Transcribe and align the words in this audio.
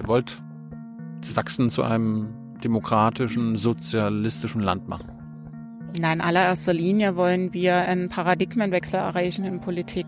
Ihr 0.00 0.08
wollt 0.08 0.38
Sachsen 1.20 1.68
zu 1.68 1.82
einem 1.82 2.30
demokratischen, 2.64 3.56
sozialistischen 3.56 4.62
Land 4.62 4.88
machen. 4.88 5.10
Na, 5.98 6.12
in 6.12 6.20
allererster 6.20 6.72
Linie 6.72 7.16
wollen 7.16 7.52
wir 7.52 7.76
einen 7.76 8.08
Paradigmenwechsel 8.08 8.98
erreichen 8.98 9.44
in 9.44 9.60
Politik. 9.60 10.06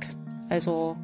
Also 0.49 0.97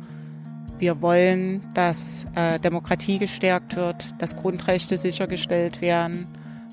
wir 0.79 1.03
wollen, 1.03 1.63
dass 1.75 2.27
äh, 2.35 2.59
Demokratie 2.61 3.19
gestärkt 3.19 3.77
wird, 3.77 4.07
dass 4.19 4.37
Grundrechte 4.37 4.97
sichergestellt 4.97 5.83
werden. 5.83 6.27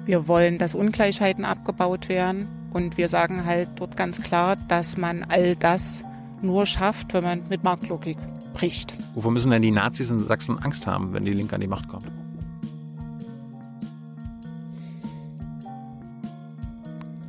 Wir 0.06 0.28
wollen, 0.28 0.58
dass 0.58 0.76
Ungleichheiten 0.76 1.44
abgebaut 1.44 2.08
werden. 2.08 2.48
Und 2.72 2.98
wir 2.98 3.10
sagen 3.10 3.46
halt 3.46 3.70
dort 3.76 3.98
ganz 3.98 4.22
klar, 4.22 4.56
dass 4.68 4.98
man 4.98 5.24
all 5.24 5.56
das 5.56 6.02
nur 6.42 6.66
schafft, 6.66 7.14
wenn 7.14 7.24
man 7.24 7.42
mit 7.50 7.64
Marktlogik 7.64 8.18
bricht. 8.56 8.98
Wovor 9.14 9.32
müssen 9.32 9.52
denn 9.52 9.62
die 9.62 9.72
Nazis 9.72 10.10
in 10.10 10.20
Sachsen 10.20 10.58
Angst 10.60 10.88
haben, 10.88 11.14
wenn 11.14 11.26
die 11.26 11.34
Linke 11.34 11.54
an 11.54 11.62
die 11.62 11.68
Macht 11.68 11.88
kommt? 11.88 12.06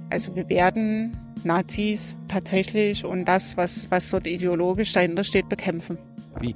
Also 0.09 0.35
wir 0.35 0.49
werden 0.49 1.17
Nazis 1.45 2.15
tatsächlich 2.29 3.05
und 3.05 3.27
das, 3.27 3.57
was, 3.57 3.91
was 3.91 4.09
dort 4.11 4.27
ideologisch 4.27 4.93
dahinter 4.93 5.25
steht, 5.25 5.49
bekämpfen. 5.49 5.99
Wie? 6.41 6.55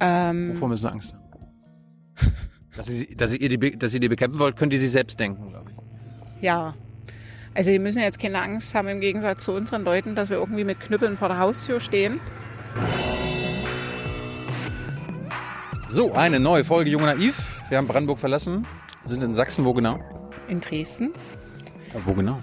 Ähm, 0.00 0.54
Wovor 0.54 0.68
müssen 0.68 0.82
sie 0.82 0.92
Angst 0.92 1.14
haben? 1.14 2.32
dass, 2.76 2.86
sie, 2.86 3.06
dass, 3.16 3.34
ihr 3.34 3.48
die, 3.48 3.78
dass 3.78 3.94
ihr 3.94 4.00
die 4.00 4.08
bekämpfen 4.08 4.38
wollt, 4.38 4.56
könnt 4.56 4.72
ihr 4.72 4.78
sie 4.78 4.86
selbst 4.86 5.18
denken, 5.18 5.48
glaube 5.48 5.70
ich. 5.70 6.42
ja. 6.42 6.74
Also 7.54 7.70
wir 7.70 7.80
müssen 7.80 8.00
jetzt 8.00 8.18
keine 8.18 8.40
Angst 8.40 8.74
haben 8.74 8.88
im 8.88 9.00
Gegensatz 9.00 9.44
zu 9.44 9.52
unseren 9.52 9.84
Leuten, 9.84 10.14
dass 10.14 10.30
wir 10.30 10.38
irgendwie 10.38 10.64
mit 10.64 10.80
Knüppeln 10.80 11.18
vor 11.18 11.28
der 11.28 11.38
Haustür 11.38 11.80
stehen. 11.80 12.18
So, 15.92 16.10
eine 16.14 16.40
neue 16.40 16.64
Folge 16.64 16.88
Junge 16.88 17.04
Naiv. 17.04 17.60
Wir 17.68 17.76
haben 17.76 17.86
Brandenburg 17.86 18.18
verlassen, 18.18 18.66
sind 19.04 19.22
in 19.22 19.34
Sachsen. 19.34 19.66
Wo 19.66 19.74
genau? 19.74 19.98
In 20.48 20.58
Dresden. 20.58 21.12
Ja, 21.92 22.00
wo 22.06 22.14
genau? 22.14 22.40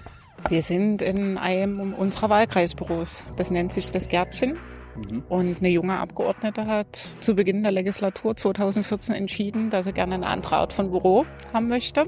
Wir 0.49 0.61
sind 0.61 1.01
in 1.01 1.35
einem 1.39 1.95
unserer 1.95 2.29
Wahlkreisbüros. 2.29 3.23
Das 3.37 3.49
nennt 3.49 3.73
sich 3.73 3.89
das 3.89 4.07
Gärtchen. 4.07 4.55
Und 5.29 5.57
eine 5.57 5.69
junge 5.69 5.97
Abgeordnete 5.97 6.67
hat 6.67 7.01
zu 7.21 7.33
Beginn 7.33 7.63
der 7.63 7.71
Legislatur 7.71 8.35
2014 8.35 9.15
entschieden, 9.15 9.71
dass 9.71 9.85
sie 9.85 9.93
gerne 9.93 10.13
eine 10.13 10.27
andere 10.27 10.57
Art 10.57 10.71
von 10.71 10.91
Büro 10.91 11.25
haben 11.51 11.69
möchte. 11.69 12.05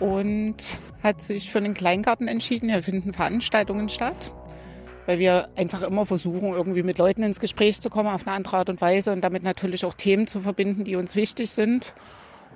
Und 0.00 0.56
hat 1.02 1.20
sich 1.20 1.50
für 1.50 1.58
einen 1.58 1.74
Kleingarten 1.74 2.26
entschieden. 2.26 2.70
Hier 2.70 2.82
finden 2.82 3.12
Veranstaltungen 3.12 3.90
statt. 3.90 4.32
Weil 5.08 5.18
wir 5.20 5.48
einfach 5.56 5.80
immer 5.80 6.04
versuchen, 6.04 6.52
irgendwie 6.52 6.82
mit 6.82 6.98
Leuten 6.98 7.22
ins 7.22 7.40
Gespräch 7.40 7.80
zu 7.80 7.88
kommen 7.88 8.10
auf 8.10 8.26
eine 8.26 8.36
andere 8.36 8.58
Art 8.58 8.68
und 8.68 8.82
Weise 8.82 9.10
und 9.10 9.22
damit 9.22 9.42
natürlich 9.42 9.86
auch 9.86 9.94
Themen 9.94 10.26
zu 10.26 10.40
verbinden, 10.40 10.84
die 10.84 10.96
uns 10.96 11.16
wichtig 11.16 11.50
sind. 11.50 11.94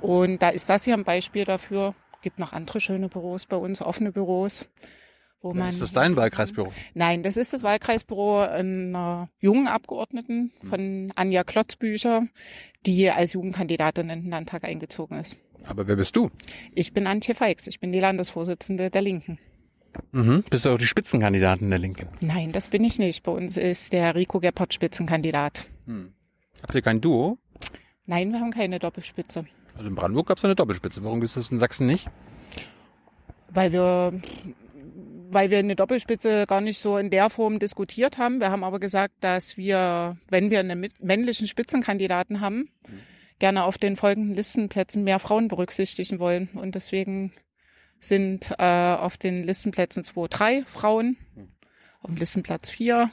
Und 0.03 0.43
da 0.43 0.51
ist 0.51 0.69
das 0.69 0.85
hier 0.85 0.93
ein 0.93 1.05
Beispiel 1.05 1.47
dafür. 1.47 1.95
Gibt 2.21 2.39
noch 2.39 2.53
andere 2.53 2.79
schöne 2.83 3.09
Büros 3.09 3.47
bei 3.47 3.57
uns, 3.57 3.81
offene 3.81 4.13
Büros. 4.13 4.69
Wo 5.41 5.55
man 5.55 5.71
Ist 5.71 5.81
das 5.81 5.95
dein 5.95 6.15
Wahlkreisbüro? 6.15 6.71
Nein, 6.93 7.23
das 7.23 7.39
ist 7.39 7.55
das 7.55 7.63
Wahlkreisbüro 7.63 8.41
einer 8.41 9.31
jungen 9.39 9.67
Abgeordneten 9.67 10.53
von 10.63 11.11
Anja 11.17 11.45
Klotzbücher, 11.45 12.27
die 12.85 13.11
als 13.11 13.33
Jugendkandidatin 13.33 14.11
in 14.11 14.23
den 14.25 14.31
Landtag 14.31 14.65
eingezogen 14.65 15.19
ist. 15.19 15.39
Aber 15.65 15.89
wer 15.89 15.97
bist 15.97 16.17
du? 16.17 16.31
Ich 16.75 16.93
bin 16.93 17.07
Antje 17.07 17.35
Feix, 17.35 17.67
ich 17.67 17.81
bin 17.81 17.93
die 17.93 18.01
Landesvorsitzende 18.01 18.91
der 18.91 19.01
Linken. 19.01 19.39
Mhm. 20.13 20.45
Bist 20.49 20.65
du 20.65 20.71
auch 20.71 20.79
die 20.79 20.87
Spitzenkandidatin 20.87 21.71
der 21.71 21.79
Linken? 21.79 22.09
Nein, 22.21 22.53
das 22.53 22.69
bin 22.69 22.85
ich 22.85 22.99
nicht. 22.99 23.23
Bei 23.23 23.33
uns 23.33 23.57
ist 23.57 23.93
der 23.93 24.15
Rico 24.15 24.41
Geppert 24.41 24.75
Spitzenkandidat. 24.75 25.67
Habt 26.63 26.75
ihr 26.75 26.83
kein 26.83 27.01
Duo? 27.01 27.39
Nein, 28.07 28.33
wir 28.33 28.41
haben 28.41 28.51
keine 28.53 28.79
Doppelspitze. 28.79 29.47
Also 29.77 29.89
in 29.89 29.95
Brandenburg 29.95 30.27
gab 30.29 30.39
es 30.39 30.45
eine 30.45 30.55
Doppelspitze. 30.55 31.03
Warum 31.05 31.21
gibt 31.21 31.29
es 31.29 31.35
das 31.35 31.51
in 31.51 31.59
Sachsen 31.59 31.87
nicht? 31.87 32.09
Weil 33.49 33.73
wir, 33.73 34.13
weil 35.31 35.51
wir 35.51 35.59
eine 35.59 35.77
Doppelspitze 35.77 36.47
gar 36.47 36.61
nicht 36.61 36.79
so 36.79 36.99
in 36.99 37.11
der 37.11 37.31
Form 37.31 37.59
diskutiert 37.59 38.19
haben. 38.19 38.41
Wir 38.41 38.51
haben 38.51 38.65
aber 38.65 38.81
gesagt, 38.81 39.15
dass 39.21 39.57
wir, 39.57 40.17
wenn 40.29 40.51
wir 40.51 40.61
einen 40.61 40.89
männlichen 41.01 41.47
Spitzenkandidaten 41.47 42.41
haben, 42.41 42.69
gerne 43.39 43.65
auf 43.65 43.79
den 43.79 43.97
folgenden 43.97 44.35
Listenplätzen 44.35 45.05
mehr 45.05 45.19
Frauen 45.19 45.49
berücksichtigen 45.49 46.19
wollen. 46.19 46.49
Und 46.55 46.75
deswegen 46.75 47.33
sind 48.03 48.53
äh, 48.59 48.95
auf 48.97 49.17
den 49.17 49.45
Listenplätzen 49.45 50.05
2, 50.05 50.27
3 50.29 50.65
Frauen. 50.67 51.17
Auf 52.03 52.11
dem 52.11 52.17
Listenplatz 52.17 52.69
4 52.69 53.11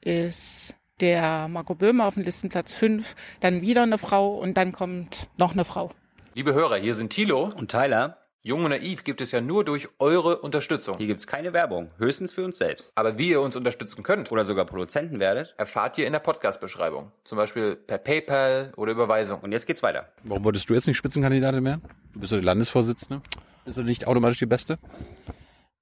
ist 0.00 0.74
der 1.00 1.46
Marco 1.48 1.74
Böhmer, 1.74 2.06
auf 2.06 2.14
dem 2.14 2.22
Listenplatz 2.24 2.72
5 2.72 3.14
dann 3.40 3.60
wieder 3.60 3.82
eine 3.82 3.98
Frau 3.98 4.34
und 4.34 4.54
dann 4.56 4.72
kommt 4.72 5.28
noch 5.36 5.52
eine 5.52 5.64
Frau. 5.64 5.92
Liebe 6.34 6.54
Hörer, 6.54 6.76
hier 6.76 6.94
sind 6.94 7.10
Thilo. 7.10 7.50
Und 7.54 7.70
Tyler, 7.70 8.18
Jung 8.42 8.64
und 8.64 8.70
Naiv 8.70 9.04
gibt 9.04 9.20
es 9.20 9.30
ja 9.32 9.40
nur 9.40 9.64
durch 9.64 9.88
eure 9.98 10.38
Unterstützung. 10.40 10.96
hier 10.98 11.06
gibt's 11.06 11.26
keine 11.26 11.52
Werbung, 11.52 11.90
höchstens 11.98 12.32
für 12.32 12.44
uns 12.44 12.58
selbst. 12.58 12.92
Aber 12.94 13.18
wie 13.18 13.28
ihr 13.30 13.40
uns 13.40 13.56
unterstützen 13.56 14.02
könnt, 14.02 14.32
Oder 14.32 14.44
sogar 14.44 14.64
Produzenten 14.64 15.20
werdet. 15.20 15.54
erfahrt 15.58 15.98
ihr 15.98 16.06
in 16.06 16.12
der 16.12 16.20
Podcast-Beschreibung. 16.20 17.12
Zum 17.24 17.36
Beispiel 17.36 17.76
per 17.76 17.98
PayPal 17.98 18.72
oder 18.76 18.92
Überweisung. 18.92 19.40
Und 19.40 19.52
jetzt 19.52 19.66
geht's 19.66 19.82
weiter. 19.82 20.12
Warum 20.22 20.44
wolltest 20.44 20.68
du 20.70 20.74
jetzt 20.74 20.86
nicht 20.86 20.96
Spitzenkandidatin 20.96 21.64
werden? 21.64 21.82
Du 22.12 22.20
bist 22.20 22.32
ja 22.32 22.38
die 22.38 22.44
Landesvorsitzende. 22.44 23.22
Bist 23.64 23.78
du 23.78 23.82
nicht 23.82 24.06
automatisch 24.06 24.38
die 24.38 24.46
Beste? 24.46 24.78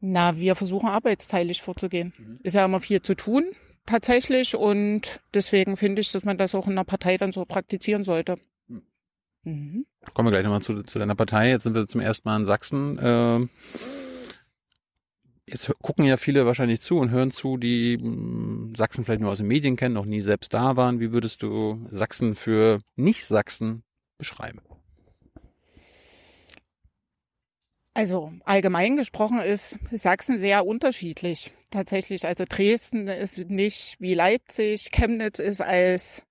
Na, 0.01 0.37
wir 0.37 0.57
versuchen 0.57 0.89
arbeitsteilig 0.89 1.63
vorzugehen. 1.63 2.41
Ist 2.43 2.55
ja 2.55 2.65
immer 2.65 2.81
viel 2.81 3.03
zu 3.03 3.15
tun, 3.15 3.45
tatsächlich. 3.87 4.57
Und 4.57 5.21
deswegen 5.35 5.77
finde 5.77 6.01
ich, 6.01 6.11
dass 6.13 6.25
man 6.25 6.39
das 6.39 6.55
auch 6.55 6.67
in 6.67 6.77
der 6.77 6.85
Partei 6.85 7.17
dann 7.17 7.33
so 7.33 7.45
praktizieren 7.45 8.05
sollte. 8.05 8.37
Mhm. 9.45 9.87
Kommen 10.15 10.27
wir 10.27 10.33
gleich 10.33 10.45
nochmal 10.45 10.63
zu, 10.63 10.83
zu 10.83 10.99
deiner 10.99 11.15
Partei. 11.15 11.51
Jetzt 11.51 11.65
sind 11.65 11.75
wir 11.75 11.87
zum 11.87 12.01
ersten 12.01 12.29
Mal 12.29 12.39
in 12.39 12.47
Sachsen. 12.47 12.99
Ähm, 13.03 13.49
jetzt 15.47 15.73
gucken 15.83 16.05
ja 16.05 16.17
viele 16.17 16.47
wahrscheinlich 16.47 16.81
zu 16.81 16.99
und 16.99 17.11
hören 17.11 17.31
zu, 17.31 17.57
die 17.57 17.99
mh, 17.99 18.77
Sachsen 18.77 19.05
vielleicht 19.05 19.21
nur 19.21 19.31
aus 19.31 19.39
den 19.39 19.49
Medien 19.49 19.77
kennen, 19.77 19.95
noch 19.95 20.07
nie 20.07 20.21
selbst 20.21 20.55
da 20.55 20.77
waren. 20.77 21.01
Wie 21.01 21.13
würdest 21.13 21.43
du 21.43 21.87
Sachsen 21.91 22.35
für 22.35 22.81
Nicht-Sachsen 22.97 23.83
beschreiben? 24.19 24.61
Also 27.95 28.33
allgemein 28.45 28.97
gesprochen 28.97 29.39
ist 29.39 29.77
Sachsen 29.91 30.39
sehr 30.39 30.67
unterschiedlich. 30.67 31.53
Tatsächlich, 31.71 32.27
also 32.27 32.45
Dresden 32.49 33.07
ist 33.07 33.37
nicht 33.37 33.97
wie 33.99 34.15
Leipzig, 34.15 34.91
Chemnitz 34.93 35.39
ist 35.39 35.61
als 35.61 36.23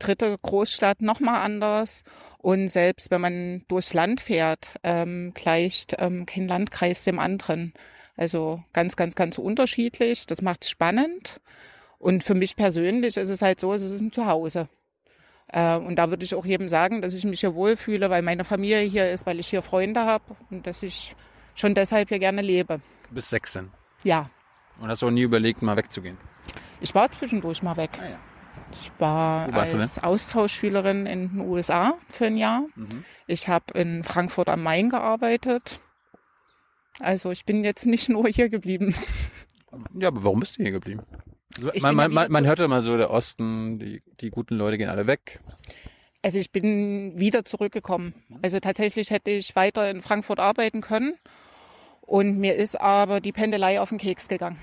dritte 0.00 0.36
Großstadt 0.42 1.02
nochmal 1.02 1.42
anders. 1.42 2.02
Und 2.38 2.68
selbst 2.68 3.10
wenn 3.10 3.20
man 3.20 3.64
durchs 3.68 3.94
Land 3.94 4.20
fährt, 4.20 4.74
ähm, 4.82 5.32
gleicht 5.34 5.94
ähm, 5.98 6.26
kein 6.26 6.48
Landkreis 6.48 7.04
dem 7.04 7.18
anderen. 7.18 7.72
Also 8.16 8.62
ganz, 8.72 8.96
ganz, 8.96 9.14
ganz 9.14 9.38
unterschiedlich. 9.38 10.26
Das 10.26 10.42
macht 10.42 10.64
es 10.64 10.70
spannend. 10.70 11.40
Und 11.98 12.24
für 12.24 12.34
mich 12.34 12.56
persönlich 12.56 13.16
ist 13.16 13.30
es 13.30 13.40
halt 13.40 13.60
so, 13.60 13.72
es 13.72 13.82
ist 13.82 14.00
ein 14.00 14.12
Zuhause. 14.12 14.68
Äh, 15.54 15.76
und 15.76 15.96
da 15.96 16.10
würde 16.10 16.24
ich 16.24 16.34
auch 16.34 16.44
jedem 16.44 16.68
sagen, 16.68 17.00
dass 17.00 17.14
ich 17.14 17.24
mich 17.24 17.40
hier 17.40 17.54
wohlfühle, 17.54 18.10
weil 18.10 18.22
meine 18.22 18.44
Familie 18.44 18.80
hier 18.80 19.10
ist, 19.12 19.24
weil 19.24 19.38
ich 19.38 19.46
hier 19.48 19.62
Freunde 19.62 20.00
habe 20.00 20.36
und 20.50 20.66
dass 20.66 20.82
ich 20.82 21.14
schon 21.54 21.74
deshalb 21.74 22.08
hier 22.08 22.18
gerne 22.18 22.42
lebe. 22.42 22.80
Du 23.08 23.14
bist 23.14 23.30
16 23.30 23.70
Ja, 24.02 24.28
und 24.80 24.88
hast 24.88 25.04
auch 25.04 25.10
nie 25.10 25.22
überlegt, 25.22 25.62
mal 25.62 25.76
wegzugehen. 25.76 26.18
ich 26.80 26.92
war 26.94 27.08
zwischendurch 27.12 27.62
mal 27.62 27.76
weg. 27.76 27.90
Ah 28.00 28.08
ja. 28.08 28.18
Ich 28.72 28.90
war 28.98 29.46
du 29.48 29.56
als 29.60 30.02
Austauschschülerin 30.02 31.06
in 31.06 31.28
den 31.28 31.40
USA 31.40 31.94
für 32.08 32.26
ein 32.26 32.36
Jahr. 32.36 32.66
Mhm. 32.74 33.04
Ich 33.28 33.46
habe 33.46 33.78
in 33.78 34.02
Frankfurt 34.02 34.48
am 34.48 34.62
Main 34.64 34.90
gearbeitet. 34.90 35.80
Also 36.98 37.30
ich 37.30 37.44
bin 37.44 37.62
jetzt 37.62 37.86
nicht 37.86 38.08
nur 38.08 38.26
hier 38.28 38.48
geblieben. 38.48 38.94
Ja, 39.96 40.08
aber 40.08 40.24
warum 40.24 40.40
bist 40.40 40.58
du 40.58 40.62
hier 40.62 40.72
geblieben? 40.72 41.02
Man, 41.60 41.94
man, 41.94 42.12
man, 42.12 42.32
man 42.32 42.46
hört 42.46 42.60
immer 42.60 42.82
so, 42.82 42.96
der 42.96 43.10
Osten, 43.10 43.78
die, 43.78 44.02
die 44.20 44.30
guten 44.30 44.56
Leute 44.56 44.78
gehen 44.78 44.88
alle 44.88 45.06
weg. 45.06 45.40
Also 46.22 46.38
ich 46.38 46.50
bin 46.50 47.18
wieder 47.18 47.44
zurückgekommen. 47.44 48.14
Also 48.42 48.58
tatsächlich 48.58 49.10
hätte 49.10 49.30
ich 49.30 49.54
weiter 49.54 49.90
in 49.90 50.02
Frankfurt 50.02 50.40
arbeiten 50.40 50.80
können. 50.80 51.14
Und 52.00 52.38
mir 52.38 52.54
ist 52.54 52.80
aber 52.80 53.20
die 53.20 53.32
Pendelei 53.32 53.80
auf 53.80 53.90
den 53.90 53.98
Keks 53.98 54.28
gegangen. 54.28 54.58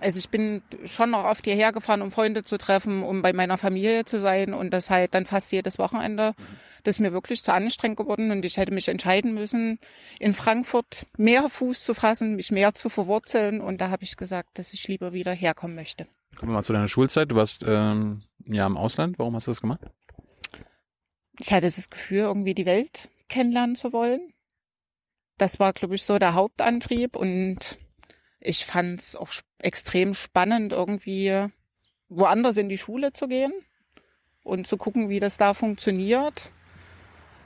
Also 0.00 0.18
ich 0.18 0.28
bin 0.28 0.62
schon 0.84 1.10
noch 1.10 1.24
oft 1.24 1.44
hierher 1.44 1.72
gefahren, 1.72 2.02
um 2.02 2.10
Freunde 2.10 2.44
zu 2.44 2.56
treffen, 2.56 3.02
um 3.02 3.20
bei 3.22 3.32
meiner 3.32 3.58
Familie 3.58 4.04
zu 4.04 4.20
sein 4.20 4.54
und 4.54 4.70
das 4.70 4.90
halt 4.90 5.14
dann 5.14 5.26
fast 5.26 5.50
jedes 5.50 5.78
Wochenende. 5.78 6.34
Das 6.84 6.96
ist 6.96 7.00
mir 7.00 7.12
wirklich 7.12 7.42
zu 7.42 7.52
anstrengend 7.52 7.98
geworden 7.98 8.30
und 8.30 8.44
ich 8.44 8.56
hätte 8.56 8.72
mich 8.72 8.88
entscheiden 8.88 9.34
müssen, 9.34 9.80
in 10.20 10.34
Frankfurt 10.34 11.06
mehr 11.16 11.48
Fuß 11.48 11.82
zu 11.82 11.94
fassen, 11.94 12.36
mich 12.36 12.52
mehr 12.52 12.74
zu 12.74 12.88
verwurzeln 12.88 13.60
und 13.60 13.80
da 13.80 13.90
habe 13.90 14.04
ich 14.04 14.16
gesagt, 14.16 14.58
dass 14.58 14.72
ich 14.72 14.86
lieber 14.86 15.12
wieder 15.12 15.32
herkommen 15.32 15.74
möchte. 15.74 16.06
Kommen 16.36 16.52
wir 16.52 16.56
mal 16.56 16.62
zu 16.62 16.72
deiner 16.72 16.88
Schulzeit. 16.88 17.30
Du 17.32 17.34
warst 17.34 17.64
ähm, 17.66 18.22
Jahr 18.44 18.68
im 18.68 18.76
Ausland. 18.76 19.18
Warum 19.18 19.34
hast 19.34 19.48
du 19.48 19.50
das 19.50 19.60
gemacht? 19.60 19.80
Ich 21.40 21.52
hatte 21.52 21.66
das 21.66 21.90
Gefühl, 21.90 22.18
irgendwie 22.18 22.54
die 22.54 22.66
Welt 22.66 23.08
kennenlernen 23.28 23.74
zu 23.74 23.92
wollen. 23.92 24.32
Das 25.36 25.58
war, 25.58 25.72
glaube 25.72 25.96
ich, 25.96 26.04
so 26.04 26.18
der 26.18 26.34
Hauptantrieb 26.34 27.16
und 27.16 27.78
ich 28.40 28.64
fand 28.64 29.00
es 29.00 29.16
auch 29.16 29.30
extrem 29.58 30.14
spannend, 30.14 30.72
irgendwie 30.72 31.46
woanders 32.08 32.56
in 32.56 32.68
die 32.68 32.78
Schule 32.78 33.12
zu 33.12 33.28
gehen 33.28 33.52
und 34.44 34.66
zu 34.66 34.76
gucken, 34.76 35.08
wie 35.08 35.20
das 35.20 35.36
da 35.36 35.54
funktioniert. 35.54 36.50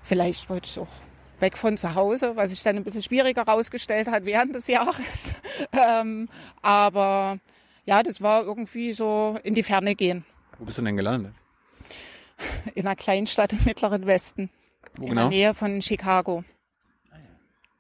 Vielleicht 0.03 0.49
wollte 0.51 0.67
ich 0.67 0.79
auch 0.79 0.89
weg 1.41 1.59
von 1.59 1.77
zu 1.77 1.95
Hause, 1.95 2.37
was 2.37 2.51
sich 2.51 2.63
dann 2.63 2.77
ein 2.77 2.85
bisschen 2.85 3.03
schwieriger 3.03 3.45
herausgestellt 3.45 4.09
hat 4.09 4.25
während 4.25 4.55
des 4.55 4.67
Jahres. 4.69 5.35
ähm, 5.73 6.29
aber 6.61 7.39
ja, 7.85 8.03
das 8.03 8.21
war 8.21 8.45
irgendwie 8.45 8.93
so 8.93 9.39
in 9.43 9.55
die 9.55 9.63
Ferne 9.63 9.95
gehen. 9.95 10.25
Wo 10.59 10.65
bist 10.65 10.79
du 10.79 10.83
denn 10.83 10.97
gelandet? 10.97 11.35
In 12.75 12.87
einer 12.87 12.97
Kleinstadt 12.97 13.53
im 13.53 13.65
Mittleren 13.65 14.07
Westen. 14.07 14.51
Wo 14.95 15.05
in 15.05 15.11
genau? 15.11 15.23
der 15.23 15.31
Nähe 15.31 15.55
von 15.55 15.83
Chicago. 15.83 16.45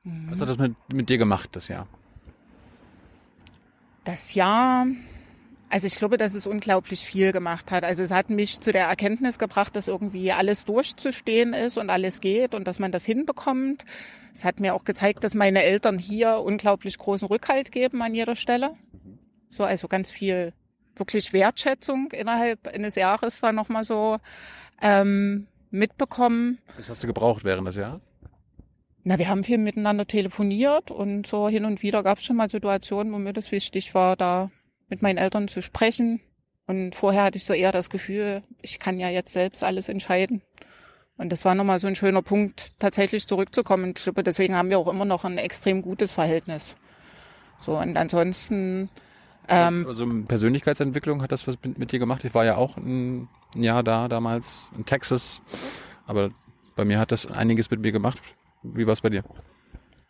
Was 0.05 0.41
hat 0.41 0.49
das 0.49 0.59
mit, 0.59 0.75
mit 0.93 1.09
dir 1.09 1.19
gemacht, 1.19 1.50
das 1.53 1.69
Jahr? 1.69 1.87
Das 4.04 4.34
Jahr, 4.34 4.87
also 5.69 5.87
ich 5.87 5.94
glaube, 5.94 6.19
dass 6.19 6.34
es 6.34 6.46
unglaublich 6.46 7.00
viel 7.00 7.32
gemacht 7.32 7.70
hat. 7.70 7.84
Also 7.84 8.02
es 8.02 8.10
hat 8.10 8.31
mich 8.31 8.60
zu 8.60 8.72
der 8.72 8.87
Erkenntnis 8.87 9.38
gebracht, 9.38 9.76
dass 9.76 9.88
irgendwie 9.88 10.32
alles 10.32 10.64
durchzustehen 10.64 11.54
ist 11.54 11.78
und 11.78 11.88
alles 11.88 12.20
geht 12.20 12.54
und 12.54 12.66
dass 12.66 12.78
man 12.78 12.90
das 12.90 13.04
hinbekommt. 13.04 13.84
Es 14.34 14.44
hat 14.44 14.60
mir 14.60 14.75
auch 14.75 14.84
gezeigt, 14.84 15.22
dass 15.25 15.34
meine 15.34 15.62
Eltern 15.62 15.99
hier 15.99 16.38
unglaublich 16.38 16.99
großen 16.99 17.28
Rückhalt 17.28 17.70
geben 17.70 18.02
an 18.02 18.14
jeder 18.14 18.34
Stelle. 18.34 18.75
So, 19.50 19.64
also 19.64 19.87
ganz 19.87 20.10
viel 20.10 20.52
wirklich 20.96 21.32
Wertschätzung 21.32 22.10
innerhalb 22.10 22.66
eines 22.66 22.96
Jahres 22.96 23.43
war 23.43 23.52
nochmal 23.52 23.84
so 23.84 24.19
ähm, 24.81 25.46
mitbekommen. 25.70 26.58
Was 26.76 26.88
hast 26.90 27.02
du 27.02 27.06
gebraucht 27.06 27.44
während 27.44 27.69
des 27.69 27.76
Jahres? 27.76 28.00
Na, 29.04 29.19
wir 29.19 29.28
haben 29.28 29.43
viel 29.43 29.58
miteinander 29.58 30.06
telefoniert 30.06 30.90
und 30.90 31.26
so 31.26 31.49
hin 31.49 31.64
und 31.64 31.82
wieder 31.82 32.02
gab 32.02 32.19
es 32.19 32.25
schon 32.25 32.37
mal 32.37 32.49
Situationen, 32.49 33.12
wo 33.12 33.19
mir 33.19 33.32
das 33.32 33.50
wichtig 33.50 33.94
war, 33.94 34.16
da 34.16 34.50
mit 34.88 35.02
meinen 35.02 35.19
Eltern 35.19 35.49
zu 35.49 35.60
sprechen. 35.60 36.20
Und 36.66 36.94
vorher 36.94 37.25
hatte 37.25 37.38
ich 37.38 37.44
so 37.44 37.52
eher 37.52 37.72
das 37.72 37.90
Gefühl, 37.90 38.43
ich 38.60 38.78
kann 38.78 39.00
ja 39.00 39.08
jetzt 39.08 39.32
selbst 39.32 39.64
alles 39.64 39.88
entscheiden. 39.88 40.43
Und 41.16 41.31
das 41.32 41.44
war 41.44 41.54
nochmal 41.54 41.81
so 41.81 41.88
ein 41.88 41.96
schöner 41.96 42.22
Punkt, 42.22 42.72
tatsächlich 42.78 43.26
zurückzukommen. 43.26 43.84
Und 43.84 43.99
ich 43.99 44.04
glaube, 44.04 44.22
deswegen 44.22 44.54
haben 44.54 44.70
wir 44.70 44.78
auch 44.78 44.88
immer 44.88 45.04
noch 45.04 45.25
ein 45.25 45.38
extrem 45.38 45.82
gutes 45.82 46.12
Verhältnis. 46.12 46.76
So, 47.58 47.78
und 47.78 47.96
ansonsten, 47.96 48.88
ähm, 49.49 49.84
Also 49.88 50.06
Persönlichkeitsentwicklung 50.26 51.22
hat 51.22 51.32
das 51.32 51.46
was 51.49 51.56
mit, 51.62 51.78
mit 51.78 51.93
dir 51.93 51.99
gemacht? 51.99 52.25
Ich 52.25 52.34
war 52.34 52.44
ja 52.44 52.56
auch 52.56 52.76
ein 52.76 53.28
Jahr 53.56 53.82
da 53.82 54.08
damals 54.08 54.70
in 54.76 54.87
Texas, 54.87 55.43
aber 56.06 56.31
bei 56.76 56.84
mir 56.84 56.99
hat 56.99 57.12
das 57.12 57.26
einiges 57.26 57.70
mit 57.70 57.81
mir 57.81 57.93
gemacht. 57.93 58.20
Wie 58.62 58.87
war 58.87 58.93
es 58.93 59.00
bei 59.00 59.11
dir? 59.11 59.25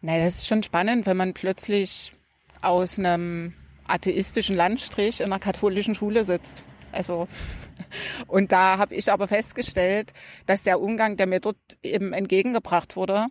naja, 0.03 0.25
das 0.25 0.35
ist 0.35 0.49
schon 0.49 0.63
spannend, 0.63 1.07
wenn 1.07 1.17
man 1.17 1.33
plötzlich 1.33 2.13
aus 2.61 2.99
einem 2.99 3.55
atheistischen 3.87 4.57
Landstrich 4.57 5.21
in 5.21 5.27
einer 5.27 5.39
katholischen 5.39 5.95
Schule 5.95 6.25
sitzt. 6.25 6.63
Also 6.91 7.29
und 8.27 8.53
da 8.53 8.79
habe 8.79 8.95
ich 8.95 9.11
aber 9.11 9.29
festgestellt, 9.29 10.13
dass 10.47 10.65
der 10.65 10.81
Umgang, 10.81 11.17
der 11.17 11.27
mir 11.27 11.41
dort 11.41 11.57
eben 11.83 12.13
entgegengebracht 12.13 12.97
wurde, 12.97 13.27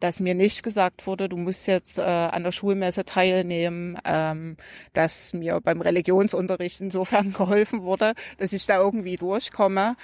dass 0.00 0.20
mir 0.20 0.34
nicht 0.34 0.62
gesagt 0.62 1.06
wurde, 1.06 1.28
du 1.28 1.36
musst 1.36 1.66
jetzt 1.66 1.98
äh, 1.98 2.02
an 2.02 2.44
der 2.44 2.52
Schulmesse 2.52 3.04
teilnehmen, 3.04 3.98
ähm, 4.04 4.56
dass 4.92 5.32
mir 5.32 5.60
beim 5.60 5.80
Religionsunterricht 5.80 6.80
insofern 6.80 7.32
geholfen 7.36 7.82
wurde, 7.82 8.14
dass 8.38 8.52
ich 8.52 8.66
da 8.66 8.78
irgendwie 8.78 9.16
durchkomme. 9.16 9.96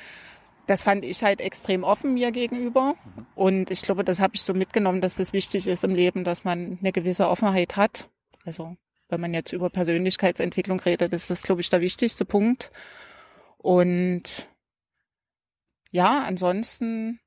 Das 0.66 0.82
fand 0.82 1.04
ich 1.04 1.22
halt 1.22 1.40
extrem 1.40 1.82
offen 1.84 2.14
mir 2.14 2.30
gegenüber. 2.30 2.94
Und 3.34 3.70
ich 3.70 3.82
glaube, 3.82 4.04
das 4.04 4.20
habe 4.20 4.34
ich 4.34 4.42
so 4.42 4.54
mitgenommen, 4.54 5.00
dass 5.00 5.16
das 5.16 5.32
wichtig 5.32 5.66
ist 5.66 5.84
im 5.84 5.94
Leben, 5.94 6.24
dass 6.24 6.44
man 6.44 6.78
eine 6.80 6.92
gewisse 6.92 7.28
Offenheit 7.28 7.76
hat. 7.76 8.08
Also 8.44 8.76
wenn 9.08 9.20
man 9.20 9.34
jetzt 9.34 9.52
über 9.52 9.70
Persönlichkeitsentwicklung 9.70 10.80
redet, 10.80 11.12
ist 11.12 11.30
das, 11.30 11.42
glaube 11.42 11.60
ich, 11.60 11.70
der 11.70 11.80
wichtigste 11.80 12.24
Punkt. 12.24 12.70
Und 13.58 14.48
ja, 15.90 16.22
ansonsten 16.24 17.20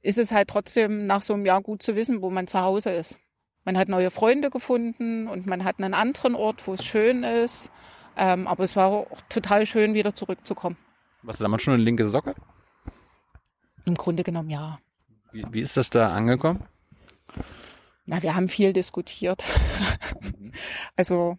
ist 0.00 0.18
es 0.18 0.32
halt 0.32 0.48
trotzdem 0.48 1.06
nach 1.06 1.22
so 1.22 1.34
einem 1.34 1.44
Jahr 1.44 1.60
gut 1.60 1.82
zu 1.82 1.96
wissen, 1.96 2.22
wo 2.22 2.30
man 2.30 2.46
zu 2.46 2.60
Hause 2.60 2.90
ist. 2.90 3.18
Man 3.64 3.76
hat 3.76 3.88
neue 3.88 4.10
Freunde 4.10 4.48
gefunden 4.48 5.28
und 5.28 5.46
man 5.46 5.64
hat 5.64 5.78
einen 5.78 5.92
anderen 5.92 6.34
Ort, 6.34 6.66
wo 6.66 6.72
es 6.72 6.84
schön 6.84 7.22
ist. 7.24 7.70
Ähm, 8.16 8.46
aber 8.46 8.64
es 8.64 8.74
war 8.76 8.86
auch 8.86 9.20
total 9.28 9.66
schön, 9.66 9.94
wieder 9.94 10.14
zurückzukommen. 10.14 10.78
Warst 11.22 11.40
du 11.40 11.44
damals 11.44 11.62
schon 11.62 11.74
eine 11.74 11.82
linke 11.82 12.06
Socke? 12.06 12.34
Im 13.88 13.94
Grunde 13.94 14.22
genommen 14.22 14.50
ja. 14.50 14.78
Wie, 15.32 15.44
wie 15.50 15.60
ist 15.60 15.76
das 15.78 15.88
da 15.88 16.10
angekommen? 16.10 16.62
Na, 18.04 18.22
wir 18.22 18.34
haben 18.34 18.48
viel 18.50 18.72
diskutiert. 18.74 19.42
also 20.96 21.38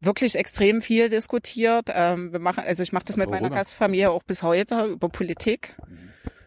wirklich 0.00 0.34
extrem 0.34 0.82
viel 0.82 1.08
diskutiert. 1.08 1.88
Ähm, 1.92 2.32
wir 2.32 2.40
machen, 2.40 2.64
also 2.66 2.82
ich 2.82 2.92
mache 2.92 3.04
das 3.04 3.16
mit 3.16 3.30
meiner? 3.30 3.50
Gastfamilie 3.50 4.10
auch 4.10 4.24
bis 4.24 4.42
heute 4.42 4.86
über 4.86 5.08
Politik, 5.08 5.76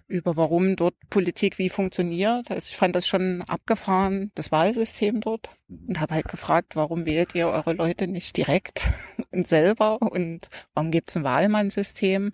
über 0.07 0.35
warum 0.35 0.75
dort 0.75 0.95
Politik 1.09 1.57
wie 1.57 1.69
funktioniert. 1.69 2.51
Also 2.51 2.67
ich 2.69 2.75
fand 2.75 2.93
das 2.93 3.07
schon 3.07 3.41
abgefahren, 3.43 4.31
das 4.35 4.51
Wahlsystem 4.51 5.21
dort 5.21 5.49
und 5.69 5.99
habe 5.99 6.15
halt 6.15 6.27
gefragt, 6.27 6.75
warum 6.75 7.05
wählt 7.05 7.35
ihr 7.35 7.47
eure 7.47 7.71
Leute 7.71 8.07
nicht 8.07 8.35
direkt 8.35 8.89
und 9.31 9.47
selber 9.47 10.01
und 10.01 10.49
warum 10.73 10.91
gibt's 10.91 11.15
ein 11.15 11.23
Wahlmannsystem? 11.23 12.33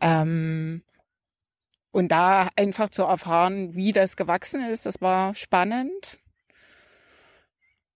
Ähm, 0.00 0.82
und 1.92 2.08
da 2.08 2.48
einfach 2.56 2.90
zu 2.90 3.02
erfahren, 3.02 3.74
wie 3.74 3.92
das 3.92 4.16
gewachsen 4.16 4.64
ist, 4.64 4.86
das 4.86 5.00
war 5.00 5.34
spannend. 5.34 6.18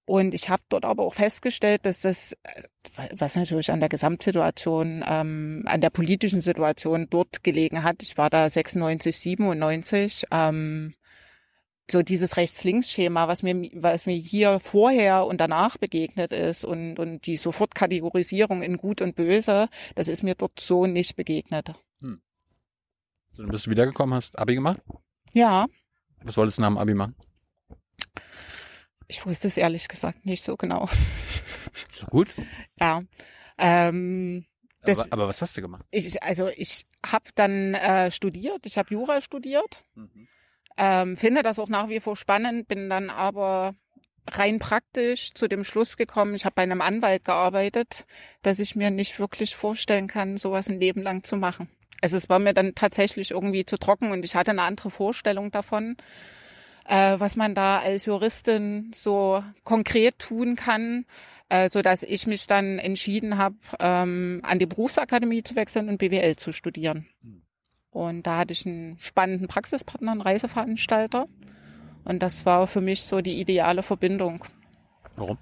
Und 0.04 0.34
ich 0.34 0.48
habe 0.50 0.62
dort 0.68 0.84
aber 0.84 1.02
auch 1.02 1.14
festgestellt, 1.14 1.84
dass 1.84 1.98
das, 1.98 2.34
äh, 2.44 2.62
was 3.16 3.34
natürlich 3.34 3.72
an 3.72 3.80
der 3.80 3.88
Gesamtsituation, 3.88 5.02
ähm, 5.04 5.64
an 5.66 5.80
der 5.80 5.90
politischen 5.90 6.40
Situation 6.40 7.08
dort 7.10 7.42
gelegen 7.42 7.82
hat, 7.82 8.02
ich 8.02 8.16
war 8.16 8.30
da 8.30 8.48
96, 8.48 9.18
97, 9.18 10.26
ähm, 10.30 10.94
so 11.90 12.02
dieses 12.02 12.36
Rechts-Links-Schema, 12.36 13.26
was 13.26 13.42
mir, 13.42 13.70
was 13.74 14.06
mir 14.06 14.16
hier 14.16 14.60
vorher 14.60 15.26
und 15.26 15.40
danach 15.40 15.76
begegnet 15.76 16.32
ist 16.32 16.64
und, 16.64 16.98
und 16.98 17.26
die 17.26 17.36
Sofortkategorisierung 17.36 18.62
in 18.62 18.76
Gut 18.76 19.00
und 19.00 19.16
Böse, 19.16 19.68
das 19.96 20.08
ist 20.08 20.22
mir 20.22 20.34
dort 20.36 20.60
so 20.60 20.86
nicht 20.86 21.16
begegnet. 21.16 21.74
So, 23.36 23.42
dann 23.42 23.50
bist 23.50 23.66
du 23.66 23.70
wiedergekommen, 23.70 24.14
hast 24.14 24.38
Abi 24.38 24.54
gemacht? 24.54 24.80
Ja, 25.32 25.66
Was 26.22 26.36
wolltest 26.36 26.58
du 26.58 26.62
nach 26.62 26.68
dem 26.68 26.78
Abi 26.78 26.94
machen? 26.94 27.14
ich 29.08 29.24
wusste 29.24 29.46
es 29.46 29.56
ehrlich 29.56 29.86
gesagt 29.86 30.26
nicht 30.26 30.42
so 30.42 30.56
genau. 30.56 30.88
So 31.92 32.06
gut. 32.06 32.28
Ja. 32.80 33.02
Ähm, 33.58 34.46
Das- 34.82 34.98
aber, 34.98 35.12
aber 35.12 35.28
was 35.28 35.40
hast 35.42 35.56
du 35.56 35.60
gemacht? 35.62 35.84
ich, 35.90 36.22
also 36.22 36.48
ich 36.48 36.86
habe 37.04 37.30
dann 37.36 37.74
äh, 37.74 38.10
studiert, 38.10 38.66
ich 38.66 38.78
habe 38.78 38.92
Jura 38.92 39.20
studiert, 39.20 39.84
ähm, 40.76 41.16
finde 41.16 41.42
das 41.42 41.58
auch 41.58 41.68
nach 41.68 41.88
wie 41.88 42.00
vor 42.00 42.16
spannend, 42.16 42.66
bin 42.68 42.90
dann 42.90 43.08
aber 43.10 43.74
rein 44.28 44.58
praktisch 44.58 45.32
zu 45.34 45.46
dem 45.48 45.62
Schluss 45.62 45.96
gekommen, 45.96 46.34
ich 46.34 46.44
habe 46.44 46.54
bei 46.56 46.62
einem 46.62 46.80
Anwalt 46.80 47.24
gearbeitet, 47.24 48.06
dass 48.42 48.58
ich 48.58 48.74
mir 48.74 48.90
nicht 48.90 49.20
wirklich 49.20 49.54
vorstellen 49.54 50.08
kann, 50.08 50.36
sowas 50.36 50.68
ein 50.68 50.80
Leben 50.80 51.02
lang 51.02 51.22
zu 51.22 51.36
machen. 51.36 51.70
Also 52.00 52.16
es 52.16 52.28
war 52.28 52.38
mir 52.38 52.54
dann 52.54 52.74
tatsächlich 52.74 53.30
irgendwie 53.30 53.64
zu 53.64 53.78
trocken 53.78 54.10
und 54.10 54.24
ich 54.24 54.36
hatte 54.36 54.50
eine 54.50 54.62
andere 54.62 54.90
Vorstellung 54.90 55.50
davon, 55.50 55.96
äh, 56.86 57.18
was 57.18 57.36
man 57.36 57.54
da 57.54 57.78
als 57.78 58.04
Juristin 58.04 58.92
so 58.94 59.42
konkret 59.64 60.18
tun 60.18 60.56
kann, 60.56 61.06
äh, 61.48 61.68
so 61.68 61.82
dass 61.82 62.02
ich 62.02 62.26
mich 62.26 62.46
dann 62.46 62.78
entschieden 62.78 63.38
habe, 63.38 63.56
ähm, 63.80 64.40
an 64.42 64.58
die 64.58 64.66
Berufsakademie 64.66 65.42
zu 65.42 65.56
wechseln 65.56 65.88
und 65.88 65.98
BWL 65.98 66.36
zu 66.36 66.52
studieren. 66.52 67.06
Und 67.90 68.26
da 68.26 68.38
hatte 68.38 68.52
ich 68.52 68.66
einen 68.66 68.98
spannenden 69.00 69.48
Praxispartner, 69.48 70.12
einen 70.12 70.20
Reiseveranstalter. 70.20 71.28
Und 72.04 72.22
das 72.22 72.44
war 72.44 72.66
für 72.66 72.82
mich 72.82 73.02
so 73.02 73.20
die 73.20 73.40
ideale 73.40 73.82
Verbindung, 73.82 74.44
Warum? 75.16 75.38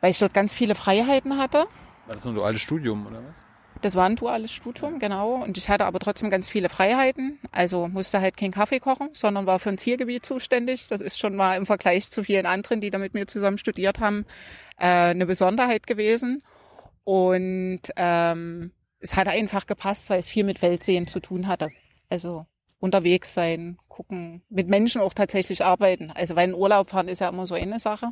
weil 0.00 0.10
ich 0.10 0.18
dort 0.18 0.34
ganz 0.34 0.52
viele 0.52 0.74
Freiheiten 0.74 1.38
hatte. 1.38 1.66
War 2.06 2.14
das 2.14 2.24
nur 2.24 2.34
ein 2.34 2.36
duales 2.36 2.60
Studium 2.60 3.06
oder 3.06 3.22
was? 3.24 3.49
Das 3.82 3.94
war 3.94 4.04
ein 4.04 4.16
duales 4.16 4.52
Studium, 4.52 4.98
genau. 4.98 5.42
Und 5.42 5.56
ich 5.56 5.70
hatte 5.70 5.86
aber 5.86 6.00
trotzdem 6.00 6.28
ganz 6.28 6.50
viele 6.50 6.68
Freiheiten. 6.68 7.38
Also 7.50 7.88
musste 7.88 8.20
halt 8.20 8.36
keinen 8.36 8.52
Kaffee 8.52 8.78
kochen, 8.78 9.08
sondern 9.12 9.46
war 9.46 9.58
für 9.58 9.70
ein 9.70 9.78
Zielgebiet 9.78 10.26
zuständig. 10.26 10.86
Das 10.88 11.00
ist 11.00 11.18
schon 11.18 11.34
mal 11.34 11.56
im 11.56 11.64
Vergleich 11.64 12.10
zu 12.10 12.22
vielen 12.22 12.44
anderen, 12.44 12.82
die 12.82 12.90
da 12.90 12.98
mit 12.98 13.14
mir 13.14 13.26
zusammen 13.26 13.56
studiert 13.56 13.98
haben, 13.98 14.26
äh, 14.76 14.86
eine 14.86 15.24
Besonderheit 15.24 15.86
gewesen. 15.86 16.42
Und 17.04 17.80
ähm, 17.96 18.72
es 18.98 19.16
hat 19.16 19.28
einfach 19.28 19.66
gepasst, 19.66 20.10
weil 20.10 20.18
es 20.18 20.28
viel 20.28 20.44
mit 20.44 20.60
Weltsehen 20.60 21.06
zu 21.06 21.20
tun 21.20 21.46
hatte. 21.46 21.70
Also 22.10 22.46
unterwegs 22.80 23.32
sein, 23.32 23.78
gucken, 23.88 24.42
mit 24.50 24.68
Menschen 24.68 25.00
auch 25.00 25.14
tatsächlich 25.14 25.64
arbeiten. 25.64 26.10
Also 26.10 26.36
weil 26.36 26.50
in 26.50 26.54
Urlaub 26.54 26.90
fahren 26.90 27.08
ist 27.08 27.20
ja 27.20 27.30
immer 27.30 27.46
so 27.46 27.54
eine 27.54 27.80
Sache. 27.80 28.10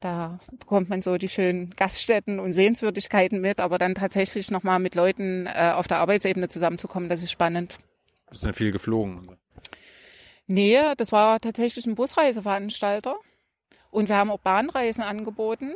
Da 0.00 0.38
bekommt 0.52 0.88
man 0.88 1.02
so 1.02 1.16
die 1.16 1.28
schönen 1.28 1.70
Gaststätten 1.70 2.38
und 2.38 2.52
Sehenswürdigkeiten 2.52 3.40
mit, 3.40 3.60
aber 3.60 3.78
dann 3.78 3.96
tatsächlich 3.96 4.50
nochmal 4.50 4.78
mit 4.78 4.94
Leuten 4.94 5.46
äh, 5.46 5.72
auf 5.74 5.88
der 5.88 5.98
Arbeitsebene 5.98 6.48
zusammenzukommen, 6.48 7.08
das 7.08 7.22
ist 7.22 7.32
spannend. 7.32 7.78
Bist 8.30 8.42
du 8.42 8.46
denn 8.46 8.54
viel 8.54 8.70
geflogen? 8.70 9.36
Nee, 10.46 10.78
das 10.96 11.10
war 11.10 11.40
tatsächlich 11.40 11.86
ein 11.86 11.96
Busreiseveranstalter 11.96 13.16
und 13.90 14.08
wir 14.08 14.16
haben 14.16 14.30
auch 14.30 14.38
Bahnreisen 14.38 15.02
angeboten. 15.02 15.72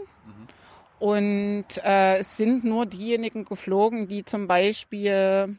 Und 0.98 1.66
äh, 1.82 2.18
es 2.18 2.36
sind 2.36 2.62
nur 2.62 2.86
diejenigen 2.86 3.44
geflogen, 3.44 4.06
die 4.06 4.24
zum 4.24 4.46
Beispiel 4.46 5.58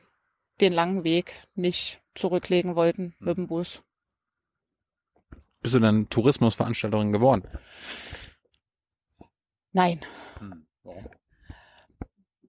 den 0.62 0.72
langen 0.72 1.04
Weg 1.04 1.34
nicht 1.54 2.02
zurücklegen 2.16 2.78
wollten 2.78 3.14
mit 3.20 3.36
dem 3.38 3.48
Bus. 3.48 3.82
Bist 5.62 5.76
du 5.76 5.80
dann 5.80 6.10
Tourismusveranstalterin 6.10 7.12
geworden? 7.12 7.44
Nein. 9.74 10.00
Hm. 10.40 10.66
Warum? 10.84 11.06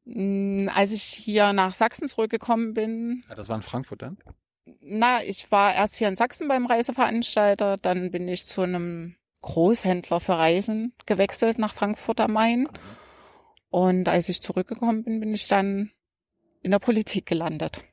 Mm, 0.04 0.68
Als 0.72 0.92
ich 0.92 1.02
hier 1.02 1.52
nach 1.52 1.72
Sachsen 1.74 2.08
zurückgekommen 2.08 2.74
bin, 2.74 3.24
Ja, 3.28 3.34
das 3.34 3.48
war 3.48 3.56
in 3.56 3.62
Frankfurt 3.62 4.02
dann? 4.02 4.18
na, 4.80 5.22
ich 5.22 5.50
war 5.50 5.74
erst 5.74 5.96
hier 5.96 6.08
in 6.08 6.16
Sachsen 6.16 6.48
beim 6.48 6.66
Reiseveranstalter, 6.66 7.76
dann 7.78 8.10
bin 8.10 8.28
ich 8.28 8.46
zu 8.46 8.62
einem 8.62 9.16
Großhändler 9.42 10.20
für 10.20 10.34
Reisen 10.38 10.94
gewechselt 11.06 11.58
nach 11.58 11.74
Frankfurt 11.74 12.20
am 12.20 12.32
Main. 12.32 12.66
Und 13.70 14.08
als 14.08 14.28
ich 14.28 14.40
zurückgekommen 14.40 15.02
bin, 15.04 15.20
bin 15.20 15.34
ich 15.34 15.48
dann 15.48 15.90
in 16.62 16.70
der 16.70 16.78
Politik 16.78 17.26
gelandet. 17.26 17.84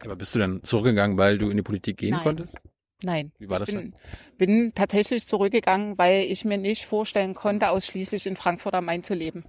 Aber 0.00 0.16
bist 0.16 0.34
du 0.34 0.38
dann 0.40 0.62
zurückgegangen, 0.64 1.16
weil 1.18 1.38
du 1.38 1.48
in 1.50 1.56
die 1.56 1.62
Politik 1.62 1.98
gehen 1.98 2.10
Nein. 2.10 2.22
konntest? 2.22 2.54
Nein. 3.02 3.32
Wie 3.38 3.48
war 3.48 3.60
ich 3.60 3.66
das 3.66 3.74
bin, 3.74 3.94
bin 4.38 4.72
tatsächlich 4.74 5.26
zurückgegangen, 5.26 5.98
weil 5.98 6.22
ich 6.22 6.44
mir 6.44 6.56
nicht 6.56 6.86
vorstellen 6.86 7.34
konnte, 7.34 7.68
ausschließlich 7.68 8.26
in 8.26 8.36
Frankfurt 8.36 8.74
am 8.74 8.86
Main 8.86 9.02
zu 9.02 9.14
leben. 9.14 9.44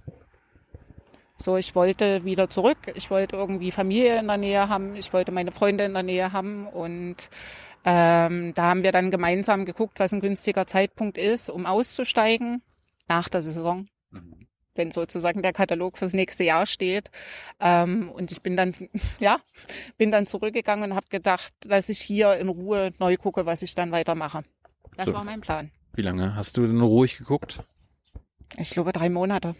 So, 1.38 1.56
ich 1.56 1.74
wollte 1.74 2.24
wieder 2.24 2.50
zurück. 2.50 2.78
Ich 2.94 3.10
wollte 3.10 3.36
irgendwie 3.36 3.70
Familie 3.70 4.18
in 4.18 4.26
der 4.26 4.36
Nähe 4.36 4.68
haben. 4.68 4.96
Ich 4.96 5.12
wollte 5.12 5.32
meine 5.32 5.52
Freunde 5.52 5.84
in 5.84 5.94
der 5.94 6.02
Nähe 6.02 6.32
haben. 6.32 6.66
Und 6.66 7.16
ähm, 7.84 8.52
da 8.54 8.62
haben 8.64 8.82
wir 8.82 8.92
dann 8.92 9.10
gemeinsam 9.10 9.64
geguckt, 9.64 10.00
was 10.00 10.12
ein 10.12 10.20
günstiger 10.20 10.66
Zeitpunkt 10.66 11.16
ist, 11.16 11.48
um 11.48 11.64
auszusteigen 11.64 12.62
nach 13.06 13.28
der 13.28 13.42
Saison 13.42 13.86
wenn 14.78 14.90
sozusagen 14.90 15.42
der 15.42 15.52
Katalog 15.52 15.98
fürs 15.98 16.14
nächste 16.14 16.44
Jahr 16.44 16.64
steht. 16.66 17.10
Ähm, 17.60 18.10
und 18.10 18.32
ich 18.32 18.40
bin 18.40 18.56
dann, 18.56 18.74
ja, 19.20 19.38
bin 19.98 20.10
dann 20.10 20.26
zurückgegangen 20.26 20.90
und 20.92 20.96
habe 20.96 21.08
gedacht, 21.10 21.52
dass 21.60 21.88
ich 21.90 21.98
hier 22.00 22.34
in 22.36 22.48
Ruhe 22.48 22.92
neu 22.98 23.16
gucke, 23.16 23.44
was 23.44 23.62
ich 23.62 23.74
dann 23.74 23.92
weitermache. 23.92 24.44
Das 24.96 25.08
So. 25.08 25.12
war 25.12 25.24
mein 25.24 25.40
Plan. 25.42 25.70
Wie 25.94 26.02
lange 26.02 26.34
hast 26.34 26.56
du 26.56 26.66
denn 26.66 26.80
ruhig 26.80 27.18
geguckt? 27.18 27.60
Ich 28.56 28.70
glaube 28.70 28.92
drei 28.92 29.08
Monate. 29.10 29.54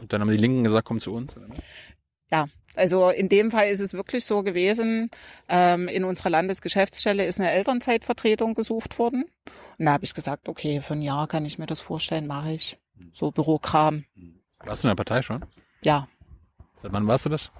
Und 0.00 0.12
dann 0.12 0.20
haben 0.20 0.30
die 0.30 0.36
Linken 0.36 0.64
gesagt, 0.64 0.86
komm 0.86 1.00
zu 1.00 1.12
uns. 1.14 1.36
oder? 1.36 1.46
Ja, 2.30 2.46
also 2.74 3.08
in 3.10 3.28
dem 3.28 3.50
Fall 3.50 3.70
ist 3.70 3.80
es 3.80 3.94
wirklich 3.94 4.24
so 4.24 4.42
gewesen, 4.42 5.10
ähm, 5.48 5.88
in 5.88 6.04
unserer 6.04 6.30
Landesgeschäftsstelle 6.30 7.24
ist 7.24 7.40
eine 7.40 7.50
Elternzeitvertretung 7.50 8.54
gesucht 8.54 8.98
worden. 8.98 9.24
Und 9.78 9.86
da 9.86 9.92
habe 9.92 10.04
ich 10.04 10.12
gesagt, 10.12 10.48
okay, 10.48 10.80
für 10.80 10.94
ein 10.94 11.02
Jahr 11.02 11.28
kann 11.28 11.44
ich 11.46 11.58
mir 11.58 11.66
das 11.66 11.80
vorstellen, 11.80 12.26
mache 12.26 12.52
ich. 12.52 12.78
So 13.12 13.30
Bürokram. 13.30 14.04
Warst 14.64 14.82
du 14.84 14.88
in 14.88 14.90
der 14.90 14.96
Partei 14.96 15.22
schon? 15.22 15.44
Ja, 15.82 16.08
Seit 16.82 16.92
wann 16.92 17.06
warst 17.06 17.24
du 17.26 17.30
das? 17.30 17.50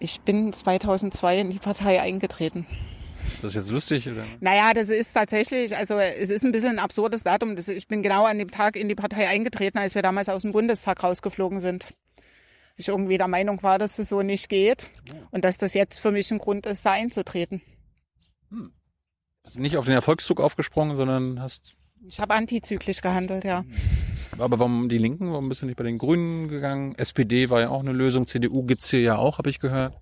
ich 0.00 0.20
bin 0.20 0.52
2002 0.52 1.40
in 1.40 1.50
die 1.50 1.58
Partei 1.58 2.00
eingetreten. 2.00 2.66
Ist 3.26 3.44
das 3.44 3.54
jetzt 3.54 3.70
lustig? 3.70 4.08
Oder? 4.08 4.24
Naja, 4.40 4.72
das 4.74 4.88
ist 4.90 5.12
tatsächlich, 5.12 5.76
also 5.76 5.98
es 5.98 6.30
ist 6.30 6.44
ein 6.44 6.52
bisschen 6.52 6.70
ein 6.70 6.78
absurdes 6.78 7.24
Datum. 7.24 7.56
Das, 7.56 7.68
ich 7.68 7.86
bin 7.88 8.02
genau 8.02 8.24
an 8.24 8.38
dem 8.38 8.50
Tag 8.50 8.76
in 8.76 8.88
die 8.88 8.94
Partei 8.94 9.28
eingetreten, 9.28 9.78
als 9.78 9.94
wir 9.94 10.02
damals 10.02 10.28
aus 10.28 10.42
dem 10.42 10.52
Bundestag 10.52 11.02
rausgeflogen 11.02 11.60
sind. 11.60 11.94
Ich 12.76 12.88
irgendwie 12.88 13.18
der 13.18 13.28
Meinung 13.28 13.62
war, 13.62 13.78
dass 13.78 13.96
das 13.96 14.08
so 14.08 14.22
nicht 14.22 14.48
geht 14.48 14.88
und 15.32 15.44
dass 15.44 15.58
das 15.58 15.74
jetzt 15.74 15.98
für 15.98 16.12
mich 16.12 16.30
ein 16.30 16.38
Grund 16.38 16.64
ist, 16.66 16.86
da 16.86 16.92
einzutreten. 16.92 17.60
Hast 19.44 19.56
du 19.56 19.60
nicht 19.60 19.76
auf 19.76 19.84
den 19.84 19.94
Erfolgszug 19.94 20.40
aufgesprungen, 20.40 20.96
sondern 20.96 21.42
hast. 21.42 21.74
Ich 22.06 22.20
habe 22.20 22.34
antizyklisch 22.34 23.00
gehandelt, 23.00 23.44
ja. 23.44 23.64
Aber 24.38 24.58
warum 24.58 24.88
die 24.88 24.98
Linken? 24.98 25.30
Warum 25.32 25.48
bist 25.48 25.62
du 25.62 25.66
nicht 25.66 25.76
bei 25.76 25.84
den 25.84 25.98
Grünen 25.98 26.48
gegangen? 26.48 26.94
SPD 26.96 27.50
war 27.50 27.60
ja 27.60 27.70
auch 27.70 27.80
eine 27.80 27.92
Lösung. 27.92 28.26
CDU 28.26 28.62
gibt's 28.62 28.90
hier 28.90 29.00
ja 29.00 29.16
auch, 29.16 29.38
habe 29.38 29.50
ich 29.50 29.58
gehört. 29.58 29.94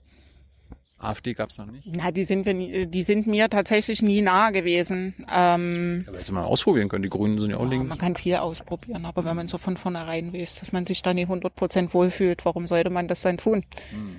AfD 0.98 1.34
gab's 1.34 1.58
noch 1.58 1.66
nicht. 1.66 1.86
Na, 1.94 2.10
die 2.10 2.24
sind, 2.24 2.46
die 2.46 3.02
sind 3.02 3.26
mir 3.26 3.50
tatsächlich 3.50 4.00
nie 4.02 4.22
nahe 4.22 4.50
gewesen. 4.52 5.14
Ähm, 5.30 6.04
Aber 6.08 6.18
hätte 6.18 6.32
man 6.32 6.44
ausprobieren 6.44 6.88
können. 6.88 7.02
Die 7.02 7.10
Grünen 7.10 7.38
sind 7.38 7.50
ja 7.50 7.58
auch 7.58 7.64
ja, 7.64 7.70
links. 7.70 7.88
man 7.88 7.98
kann 7.98 8.16
viel 8.16 8.36
ausprobieren, 8.36 9.04
aber 9.04 9.24
wenn 9.24 9.36
man 9.36 9.46
so 9.46 9.58
von 9.58 9.76
vornherein 9.76 10.32
weiß, 10.32 10.56
dass 10.56 10.72
man 10.72 10.86
sich 10.86 11.02
da 11.02 11.12
nicht 11.12 11.28
100% 11.28 11.92
wohlfühlt, 11.92 12.44
warum 12.46 12.66
sollte 12.66 12.88
man 12.90 13.08
das 13.08 13.20
dann 13.22 13.36
tun? 13.36 13.64
Hm. 13.90 14.16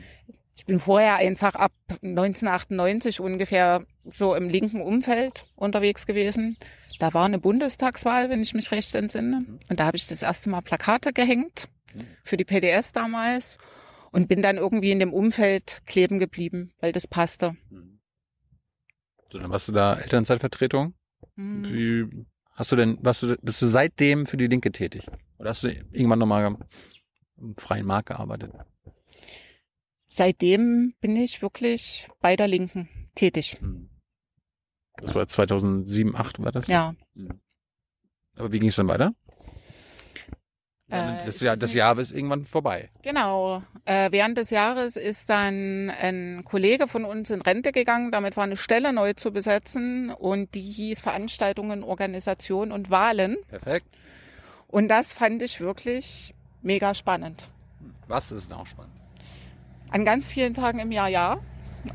Ich 0.58 0.66
bin 0.66 0.80
vorher 0.80 1.18
einfach 1.18 1.54
ab 1.54 1.72
1998 2.02 3.20
ungefähr 3.20 3.86
so 4.04 4.34
im 4.34 4.50
linken 4.50 4.82
Umfeld 4.82 5.46
unterwegs 5.56 6.08
gewesen. 6.08 6.58
Da 7.00 7.14
war 7.14 7.26
eine 7.26 7.38
Bundestagswahl, 7.38 8.32
wenn 8.32 8.42
ich 8.42 8.56
mich 8.56 8.72
recht 8.72 8.96
entsinne. 8.96 9.46
Und 9.70 9.80
da 9.80 9.86
habe 9.86 9.98
ich 9.98 10.08
das 10.08 10.24
erste 10.24 10.50
Mal 10.50 10.62
Plakate 10.62 11.14
gehängt 11.14 11.70
für 12.24 12.38
die 12.38 12.44
PDS 12.44 12.92
damals 12.92 13.60
und 14.12 14.28
bin 14.28 14.42
dann 14.42 14.58
irgendwie 14.58 14.92
in 14.92 15.00
dem 15.00 15.14
Umfeld 15.14 15.84
kleben 15.86 16.18
geblieben, 16.18 16.74
weil 16.80 16.92
das 16.92 17.08
passte. 17.08 17.56
So, 19.32 19.38
dann 19.38 19.52
warst 19.52 19.68
du 19.68 19.74
da 19.74 19.96
Elternzeitvertretung. 19.96 20.96
Hm. 21.36 21.66
Wie 21.72 22.26
hast 22.54 22.72
du 22.72 22.76
denn, 22.76 22.98
warst 23.02 23.22
du, 23.22 23.38
bist 23.44 23.62
du 23.62 23.68
seitdem 23.68 24.26
für 24.26 24.38
die 24.38 24.48
Linke 24.48 24.72
tätig? 24.72 25.06
Oder 25.38 25.52
hast 25.52 25.64
du 25.64 25.68
irgendwann 25.68 26.20
nochmal 26.20 26.58
im 27.38 27.56
freien 27.58 27.86
Markt 27.86 28.10
gearbeitet? 28.10 28.54
Seitdem 30.18 30.96
bin 31.00 31.16
ich 31.16 31.44
wirklich 31.44 32.10
bei 32.22 32.36
der 32.36 32.48
Linken 32.48 32.90
tätig. 33.14 33.56
Das 34.96 35.14
war 35.14 35.28
2007, 35.28 36.16
8 36.16 36.44
war 36.44 36.52
das? 36.52 36.66
Ja. 36.66 36.96
Aber 38.36 38.52
wie 38.52 38.58
ging 38.58 38.70
es 38.70 38.78
dann 38.78 38.88
weiter? 38.88 39.14
Äh, 40.90 41.24
das 41.28 41.40
Jahr, 41.40 41.56
das. 41.56 41.76
Jahr 41.76 42.00
ist 42.00 42.12
irgendwann 42.12 42.46
vorbei. 42.46 42.90
Genau. 43.04 43.62
Äh, 43.86 44.12
während 44.12 44.40
des 44.40 44.50
Jahres 44.50 44.96
ist 44.96 45.30
dann 45.30 45.92
ein 45.92 46.44
Kollege 46.46 46.88
von 46.88 47.06
uns 47.06 47.30
in 47.30 47.44
Rente 47.44 47.72
gegangen. 47.72 48.12
Damit 48.12 48.38
war 48.38 48.46
eine 48.46 48.58
Stelle 48.58 48.94
neu 48.94 49.14
zu 49.14 49.32
besetzen 49.32 50.10
und 50.10 50.56
die 50.56 50.62
hieß 50.62 51.00
Veranstaltungen, 51.00 51.84
Organisation 51.84 52.72
und 52.72 52.90
Wahlen. 52.90 53.38
Perfekt. 53.50 53.86
Und 54.66 54.88
das 54.88 55.14
fand 55.14 55.44
ich 55.44 55.62
wirklich 55.62 56.34
mega 56.64 56.96
spannend. 56.96 57.44
Was 58.08 58.32
ist 58.32 58.50
denn 58.50 58.58
auch 58.58 58.66
spannend? 58.66 58.97
An 59.90 60.06
ganz 60.06 60.28
vielen 60.28 60.54
Tagen 60.54 60.80
im 60.80 60.92
Jahr 60.92 61.08
ja, 61.08 61.38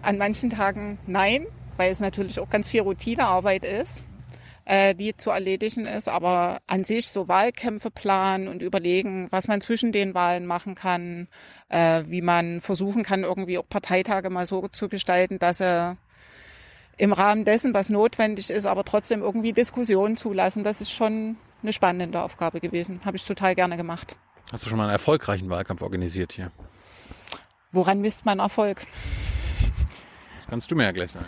an 0.00 0.18
manchen 0.18 0.50
Tagen 0.50 0.98
nein, 1.06 1.46
weil 1.76 1.90
es 1.90 2.00
natürlich 2.00 2.40
auch 2.40 2.48
ganz 2.48 2.68
viel 2.68 2.80
Routinearbeit 2.80 3.64
ist, 3.64 4.02
äh, 4.64 4.94
die 4.94 5.16
zu 5.16 5.30
erledigen 5.30 5.86
ist. 5.86 6.08
Aber 6.08 6.60
an 6.66 6.84
sich 6.84 7.08
so 7.08 7.28
Wahlkämpfe 7.28 7.90
planen 7.90 8.48
und 8.48 8.62
überlegen, 8.62 9.28
was 9.30 9.46
man 9.46 9.60
zwischen 9.60 9.92
den 9.92 10.14
Wahlen 10.14 10.46
machen 10.46 10.74
kann, 10.74 11.28
äh, 11.68 12.04
wie 12.06 12.22
man 12.22 12.60
versuchen 12.60 13.02
kann, 13.02 13.24
irgendwie 13.24 13.58
auch 13.58 13.68
Parteitage 13.68 14.30
mal 14.30 14.46
so 14.46 14.68
zu 14.68 14.88
gestalten, 14.88 15.38
dass 15.38 15.58
sie 15.58 15.96
im 16.96 17.12
Rahmen 17.12 17.44
dessen, 17.44 17.74
was 17.74 17.88
notwendig 17.88 18.50
ist, 18.50 18.66
aber 18.66 18.84
trotzdem 18.84 19.20
irgendwie 19.20 19.52
Diskussionen 19.52 20.16
zulassen. 20.16 20.64
Das 20.64 20.80
ist 20.80 20.92
schon 20.92 21.36
eine 21.62 21.72
spannende 21.72 22.22
Aufgabe 22.22 22.60
gewesen. 22.60 23.00
Habe 23.04 23.16
ich 23.16 23.26
total 23.26 23.54
gerne 23.54 23.76
gemacht. 23.76 24.16
Hast 24.50 24.64
du 24.64 24.68
schon 24.68 24.78
mal 24.78 24.84
einen 24.84 24.92
erfolgreichen 24.92 25.48
Wahlkampf 25.50 25.82
organisiert 25.82 26.32
hier? 26.32 26.52
Woran 27.72 28.00
misst 28.00 28.24
man 28.24 28.38
Erfolg? 28.38 28.86
Das 30.36 30.46
kannst 30.46 30.70
du 30.70 30.76
mir 30.76 30.84
ja 30.84 30.92
gleich 30.92 31.10
sagen. 31.10 31.26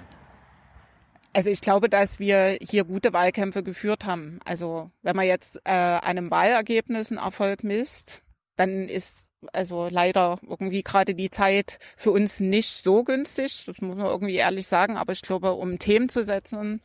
Also 1.33 1.51
ich 1.51 1.61
glaube, 1.61 1.89
dass 1.89 2.21
wir 2.21 2.59
hier 2.61 2.85
gute 2.85 3.13
Wahlkämpfe 3.13 3.65
geführt 3.65 4.05
haben. 4.05 4.39
Also 4.45 4.91
wenn 5.03 5.17
man 5.17 5.27
jetzt 5.27 5.61
äh, 5.65 5.71
einem 5.71 6.31
Wahlergebnis 6.31 7.11
einen 7.11 7.19
Erfolg 7.19 7.65
misst, 7.65 8.23
dann 8.57 8.89
ist 8.89 9.29
also 9.53 9.89
leider 9.91 10.39
irgendwie 10.49 10.83
gerade 10.83 11.15
die 11.15 11.31
Zeit 11.31 11.79
für 11.97 12.13
uns 12.13 12.39
nicht 12.39 12.85
so 12.85 13.03
günstig. 13.03 13.65
Das 13.67 13.81
muss 13.81 13.97
man 13.97 14.07
irgendwie 14.07 14.37
ehrlich 14.37 14.69
sagen. 14.69 14.97
Aber 14.97 15.13
ich 15.13 15.23
glaube, 15.23 15.55
um 15.55 15.79
Themen 15.79 16.09
zu 16.09 16.23
setzen 16.23 16.81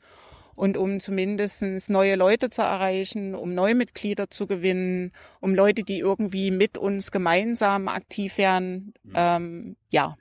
und 0.60 0.76
um 0.76 1.00
zumindest 1.00 1.64
neue 1.90 2.18
Leute 2.18 2.50
zu 2.50 2.62
erreichen, 2.62 3.34
um 3.34 3.56
neue 3.56 3.76
Mitglieder 3.76 4.30
zu 4.30 4.46
gewinnen, 4.46 5.14
um 5.40 5.56
Leute, 5.56 5.84
die 5.84 6.00
irgendwie 6.00 6.52
mit 6.52 6.78
uns 6.78 7.12
gemeinsam 7.12 7.88
aktiv 7.88 8.38
werden, 8.38 8.94
ähm, 9.16 9.78
ja, 9.90 10.18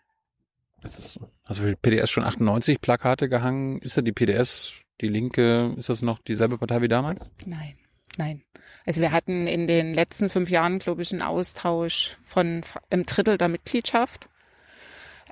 Das 0.81 0.97
ist 0.97 1.15
so. 1.15 1.29
Hast 1.45 1.59
du 1.59 1.65
für 1.65 1.71
die 1.71 1.77
PDS 1.77 2.11
schon 2.11 2.23
98 2.23 2.81
Plakate 2.81 3.29
gehangen? 3.29 3.81
Ist 3.81 3.97
da 3.97 4.01
die 4.01 4.13
PDS, 4.13 4.83
die 5.01 5.09
Linke, 5.09 5.75
ist 5.77 5.89
das 5.89 6.03
noch 6.03 6.21
dieselbe 6.21 6.57
Partei 6.57 6.83
wie 6.83 6.89
damals? 6.89 7.29
Nein, 7.45 7.77
nein. 8.17 8.43
Also 8.87 9.01
wir 9.01 9.11
hatten 9.11 9.49
in 9.49 9.67
den 9.67 9.93
letzten 9.93 10.31
fünf 10.31 10.51
Jahren, 10.51 10.79
glaube 10.79 11.03
ich, 11.03 11.11
einen 11.11 11.23
Austausch 11.23 12.17
von 12.25 12.63
einem 12.91 13.07
Drittel 13.07 13.39
der 13.39 13.49
Mitgliedschaft. 13.49 14.29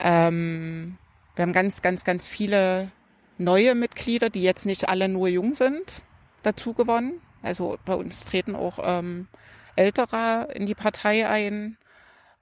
Ähm, 0.00 0.98
wir 1.36 1.42
haben 1.42 1.52
ganz, 1.52 1.80
ganz, 1.80 2.02
ganz 2.02 2.26
viele 2.26 2.90
neue 3.38 3.74
Mitglieder, 3.74 4.30
die 4.30 4.42
jetzt 4.42 4.66
nicht 4.66 4.88
alle 4.88 5.08
nur 5.08 5.28
jung 5.28 5.54
sind, 5.54 6.02
dazu 6.42 6.74
gewonnen. 6.74 7.20
Also 7.42 7.78
bei 7.84 7.94
uns 7.94 8.24
treten 8.24 8.54
auch 8.54 8.78
ähm, 8.82 9.28
Ältere 9.76 10.48
in 10.54 10.66
die 10.66 10.74
Partei 10.74 11.28
ein. 11.28 11.78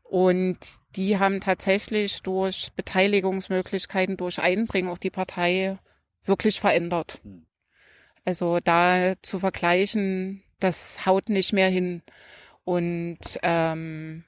Und 0.02 0.58
die 0.96 1.18
haben 1.18 1.40
tatsächlich 1.40 2.22
durch 2.22 2.72
Beteiligungsmöglichkeiten, 2.76 4.16
durch 4.16 4.40
Einbringen 4.40 4.88
auf 4.88 4.98
die 4.98 5.10
Partei 5.10 5.78
wirklich 6.24 6.60
verändert. 6.60 7.20
Also 8.24 8.60
da 8.60 9.14
zu 9.22 9.38
vergleichen, 9.38 10.42
das 10.60 11.04
haut 11.04 11.28
nicht 11.28 11.52
mehr 11.52 11.68
hin. 11.68 12.02
Und 12.64 13.18
ähm, 13.42 14.24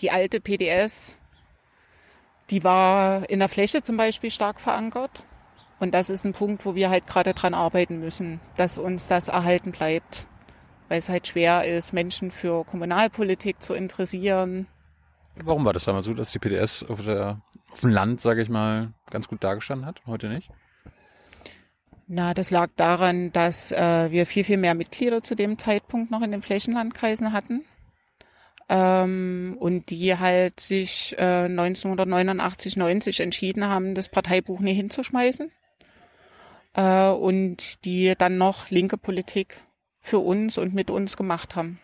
die 0.00 0.10
alte 0.10 0.40
PDS, 0.40 1.16
Die 2.50 2.62
war 2.62 3.28
in 3.28 3.40
der 3.40 3.48
Fläche 3.48 3.82
zum 3.82 3.96
Beispiel 3.96 4.30
stark 4.30 4.60
verankert. 4.60 5.24
Und 5.78 5.92
das 5.92 6.08
ist 6.10 6.24
ein 6.24 6.32
Punkt, 6.32 6.64
wo 6.64 6.74
wir 6.74 6.88
halt 6.88 7.06
gerade 7.06 7.34
dran 7.34 7.54
arbeiten 7.54 8.00
müssen, 8.00 8.40
dass 8.56 8.78
uns 8.78 9.08
das 9.08 9.28
erhalten 9.28 9.72
bleibt. 9.72 10.26
Weil 10.88 10.98
es 10.98 11.08
halt 11.08 11.26
schwer 11.26 11.64
ist, 11.64 11.92
Menschen 11.92 12.30
für 12.30 12.64
Kommunalpolitik 12.64 13.60
zu 13.60 13.74
interessieren. 13.74 14.68
Warum 15.34 15.64
war 15.64 15.72
das 15.72 15.84
damals 15.84 16.06
so, 16.06 16.14
dass 16.14 16.32
die 16.32 16.38
PDS 16.38 16.84
auf, 16.84 17.04
der, 17.04 17.42
auf 17.70 17.80
dem 17.80 17.90
Land, 17.90 18.20
sage 18.20 18.40
ich 18.40 18.48
mal, 18.48 18.94
ganz 19.10 19.28
gut 19.28 19.44
dargestanden 19.44 19.86
hat, 19.86 20.00
heute 20.06 20.28
nicht? 20.28 20.50
Na, 22.08 22.34
das 22.34 22.50
lag 22.50 22.70
daran, 22.76 23.32
dass 23.32 23.72
äh, 23.72 24.10
wir 24.10 24.26
viel, 24.26 24.44
viel 24.44 24.56
mehr 24.58 24.74
Mitglieder 24.74 25.22
zu 25.22 25.34
dem 25.34 25.58
Zeitpunkt 25.58 26.10
noch 26.10 26.22
in 26.22 26.30
den 26.30 26.40
Flächenlandkreisen 26.40 27.32
hatten. 27.32 27.64
Ähm, 28.68 29.56
und 29.58 29.90
die 29.90 30.16
halt 30.16 30.60
sich 30.60 31.14
äh, 31.18 31.44
1989, 31.44 32.76
90 32.76 33.20
entschieden 33.20 33.68
haben, 33.68 33.94
das 33.94 34.08
Parteibuch 34.08 34.60
nie 34.60 34.74
hinzuschmeißen. 34.74 35.50
Äh, 36.76 37.08
und 37.08 37.84
die 37.84 38.14
dann 38.16 38.38
noch 38.38 38.70
linke 38.70 38.98
Politik 38.98 39.60
für 40.00 40.18
uns 40.18 40.58
und 40.58 40.74
mit 40.74 40.90
uns 40.90 41.16
gemacht 41.16 41.56
haben. 41.56 41.80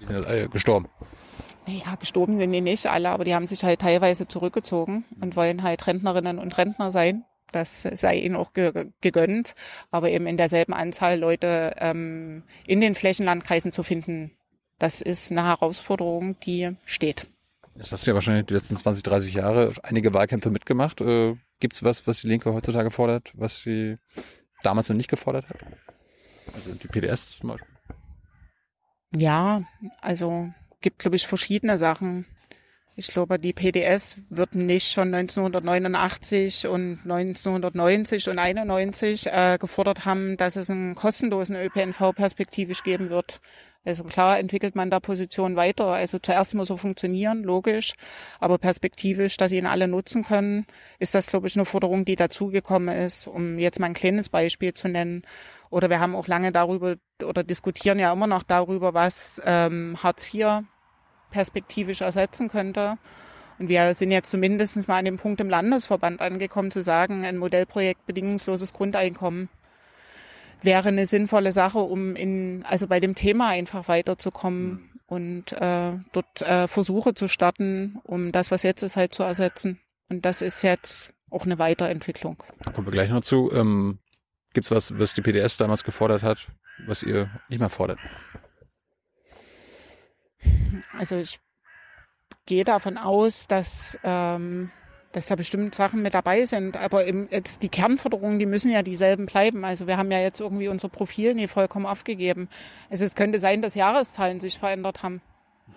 Die 0.00 0.06
sind 0.06 0.26
äh, 0.26 0.48
gestorben. 0.50 0.88
Naja, 1.66 1.94
gestorben 1.96 2.38
sind 2.38 2.52
die 2.52 2.60
nicht 2.60 2.86
alle, 2.86 3.10
aber 3.10 3.24
die 3.24 3.34
haben 3.34 3.46
sich 3.46 3.62
halt 3.64 3.80
teilweise 3.80 4.26
zurückgezogen 4.26 5.04
und 5.20 5.36
wollen 5.36 5.62
halt 5.62 5.86
Rentnerinnen 5.86 6.38
und 6.38 6.56
Rentner 6.58 6.90
sein. 6.90 7.24
Das 7.52 7.82
sei 7.82 8.16
ihnen 8.16 8.36
auch 8.36 8.52
ge 8.52 8.90
gegönnt, 9.00 9.54
aber 9.90 10.10
eben 10.10 10.26
in 10.26 10.36
derselben 10.36 10.72
Anzahl 10.72 11.18
Leute 11.18 11.74
ähm, 11.78 12.44
in 12.66 12.80
den 12.80 12.94
Flächenlandkreisen 12.94 13.72
zu 13.72 13.82
finden, 13.82 14.30
das 14.78 15.00
ist 15.00 15.30
eine 15.30 15.44
Herausforderung, 15.44 16.38
die 16.40 16.76
steht. 16.86 17.26
Jetzt 17.76 17.92
hast 17.92 18.06
du 18.06 18.10
ja 18.10 18.14
wahrscheinlich 18.14 18.46
die 18.46 18.54
letzten 18.54 18.76
20, 18.76 19.02
30 19.02 19.34
Jahre 19.34 19.72
einige 19.82 20.14
Wahlkämpfe 20.14 20.50
mitgemacht. 20.50 21.00
Äh, 21.00 21.36
Gibt 21.60 21.74
es 21.74 21.84
was, 21.84 22.06
was 22.06 22.22
die 22.22 22.28
Linke 22.28 22.52
heutzutage 22.52 22.90
fordert, 22.90 23.32
was 23.34 23.62
sie 23.62 23.98
damals 24.62 24.88
noch 24.88 24.96
nicht 24.96 25.10
gefordert 25.10 25.48
hat? 25.48 25.58
Also 26.54 26.74
die 26.74 26.88
PDS 26.88 27.38
zum 27.38 27.50
Beispiel. 27.50 27.68
Ja, 29.14 29.62
also 30.00 30.52
gibt, 30.80 31.00
glaube 31.00 31.16
ich, 31.16 31.26
verschiedene 31.26 31.78
Sachen. 31.78 32.26
Ich 32.96 33.08
glaube, 33.08 33.38
die 33.38 33.52
PDS 33.52 34.16
wird 34.30 34.54
nicht 34.54 34.90
schon 34.90 35.14
1989 35.14 36.66
und 36.66 37.00
1990 37.04 38.28
und 38.28 38.38
91 38.38 39.26
äh, 39.26 39.58
gefordert 39.60 40.04
haben, 40.04 40.36
dass 40.36 40.56
es 40.56 40.70
einen 40.70 40.94
kostenlosen 40.94 41.56
ÖPNV 41.56 42.12
perspektivisch 42.14 42.82
geben 42.82 43.10
wird. 43.10 43.40
Also 43.84 44.04
klar 44.04 44.38
entwickelt 44.38 44.76
man 44.76 44.90
da 44.90 45.00
Positionen 45.00 45.56
weiter. 45.56 45.86
Also 45.86 46.18
zuerst 46.18 46.54
muss 46.54 46.68
er 46.68 46.76
funktionieren, 46.76 47.42
logisch. 47.42 47.94
Aber 48.38 48.58
perspektivisch, 48.58 49.38
dass 49.38 49.50
sie 49.50 49.56
ihn 49.56 49.66
alle 49.66 49.88
nutzen 49.88 50.22
können, 50.22 50.66
ist 50.98 51.14
das, 51.14 51.28
glaube 51.28 51.46
ich, 51.46 51.56
eine 51.56 51.64
Forderung, 51.64 52.04
die 52.04 52.16
dazugekommen 52.16 52.94
ist. 52.94 53.26
Um 53.26 53.58
jetzt 53.58 53.80
mal 53.80 53.86
ein 53.86 53.94
kleines 53.94 54.28
Beispiel 54.28 54.74
zu 54.74 54.88
nennen. 54.88 55.22
Oder 55.70 55.88
wir 55.88 56.00
haben 56.00 56.14
auch 56.14 56.28
lange 56.28 56.52
darüber 56.52 56.96
oder 57.24 57.42
diskutieren 57.42 57.98
ja 57.98 58.12
immer 58.12 58.26
noch 58.26 58.42
darüber, 58.42 58.92
was 58.92 59.40
ähm, 59.44 59.96
Hartz 60.02 60.32
IV 60.32 60.62
perspektivisch 61.30 62.02
ersetzen 62.02 62.48
könnte. 62.50 62.98
Und 63.58 63.68
wir 63.68 63.94
sind 63.94 64.10
jetzt 64.10 64.30
zumindest 64.30 64.88
mal 64.88 64.98
an 64.98 65.04
dem 65.04 65.16
Punkt 65.16 65.40
im 65.40 65.48
Landesverband 65.48 66.20
angekommen, 66.20 66.70
zu 66.70 66.82
sagen, 66.82 67.24
ein 67.24 67.36
Modellprojekt 67.38 68.04
bedingungsloses 68.06 68.72
Grundeinkommen 68.72 69.48
wäre 70.62 70.88
eine 70.88 71.06
sinnvolle 71.06 71.52
Sache, 71.52 71.78
um 71.78 72.16
in, 72.16 72.64
also 72.66 72.86
bei 72.86 73.00
dem 73.00 73.14
Thema 73.14 73.48
einfach 73.48 73.88
weiterzukommen 73.88 74.70
mhm. 74.70 75.00
und 75.06 75.52
äh, 75.52 75.92
dort 76.12 76.42
äh, 76.42 76.68
Versuche 76.68 77.14
zu 77.14 77.28
starten, 77.28 78.00
um 78.04 78.32
das, 78.32 78.50
was 78.50 78.62
jetzt 78.62 78.82
ist, 78.82 78.96
halt 78.96 79.14
zu 79.14 79.22
ersetzen. 79.22 79.80
Und 80.08 80.24
das 80.24 80.42
ist 80.42 80.62
jetzt 80.62 81.12
auch 81.30 81.44
eine 81.44 81.58
Weiterentwicklung. 81.58 82.42
Kommen 82.74 82.86
wir 82.86 82.92
gleich 82.92 83.10
noch 83.10 83.22
zu. 83.22 83.50
Ähm, 83.52 83.98
Gibt 84.52 84.66
es 84.66 84.70
was, 84.72 84.98
was 84.98 85.14
die 85.14 85.22
PDS 85.22 85.56
damals 85.56 85.84
gefordert 85.84 86.22
hat, 86.24 86.48
was 86.86 87.04
ihr 87.04 87.30
nicht 87.48 87.60
mehr 87.60 87.68
fordert? 87.68 88.00
Also 90.98 91.16
ich 91.16 91.38
gehe 92.46 92.64
davon 92.64 92.98
aus, 92.98 93.46
dass 93.46 93.96
ähm, 94.02 94.72
dass 95.12 95.26
da 95.26 95.34
bestimmt 95.34 95.74
Sachen 95.74 96.02
mit 96.02 96.14
dabei 96.14 96.46
sind. 96.46 96.76
Aber 96.76 97.06
eben 97.06 97.28
jetzt 97.30 97.62
die 97.62 97.68
Kernforderungen, 97.68 98.38
die 98.38 98.46
müssen 98.46 98.70
ja 98.70 98.82
dieselben 98.82 99.26
bleiben. 99.26 99.64
Also 99.64 99.86
wir 99.86 99.96
haben 99.96 100.10
ja 100.10 100.20
jetzt 100.20 100.40
irgendwie 100.40 100.68
unser 100.68 100.88
Profil 100.88 101.34
nie 101.34 101.48
vollkommen 101.48 101.86
aufgegeben. 101.86 102.48
Also 102.90 103.04
es 103.04 103.14
könnte 103.14 103.38
sein, 103.38 103.62
dass 103.62 103.74
Jahreszahlen 103.74 104.40
sich 104.40 104.58
verändert 104.58 105.02
haben. 105.02 105.20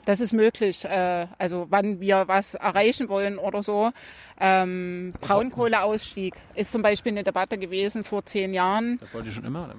Das 0.05 0.19
ist 0.19 0.33
möglich. 0.33 0.85
Äh, 0.85 1.27
also 1.37 1.67
wann 1.69 1.99
wir 1.99 2.27
was 2.27 2.55
erreichen 2.55 3.09
wollen 3.09 3.37
oder 3.37 3.63
so. 3.63 3.91
Ähm, 4.39 5.13
Braunkohleausstieg 5.21 6.35
ist 6.55 6.71
zum 6.71 6.81
Beispiel 6.81 7.13
eine 7.13 7.23
Debatte 7.23 7.57
gewesen 7.57 8.03
vor 8.03 8.25
zehn 8.25 8.53
Jahren. 8.53 8.99
Das 8.99 9.13
wollte 9.13 9.29
ich 9.29 9.35
schon 9.35 9.45
immer, 9.45 9.65
oder? 9.65 9.75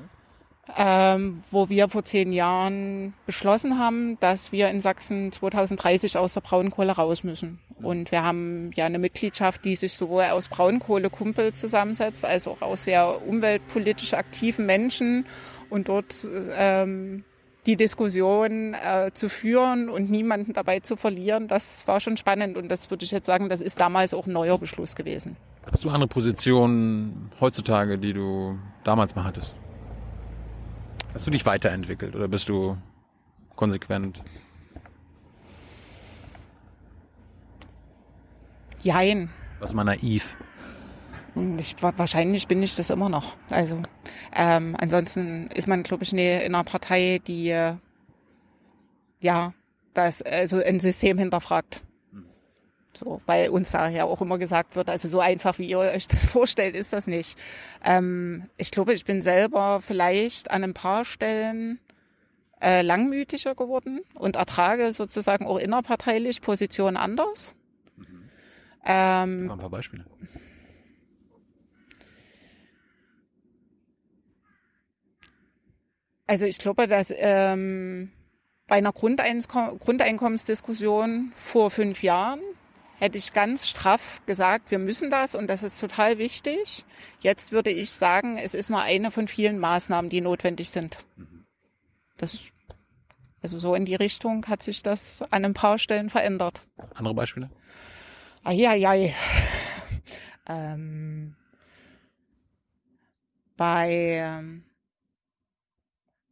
Ähm, 0.77 1.43
wo 1.51 1.69
wir 1.69 1.89
vor 1.89 2.05
zehn 2.05 2.33
Jahren 2.33 3.15
beschlossen 3.27 3.79
haben, 3.79 4.19
dass 4.21 4.53
wir 4.53 4.71
in 4.71 4.81
Sachsen 4.81 5.31
2030 5.31 6.17
aus 6.19 6.33
der 6.33 6.41
Braunkohle 6.41 6.93
raus 6.93 7.23
müssen. 7.23 7.61
Und 7.83 8.11
wir 8.11 8.23
haben 8.23 8.71
ja 8.75 8.87
eine 8.87 8.99
Mitgliedschaft, 8.99 9.65
die 9.65 9.77
sich 9.77 9.93
sowohl 9.95 10.25
aus 10.25 10.49
Braunkohlekumpel 10.49 11.55
zusammensetzt, 11.55 12.25
als 12.25 12.49
auch 12.49 12.63
aus 12.63 12.85
sehr 12.85 13.27
umweltpolitisch 13.27 14.15
aktiven 14.15 14.65
Menschen 14.65 15.27
und 15.71 15.89
dort 15.89 16.27
ähm, 16.57 17.25
die 17.67 17.77
Diskussion 17.77 18.75
äh, 18.75 19.11
zu 19.15 19.29
führen 19.29 19.89
und 19.89 20.11
niemanden 20.11 20.53
dabei 20.53 20.81
zu 20.81 20.97
verlieren, 20.97 21.49
das 21.49 21.87
war 21.87 22.01
schon 22.01 22.17
spannend 22.17 22.57
und 22.57 22.69
das 22.69 22.91
würde 22.91 23.05
ich 23.05 23.11
jetzt 23.11 23.27
sagen, 23.27 23.49
das 23.49 23.61
ist 23.61 23.81
damals 23.81 24.15
auch 24.15 24.27
ein 24.27 24.33
neuer 24.33 24.59
Beschluss 24.59 24.95
gewesen. 24.95 25.37
Hast 25.71 25.85
du 25.85 25.89
andere 25.89 26.09
Positionen 26.09 27.33
heutzutage, 27.41 27.99
die 27.99 28.13
du 28.13 28.59
damals 28.85 29.15
mal 29.15 29.25
hattest? 29.25 29.55
Hast 31.15 31.29
du 31.29 31.31
dich 31.31 31.47
weiterentwickelt 31.47 32.17
oder 32.17 32.27
bist 32.27 32.49
du 32.49 32.77
konsequent? 33.55 34.21
Jein. 38.83 39.31
Was 39.61 39.73
mal 39.73 39.85
naiv? 39.85 40.37
Ich, 41.57 41.77
wahrscheinlich 41.81 42.49
bin 42.49 42.63
ich 42.63 42.75
das 42.75 42.91
immer 42.91 43.09
noch. 43.09 43.37
Also 43.49 43.81
ähm, 44.35 44.77
ansonsten 44.79 45.47
ist 45.49 45.69
man, 45.69 45.85
glaube 45.85 46.03
ich, 46.03 46.13
in 46.13 46.19
einer 46.19 46.65
Partei, 46.65 47.21
die 47.25 47.49
äh, 47.49 47.75
ja 49.21 49.55
das 49.95 50.21
also 50.21 50.63
ein 50.63 50.81
System 50.81 51.19
hinterfragt. 51.19 51.83
So, 52.97 53.21
weil 53.27 53.49
uns 53.49 53.73
da 53.73 53.89
ja 53.89 54.05
auch 54.05 54.21
immer 54.21 54.39
gesagt 54.39 54.77
wird, 54.77 54.89
also 54.89 55.09
so 55.09 55.21
einfach 55.21 55.59
wie 55.59 55.67
ihr 55.67 55.79
euch 55.79 56.07
das 56.07 56.25
vorstellt, 56.27 56.75
ist 56.75 56.93
das 56.93 57.07
nicht. 57.07 57.39
Ähm, 57.85 58.49
ich 58.57 58.71
glaube, 58.71 58.95
ich 58.95 59.05
bin 59.05 59.23
selber 59.23 59.81
vielleicht 59.81 60.51
an 60.51 60.65
ein 60.65 60.75
paar 60.75 61.05
Stellen 61.05 61.81
äh, 62.61 62.83
langmütiger 62.83 63.55
geworden 63.55 64.01
und 64.15 64.37
ertrage 64.37 64.93
sozusagen 64.93 65.47
auch 65.47 65.59
innerparteilich 65.59 66.41
Positionen 66.41 66.97
anders. 66.97 67.53
Mhm. 67.97 68.29
Ähm, 68.85 69.51
ein 69.51 69.59
paar 69.59 69.71
Beispiele. 69.71 70.05
Also 76.27 76.47
ich 76.47 76.59
glaube, 76.59 76.89
dass 76.89 77.13
ähm, 77.17 78.11
bei 78.67 78.77
einer 78.77 78.93
Grundeinkommensdiskussion 78.93 81.33
vor 81.37 81.71
fünf 81.71 82.03
Jahren 82.03 82.41
hätte 82.99 83.19
ich 83.19 83.33
ganz 83.33 83.69
straff 83.69 84.21
gesagt, 84.27 84.71
wir 84.71 84.79
müssen 84.79 85.11
das 85.11 85.35
und 85.35 85.47
das 85.49 85.63
ist 85.63 85.81
total 85.81 86.19
wichtig. 86.19 86.85
Jetzt 87.21 87.53
würde 87.53 87.71
ich 87.71 87.91
sagen, 87.91 88.39
es 88.39 88.55
ist 88.55 88.71
nur 88.71 88.81
eine 88.81 89.11
von 89.11 89.29
vielen 89.29 89.59
Maßnahmen, 89.59 90.09
die 90.09 90.21
notwendig 90.21 90.71
sind. 90.71 91.05
Das, 92.17 92.45
also 93.43 93.59
so 93.59 93.75
in 93.75 93.85
die 93.85 93.95
Richtung 93.95 94.47
hat 94.47 94.63
sich 94.63 94.83
das 94.83 95.23
an 95.31 95.45
ein 95.45 95.55
paar 95.55 95.79
Stellen 95.79 96.11
verändert. 96.11 96.63
Andere 96.95 97.15
Beispiele? 97.15 97.51
Eieiei. 98.45 99.15
ähm, 100.49 101.35
bei 103.57 103.91
ähm, 103.91 104.65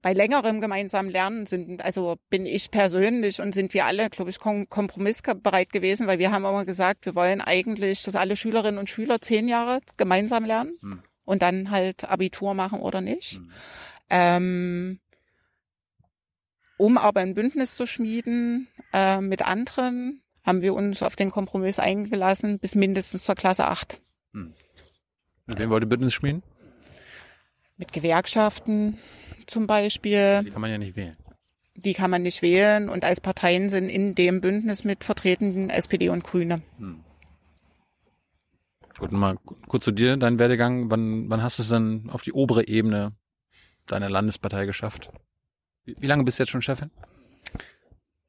bei 0.03 0.13
längerem 0.13 0.61
gemeinsamen 0.61 1.09
Lernen 1.09 1.47
sind, 1.47 1.81
also 1.81 2.17
bin 2.29 2.45
ich 2.45 2.73
persönlich 2.73 3.41
und 3.41 3.55
sind 3.55 3.73
wir 3.73 3.87
alle, 3.87 4.11
glaube 4.11 4.31
ich, 4.31 4.41
kompromissbereit 4.41 5.73
gewesen, 5.73 6.09
weil 6.09 6.19
wir 6.19 6.33
haben 6.33 6.45
immer 6.45 6.65
gesagt, 6.65 7.07
wir 7.07 7.15
wollen 7.15 7.41
eigentlich, 7.41 8.03
dass 8.03 8.17
alle 8.17 8.37
Schülerinnen 8.37 8.79
und 8.79 8.91
Schüler 8.91 9.21
zehn 9.21 9.47
Jahre 9.47 9.81
gemeinsam 9.97 10.45
lernen 10.45 10.77
hm. 10.81 11.03
und 11.25 11.43
dann 11.43 11.71
halt 11.71 12.05
Abitur 12.05 12.53
machen 12.53 12.81
oder 12.81 13.01
nicht. 13.01 13.35
Hm. 13.35 13.51
Ähm, 14.11 15.01
um 16.77 16.99
aber 16.99 17.21
ein 17.21 17.35
Bündnis 17.35 17.77
zu 17.77 17.87
schmieden 17.87 18.67
äh, 18.93 19.21
mit 19.21 19.43
anderen, 19.43 20.21
haben 20.43 20.63
wir 20.63 20.75
uns 20.75 21.05
auf 21.05 21.15
den 21.15 21.31
Kompromiss 21.31 21.79
eingelassen 21.79 22.59
bis 22.59 22.75
mindestens 22.75 23.25
zur 23.25 23.37
Klasse 23.37 23.69
8. 23.69 24.01
Hm. 24.33 24.53
Mit 25.47 25.61
wem 25.61 25.71
wollt 25.71 25.85
ihr 25.85 25.89
Bündnis 25.89 26.13
schmieden? 26.13 26.43
Mit 27.77 27.93
Gewerkschaften, 27.93 28.99
zum 29.47 29.67
Beispiel. 29.67 30.43
Die 30.45 30.51
kann 30.51 30.61
man 30.61 30.71
ja 30.71 30.79
nicht 30.79 30.97
wählen. 30.97 31.17
Die 31.75 31.95
kann 31.95 32.11
man 32.11 32.23
nicht 32.23 32.43
wählen 32.43 32.89
und 32.89 33.05
als 33.05 33.21
Parteien 33.21 33.71
sind 33.71 33.89
in 33.89 34.15
dem 34.15 34.41
Bündnis 34.41 34.85
mit 34.85 35.05
vertreten 35.05 35.71
SPD 35.71 36.11
und 36.11 36.25
Grüne. 36.25 36.63
Hm. 36.79 37.01
Gut, 38.99 39.11
mal 39.11 39.37
kurz 39.67 39.85
zu 39.85 39.91
dir, 39.91 40.17
dein 40.17 40.39
Werdegang. 40.39 40.91
Wann, 40.91 41.29
wann 41.31 41.43
hast 41.43 41.59
du 41.59 41.63
es 41.63 41.71
dann 41.71 42.11
auf 42.11 42.23
die 42.23 42.33
obere 42.33 42.69
Ebene 42.69 43.13
deiner 43.87 44.11
Landespartei 44.11 44.67
geschafft? 44.67 45.11
Wie, 45.85 45.97
wie 45.99 46.07
lange 46.07 46.25
bist 46.25 46.39
du 46.39 46.43
jetzt 46.43 46.51
schon 46.51 46.63
Chefin? 46.63 46.91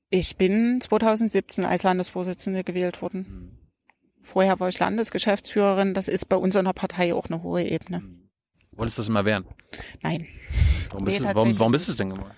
Ich 0.10 0.38
bin 0.38 0.80
2017 0.80 1.66
als 1.66 1.84
Landesvorsitzende 1.84 2.64
gewählt 2.64 3.02
worden. 3.02 3.26
Hm. 3.26 3.64
Vorher 4.22 4.60
war 4.60 4.70
ich 4.70 4.80
Landesgeschäftsführerin. 4.80 5.94
Das 5.94 6.08
ist 6.08 6.30
bei 6.30 6.38
uns 6.38 6.56
in 6.56 6.66
der 6.66 6.74
Partei 6.74 7.14
auch 7.14 7.28
eine 7.28 7.44
hohe 7.44 7.64
Ebene. 7.64 8.23
Wolltest 8.76 8.98
du 8.98 9.02
das 9.02 9.10
immer 9.10 9.26
werden? 9.26 9.46
Nein, 10.02 10.28
Warum 10.90 11.06
Nee, 11.06 11.12
bist, 11.12 11.20
du, 11.22 11.26
warum, 11.36 11.60
warum 11.60 11.72
bist 11.72 11.88
du 11.88 11.92
es 11.92 11.98
denn 11.98 12.10
geworden? 12.12 12.32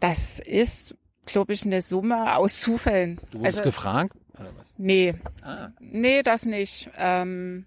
das 0.00 0.38
ist, 0.38 0.96
glaube 1.26 1.52
ich, 1.52 1.64
eine 1.64 1.82
Summe 1.82 2.36
aus 2.36 2.60
Zufällen. 2.60 3.18
Du 3.30 3.38
wurdest 3.38 3.58
Also, 3.58 3.62
gefragt? 3.70 4.12
Oder 4.34 4.46
was? 4.56 4.66
nee, 4.76 5.14
Ah. 5.42 5.68
nee, 5.80 6.22
das 6.22 6.46
nicht. 6.46 6.90
Ähm, 6.96 7.66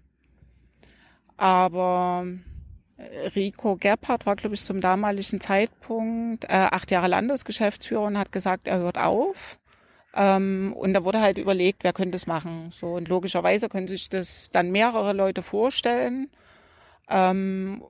aber 1.36 2.26
äh, 2.96 3.28
Rico 3.28 3.76
Gebhardt 3.76 4.26
war, 4.26 4.36
glaube 4.36 4.54
ich, 4.54 4.64
zum 4.64 4.80
damaligen 4.80 5.40
Zeitpunkt 5.40 6.44
äh, 6.44 6.48
acht 6.70 6.90
Jahre 6.90 7.08
Landesgeschäftsführer 7.08 8.02
und 8.04 8.18
hat 8.18 8.32
gesagt, 8.32 8.66
er 8.68 8.78
hört 8.78 8.98
auf. 8.98 9.58
Ähm, 10.14 10.74
und 10.76 10.94
da 10.94 11.04
wurde 11.04 11.20
halt 11.20 11.38
überlegt, 11.38 11.84
wer 11.84 11.92
könnte 11.92 12.16
es 12.16 12.26
machen. 12.26 12.70
So 12.72 12.94
und 12.94 13.08
logischerweise 13.08 13.68
können 13.68 13.88
sich 13.88 14.08
das 14.08 14.50
dann 14.50 14.70
mehrere 14.70 15.12
Leute 15.12 15.42
vorstellen. 15.42 16.28
Ähm, 17.08 17.82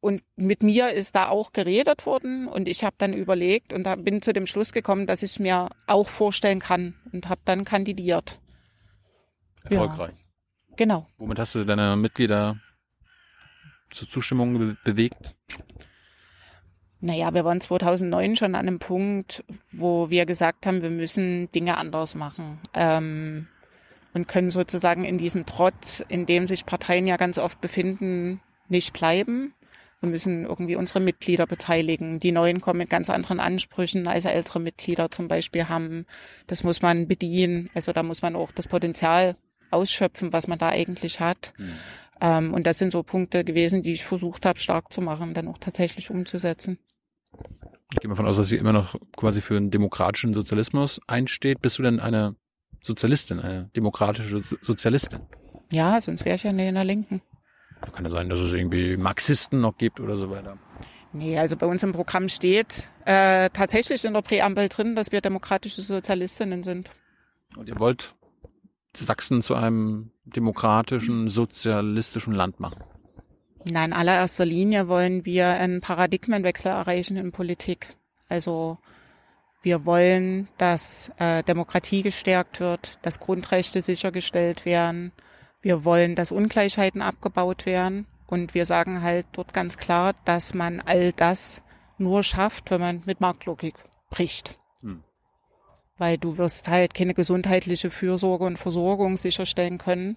und 0.00 0.22
mit 0.36 0.62
mir 0.62 0.90
ist 0.90 1.16
da 1.16 1.28
auch 1.28 1.52
geredet 1.52 2.06
worden 2.06 2.46
und 2.46 2.68
ich 2.68 2.84
habe 2.84 2.94
dann 2.98 3.12
überlegt 3.12 3.72
und 3.72 4.04
bin 4.04 4.22
zu 4.22 4.32
dem 4.32 4.46
Schluss 4.46 4.72
gekommen, 4.72 5.06
dass 5.06 5.24
ich 5.24 5.32
es 5.32 5.38
mir 5.40 5.68
auch 5.86 6.08
vorstellen 6.08 6.60
kann 6.60 6.94
und 7.12 7.28
habe 7.28 7.40
dann 7.44 7.64
kandidiert. 7.64 8.38
Ja. 9.64 9.82
Erfolgreich. 9.82 10.14
Genau. 10.76 11.08
Womit 11.18 11.40
hast 11.40 11.56
du 11.56 11.64
deine 11.64 11.96
Mitglieder 11.96 12.56
zur 13.90 14.08
Zustimmung 14.08 14.56
be 14.56 14.76
bewegt? 14.84 15.34
Naja, 17.00 17.32
wir 17.32 17.44
waren 17.44 17.60
2009 17.60 18.36
schon 18.36 18.54
an 18.54 18.66
einem 18.66 18.78
Punkt, 18.78 19.44
wo 19.70 20.10
wir 20.10 20.26
gesagt 20.26 20.66
haben, 20.66 20.82
wir 20.82 20.90
müssen 20.90 21.50
Dinge 21.52 21.76
anders 21.76 22.14
machen. 22.14 22.58
Ähm, 22.74 23.46
und 24.14 24.26
können 24.26 24.50
sozusagen 24.50 25.04
in 25.04 25.18
diesem 25.18 25.46
Trott, 25.46 26.04
in 26.08 26.26
dem 26.26 26.46
sich 26.46 26.66
Parteien 26.66 27.06
ja 27.06 27.16
ganz 27.16 27.38
oft 27.38 27.60
befinden, 27.60 28.40
nicht 28.68 28.92
bleiben. 28.92 29.54
Wir 30.00 30.10
müssen 30.10 30.44
irgendwie 30.44 30.76
unsere 30.76 31.00
Mitglieder 31.00 31.46
beteiligen. 31.46 32.18
Die 32.18 32.32
Neuen 32.32 32.60
kommen 32.60 32.78
mit 32.78 32.90
ganz 32.90 33.10
anderen 33.10 33.40
Ansprüchen, 33.40 34.06
als 34.06 34.24
ältere 34.24 34.60
Mitglieder 34.60 35.10
zum 35.10 35.28
Beispiel 35.28 35.68
haben. 35.68 36.06
Das 36.46 36.64
muss 36.64 36.82
man 36.82 37.08
bedienen. 37.08 37.68
Also 37.74 37.92
da 37.92 38.02
muss 38.02 38.22
man 38.22 38.36
auch 38.36 38.50
das 38.52 38.68
Potenzial 38.68 39.36
ausschöpfen, 39.70 40.32
was 40.32 40.48
man 40.48 40.58
da 40.58 40.68
eigentlich 40.68 41.20
hat. 41.20 41.52
Ähm, 42.20 42.54
und 42.54 42.66
das 42.66 42.78
sind 42.78 42.92
so 42.92 43.02
Punkte 43.02 43.44
gewesen, 43.44 43.82
die 43.82 43.92
ich 43.92 44.04
versucht 44.04 44.46
habe, 44.46 44.58
stark 44.58 44.92
zu 44.92 45.00
machen, 45.00 45.34
dann 45.34 45.48
auch 45.48 45.58
tatsächlich 45.58 46.10
umzusetzen. 46.10 46.78
Ich 47.92 48.00
gehe 48.00 48.08
mal 48.08 48.14
davon 48.14 48.26
aus, 48.26 48.36
dass 48.36 48.48
sie 48.48 48.56
immer 48.56 48.72
noch 48.72 48.94
quasi 49.16 49.40
für 49.40 49.56
einen 49.56 49.70
demokratischen 49.70 50.34
Sozialismus 50.34 51.00
einsteht. 51.06 51.60
Bist 51.62 51.78
du 51.78 51.82
denn 51.82 52.00
eine 52.00 52.36
Sozialistin, 52.82 53.40
eine 53.40 53.70
demokratische 53.76 54.40
So- 54.40 54.56
Sozialistin? 54.62 55.20
Ja, 55.72 56.00
sonst 56.00 56.24
wäre 56.24 56.36
ich 56.36 56.42
ja 56.42 56.52
nicht 56.52 56.68
in 56.68 56.74
der 56.74 56.84
Linken. 56.84 57.22
Da 57.80 57.90
kann 57.90 58.04
ja 58.04 58.10
sein, 58.10 58.28
dass 58.28 58.40
es 58.40 58.52
irgendwie 58.52 58.96
Marxisten 58.96 59.60
noch 59.60 59.76
gibt 59.78 60.00
oder 60.00 60.16
so 60.16 60.30
weiter. 60.30 60.58
Nee, 61.12 61.38
also 61.38 61.56
bei 61.56 61.66
uns 61.66 61.82
im 61.82 61.92
Programm 61.92 62.28
steht 62.28 62.90
äh, 63.06 63.48
tatsächlich 63.50 64.04
in 64.04 64.12
der 64.12 64.22
Präambel 64.22 64.68
drin, 64.68 64.94
dass 64.94 65.10
wir 65.12 65.20
demokratische 65.20 65.80
Sozialistinnen 65.80 66.62
sind. 66.64 66.90
Und 67.56 67.68
ihr 67.68 67.78
wollt 67.78 68.14
Sachsen 68.94 69.40
zu 69.40 69.54
einem 69.54 70.10
demokratischen, 70.24 71.28
sozialistischen 71.28 72.34
Land 72.34 72.60
machen. 72.60 72.82
Na, 73.64 73.84
in 73.84 73.92
allererster 73.92 74.44
Linie 74.44 74.88
wollen 74.88 75.24
wir 75.24 75.48
einen 75.48 75.80
Paradigmenwechsel 75.80 76.70
erreichen 76.70 77.16
in 77.16 77.32
Politik. 77.32 77.96
Also 78.28 78.78
wir 79.62 79.84
wollen, 79.84 80.48
dass 80.56 81.10
äh, 81.18 81.42
Demokratie 81.42 82.02
gestärkt 82.02 82.60
wird, 82.60 82.98
dass 83.02 83.20
Grundrechte 83.20 83.82
sichergestellt 83.82 84.64
werden. 84.64 85.12
Wir 85.60 85.84
wollen, 85.84 86.14
dass 86.14 86.32
Ungleichheiten 86.32 87.02
abgebaut 87.02 87.66
werden. 87.66 88.06
Und 88.26 88.54
wir 88.54 88.66
sagen 88.66 89.02
halt 89.02 89.26
dort 89.32 89.52
ganz 89.52 89.78
klar, 89.78 90.14
dass 90.24 90.54
man 90.54 90.80
all 90.80 91.12
das 91.12 91.62
nur 91.96 92.22
schafft, 92.22 92.70
wenn 92.70 92.80
man 92.80 93.02
mit 93.06 93.20
Marktlogik 93.20 93.74
bricht. 94.10 94.58
Hm. 94.82 95.02
Weil 95.96 96.18
du 96.18 96.38
wirst 96.38 96.68
halt 96.68 96.94
keine 96.94 97.14
gesundheitliche 97.14 97.90
Fürsorge 97.90 98.44
und 98.44 98.58
Versorgung 98.58 99.16
sicherstellen 99.16 99.78
können, 99.78 100.16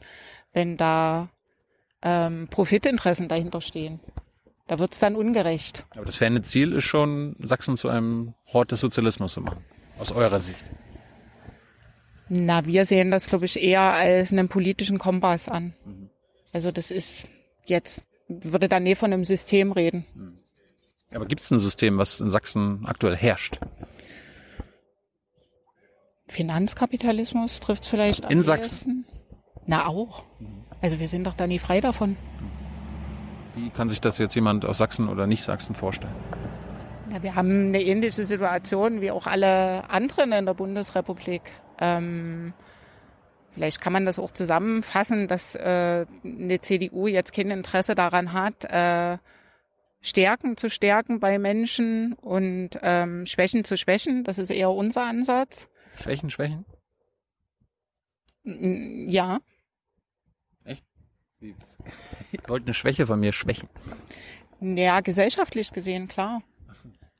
wenn 0.54 0.78
da 0.78 1.30
ähm, 2.02 2.48
Profitinteressen 2.50 3.28
dahinter 3.28 3.62
stehen. 3.62 4.00
Da 4.68 4.80
wird's 4.80 5.00
dann 5.00 5.16
ungerecht. 5.16 5.86
Aber 5.92 6.06
das 6.06 6.16
ferne 6.16 6.42
Ziel 6.44 6.72
ist 6.74 6.86
schon, 6.86 7.36
Sachsen 7.40 7.76
zu 7.78 7.90
einem 7.90 8.34
Hort 8.54 8.72
des 8.72 8.80
Sozialismus 8.80 9.34
zu 9.34 9.42
machen. 9.42 9.64
Aus 10.00 10.12
eurer 10.12 10.40
Sicht. 10.40 10.64
Na, 12.30 12.66
wir 12.66 12.86
sehen 12.86 13.12
das, 13.12 13.28
glaube 13.28 13.46
ich, 13.46 13.62
eher 13.62 13.82
als 13.82 14.32
einen 14.32 14.48
politischen 14.48 14.98
Kompass 14.98 15.50
an. 15.50 15.74
Also 16.54 16.72
das 16.72 16.90
ist 16.92 17.26
jetzt, 17.66 18.04
würde 18.30 18.70
dann 18.70 18.84
nie 18.84 18.96
von 18.96 19.12
einem 19.12 19.26
System 19.26 19.74
reden. 19.74 20.06
Aber 21.14 21.26
gibt 21.26 21.42
es 21.42 21.52
ein 21.52 21.60
System, 21.60 21.98
was 21.98 22.22
in 22.22 22.30
Sachsen 22.30 22.86
aktuell 22.86 23.18
herrscht? 23.18 23.60
Finanzkapitalismus 26.28 27.60
trifft 27.60 27.86
vielleicht 27.86 28.24
am 28.26 28.32
In 28.32 28.42
Sachsen? 28.44 28.64
ehesten. 28.64 29.06
Na 29.68 29.86
auch. 29.88 30.24
Also 30.82 31.00
wir 31.00 31.08
sind 31.08 31.26
doch 31.26 31.36
da 31.36 31.48
nie 31.48 31.60
frei 31.60 31.80
davon. 31.80 32.18
Wie 33.56 33.70
kann 33.70 33.90
sich 33.90 34.02
das 34.02 34.18
jetzt 34.18 34.36
jemand 34.36 34.66
aus 34.66 34.78
Sachsen 34.78 35.10
oder 35.10 35.28
nicht 35.28 35.44
Sachsen 35.44 35.76
vorstellen? 35.76 36.16
Ja, 37.12 37.22
wir 37.22 37.36
haben 37.36 37.68
eine 37.68 37.84
ähnliche 37.84 38.24
Situation 38.24 39.02
wie 39.02 39.12
auch 39.12 39.28
alle 39.28 39.90
anderen 39.90 40.32
in 40.32 40.46
der 40.46 40.54
Bundesrepublik. 40.54 41.42
Ähm, 41.80 42.54
vielleicht 43.54 43.82
kann 43.82 43.92
man 43.94 44.06
das 44.06 44.18
auch 44.18 44.32
zusammenfassen, 44.32 45.28
dass 45.28 45.56
äh, 45.56 46.06
eine 46.24 46.62
CDU 46.62 47.08
jetzt 47.08 47.34
kein 47.34 47.52
Interesse 47.52 47.96
daran 47.96 48.32
hat, 48.34 48.64
äh, 48.64 49.18
Stärken 50.02 50.58
zu 50.58 50.70
stärken 50.70 51.20
bei 51.20 51.38
Menschen 51.38 52.14
und 52.14 52.72
ähm, 52.82 53.26
Schwächen 53.28 53.66
zu 53.66 53.78
schwächen. 53.78 54.24
Das 54.24 54.40
ist 54.40 54.50
eher 54.50 54.72
unser 54.72 55.04
Ansatz. 55.04 55.68
Schwächen, 56.02 56.30
Schwächen? 56.30 56.66
Ja, 58.44 59.40
Ihr 61.42 62.40
wollt 62.48 62.64
eine 62.64 62.74
Schwäche 62.74 63.08
von 63.08 63.20
mir 63.20 63.34
schwächen. 63.34 63.68
ja, 64.62 65.02
gesellschaftlich 65.02 65.72
gesehen, 65.74 66.08
klar. 66.08 66.42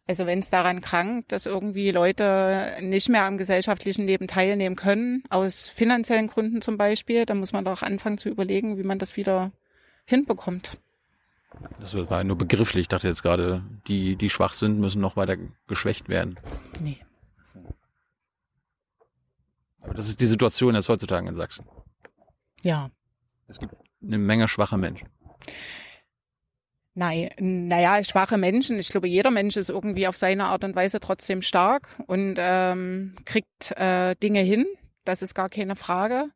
Also 0.08 0.26
wenn 0.26 0.40
es 0.40 0.50
daran 0.50 0.82
krankt, 0.82 1.32
dass 1.32 1.46
irgendwie 1.46 1.92
Leute 1.92 2.78
nicht 2.82 3.08
mehr 3.08 3.24
am 3.24 3.38
gesellschaftlichen 3.38 4.06
Leben 4.06 4.28
teilnehmen 4.28 4.76
können, 4.76 5.24
aus 5.30 5.70
finanziellen 5.70 6.28
Gründen 6.28 6.62
zum 6.62 6.78
Beispiel, 6.78 7.26
dann 7.26 7.40
muss 7.40 7.54
man 7.54 7.64
doch 7.64 7.82
anfangen 7.82 8.18
zu 8.18 8.28
überlegen, 8.28 8.78
wie 8.78 8.84
man 8.84 9.00
das 9.00 9.16
wieder 9.16 9.52
hinbekommt. 10.06 10.78
Das 11.80 11.96
war 11.96 12.24
nur 12.24 12.38
begrifflich. 12.38 12.84
Ich 12.84 12.88
dachte 12.88 13.08
jetzt 13.08 13.24
gerade, 13.24 13.64
die, 13.88 14.16
die 14.16 14.30
schwach 14.30 14.54
sind, 14.54 14.80
müssen 14.80 15.02
noch 15.02 15.16
weiter 15.16 15.38
geschwächt 15.68 16.10
werden. 16.10 16.40
Nee. 16.80 17.00
Aber 19.82 19.94
das 19.94 20.08
ist 20.08 20.22
die 20.22 20.28
Situation 20.28 20.76
jetzt 20.76 20.90
heutzutage 20.90 21.28
in 21.28 21.36
Sachsen. 21.36 21.66
Ja. 22.64 22.92
Es 23.48 23.60
gibt 23.60 23.74
eine 24.04 24.18
Menge 24.18 24.48
schwache 24.48 24.78
Menschen. 24.78 25.10
Nein, 26.94 27.30
naja, 27.40 28.04
schwache 28.04 28.38
Menschen. 28.38 28.78
Ich 28.78 28.90
glaube, 28.90 29.08
jeder 29.08 29.32
Mensch 29.32 29.56
ist 29.56 29.70
irgendwie 29.70 30.08
auf 30.08 30.18
seine 30.18 30.46
Art 30.46 30.64
und 30.64 30.76
Weise 30.76 31.00
trotzdem 31.00 31.42
stark 31.42 31.88
und 32.08 32.36
ähm, 32.38 33.16
kriegt 33.24 33.72
äh, 33.78 34.16
Dinge 34.16 34.42
hin. 34.42 34.66
Das 35.06 35.22
ist 35.22 35.34
gar 35.34 35.50
keine 35.50 35.78
Frage. 35.78 36.30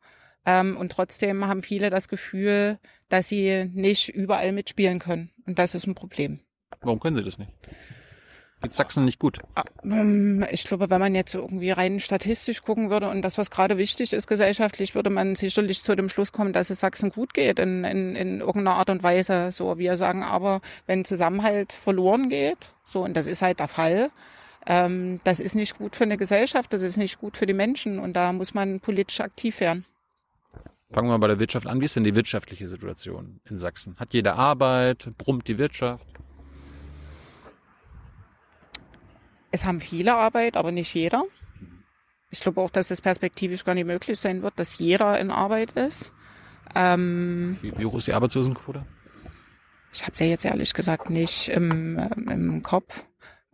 Ähm, 0.46 0.78
und 0.78 0.92
trotzdem 0.92 1.46
haben 1.46 1.62
viele 1.62 1.90
das 1.90 2.08
Gefühl, 2.08 2.80
dass 3.10 3.28
sie 3.28 3.70
nicht 3.74 4.10
überall 4.10 4.54
mitspielen 4.54 5.00
können. 5.00 5.32
Und 5.46 5.60
das 5.60 5.76
ist 5.76 5.88
ein 5.88 5.96
Problem. 5.96 6.40
Warum 6.82 7.00
können 7.00 7.18
sie 7.18 7.24
das 7.24 7.38
nicht? 7.38 7.52
Geht 8.66 8.74
Sachsen 8.74 9.06
nicht 9.06 9.20
gut? 9.20 9.40
Ähm, 9.84 10.44
Ich 10.50 10.64
glaube, 10.64 10.90
wenn 10.90 11.00
man 11.00 11.14
jetzt 11.14 11.36
irgendwie 11.36 11.70
rein 11.70 12.00
statistisch 12.00 12.64
gucken 12.64 12.90
würde 12.90 13.10
und 13.10 13.22
das, 13.22 13.38
was 13.38 13.52
gerade 13.52 13.78
wichtig 13.78 14.12
ist 14.12 14.26
gesellschaftlich, 14.28 14.96
würde 14.96 15.12
man 15.12 15.36
sicherlich 15.36 15.84
zu 15.84 15.96
dem 15.96 16.10
Schluss 16.10 16.32
kommen, 16.32 16.52
dass 16.52 16.72
es 16.72 16.80
Sachsen 16.80 17.12
gut 17.12 17.36
geht 17.36 17.60
in, 17.60 17.84
in, 17.84 18.16
in 18.16 18.40
irgendeiner 18.40 18.78
Art 18.78 18.90
und 18.90 19.04
Weise. 19.04 19.52
So, 19.52 19.78
wir 19.78 19.98
sagen 19.98 20.24
aber, 20.24 20.62
wenn 20.88 21.06
Zusammenhalt 21.06 21.74
verloren 21.74 22.30
geht, 22.30 22.72
so, 22.86 23.04
und 23.04 23.16
das 23.16 23.28
ist 23.28 23.44
halt 23.44 23.60
der 23.60 23.68
Fall, 23.68 24.10
ähm, 24.66 25.20
das 25.24 25.40
ist 25.40 25.54
nicht 25.54 25.78
gut 25.78 25.96
für 25.96 26.06
eine 26.06 26.18
Gesellschaft, 26.18 26.74
das 26.74 26.82
ist 26.82 26.98
nicht 26.98 27.20
gut 27.20 27.38
für 27.38 27.46
die 27.46 27.54
Menschen 27.54 28.00
und 28.00 28.14
da 28.14 28.34
muss 28.34 28.56
man 28.56 28.80
politisch 28.80 29.20
aktiv 29.20 29.60
werden. 29.60 29.86
Fangen 30.92 31.08
wir 31.08 31.14
mal 31.14 31.18
bei 31.20 31.28
der 31.28 31.40
Wirtschaft 31.40 31.68
an. 31.68 31.82
Wie 31.82 31.86
ist 31.86 31.96
denn 31.96 32.04
die 32.04 32.16
wirtschaftliche 32.16 32.68
Situation 32.68 33.40
in 33.50 33.58
Sachsen? 33.58 33.96
Hat 33.98 34.14
jeder 34.14 34.36
Arbeit? 34.38 35.12
Brummt 35.18 35.48
die 35.48 35.58
Wirtschaft? 35.58 36.06
Es 39.56 39.64
haben 39.64 39.80
viele 39.80 40.16
Arbeit, 40.16 40.58
aber 40.58 40.74
nicht 40.74 40.94
jeder. 40.94 41.24
Ich 42.30 42.42
glaube 42.42 42.60
auch, 42.60 42.70
dass 42.70 42.92
es 42.92 43.00
perspektivisch 43.00 43.64
gar 43.64 43.74
nicht 43.74 43.88
möglich 43.88 44.20
sein 44.20 44.44
wird, 44.44 44.60
dass 44.60 44.80
jeder 44.80 45.18
in 45.18 45.32
Arbeit 45.32 45.72
ist. 45.72 46.12
Ähm, 46.76 47.58
wie, 47.62 47.72
wie 47.78 47.86
hoch 47.86 47.96
ist 47.96 48.08
die 48.08 48.14
Arbeitslosenquote? 48.14 48.86
Ich 49.94 50.02
habe 50.02 50.12
es 50.12 50.20
ja 50.20 50.26
jetzt 50.26 50.44
ehrlich 50.44 50.74
gesagt 50.74 51.10
nicht 51.10 51.48
im, 51.48 51.98
im 52.30 52.64
Kopf. 52.64 53.06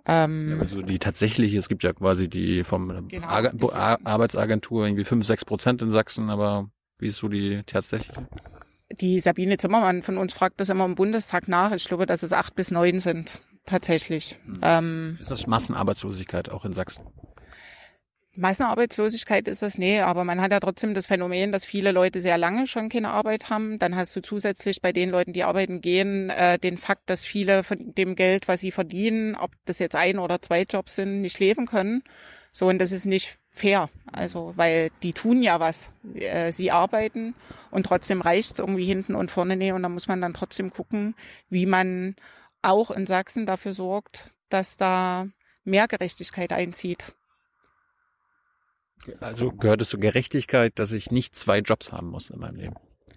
Ähm, 0.07 0.57
also 0.59 0.81
die 0.81 0.97
tatsächliche, 0.97 1.59
es 1.59 1.69
gibt 1.69 1.83
ja 1.83 1.93
quasi 1.93 2.27
die 2.27 2.63
vom 2.63 3.07
genau, 3.07 3.27
Ar 3.27 3.99
Arbeitsagentur 4.03 4.87
irgendwie 4.87 5.03
5, 5.03 5.23
6 5.23 5.45
Prozent 5.45 5.83
in 5.83 5.91
Sachsen, 5.91 6.31
aber 6.31 6.71
wie 6.97 7.09
ist 7.09 7.17
so 7.17 7.27
die 7.27 7.61
tatsächliche? 7.67 8.27
Die 8.89 9.19
Sabine 9.19 9.57
Zimmermann 9.57 10.01
von 10.01 10.17
uns 10.17 10.33
fragt 10.33 10.59
das 10.61 10.69
immer 10.69 10.85
im 10.85 10.95
Bundestag 10.95 11.47
nach. 11.47 11.71
Ich 11.73 11.87
glaube, 11.87 12.07
dass 12.07 12.23
es 12.23 12.33
acht 12.33 12.55
bis 12.55 12.71
neun 12.71 12.99
sind, 12.99 13.39
tatsächlich. 13.71 14.38
Hm. 14.45 14.60
Ähm, 14.62 15.17
ist 15.19 15.31
das 15.31 15.47
Massenarbeitslosigkeit 15.47 16.49
auch 16.49 16.65
in 16.65 16.73
Sachsen? 16.73 17.03
Massenarbeitslosigkeit 18.34 19.47
ist 19.49 19.62
das, 19.62 19.77
nee, 19.77 19.99
aber 19.99 20.23
man 20.23 20.39
hat 20.39 20.51
ja 20.51 20.62
trotzdem 20.62 20.93
das 20.93 21.05
Phänomen, 21.05 21.51
dass 21.51 21.65
viele 21.65 21.91
Leute 21.91 22.21
sehr 22.21 22.38
lange 22.38 22.65
schon 22.65 22.88
keine 22.88 23.10
Arbeit 23.10 23.49
haben. 23.49 23.77
Dann 23.77 23.95
hast 23.95 24.15
du 24.15 24.21
zusätzlich 24.21 24.81
bei 24.81 24.93
den 24.93 25.10
Leuten, 25.10 25.34
die 25.34 25.43
arbeiten 25.43 25.81
gehen, 25.81 26.29
äh, 26.29 26.57
den 26.57 26.77
Fakt, 26.77 27.10
dass 27.10 27.25
viele 27.25 27.63
von 27.63 27.93
dem 27.93 28.15
Geld, 28.15 28.47
was 28.47 28.62
sie 28.62 28.71
verdienen, 28.71 29.36
ob 29.36 29.51
das 29.65 29.79
jetzt 29.79 29.97
ein 29.97 30.17
oder 30.17 30.41
zwei 30.41 30.63
Jobs 30.63 30.95
sind, 30.95 31.21
nicht 31.21 31.39
leben 31.39 31.65
können. 31.65 32.03
So, 32.53 32.67
und 32.69 32.79
das 32.79 32.93
ist 32.93 33.05
nicht 33.05 33.38
fair. 33.49 33.89
Also, 34.12 34.53
weil 34.55 34.91
die 35.03 35.12
tun 35.12 35.41
ja 35.41 35.60
was. 35.60 35.89
Äh, 36.15 36.53
sie 36.53 36.71
arbeiten 36.71 37.36
und 37.69 37.86
trotzdem 37.86 38.21
reicht's 38.21 38.60
irgendwie 38.60 38.86
hinten 38.86 39.13
und 39.13 39.29
vorne 39.29 39.57
nee. 39.57 39.73
Und 39.73 39.84
da 39.84 39.89
muss 39.89 40.07
man 40.07 40.21
dann 40.21 40.34
trotzdem 40.34 40.71
gucken, 40.71 41.15
wie 41.49 41.65
man 41.65 42.15
auch 42.62 42.91
in 42.91 43.08
Sachsen 43.08 43.45
dafür 43.45 43.74
sorgt, 43.74 44.32
dass 44.50 44.78
da 44.78 45.28
mehr 45.63 45.88
Gerechtigkeit 45.88 46.52
einzieht. 46.54 47.13
Also 49.19 49.52
gehört 49.52 49.82
es 49.82 49.89
zur 49.89 50.00
Gerechtigkeit, 50.00 50.78
dass 50.78 50.93
ich 50.93 51.12
nicht 51.12 51.36
zwei 51.36 51.60
Jobs 51.60 51.91
haben 51.91 52.10
muss 52.10 52.30
in 52.30 52.39
meinem 52.39 52.56
Leben? 52.58 52.76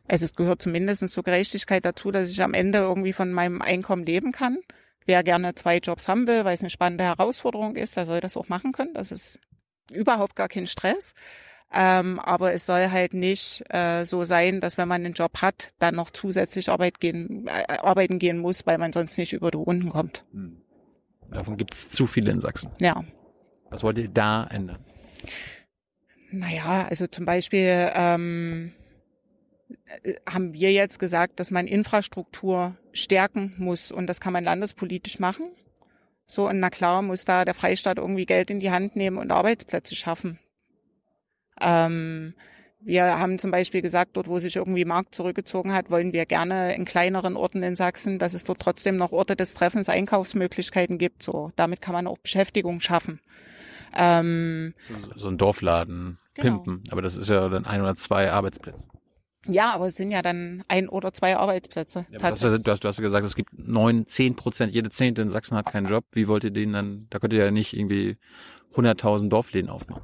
Also 0.09 0.25
es 0.25 0.35
gehört 0.35 0.63
zumindest 0.63 1.09
zur 1.09 1.23
Gerechtigkeit 1.23 1.85
dazu, 1.85 2.11
dass 2.11 2.31
ich 2.31 2.43
am 2.43 2.55
Ende 2.55 2.79
irgendwie 2.79 3.13
von 3.13 3.33
meinem 3.33 3.63
Einkommen 3.63 4.05
leben 4.05 4.33
kann. 4.33 4.59
Wer 5.07 5.23
gerne 5.23 5.55
zwei 5.55 5.79
Jobs 5.79 6.09
haben 6.09 6.27
will, 6.27 6.45
weil 6.45 6.55
es 6.55 6.61
eine 6.61 6.71
spannende 6.71 7.05
Herausforderung 7.05 7.77
ist, 7.77 7.97
der 7.97 8.07
soll 8.07 8.21
das 8.21 8.37
auch 8.37 8.49
machen 8.49 8.73
können. 8.73 8.95
Das 8.95 9.13
ist 9.13 9.39
überhaupt 9.91 10.37
gar 10.37 10.49
kein 10.49 10.67
Stress. 10.67 11.15
Ähm, 11.77 12.21
aber 12.21 12.53
es 12.53 12.67
soll 12.67 12.91
halt 12.91 13.15
nicht 13.15 13.65
äh, 13.69 14.05
so 14.05 14.25
sein, 14.25 14.61
dass 14.61 14.79
wenn 14.79 14.87
man 14.87 15.05
einen 15.05 15.15
Job 15.15 15.43
hat, 15.43 15.73
dann 15.81 15.97
noch 15.97 16.11
zusätzlich 16.11 16.71
Arbeit 16.71 17.01
gehen, 17.01 17.49
äh, 17.49 17.79
arbeiten 17.79 18.21
gehen 18.21 18.39
muss, 18.39 18.65
weil 18.65 18.79
man 18.79 18.93
sonst 18.93 19.19
nicht 19.19 19.33
über 19.33 19.51
die 19.51 19.57
Runden 19.57 19.89
kommt. 19.89 20.25
Hm. 20.33 20.63
Davon 21.31 21.57
gibt 21.57 21.75
es 21.75 21.91
zu 21.91 22.07
viele 22.07 22.31
in 22.31 22.41
Sachsen. 22.41 22.71
Ja. 22.81 23.03
Was 23.71 23.83
wollt 23.83 23.99
ihr 23.99 24.09
da 24.09 24.45
ändern? 24.45 24.85
Naja, 26.31 26.87
also 26.89 27.09
zum 27.09 27.25
Beispiel 27.25 27.91
ähm, 27.95 28.73
äh, 30.05 30.15
haben 30.29 30.53
wir 30.53 30.71
jetzt 30.71 31.01
gesagt, 31.01 31.41
dass 31.41 31.51
man 31.51 31.67
Infrastruktur 31.67 32.77
stärken 32.93 33.55
muss 33.59 33.91
und 33.91 34.07
das 34.07 34.21
kann 34.21 34.33
man 34.33 34.45
landespolitisch 34.45 35.19
machen. 35.19 35.47
So, 36.27 36.49
und 36.49 36.61
na 36.61 36.71
klar 36.71 37.03
muss 37.03 37.25
da 37.25 37.45
der 37.45 37.55
Freistaat 37.55 37.99
irgendwie 37.99 38.27
Geld 38.27 38.51
in 38.51 38.61
die 38.61 38.71
Hand 38.71 38.95
nehmen 38.95 39.19
und 39.19 39.33
Arbeitsplätze 39.33 39.97
schaffen. 39.97 40.39
Ähm, 41.61 42.35
wir 42.81 43.19
haben 43.19 43.38
zum 43.38 43.51
Beispiel 43.51 43.81
gesagt, 43.81 44.17
dort, 44.17 44.29
wo 44.29 44.38
sich 44.38 44.57
irgendwie 44.57 44.85
Markt 44.85 45.14
zurückgezogen 45.14 45.73
hat, 45.73 45.90
wollen 45.90 46.12
wir 46.12 46.27
gerne 46.27 46.75
in 46.75 46.85
kleineren 46.85 47.37
Orten 47.37 47.62
in 47.62 47.77
Sachsen, 47.77 48.19
dass 48.19 48.35
es 48.35 48.45
dort 48.45 48.61
trotzdem 48.61 48.97
noch 48.97 49.11
Orte 49.12 49.37
des 49.37 49.55
Treffens, 49.55 49.88
Einkaufsmöglichkeiten 49.88 50.99
gibt. 50.99 51.23
So, 51.23 51.51
damit 51.57 51.81
kann 51.81 51.95
man 51.95 52.07
auch 52.07 52.19
Beschäftigung 52.19 52.81
schaffen. 52.81 53.21
Ähm, 53.97 54.75
so, 54.88 55.21
so 55.21 55.29
ein 55.29 55.38
Dorfladen 55.38 56.19
genau. 56.35 56.59
pimpen, 56.59 56.83
aber 56.90 57.01
das 57.01 57.17
ist 57.17 57.31
ja 57.31 57.49
dann 57.49 57.64
ein 57.64 57.81
oder 57.81 57.95
zwei 57.95 58.31
Arbeitsplätze. 58.31 58.88
Ja, 59.47 59.75
aber 59.75 59.87
es 59.87 59.97
sind 59.97 60.11
ja 60.11 60.23
dann 60.23 60.64
ein 60.69 60.88
oder 60.88 61.12
zwei 61.12 61.37
Arbeitsplätze. 61.37 62.07
Ja, 62.11 62.19
du, 62.19 62.25
hast, 62.25 62.43
du, 62.43 62.71
hast, 62.71 62.85
du 62.85 62.88
hast 62.88 63.01
gesagt, 63.01 63.27
es 63.27 63.35
gibt 63.35 63.51
neun, 63.59 64.07
zehn 64.07 64.37
Prozent, 64.37 64.75
jede 64.75 64.90
Zehnte 64.90 65.23
in 65.23 65.31
Sachsen 65.31 65.57
hat 65.57 65.67
keinen 65.67 65.87
Job. 65.87 66.05
Wie 66.12 66.29
wollt 66.29 66.45
ihr 66.45 66.51
den 66.51 66.73
dann, 66.73 67.07
da 67.11 67.19
könnt 67.19 67.33
ihr 67.33 67.45
ja 67.45 67.51
nicht 67.51 67.77
irgendwie 67.77 68.17
100.000 68.75 69.29
Dorfläden 69.29 69.71
aufmachen. 69.71 70.03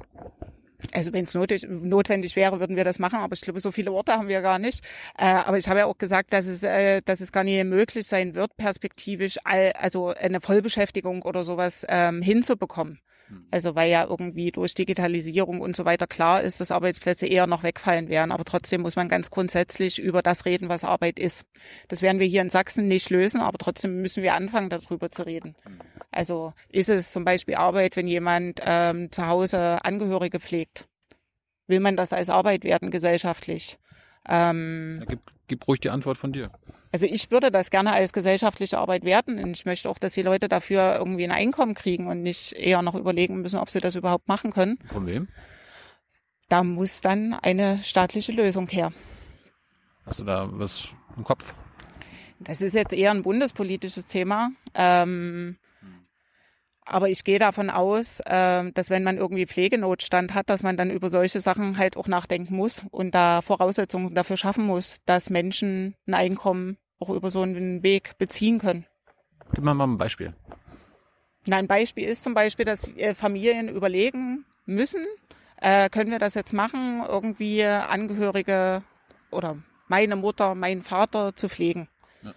Also 0.93 1.13
wenn 1.13 1.25
es 1.25 1.33
notwendig 1.33 2.35
wäre, 2.35 2.59
würden 2.59 2.75
wir 2.75 2.83
das 2.83 2.99
machen, 2.99 3.19
aber 3.19 3.33
ich 3.33 3.41
glaube, 3.41 3.59
so 3.59 3.71
viele 3.71 3.91
Orte 3.91 4.13
haben 4.13 4.27
wir 4.27 4.41
gar 4.41 4.59
nicht. 4.59 4.83
Äh, 5.17 5.25
aber 5.25 5.57
ich 5.57 5.67
habe 5.67 5.79
ja 5.79 5.85
auch 5.85 5.97
gesagt, 5.97 6.33
dass 6.33 6.45
es, 6.45 6.63
äh, 6.63 7.01
dass 7.03 7.21
es 7.21 7.31
gar 7.31 7.43
nicht 7.43 7.63
möglich 7.65 8.07
sein 8.07 8.35
wird, 8.35 8.55
perspektivisch 8.57 9.37
all, 9.43 9.73
also 9.73 10.09
eine 10.09 10.41
Vollbeschäftigung 10.41 11.23
oder 11.23 11.43
sowas 11.43 11.85
ähm, 11.89 12.21
hinzubekommen. 12.21 12.99
Hm. 13.31 13.45
Also 13.51 13.75
weil 13.75 13.89
ja 13.89 14.05
irgendwie 14.05 14.51
durch 14.51 14.73
Digitalisierung 14.75 15.61
und 15.61 15.75
so 15.75 15.85
weiter 15.85 16.07
klar 16.07 16.41
ist, 16.41 16.59
dass 16.59 16.71
Arbeitsplätze 16.71 17.25
eher 17.25 17.47
noch 17.47 17.63
wegfallen 17.63 18.09
werden. 18.09 18.31
Aber 18.31 18.43
trotzdem 18.43 18.81
muss 18.81 18.95
man 18.95 19.09
ganz 19.09 19.29
grundsätzlich 19.29 19.99
über 19.99 20.21
das 20.21 20.45
reden, 20.45 20.69
was 20.69 20.83
Arbeit 20.83 21.19
ist. 21.19 21.45
Das 21.87 22.01
werden 22.01 22.19
wir 22.19 22.27
hier 22.27 22.41
in 22.41 22.49
Sachsen 22.49 22.87
nicht 22.87 23.09
lösen, 23.09 23.41
aber 23.41 23.57
trotzdem 23.57 24.01
müssen 24.01 24.23
wir 24.23 24.33
anfangen, 24.33 24.69
darüber 24.69 25.11
zu 25.11 25.23
reden. 25.25 25.55
Also 26.11 26.53
ist 26.69 26.89
es 26.89 27.11
zum 27.11 27.23
Beispiel 27.23 27.55
Arbeit, 27.55 27.95
wenn 27.95 28.07
jemand 28.07 28.59
ähm, 28.63 29.11
zu 29.11 29.27
Hause 29.27 29.83
Angehörige 29.83 30.39
pflegt? 30.39 30.87
Will 31.67 31.79
man 31.79 31.95
das 31.95 32.11
als 32.11 32.29
Arbeit 32.29 32.63
werden 32.63 32.91
gesellschaftlich? 32.91 33.79
Ähm, 34.27 35.03
gib, 35.07 35.19
gib 35.47 35.67
ruhig 35.67 35.79
die 35.79 35.89
Antwort 35.89 36.17
von 36.17 36.33
dir. 36.33 36.51
Also 36.91 37.05
ich 37.05 37.31
würde 37.31 37.51
das 37.51 37.71
gerne 37.71 37.93
als 37.93 38.11
gesellschaftliche 38.11 38.77
Arbeit 38.77 39.05
werten 39.05 39.39
und 39.41 39.51
ich 39.51 39.65
möchte 39.65 39.89
auch, 39.89 39.97
dass 39.97 40.11
die 40.11 40.21
Leute 40.21 40.49
dafür 40.49 40.97
irgendwie 40.97 41.23
ein 41.23 41.31
Einkommen 41.31 41.73
kriegen 41.73 42.07
und 42.07 42.21
nicht 42.21 42.51
eher 42.51 42.81
noch 42.81 42.95
überlegen 42.95 43.41
müssen, 43.41 43.59
ob 43.59 43.69
sie 43.69 43.79
das 43.79 43.95
überhaupt 43.95 44.27
machen 44.27 44.51
können. 44.51 44.77
Von 44.87 45.07
wem? 45.07 45.29
Da 46.49 46.65
muss 46.65 46.99
dann 46.99 47.33
eine 47.33 47.81
staatliche 47.83 48.33
Lösung 48.33 48.67
her. 48.67 48.91
Hast 50.05 50.19
du 50.19 50.25
da 50.25 50.49
was 50.51 50.89
im 51.15 51.23
Kopf? 51.23 51.53
Das 52.39 52.61
ist 52.61 52.73
jetzt 52.73 52.91
eher 52.91 53.11
ein 53.11 53.23
bundespolitisches 53.23 54.07
Thema. 54.07 54.51
Ähm, 54.73 55.57
aber 56.85 57.09
ich 57.09 57.23
gehe 57.23 57.39
davon 57.39 57.69
aus, 57.69 58.19
äh, 58.25 58.71
dass 58.71 58.89
wenn 58.89 59.03
man 59.03 59.17
irgendwie 59.17 59.45
Pflegenotstand 59.45 60.33
hat, 60.33 60.49
dass 60.49 60.63
man 60.63 60.77
dann 60.77 60.89
über 60.89 61.09
solche 61.09 61.39
Sachen 61.39 61.77
halt 61.77 61.97
auch 61.97 62.07
nachdenken 62.07 62.55
muss 62.55 62.83
und 62.91 63.13
da 63.13 63.41
Voraussetzungen 63.41 64.13
dafür 64.15 64.37
schaffen 64.37 64.65
muss, 64.65 64.97
dass 65.05 65.29
Menschen 65.29 65.95
ein 66.07 66.13
Einkommen 66.13 66.77
auch 66.99 67.09
über 67.09 67.31
so 67.31 67.41
einen 67.41 67.83
Weg 67.83 68.17
beziehen 68.17 68.59
können. 68.59 68.85
Gib 69.53 69.63
mal 69.63 69.73
mal 69.73 69.87
ein 69.87 69.97
Beispiel. 69.97 70.33
Na, 71.47 71.57
ein 71.57 71.67
Beispiel 71.67 72.07
ist 72.07 72.23
zum 72.23 72.33
Beispiel, 72.33 72.65
dass 72.65 72.95
äh, 72.95 73.15
Familien 73.15 73.69
überlegen 73.69 74.45
müssen, 74.65 75.05
äh, 75.57 75.89
können 75.89 76.11
wir 76.11 76.19
das 76.19 76.35
jetzt 76.35 76.53
machen, 76.53 77.03
irgendwie 77.07 77.63
Angehörige 77.63 78.83
oder 79.31 79.57
meine 79.87 80.15
Mutter, 80.15 80.55
meinen 80.55 80.81
Vater 80.81 81.35
zu 81.35 81.49
pflegen. 81.49 81.87
Ja. 82.21 82.33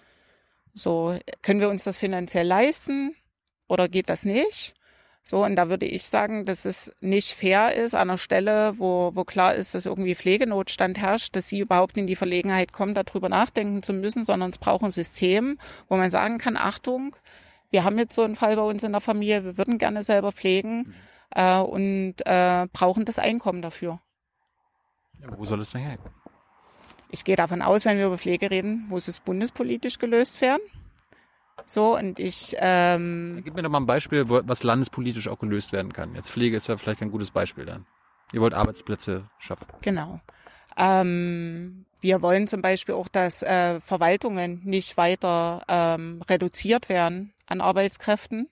So, 0.74 1.18
können 1.42 1.61
wir 1.61 1.68
uns 1.68 1.85
das 1.85 1.96
finanziell 1.96 2.46
leisten? 2.46 3.14
Oder 3.68 3.88
geht 3.88 4.09
das 4.09 4.24
nicht? 4.24 4.74
So, 5.27 5.42
und 5.42 5.57
da 5.57 5.70
würde 5.70 5.87
ich 5.87 6.05
sagen, 6.05 6.44
dass 6.44 6.66
es 6.66 6.92
nicht 7.00 7.33
fair 7.33 7.74
ist 7.74 7.94
an 7.94 8.11
einer 8.11 8.18
Stelle, 8.18 8.79
wo, 8.79 9.12
wo 9.14 9.24
klar 9.24 9.55
ist, 9.55 9.74
dass 9.74 9.87
irgendwie 9.87 10.14
Pflegenotstand 10.14 10.98
herrscht, 10.98 11.35
dass 11.35 11.48
sie 11.48 11.61
überhaupt 11.61 11.96
in 11.96 12.07
die 12.07 12.14
Verlegenheit 12.14 12.74
kommen, 12.74 12.94
darüber 12.94 13.31
nachdenken 13.31 13.83
zu 13.83 13.94
müssen, 13.94 14.24
sondern 14.24 14.50
es 14.50 14.59
braucht 14.59 14.85
ein 14.85 14.90
System, 14.90 15.57
wo 15.88 15.96
man 15.96 16.11
sagen 16.11 16.37
kann, 16.37 16.59
Achtung, 16.59 17.16
wir 17.70 17.85
haben 17.85 17.96
jetzt 17.98 18.14
so 18.14 18.22
einen 18.22 18.37
Fall 18.37 18.55
bei 18.57 18.62
uns 18.62 18.83
in 18.83 18.92
der 18.92 19.00
Familie, 19.00 19.44
wir 19.44 19.57
würden 19.57 19.79
gerne 19.79 20.03
selber 20.03 20.31
pflegen 20.31 20.94
äh, 21.31 21.59
und 21.59 22.16
äh, 22.27 22.66
brauchen 22.74 23.07
das 23.07 23.18
Einkommen 23.18 23.62
dafür. 23.62 24.00
Ja, 25.20 25.29
wo 25.38 25.46
soll 25.46 25.62
es 25.62 25.70
denn 25.70 25.81
her? 25.81 25.98
Ich 27.11 27.24
gehe 27.24 27.37
davon 27.37 27.62
aus, 27.62 27.87
wenn 27.87 27.96
wir 27.96 28.07
über 28.07 28.18
Pflege 28.18 28.50
reden, 28.50 28.87
muss 28.90 29.09
es 29.09 29.20
bundespolitisch 29.20 29.98
gelöst 29.98 30.42
werden. 30.42 30.61
So, 31.67 31.97
und 31.97 32.19
ich. 32.19 32.55
Ähm, 32.59 33.40
Gib 33.45 33.55
mir 33.55 33.62
doch 33.62 33.71
mal 33.71 33.81
ein 33.81 33.87
Beispiel, 33.87 34.25
was 34.29 34.62
landespolitisch 34.62 35.29
auch 35.29 35.38
gelöst 35.38 35.73
werden 35.73 35.93
kann. 35.93 36.14
Jetzt 36.14 36.31
Pflege 36.31 36.57
ist 36.57 36.67
ja 36.67 36.77
vielleicht 36.77 37.03
ein 37.03 37.11
gutes 37.11 37.31
Beispiel 37.31 37.64
dann. 37.64 37.87
Ihr 38.33 38.40
wollt 38.40 38.55
Arbeitsplätze 38.55 39.29
schaffen. 39.38 39.67
Genau. 39.83 40.21
Ähm, 40.77 41.85
wir 42.01 42.21
wollen 42.21 42.49
zum 42.49 42.62
Beispiel 42.62 42.95
auch, 42.95 43.09
dass 43.09 43.43
äh, 43.43 43.81
Verwaltungen 43.81 44.61
nicht 44.64 44.97
weiter 44.97 45.62
ähm, 45.69 46.21
reduziert 46.29 46.88
werden 46.88 47.33
an 47.47 47.61
Arbeitskräften. 47.61 48.49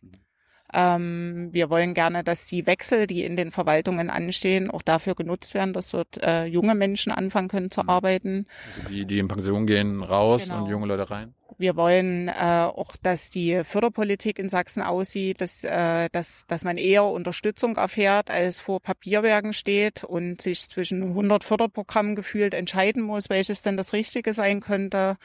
Ähm, 0.72 1.50
wir 1.52 1.68
wollen 1.68 1.94
gerne, 1.94 2.24
dass 2.24 2.46
die 2.46 2.66
Wechsel, 2.66 3.06
die 3.06 3.24
in 3.24 3.36
den 3.36 3.50
Verwaltungen 3.50 4.08
anstehen, 4.08 4.70
auch 4.70 4.82
dafür 4.82 5.14
genutzt 5.14 5.54
werden, 5.54 5.72
dass 5.74 5.90
dort 5.90 6.22
äh, 6.22 6.46
junge 6.46 6.74
Menschen 6.74 7.12
anfangen 7.12 7.48
können 7.48 7.70
zu 7.70 7.82
mhm. 7.82 7.90
arbeiten. 7.90 8.46
Also 8.78 8.88
die, 8.88 9.04
die 9.04 9.18
in 9.18 9.28
Pension 9.28 9.66
gehen, 9.66 10.02
raus 10.02 10.48
genau. 10.48 10.64
und 10.64 10.70
junge 10.70 10.86
Leute 10.86 11.10
rein. 11.10 11.34
Wir 11.58 11.76
wollen 11.76 12.28
äh, 12.28 12.32
auch, 12.32 12.96
dass 13.02 13.28
die 13.28 13.62
Förderpolitik 13.64 14.38
in 14.38 14.48
Sachsen 14.48 14.82
aussieht, 14.82 15.40
dass, 15.40 15.62
äh, 15.62 16.08
dass, 16.10 16.46
dass 16.46 16.64
man 16.64 16.78
eher 16.78 17.04
Unterstützung 17.04 17.76
erfährt, 17.76 18.30
als 18.30 18.58
vor 18.58 18.80
Papierwerken 18.80 19.52
steht 19.52 20.02
und 20.04 20.40
sich 20.40 20.68
zwischen 20.68 21.02
100 21.02 21.44
Förderprogrammen 21.44 22.16
gefühlt 22.16 22.54
entscheiden 22.54 23.02
muss, 23.02 23.28
welches 23.28 23.62
denn 23.62 23.76
das 23.76 23.92
Richtige 23.92 24.32
sein 24.32 24.60
könnte. 24.60 25.18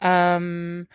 Ähm, 0.00 0.88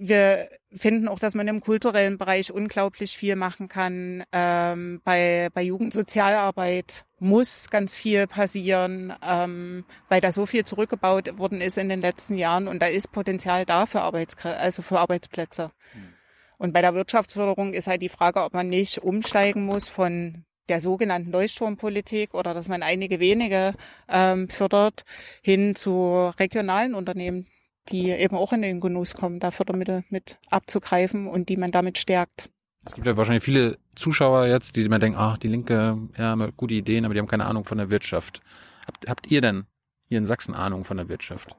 wir 0.00 0.48
finden 0.72 1.08
auch, 1.08 1.18
dass 1.18 1.34
man 1.34 1.46
im 1.46 1.60
kulturellen 1.60 2.16
Bereich 2.16 2.50
unglaublich 2.50 3.18
viel 3.18 3.36
machen 3.36 3.68
kann. 3.68 4.24
Ähm, 4.32 5.02
bei, 5.04 5.50
bei 5.52 5.62
Jugendsozialarbeit 5.62 7.04
muss 7.18 7.68
ganz 7.68 7.94
viel 7.94 8.26
passieren, 8.26 9.12
ähm, 9.22 9.84
weil 10.08 10.22
da 10.22 10.32
so 10.32 10.46
viel 10.46 10.64
zurückgebaut 10.64 11.38
worden 11.38 11.60
ist 11.60 11.76
in 11.76 11.90
den 11.90 12.00
letzten 12.00 12.38
Jahren 12.38 12.66
und 12.66 12.80
da 12.80 12.86
ist 12.86 13.12
Potenzial 13.12 13.66
da 13.66 13.84
für 13.84 14.00
Arbeitskräfte, 14.00 14.58
also 14.58 14.80
für 14.80 14.98
Arbeitsplätze. 14.98 15.70
Hm. 15.92 16.14
Und 16.56 16.72
bei 16.72 16.80
der 16.80 16.94
Wirtschaftsförderung 16.94 17.74
ist 17.74 17.86
halt 17.86 18.00
die 18.00 18.08
Frage, 18.08 18.42
ob 18.42 18.54
man 18.54 18.70
nicht 18.70 18.98
umsteigen 18.98 19.66
muss 19.66 19.86
von 19.88 20.46
der 20.70 20.80
sogenannten 20.80 21.30
Leuchtturmpolitik 21.30 22.32
oder 22.32 22.54
dass 22.54 22.68
man 22.68 22.82
einige 22.82 23.20
wenige 23.20 23.74
ähm, 24.08 24.48
fördert 24.48 25.04
hin 25.42 25.74
zu 25.74 26.32
regionalen 26.38 26.94
Unternehmen, 26.94 27.46
die 27.88 28.10
eben 28.10 28.36
auch 28.36 28.52
in 28.52 28.62
den 28.62 28.80
Genuss 28.80 29.14
kommen, 29.14 29.40
da 29.40 29.50
Fördermittel 29.50 30.04
mit 30.10 30.38
abzugreifen 30.48 31.26
und 31.26 31.48
die 31.48 31.56
man 31.56 31.72
damit 31.72 31.98
stärkt. 31.98 32.50
Es 32.84 32.94
gibt 32.94 33.06
ja 33.06 33.16
wahrscheinlich 33.16 33.44
viele 33.44 33.76
Zuschauer 33.94 34.46
jetzt, 34.46 34.76
die 34.76 34.82
immer 34.82 34.98
denken, 34.98 35.18
ach, 35.18 35.36
die 35.38 35.48
Linke, 35.48 35.98
ja, 36.16 36.34
gute 36.56 36.74
Ideen, 36.74 37.04
aber 37.04 37.14
die 37.14 37.20
haben 37.20 37.28
keine 37.28 37.46
Ahnung 37.46 37.64
von 37.64 37.78
der 37.78 37.90
Wirtschaft. 37.90 38.40
Habt, 38.86 39.08
habt 39.08 39.30
ihr 39.30 39.40
denn 39.40 39.66
hier 40.08 40.18
in 40.18 40.26
Sachsen 40.26 40.54
Ahnung 40.54 40.84
von 40.84 40.96
der 40.96 41.08
Wirtschaft? 41.08 41.54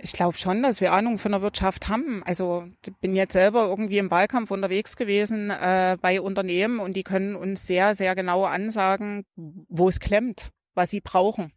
Ich 0.00 0.12
glaube 0.12 0.38
schon, 0.38 0.62
dass 0.62 0.80
wir 0.80 0.92
Ahnung 0.92 1.18
von 1.18 1.32
der 1.32 1.42
Wirtschaft 1.42 1.88
haben. 1.88 2.22
Also 2.24 2.68
ich 2.86 2.94
bin 2.96 3.14
jetzt 3.14 3.32
selber 3.32 3.66
irgendwie 3.66 3.98
im 3.98 4.10
Wahlkampf 4.10 4.50
unterwegs 4.50 4.96
gewesen 4.96 5.50
äh, 5.50 5.98
bei 6.00 6.20
Unternehmen 6.20 6.78
und 6.78 6.94
die 6.94 7.02
können 7.02 7.34
uns 7.34 7.66
sehr, 7.66 7.94
sehr 7.94 8.14
genau 8.14 8.44
ansagen, 8.44 9.26
wo 9.34 9.88
es 9.88 9.98
klemmt, 9.98 10.50
was 10.74 10.90
sie 10.90 11.00
brauchen. 11.00 11.52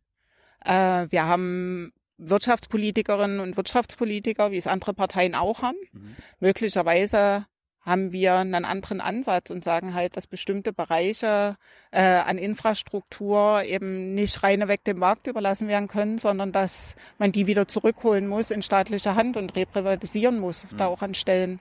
Äh, 0.66 1.08
wir 1.10 1.26
haben 1.26 1.94
Wirtschaftspolitikerinnen 2.22 3.40
und 3.40 3.58
Wirtschaftspolitiker, 3.58 4.52
wie 4.52 4.58
es 4.58 4.68
andere 4.68 4.94
Parteien 4.94 5.36
auch 5.36 5.62
haben. 5.62 5.78
Mhm. 5.92 6.16
Möglicherweise 6.40 7.46
haben 7.84 8.12
wir 8.12 8.36
einen 8.36 8.64
anderen 8.64 9.02
Ansatz 9.02 9.50
und 9.50 9.64
sagen 9.64 9.96
halt, 9.96 10.16
dass 10.16 10.28
bestimmte 10.28 10.72
Bereiche 10.72 11.58
äh, 11.90 12.02
an 12.02 12.38
Infrastruktur 12.38 13.64
eben 13.64 14.14
nicht 14.14 14.44
reineweg 14.44 14.84
dem 14.84 15.00
Markt 15.00 15.26
überlassen 15.26 15.68
werden 15.68 15.88
können, 15.88 16.20
sondern 16.20 16.52
dass 16.52 16.96
man 17.18 17.32
die 17.32 17.48
wieder 17.48 17.68
zurückholen 17.68 18.28
muss 18.28 18.52
in 18.52 18.62
staatliche 18.62 19.16
Hand 19.16 19.36
und 19.36 19.56
reprivatisieren 19.56 20.40
muss, 20.40 20.66
mhm. 20.72 20.78
da 20.78 20.86
auch 20.86 21.02
an 21.02 21.16
Stellen. 21.16 21.60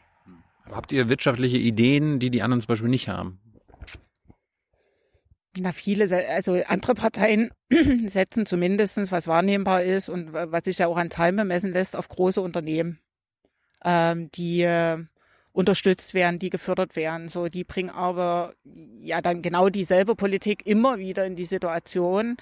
Habt 0.71 0.93
ihr 0.93 1.09
wirtschaftliche 1.09 1.57
Ideen, 1.57 2.19
die 2.19 2.31
die 2.31 2.43
anderen 2.43 2.61
zum 2.61 2.69
Beispiel 2.69 2.91
nicht 2.91 3.09
haben? 3.09 3.41
Na, 5.59 5.73
viele, 5.73 6.05
also 6.29 6.63
andere 6.67 6.95
Parteien 6.95 7.51
setzen 8.07 8.47
zumindestens, 8.47 9.11
was 9.11 9.27
wahrnehmbar 9.27 9.83
ist 9.83 10.09
und 10.09 10.33
was 10.33 10.65
sich 10.65 10.79
ja 10.79 10.87
auch 10.87 10.97
an 10.97 11.11
Zahlen 11.11 11.37
bemessen 11.37 11.73
lässt, 11.73 11.97
auf 11.97 12.09
große 12.09 12.41
Unternehmen, 12.41 13.01
ähm, 13.85 14.31
die 14.31 14.63
äh, 14.63 14.99
unterstützt 15.53 16.15
werden, 16.15 16.39
die 16.39 16.51
gefördert 16.51 16.95
werden. 16.95 17.29
So, 17.29 17.49
die 17.49 17.65
bringen 17.65 17.91
aber 17.91 18.55
ja 19.01 19.21
dann 19.21 19.43
genau 19.43 19.69
dieselbe 19.69 20.15
Politik 20.15 20.67
immer 20.67 20.99
wieder 20.99 21.27
in 21.27 21.35
die 21.35 21.47
Situation, 21.47 22.37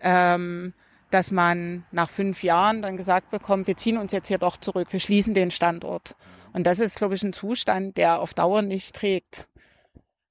ähm, 0.00 0.72
dass 1.10 1.30
man 1.30 1.84
nach 1.92 2.08
fünf 2.08 2.42
Jahren 2.42 2.80
dann 2.80 2.96
gesagt 2.96 3.30
bekommt, 3.30 3.66
wir 3.66 3.76
ziehen 3.76 3.98
uns 3.98 4.12
jetzt 4.12 4.28
hier 4.28 4.38
doch 4.38 4.56
zurück, 4.56 4.88
wir 4.90 5.00
schließen 5.00 5.34
den 5.34 5.50
Standort. 5.50 6.16
Und 6.54 6.66
das 6.66 6.80
ist, 6.80 6.96
glaube 6.96 7.14
ich, 7.14 7.22
ein 7.22 7.34
Zustand, 7.34 7.98
der 7.98 8.20
auf 8.20 8.32
Dauer 8.32 8.62
nicht 8.62 8.94
trägt. 8.94 9.48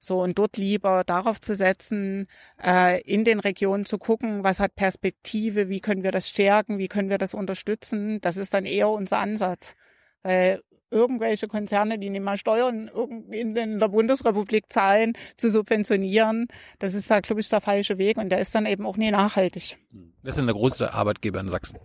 So, 0.05 0.21
und 0.21 0.37
dort 0.37 0.57
lieber 0.57 1.05
darauf 1.05 1.39
zu 1.39 1.55
setzen, 1.55 2.27
äh, 2.61 3.01
in 3.03 3.23
den 3.23 3.39
Regionen 3.39 3.85
zu 3.85 3.97
gucken, 3.97 4.43
was 4.43 4.59
hat 4.59 4.75
Perspektive, 4.75 5.69
wie 5.69 5.79
können 5.79 6.03
wir 6.03 6.11
das 6.11 6.27
stärken, 6.27 6.77
wie 6.77 6.89
können 6.89 7.09
wir 7.09 7.17
das 7.17 7.33
unterstützen. 7.33 8.19
Das 8.19 8.35
ist 8.35 8.53
dann 8.53 8.65
eher 8.65 8.89
unser 8.89 9.19
Ansatz. 9.19 9.75
Weil 10.21 10.61
irgendwelche 10.91 11.47
Konzerne, 11.47 11.99
die 11.99 12.09
nicht 12.09 12.21
mal 12.21 12.35
Steuern 12.35 12.91
in 13.31 13.79
der 13.79 13.87
Bundesrepublik 13.87 14.65
zahlen, 14.67 15.13
zu 15.37 15.47
subventionieren, 15.47 16.47
das 16.79 16.95
ist 16.95 17.09
da, 17.09 17.21
glaube 17.21 17.39
ich, 17.39 17.47
der 17.47 17.61
falsche 17.61 17.97
Weg 17.97 18.17
und 18.17 18.27
der 18.27 18.39
ist 18.39 18.53
dann 18.55 18.65
eben 18.65 18.85
auch 18.85 18.97
nie 18.97 19.09
nachhaltig. 19.09 19.77
Wer 20.21 20.29
ist 20.29 20.37
denn 20.37 20.47
der 20.47 20.55
größte 20.55 20.93
Arbeitgeber 20.93 21.39
in 21.39 21.47
Sachsen? 21.47 21.79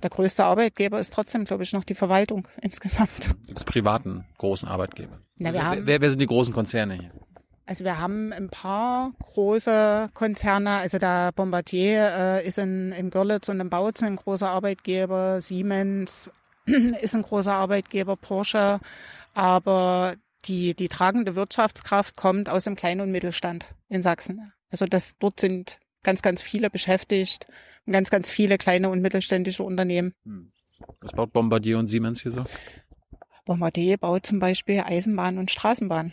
Der 0.00 0.10
größte 0.10 0.44
Arbeitgeber 0.44 1.00
ist 1.00 1.12
trotzdem, 1.12 1.46
glaube 1.46 1.64
ich, 1.64 1.72
noch 1.72 1.82
die 1.82 1.96
Verwaltung 1.96 2.46
insgesamt. 2.62 3.34
Gibt 3.48 3.66
privaten 3.66 4.24
großen 4.38 4.68
Arbeitgeber? 4.68 5.20
Na, 5.36 5.52
wir 5.52 5.64
haben, 5.64 5.84
wer, 5.84 6.00
wer 6.00 6.10
sind 6.10 6.20
die 6.20 6.26
großen 6.26 6.54
Konzerne 6.54 6.94
hier? 6.94 7.10
Also 7.66 7.84
wir 7.84 7.98
haben 7.98 8.32
ein 8.32 8.48
paar 8.48 9.12
große 9.20 10.10
Konzerne, 10.14 10.70
also 10.78 10.98
der 10.98 11.32
Bombardier 11.32 12.10
äh, 12.12 12.46
ist 12.46 12.58
in, 12.58 12.92
in 12.92 13.10
Görlitz 13.10 13.48
und 13.48 13.60
in 13.60 13.70
Bautzen 13.70 14.08
ein 14.08 14.16
großer 14.16 14.48
Arbeitgeber, 14.48 15.40
Siemens 15.40 16.30
ist 17.00 17.14
ein 17.14 17.22
großer 17.22 17.54
Arbeitgeber, 17.54 18.16
Porsche, 18.16 18.80
aber 19.34 20.16
die, 20.46 20.74
die 20.74 20.88
tragende 20.88 21.36
Wirtschaftskraft 21.36 22.16
kommt 22.16 22.48
aus 22.48 22.64
dem 22.64 22.76
Klein- 22.76 23.00
und 23.00 23.12
Mittelstand 23.12 23.66
in 23.88 24.02
Sachsen. 24.02 24.52
Also 24.70 24.86
das, 24.86 25.14
dort 25.18 25.40
sind 25.40 25.78
ganz, 26.02 26.22
ganz 26.22 26.42
viele 26.42 26.70
beschäftigt, 26.70 27.46
ganz, 27.86 28.10
ganz 28.10 28.30
viele 28.30 28.58
kleine 28.58 28.88
und 28.88 29.02
mittelständische 29.02 29.62
Unternehmen. 29.62 30.14
Hm. 30.24 30.52
Was 31.00 31.12
baut 31.12 31.32
Bombardier 31.32 31.78
und 31.78 31.88
Siemens 31.88 32.22
hier 32.22 32.30
so? 32.30 32.44
Bombardier 33.44 33.98
baut 33.98 34.26
zum 34.26 34.38
Beispiel 34.38 34.80
Eisenbahn 34.80 35.38
und 35.38 35.50
Straßenbahn. 35.50 36.12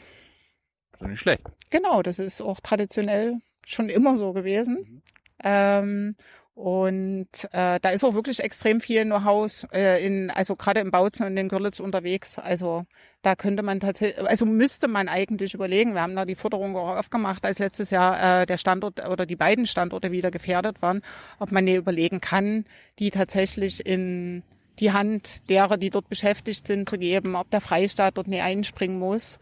Ist 1.00 1.08
nicht 1.08 1.20
schlecht. 1.20 1.44
Genau, 1.70 2.02
das 2.02 2.20
ist 2.20 2.42
auch 2.42 2.60
traditionell 2.60 3.40
schon 3.66 3.90
immer 3.90 4.18
so 4.18 4.34
gewesen. 4.34 4.78
Mhm. 4.78 5.02
Ähm, 5.44 6.16
und 6.56 7.28
äh, 7.52 7.80
da 7.80 7.90
ist 7.92 8.04
auch 8.04 8.16
wirklich 8.16 8.40
extrem 8.40 8.82
viel 8.82 9.04
Know-how 9.06 9.68
äh, 9.72 10.04
in, 10.04 10.32
also 10.32 10.56
gerade 10.56 10.80
im 10.80 10.90
Bautzen 10.90 11.28
und 11.28 11.38
in 11.38 11.50
Görlitz 11.50 11.80
unterwegs. 11.80 12.40
Also 12.40 12.86
da 13.22 13.36
könnte 13.36 13.62
man 13.62 13.80
tatsächlich, 13.80 14.28
also 14.28 14.48
müsste 14.48 14.88
man 14.88 15.08
eigentlich 15.08 15.54
überlegen. 15.54 15.94
Wir 15.94 16.02
haben 16.02 16.16
da 16.16 16.26
die 16.26 16.34
Forderung 16.34 16.76
auch 16.76 16.98
aufgemacht, 16.98 17.46
als 17.46 17.60
letztes 17.60 17.92
Jahr 17.92 18.42
äh, 18.42 18.46
der 18.48 18.58
Standort 18.58 19.08
oder 19.08 19.28
die 19.28 19.36
beiden 19.36 19.68
Standorte 19.68 20.12
wieder 20.12 20.32
gefährdet 20.32 20.82
waren, 20.82 21.04
ob 21.38 21.52
man 21.52 21.68
hier 21.68 21.78
überlegen 21.78 22.22
kann, 22.22 22.66
die 22.98 23.12
tatsächlich 23.12 23.86
in 23.86 24.42
die 24.80 24.94
Hand 24.94 25.48
derer, 25.50 25.78
die 25.78 25.92
dort 25.92 26.10
beschäftigt 26.10 26.66
sind, 26.66 26.90
zu 26.90 26.98
geben, 26.98 27.36
ob 27.36 27.52
der 27.52 27.62
Freistaat 27.62 28.18
dort 28.18 28.28
nicht 28.28 28.42
einspringen 28.42 28.98
muss 28.98 29.38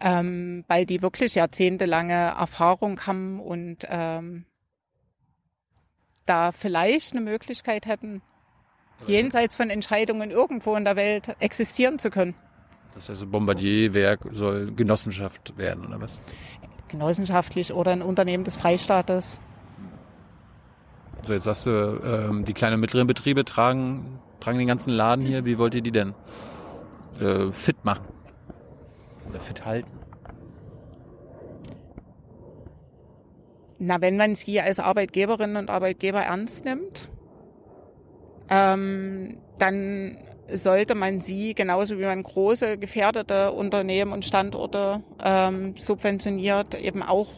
ähm, 0.00 0.64
weil 0.66 0.86
die 0.86 1.02
wirklich 1.02 1.34
jahrzehntelange 1.34 2.14
Erfahrung 2.14 3.00
haben 3.06 3.40
und 3.40 3.86
ähm, 3.88 4.46
da 6.26 6.52
vielleicht 6.52 7.12
eine 7.12 7.20
Möglichkeit 7.20 7.86
hätten, 7.86 8.22
jenseits 9.06 9.56
von 9.56 9.70
Entscheidungen 9.70 10.30
irgendwo 10.30 10.74
in 10.76 10.84
der 10.84 10.96
Welt 10.96 11.36
existieren 11.40 11.98
zu 11.98 12.10
können. 12.10 12.34
Das 12.94 13.08
heißt, 13.08 13.30
Bombardierwerk 13.30 14.20
soll 14.32 14.72
Genossenschaft 14.72 15.56
werden, 15.56 15.86
oder 15.86 16.00
was? 16.00 16.18
Genossenschaftlich 16.88 17.72
oder 17.72 17.92
ein 17.92 18.02
Unternehmen 18.02 18.44
des 18.44 18.56
Freistaates. 18.56 19.38
So, 21.26 21.32
jetzt 21.32 21.44
sagst 21.44 21.66
du, 21.66 22.00
ähm, 22.04 22.44
die 22.44 22.52
kleinen 22.52 22.74
und 22.74 22.80
mittleren 22.80 23.06
Betriebe 23.06 23.44
tragen, 23.44 24.18
tragen 24.40 24.58
den 24.58 24.66
ganzen 24.66 24.92
Laden 24.92 25.24
hier. 25.24 25.44
Wie 25.44 25.58
wollt 25.58 25.74
ihr 25.74 25.82
die 25.82 25.92
denn 25.92 26.14
äh, 27.20 27.52
fit 27.52 27.84
machen? 27.84 28.04
Oder 29.30 29.40
fit 29.40 29.64
halten? 29.64 29.90
Na, 33.78 34.00
wenn 34.00 34.16
man 34.16 34.34
sie 34.34 34.60
als 34.60 34.78
Arbeitgeberinnen 34.78 35.56
und 35.56 35.70
Arbeitgeber 35.70 36.20
ernst 36.20 36.64
nimmt, 36.64 37.08
ähm, 38.50 39.38
dann 39.58 40.18
sollte 40.52 40.94
man 40.94 41.20
sie 41.20 41.54
genauso 41.54 41.98
wie 41.98 42.04
man 42.04 42.22
große 42.22 42.76
gefährdete 42.76 43.52
Unternehmen 43.52 44.12
und 44.12 44.24
Standorte 44.24 45.02
ähm, 45.22 45.74
subventioniert, 45.76 46.74
eben 46.74 47.02
auch 47.02 47.28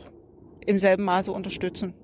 im 0.67 0.79
selben 0.79 1.05
Maße 1.05 1.31
unterstützen. 1.31 1.95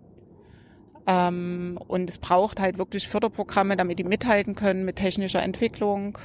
Ähm, 1.07 1.79
und 1.88 2.11
es 2.11 2.18
braucht 2.18 2.61
halt 2.61 2.79
wirklich 2.79 3.09
Förderprogramme, 3.09 3.77
damit 3.77 3.98
die 3.98 4.05
mithalten 4.05 4.55
können 4.55 4.85
mit 4.85 4.96
technischer 4.96 5.42
Entwicklung, 5.42 6.18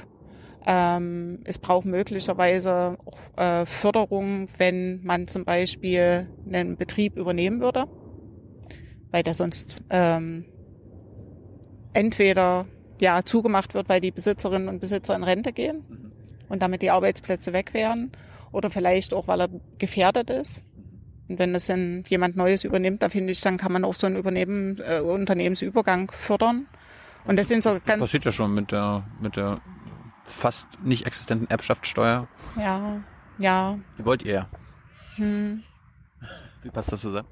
ähm, 0.66 1.40
es 1.44 1.58
braucht 1.58 1.86
möglicherweise 1.86 2.96
auch, 3.04 3.38
äh, 3.38 3.66
Förderung, 3.66 4.48
wenn 4.58 5.04
man 5.04 5.28
zum 5.28 5.44
Beispiel 5.44 6.26
einen 6.46 6.76
Betrieb 6.76 7.16
übernehmen 7.16 7.60
würde, 7.60 7.86
weil 9.10 9.22
der 9.22 9.34
sonst 9.34 9.76
ähm, 9.90 10.46
entweder 11.92 12.66
ja 13.00 13.22
zugemacht 13.24 13.74
wird, 13.74 13.88
weil 13.88 14.00
die 14.00 14.10
Besitzerinnen 14.10 14.68
und 14.68 14.80
Besitzer 14.80 15.14
in 15.14 15.22
Rente 15.22 15.52
gehen 15.52 15.84
mhm. 15.88 16.12
und 16.48 16.62
damit 16.62 16.82
die 16.82 16.90
Arbeitsplätze 16.90 17.52
weg 17.52 17.74
wären, 17.74 18.12
oder 18.54 18.70
vielleicht 18.70 19.12
auch, 19.12 19.26
weil 19.26 19.40
er 19.40 19.48
gefährdet 19.78 20.30
ist. 20.30 20.62
Und 21.28 21.38
wenn 21.38 21.54
es 21.54 21.66
dann 21.66 22.04
jemand 22.06 22.36
Neues 22.36 22.64
übernimmt, 22.64 23.02
da 23.02 23.08
finde 23.08 23.32
ich, 23.32 23.40
dann 23.40 23.56
kann 23.56 23.72
man 23.72 23.84
auch 23.84 23.94
so 23.94 24.06
einen 24.06 24.16
Übernehmen, 24.16 24.80
äh, 24.86 25.00
Unternehmensübergang 25.00 26.10
fördern. 26.12 26.66
Und 27.24 27.36
das 27.36 27.48
sind 27.48 27.64
so 27.64 27.70
ganz. 27.70 27.84
Das 27.86 27.98
passiert 27.98 28.24
ja 28.26 28.32
schon 28.32 28.54
mit 28.54 28.70
der, 28.70 29.02
mit 29.20 29.36
der 29.36 29.60
fast 30.24 30.68
nicht 30.82 31.06
existenten 31.06 31.48
Erbschaftssteuer. 31.48 32.28
Ja, 32.56 33.02
ja. 33.38 33.78
Wie 33.96 34.04
wollt 34.04 34.22
ihr? 34.22 34.48
Hm. 35.16 35.62
Wie 36.62 36.70
passt 36.70 36.92
das 36.92 37.00
zusammen? 37.00 37.28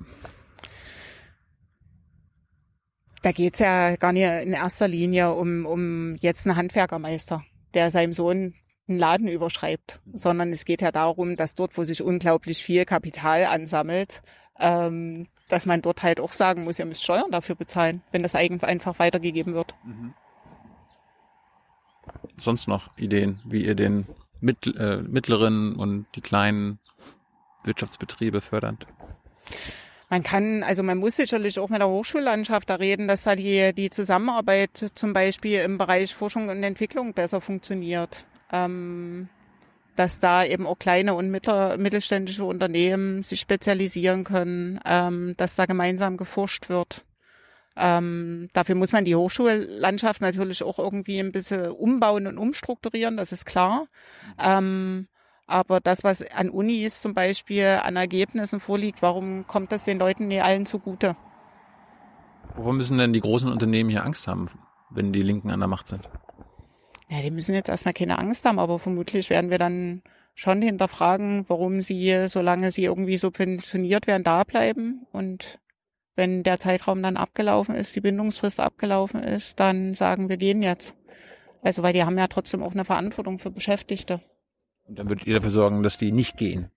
Da 3.22 3.32
geht's 3.32 3.60
ja 3.60 3.96
gar 3.96 4.12
nicht 4.12 4.24
in 4.24 4.52
erster 4.52 4.88
Linie 4.88 5.32
um, 5.32 5.64
um 5.64 6.16
jetzt 6.16 6.46
einen 6.46 6.56
Handwerkermeister. 6.56 7.44
der 7.74 7.90
seinem 7.90 8.12
Sohn 8.12 8.54
einen 8.88 8.98
Laden 8.98 9.28
überschreibt, 9.28 10.00
sondern 10.12 10.50
es 10.50 10.64
geht 10.64 10.82
ja 10.82 10.92
darum, 10.92 11.36
dass 11.36 11.54
dort, 11.54 11.78
wo 11.78 11.84
sich 11.84 12.02
unglaublich 12.02 12.62
viel 12.62 12.84
Kapital 12.84 13.46
ansammelt, 13.46 14.22
ähm, 14.58 15.28
dass 15.48 15.66
man 15.66 15.82
dort 15.82 16.02
halt 16.02 16.20
auch 16.20 16.32
sagen 16.32 16.64
muss, 16.64 16.78
ihr 16.78 16.84
müsst 16.84 17.04
Steuern 17.04 17.30
dafür 17.30 17.54
bezahlen, 17.54 18.02
wenn 18.10 18.22
das 18.22 18.34
einfach 18.34 18.98
weitergegeben 18.98 19.54
wird. 19.54 19.74
Mhm. 19.84 20.14
Sonst 22.40 22.68
noch 22.68 22.96
Ideen, 22.96 23.40
wie 23.44 23.64
ihr 23.64 23.74
den 23.74 24.06
mit, 24.40 24.66
äh, 24.66 24.96
mittleren 24.96 25.76
und 25.76 26.06
die 26.14 26.20
kleinen 26.20 26.78
Wirtschaftsbetriebe 27.64 28.40
fördert? 28.40 28.86
Man 30.10 30.22
kann, 30.22 30.62
also 30.62 30.82
man 30.82 30.98
muss 30.98 31.16
sicherlich 31.16 31.58
auch 31.58 31.70
mit 31.70 31.80
der 31.80 31.88
Hochschullandschaft 31.88 32.68
da 32.68 32.74
reden, 32.74 33.08
dass 33.08 33.22
da 33.22 33.34
die, 33.34 33.72
die 33.72 33.88
Zusammenarbeit 33.88 34.90
zum 34.94 35.14
Beispiel 35.14 35.60
im 35.60 35.78
Bereich 35.78 36.14
Forschung 36.14 36.48
und 36.48 36.62
Entwicklung 36.62 37.14
besser 37.14 37.40
funktioniert. 37.40 38.26
Ähm, 38.52 39.28
dass 39.96 40.20
da 40.20 40.44
eben 40.44 40.66
auch 40.66 40.78
kleine 40.78 41.14
und 41.14 41.30
mittler, 41.30 41.76
mittelständische 41.76 42.44
Unternehmen 42.44 43.22
sich 43.22 43.40
spezialisieren 43.40 44.24
können, 44.24 44.80
ähm, 44.84 45.34
dass 45.36 45.54
da 45.54 45.66
gemeinsam 45.66 46.16
geforscht 46.16 46.68
wird. 46.68 47.04
Ähm, 47.76 48.48
dafür 48.52 48.74
muss 48.74 48.92
man 48.92 49.04
die 49.04 49.16
Hochschullandschaft 49.16 50.20
natürlich 50.20 50.62
auch 50.62 50.78
irgendwie 50.78 51.18
ein 51.18 51.32
bisschen 51.32 51.70
umbauen 51.70 52.26
und 52.26 52.38
umstrukturieren, 52.38 53.16
das 53.16 53.32
ist 53.32 53.46
klar. 53.46 53.86
Ähm, 54.38 55.08
aber 55.46 55.80
das, 55.80 56.04
was 56.04 56.22
an 56.22 56.50
Unis 56.50 57.00
zum 57.00 57.14
Beispiel 57.14 57.80
an 57.82 57.96
Ergebnissen 57.96 58.60
vorliegt, 58.60 59.02
warum 59.02 59.46
kommt 59.46 59.72
das 59.72 59.84
den 59.84 59.98
Leuten 59.98 60.28
nicht 60.28 60.42
allen 60.42 60.66
zugute? 60.66 61.16
Warum 62.56 62.76
müssen 62.76 62.98
denn 62.98 63.12
die 63.12 63.20
großen 63.20 63.50
Unternehmen 63.50 63.90
hier 63.90 64.04
Angst 64.04 64.28
haben, 64.28 64.46
wenn 64.90 65.12
die 65.12 65.22
Linken 65.22 65.50
an 65.50 65.60
der 65.60 65.68
Macht 65.68 65.88
sind? 65.88 66.08
Ja, 67.08 67.20
die 67.20 67.30
müssen 67.30 67.54
jetzt 67.54 67.68
erstmal 67.68 67.94
keine 67.94 68.18
Angst 68.18 68.44
haben, 68.44 68.58
aber 68.58 68.78
vermutlich 68.78 69.28
werden 69.30 69.50
wir 69.50 69.58
dann 69.58 70.02
schon 70.34 70.62
hinterfragen, 70.62 71.44
warum 71.48 71.82
sie, 71.82 72.26
solange 72.28 72.70
sie 72.70 72.84
irgendwie 72.84 73.18
subventioniert 73.18 74.06
werden, 74.06 74.24
da 74.24 74.44
bleiben. 74.44 75.06
Und 75.12 75.58
wenn 76.14 76.42
der 76.42 76.60
Zeitraum 76.60 77.02
dann 77.02 77.16
abgelaufen 77.16 77.74
ist, 77.74 77.96
die 77.96 78.00
Bindungsfrist 78.00 78.60
abgelaufen 78.60 79.22
ist, 79.22 79.58
dann 79.58 79.94
sagen 79.94 80.28
wir 80.28 80.36
gehen 80.36 80.62
jetzt. 80.62 80.94
Also, 81.62 81.82
weil 81.82 81.92
die 81.92 82.04
haben 82.04 82.18
ja 82.18 82.26
trotzdem 82.26 82.62
auch 82.62 82.72
eine 82.72 82.84
Verantwortung 82.84 83.38
für 83.38 83.50
Beschäftigte. 83.50 84.20
Und 84.84 84.98
dann 84.98 85.08
würdet 85.08 85.26
ihr 85.26 85.34
dafür 85.34 85.50
sorgen, 85.50 85.82
dass 85.82 85.96
die 85.96 86.12
nicht 86.12 86.36
gehen? 86.36 86.70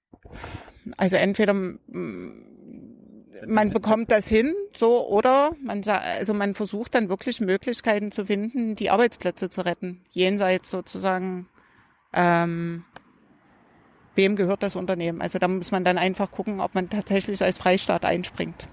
Also 0.97 1.15
entweder 1.15 1.53
man 3.47 3.71
bekommt 3.71 4.11
das 4.11 4.27
hin, 4.27 4.53
so, 4.73 5.07
oder 5.07 5.55
man, 5.61 5.81
also 5.87 6.33
man 6.33 6.55
versucht 6.55 6.95
dann 6.95 7.09
wirklich 7.09 7.41
Möglichkeiten 7.41 8.11
zu 8.11 8.25
finden, 8.25 8.75
die 8.75 8.89
Arbeitsplätze 8.89 9.49
zu 9.49 9.65
retten, 9.65 10.05
jenseits 10.11 10.71
sozusagen, 10.71 11.47
ähm, 12.13 12.85
wem 14.15 14.35
gehört 14.35 14.63
das 14.63 14.75
Unternehmen. 14.75 15.21
Also 15.21 15.39
da 15.39 15.47
muss 15.47 15.71
man 15.71 15.83
dann 15.83 15.97
einfach 15.97 16.31
gucken, 16.31 16.61
ob 16.61 16.75
man 16.75 16.89
tatsächlich 16.89 17.43
als 17.43 17.57
Freistaat 17.57 18.05
einspringt. 18.05 18.67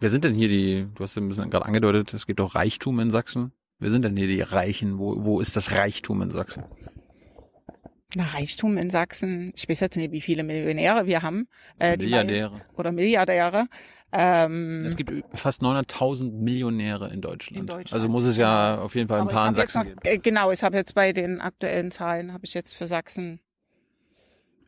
Wer 0.00 0.08
sind 0.08 0.24
denn 0.24 0.34
hier 0.34 0.48
die, 0.48 0.86
du 0.94 1.04
hast 1.04 1.14
ja 1.14 1.22
ein 1.22 1.28
bisschen 1.28 1.50
gerade 1.50 1.66
angedeutet, 1.66 2.14
es 2.14 2.26
gibt 2.26 2.40
auch 2.40 2.54
Reichtum 2.54 2.98
in 3.00 3.10
Sachsen. 3.10 3.52
Wer 3.78 3.90
sind 3.90 4.02
denn 4.02 4.16
hier 4.16 4.26
die 4.26 4.40
Reichen? 4.40 4.98
Wo, 4.98 5.24
wo 5.24 5.40
ist 5.40 5.56
das 5.56 5.72
Reichtum 5.72 6.22
in 6.22 6.30
Sachsen? 6.30 6.64
Na, 8.16 8.24
Reichtum 8.24 8.76
in 8.76 8.90
Sachsen, 8.90 9.52
ich 9.54 9.68
weiß 9.68 9.80
jetzt 9.80 9.96
nicht, 9.96 10.10
wie 10.10 10.20
viele 10.20 10.42
Millionäre 10.42 11.06
wir 11.06 11.22
haben. 11.22 11.46
Äh, 11.78 11.96
Milliardäre. 11.96 12.50
Die, 12.56 12.78
oder 12.78 12.92
Milliardäre. 12.92 13.66
Ähm, 14.12 14.84
es 14.86 14.96
gibt 14.96 15.12
fast 15.32 15.62
900.000 15.62 16.32
Millionäre 16.32 17.12
in 17.12 17.20
Deutschland. 17.20 17.60
in 17.60 17.66
Deutschland. 17.66 17.92
Also 17.92 18.08
muss 18.08 18.24
es 18.24 18.36
ja 18.36 18.80
auf 18.80 18.96
jeden 18.96 19.06
Fall 19.06 19.18
ein 19.18 19.28
Aber 19.28 19.32
paar 19.32 19.48
in 19.48 19.54
Sachsen 19.54 19.78
noch, 19.78 19.86
geben. 19.86 20.00
Äh, 20.02 20.18
genau, 20.18 20.50
ich 20.50 20.62
habe 20.62 20.76
jetzt 20.76 20.94
bei 20.94 21.12
den 21.12 21.40
aktuellen 21.40 21.90
Zahlen, 21.90 22.32
habe 22.32 22.44
ich 22.44 22.54
jetzt 22.54 22.74
für 22.74 22.88
Sachsen. 22.88 23.40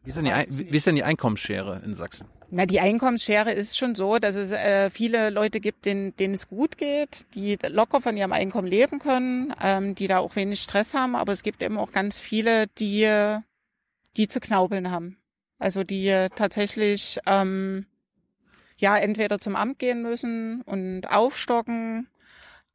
Wie 0.05 0.11
ist, 0.11 0.17
denn 0.17 0.27
die, 0.27 0.71
wie 0.73 0.77
ist 0.77 0.87
denn 0.87 0.95
die 0.95 1.05
Einkommensschere 1.05 1.83
in 1.85 1.95
Sachsen? 1.95 2.27
Na, 2.55 2.67
die 2.67 2.81
Einkommensschere 2.81 3.51
ist 3.51 3.79
schon 3.79 3.95
so, 3.95 4.19
dass 4.19 4.35
es 4.35 4.53
äh, 4.53 4.91
viele 4.91 5.31
Leute 5.31 5.59
gibt, 5.59 5.87
denen, 5.87 6.15
denen 6.17 6.35
es 6.35 6.49
gut 6.49 6.77
geht, 6.77 7.25
die 7.35 7.57
locker 7.67 8.03
von 8.03 8.15
ihrem 8.15 8.33
Einkommen 8.33 8.69
leben 8.69 8.99
können, 8.99 9.55
ähm, 9.59 9.95
die 9.95 10.07
da 10.07 10.19
auch 10.19 10.37
wenig 10.37 10.61
Stress 10.61 10.93
haben. 10.93 11.17
Aber 11.17 11.33
es 11.33 11.43
gibt 11.43 11.63
eben 11.63 11.79
auch 11.79 11.93
ganz 11.93 12.21
viele, 12.21 12.67
die, 12.67 13.09
die 14.19 14.29
zu 14.29 14.39
knaubeln 14.39 14.91
haben. 14.91 15.17
Also 15.59 15.83
die 15.83 16.29
tatsächlich 16.37 17.19
ähm, 17.25 17.87
ja 18.77 18.99
entweder 18.99 19.41
zum 19.41 19.57
Amt 19.57 19.79
gehen 19.79 20.03
müssen 20.03 20.61
und 20.61 21.11
aufstocken, 21.11 22.09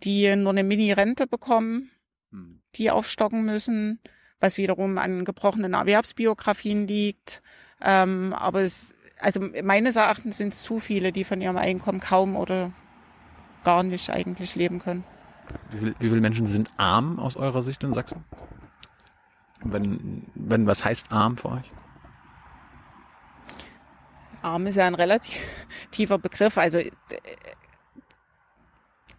die 0.01 0.35
nur 0.35 0.53
eine 0.53 0.63
Mini-Rente 0.63 1.27
bekommen, 1.27 1.91
hm. 2.31 2.61
die 2.73 2.89
aufstocken 2.89 3.45
müssen, 3.45 3.99
was 4.39 4.57
wiederum 4.57 4.97
an 4.97 5.23
gebrochenen 5.23 5.75
Erwerbsbiografien 5.75 6.87
liegt. 6.87 7.43
Ähm, 7.79 8.33
aber 8.33 8.61
es 8.61 8.95
also 9.19 9.41
meines 9.63 9.95
Erachtens 9.95 10.37
sind 10.37 10.53
es 10.53 10.63
zu 10.63 10.79
viele, 10.79 11.11
die 11.11 11.23
von 11.23 11.41
ihrem 11.41 11.57
Einkommen 11.57 11.99
kaum 11.99 12.35
oder 12.35 12.71
gar 13.63 13.83
nicht 13.83 14.09
eigentlich 14.09 14.55
leben 14.55 14.79
können. 14.79 15.03
Wie, 15.71 15.79
viel, 15.79 15.95
wie 15.99 16.09
viele 16.09 16.21
Menschen 16.21 16.47
sind 16.47 16.71
arm 16.77 17.19
aus 17.19 17.37
eurer 17.37 17.61
Sicht 17.61 17.83
in 17.83 17.93
Sachsen? 17.93 18.23
Wenn, 19.63 20.27
wenn 20.35 20.67
was 20.67 20.85
heißt 20.85 21.11
arm 21.11 21.37
für 21.37 21.49
euch? 21.49 21.71
Arm 24.41 24.67
ist 24.67 24.75
ja 24.75 24.85
ein 24.85 24.95
relativ 24.95 25.41
tiefer 25.91 26.17
Begriff. 26.19 26.57
Also, 26.57 26.79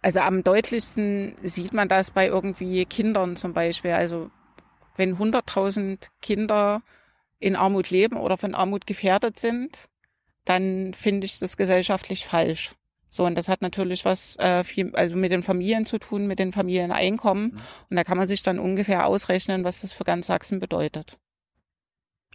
also 0.01 0.19
am 0.21 0.43
deutlichsten 0.43 1.35
sieht 1.43 1.73
man 1.73 1.87
das 1.87 2.11
bei 2.11 2.27
irgendwie 2.27 2.85
Kindern 2.85 3.35
zum 3.35 3.53
Beispiel. 3.53 3.91
Also 3.91 4.31
wenn 4.95 5.17
100.000 5.17 6.09
Kinder 6.21 6.81
in 7.39 7.55
Armut 7.55 7.89
leben 7.89 8.17
oder 8.17 8.37
von 8.37 8.53
Armut 8.53 8.85
gefährdet 8.85 9.39
sind, 9.39 9.89
dann 10.45 10.93
finde 10.93 11.25
ich 11.25 11.39
das 11.39 11.57
gesellschaftlich 11.57 12.25
falsch. 12.25 12.73
So, 13.09 13.25
und 13.25 13.35
das 13.35 13.49
hat 13.49 13.61
natürlich 13.61 14.05
was 14.05 14.35
äh, 14.37 14.63
viel, 14.63 14.95
also 14.95 15.15
mit 15.15 15.31
den 15.31 15.41
Familien 15.41 15.85
zu 15.85 15.97
tun, 15.97 16.27
mit 16.27 16.37
den 16.37 16.51
Familieneinkommen. 16.51 17.53
Mhm. 17.53 17.61
Und 17.89 17.95
da 17.95 18.03
kann 18.03 18.17
man 18.17 18.27
sich 18.27 18.43
dann 18.43 18.59
ungefähr 18.59 19.07
ausrechnen, 19.07 19.63
was 19.63 19.81
das 19.81 19.93
für 19.93 20.03
ganz 20.03 20.27
Sachsen 20.27 20.59
bedeutet. 20.59 21.17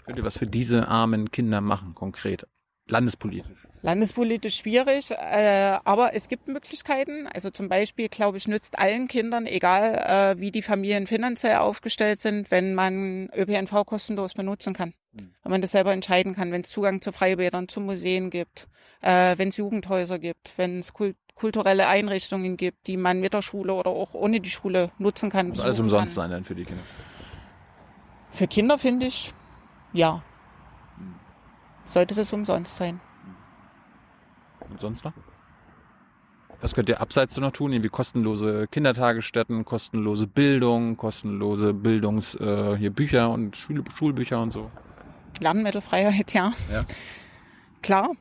Könnt 0.05 0.19
ihr 0.19 0.25
was 0.25 0.37
für 0.37 0.47
diese 0.47 0.89
armen 0.89 1.31
Kinder 1.31 1.61
machen, 1.61 1.95
konkret? 1.95 2.47
Landespolitisch? 2.89 3.67
Landespolitisch 3.83 4.57
schwierig, 4.57 5.11
äh, 5.11 5.79
aber 5.85 6.15
es 6.15 6.29
gibt 6.29 6.49
Möglichkeiten. 6.49 7.27
Also 7.27 7.51
zum 7.51 7.69
Beispiel, 7.69 8.09
glaube 8.09 8.39
ich, 8.39 8.49
nützt 8.49 8.79
allen 8.79 9.09
Kindern, 9.09 9.47
egal 9.47 10.37
äh, 10.37 10.41
wie 10.41 10.51
die 10.51 10.63
Familien 10.63 11.07
finanziell 11.07 11.57
aufgestellt 11.57 12.21
sind, 12.21 12.51
wenn 12.51 12.75
man 12.75 13.31
ÖPNV 13.35 13.85
kostenlos 13.87 14.35
benutzen 14.35 14.75
kann. 14.75 14.95
Mhm. 15.13 15.35
Wenn 15.43 15.51
man 15.51 15.61
das 15.61 15.73
selber 15.73 15.93
entscheiden 15.93 16.35
kann, 16.35 16.53
wenn 16.53 16.63
es 16.63 16.71
Zugang 16.71 17.01
zu 17.01 17.13
Freibädern, 17.13 17.69
zu 17.69 17.81
Museen 17.81 18.31
gibt, 18.31 18.69
äh, 19.01 19.37
wenn 19.39 19.49
es 19.49 19.57
Jugendhäuser 19.57 20.19
gibt, 20.19 20.53
wenn 20.57 20.81
es 20.81 20.93
kult 20.93 21.17
kulturelle 21.35 21.89
Einrichtungen 21.89 22.57
gibt, 22.57 22.87
die 22.87 22.97
man 22.97 23.21
mit 23.21 23.35
der 23.35 23.43
Schule 23.43 23.75
oder 23.75 23.91
auch 23.91 24.15
ohne 24.15 24.41
die 24.41 24.51
Schule 24.51 24.93
nutzen 24.99 25.31
kann. 25.31 25.49
Muss 25.49 25.61
alles 25.61 25.81
umsonst 25.81 26.15
kann. 26.15 26.23
sein 26.23 26.31
dann 26.31 26.45
für 26.45 26.55
die 26.55 26.65
Kinder? 26.65 26.83
Für 28.31 28.47
Kinder 28.47 28.79
finde 28.79 29.07
ich, 29.07 29.35
ja. 29.93 30.23
Sollte 31.87 32.15
das 32.15 32.33
umsonst 32.33 32.77
sein. 32.77 33.01
Und 34.71 34.81
sonst 34.81 35.05
noch? 35.05 35.13
Was 36.61 36.75
könnt 36.75 36.89
ihr 36.89 37.01
abseits 37.01 37.37
noch 37.37 37.53
tun? 37.53 37.73
Irgendwie 37.73 37.91
kostenlose 37.91 38.67
Kindertagesstätten, 38.69 39.65
kostenlose 39.65 40.27
Bildung, 40.27 40.97
kostenlose 40.97 41.75
Bildungs, 41.75 42.35
äh, 42.37 42.77
hier 42.77 42.91
Bücher 42.91 43.31
und 43.31 43.57
Schul 43.57 43.85
Schulbücher 43.95 44.41
und 44.41 44.51
so. 44.51 44.71
Lernmittelfreiheit, 45.41 46.33
ja. 46.33 46.53
ja. 46.73 46.85
Klar, 47.83 48.13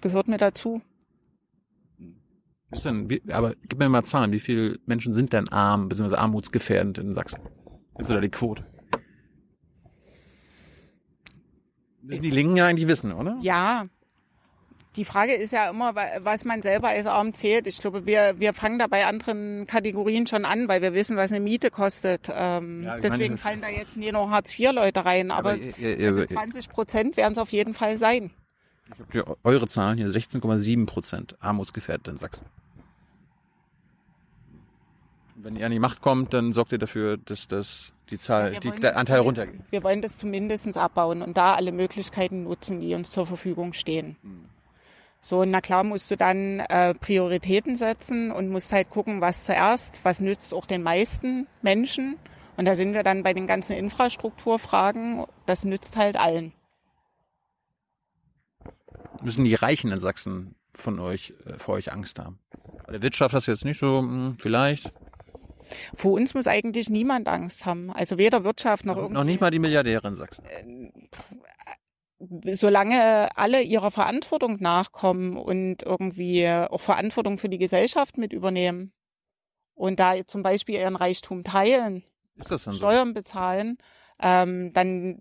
gehört 0.00 0.26
mir 0.26 0.38
dazu. 0.38 0.82
Ist 2.72 2.86
denn, 2.86 3.10
wie, 3.10 3.22
aber 3.30 3.54
gib 3.68 3.78
mir 3.78 3.88
mal 3.88 4.02
Zahlen. 4.02 4.32
Wie 4.32 4.40
viele 4.40 4.78
Menschen 4.86 5.12
sind 5.12 5.32
denn 5.32 5.48
arm 5.50 5.88
bzw. 5.88 6.16
armutsgefährdend 6.16 6.98
in 6.98 7.12
Sachsen? 7.12 7.40
Kennst 7.94 8.10
du 8.10 8.14
da 8.14 8.20
die 8.20 8.30
Quote? 8.30 8.64
Müssen 8.64 8.72
die 12.02 12.30
Linken 12.30 12.56
ja 12.56 12.66
eigentlich 12.66 12.88
wissen, 12.88 13.12
oder? 13.12 13.38
Ja. 13.40 13.86
Die 14.96 15.06
Frage 15.06 15.32
ist 15.32 15.52
ja 15.52 15.70
immer, 15.70 15.94
was 15.94 16.44
man 16.44 16.60
selber 16.60 16.88
als 16.88 17.06
arm 17.06 17.32
zählt. 17.32 17.66
Ich 17.66 17.78
glaube, 17.78 18.04
wir, 18.04 18.34
wir 18.38 18.52
fangen 18.52 18.78
da 18.78 18.88
bei 18.88 19.06
anderen 19.06 19.66
Kategorien 19.66 20.26
schon 20.26 20.44
an, 20.44 20.68
weil 20.68 20.82
wir 20.82 20.92
wissen, 20.92 21.16
was 21.16 21.32
eine 21.32 21.40
Miete 21.40 21.70
kostet. 21.70 22.28
Ähm, 22.30 22.84
ja, 22.84 22.98
deswegen 22.98 23.34
meine, 23.34 23.38
fallen 23.38 23.60
da 23.62 23.68
jetzt 23.68 23.96
nie 23.96 24.12
nur 24.12 24.28
Hartz-IV-Leute 24.28 25.02
rein, 25.06 25.30
aber, 25.30 25.52
aber 25.52 25.62
ihr, 25.78 25.98
ihr, 25.98 26.08
also 26.08 26.26
20 26.26 26.68
Prozent 26.68 27.16
werden 27.16 27.32
es 27.32 27.38
auf 27.38 27.52
jeden 27.52 27.72
Fall 27.72 27.96
sein. 27.96 28.32
Ich 28.92 29.18
habe 29.22 29.38
eure 29.44 29.66
Zahlen 29.66 29.96
hier 29.96 30.08
16,7 30.08 30.84
Prozent 30.84 31.36
armutsgefährdet 31.40 32.08
in 32.08 32.16
Sachsen. 32.18 32.44
Wenn 35.42 35.56
ihr 35.56 35.66
an 35.66 35.72
die 35.72 35.80
Macht 35.80 36.00
kommt, 36.02 36.32
dann 36.34 36.52
sorgt 36.52 36.70
ihr 36.70 36.78
dafür, 36.78 37.16
dass 37.16 37.48
das 37.48 37.92
die 38.10 38.18
Zahl, 38.18 38.54
ja, 38.54 38.60
die, 38.60 38.70
der 38.70 38.96
Anteil 38.96 39.20
runtergeht. 39.20 39.60
Wir 39.70 39.82
wollen 39.82 40.00
das 40.00 40.16
zumindest 40.16 40.76
abbauen 40.78 41.20
und 41.20 41.36
da 41.36 41.54
alle 41.54 41.72
Möglichkeiten 41.72 42.44
nutzen, 42.44 42.80
die 42.80 42.94
uns 42.94 43.10
zur 43.10 43.26
Verfügung 43.26 43.72
stehen. 43.72 44.16
Hm. 44.22 44.44
So, 45.20 45.44
na 45.44 45.60
klar 45.60 45.82
musst 45.82 46.10
du 46.10 46.16
dann 46.16 46.60
äh, 46.60 46.94
Prioritäten 46.94 47.74
setzen 47.74 48.30
und 48.30 48.50
musst 48.50 48.72
halt 48.72 48.90
gucken, 48.90 49.20
was 49.20 49.44
zuerst, 49.44 50.00
was 50.04 50.20
nützt 50.20 50.54
auch 50.54 50.66
den 50.66 50.82
meisten 50.82 51.46
Menschen. 51.60 52.18
Und 52.56 52.66
da 52.66 52.74
sind 52.74 52.92
wir 52.92 53.02
dann 53.02 53.22
bei 53.22 53.32
den 53.32 53.46
ganzen 53.46 53.72
Infrastrukturfragen, 53.72 55.24
das 55.46 55.64
nützt 55.64 55.96
halt 55.96 56.16
allen. 56.16 56.52
Müssen 59.22 59.44
die 59.44 59.54
Reichen 59.54 59.90
in 59.90 60.00
Sachsen 60.00 60.54
von 60.74 61.00
euch, 61.00 61.34
äh, 61.46 61.58
vor 61.58 61.74
euch 61.74 61.92
Angst 61.92 62.18
haben? 62.18 62.38
Bei 62.86 62.92
der 62.92 63.02
Wirtschaft 63.02 63.34
hast 63.34 63.46
du 63.46 63.52
jetzt 63.52 63.64
nicht 63.64 63.78
so, 63.78 63.98
hm, 63.98 64.36
vielleicht. 64.40 64.92
Vor 65.94 66.12
uns 66.12 66.34
muss 66.34 66.46
eigentlich 66.46 66.88
niemand 66.90 67.28
Angst 67.28 67.66
haben. 67.66 67.90
Also 67.90 68.18
weder 68.18 68.44
Wirtschaft 68.44 68.84
noch 68.84 69.08
Noch 69.08 69.24
nicht 69.24 69.40
mal 69.40 69.50
die 69.50 69.58
Milliardäre 69.58 70.06
in 70.08 70.14
Sachsen. 70.14 70.44
solange 72.52 73.36
alle 73.36 73.62
ihrer 73.62 73.90
Verantwortung 73.90 74.58
nachkommen 74.60 75.36
und 75.36 75.82
irgendwie 75.82 76.46
auch 76.48 76.80
Verantwortung 76.80 77.38
für 77.38 77.48
die 77.48 77.58
Gesellschaft 77.58 78.16
mit 78.16 78.32
übernehmen 78.32 78.92
und 79.74 79.98
da 79.98 80.24
zum 80.26 80.42
Beispiel 80.42 80.76
ihren 80.76 80.96
Reichtum 80.96 81.42
teilen, 81.42 82.04
dann 82.36 82.58
so? 82.58 82.72
Steuern 82.72 83.12
bezahlen, 83.14 83.78
ähm, 84.20 84.72
dann 84.72 85.18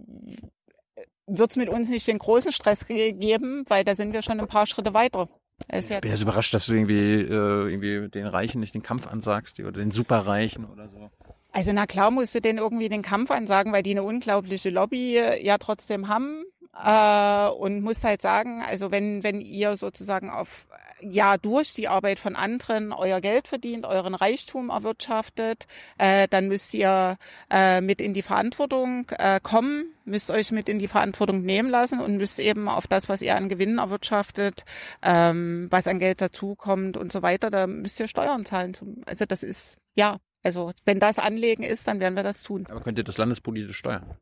wird 1.26 1.52
es 1.52 1.58
mit 1.58 1.70
uns 1.70 1.90
nicht 1.90 2.08
den 2.08 2.20
großen 2.20 2.52
Stress 2.52 2.86
ge- 2.86 3.14
geben, 3.14 3.64
weil 3.68 3.84
da 3.84 3.96
sind 3.96 4.14
wir 4.14 4.22
schon 4.22 4.40
ein 4.40 4.48
paar 4.48 4.68
Schritte 4.68 4.94
weiter. 4.94 5.28
Es 5.68 5.86
Ich 5.86 5.90
bin 5.90 6.00
jetzt, 6.04 6.12
jetzt 6.14 6.22
überrascht, 6.22 6.54
dass 6.54 6.66
du 6.66 6.74
irgendwie, 6.74 7.22
äh, 7.22 7.26
irgendwie 7.72 8.10
den 8.10 8.28
Reichen 8.28 8.60
nicht 8.60 8.74
den 8.74 8.84
Kampf 8.84 9.08
ansagst 9.08 9.58
die- 9.58 9.64
oder 9.64 9.80
den 9.80 9.92
Superreichen 9.92 10.66
oder 10.66 10.88
so. 10.90 11.10
also 11.52 11.72
na 11.74 11.86
klar 11.86 12.12
musst 12.12 12.34
du 12.36 12.42
denen 12.42 12.60
irgendwie 12.60 12.90
den 12.90 13.02
Kampf 13.02 13.32
ansagen, 13.32 13.72
weil 13.74 13.84
die 13.84 13.92
eine 13.92 14.04
unglaubliche 14.04 14.70
Lobby 14.70 15.18
äh, 15.18 15.44
ja 15.46 15.58
trotzdem 15.58 16.08
haben. 16.08 16.44
Äh, 16.74 17.48
und 17.50 17.82
musst 17.82 18.04
halt 18.04 18.22
sagen, 18.22 18.62
also 18.62 18.92
wenn, 18.92 19.24
wenn 19.24 19.42
ihr 19.42 19.76
sozusagen 19.76 20.30
auf 20.30 20.68
ja 21.02 21.38
durch 21.38 21.74
die 21.74 21.88
Arbeit 21.88 22.20
von 22.20 22.36
anderen 22.36 22.94
euer 22.94 23.22
Geld 23.22 23.48
verdient, 23.48 23.86
euren 23.86 24.16
Reichtum 24.16 24.70
erwirtschaftet, 24.70 25.68
äh, 25.98 26.28
dann 26.28 26.48
müsst 26.48 26.74
ihr 26.74 27.18
äh, 27.50 27.82
mit 27.82 28.00
in 28.02 28.14
die 28.14 28.22
Verantwortung 28.22 29.08
äh, 29.18 29.40
kommen, 29.42 29.86
müsst 30.06 30.32
euch 30.32 30.52
mit 30.52 30.70
in 30.70 30.80
die 30.80 30.88
Verantwortung 30.88 31.42
nehmen 31.42 31.70
lassen 31.70 32.00
und 32.00 32.18
müsst 32.18 32.40
eben 32.40 32.68
auf 32.68 32.88
das, 32.88 33.10
was 33.10 33.22
ihr 33.22 33.36
an 33.36 33.50
Gewinnen 33.50 33.80
erwirtschaftet, 33.80 34.64
ähm, 35.02 35.68
was 35.72 35.88
an 35.88 36.00
Geld 36.00 36.22
dazukommt 36.22 36.98
und 36.98 37.12
so 37.12 37.22
weiter, 37.22 37.50
da 37.50 37.68
müsst 37.68 38.00
ihr 38.00 38.08
Steuern 38.08 38.46
zahlen. 38.46 38.74
Zum, 38.74 39.02
also 39.06 39.26
das 39.26 39.44
ist, 39.44 39.78
ja, 39.96 40.18
also 40.44 40.72
wenn 40.86 41.00
das 41.00 41.20
Anlegen 41.20 41.64
ist, 41.64 41.88
dann 41.88 42.00
werden 42.00 42.16
wir 42.16 42.24
das 42.24 42.44
tun. 42.44 42.66
Aber 42.70 42.82
könnt 42.82 42.98
ihr 42.98 43.04
das 43.04 43.18
landespolitisch 43.18 43.78
steuern? 43.78 44.18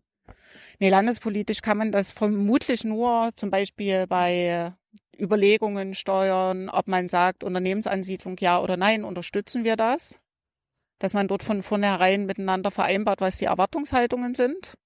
Nee, 0.80 0.90
landespolitisch 0.90 1.62
kann 1.62 1.78
man 1.78 1.92
das 1.92 2.14
vermutlich 2.14 2.86
nur 2.86 3.32
zum 3.36 3.50
Beispiel 3.50 4.08
bei 4.08 4.74
Überlegungen 5.20 5.94
steuern, 5.94 6.70
ob 6.70 6.88
man 6.88 7.10
sagt, 7.10 7.44
Unternehmensansiedlung 7.44 8.38
ja 8.40 8.62
oder 8.62 8.78
nein, 8.78 9.04
unterstützen 9.04 9.66
wir 9.66 9.76
das? 9.76 10.20
Dass 10.98 11.14
man 11.14 11.28
dort 11.28 11.44
von 11.44 11.64
vornherein 11.64 12.26
miteinander 12.26 12.72
vereinbart, 12.72 13.20
was 13.20 13.38
die 13.38 13.46
Erwartungshaltungen 13.46 14.36
sind. 14.36 14.78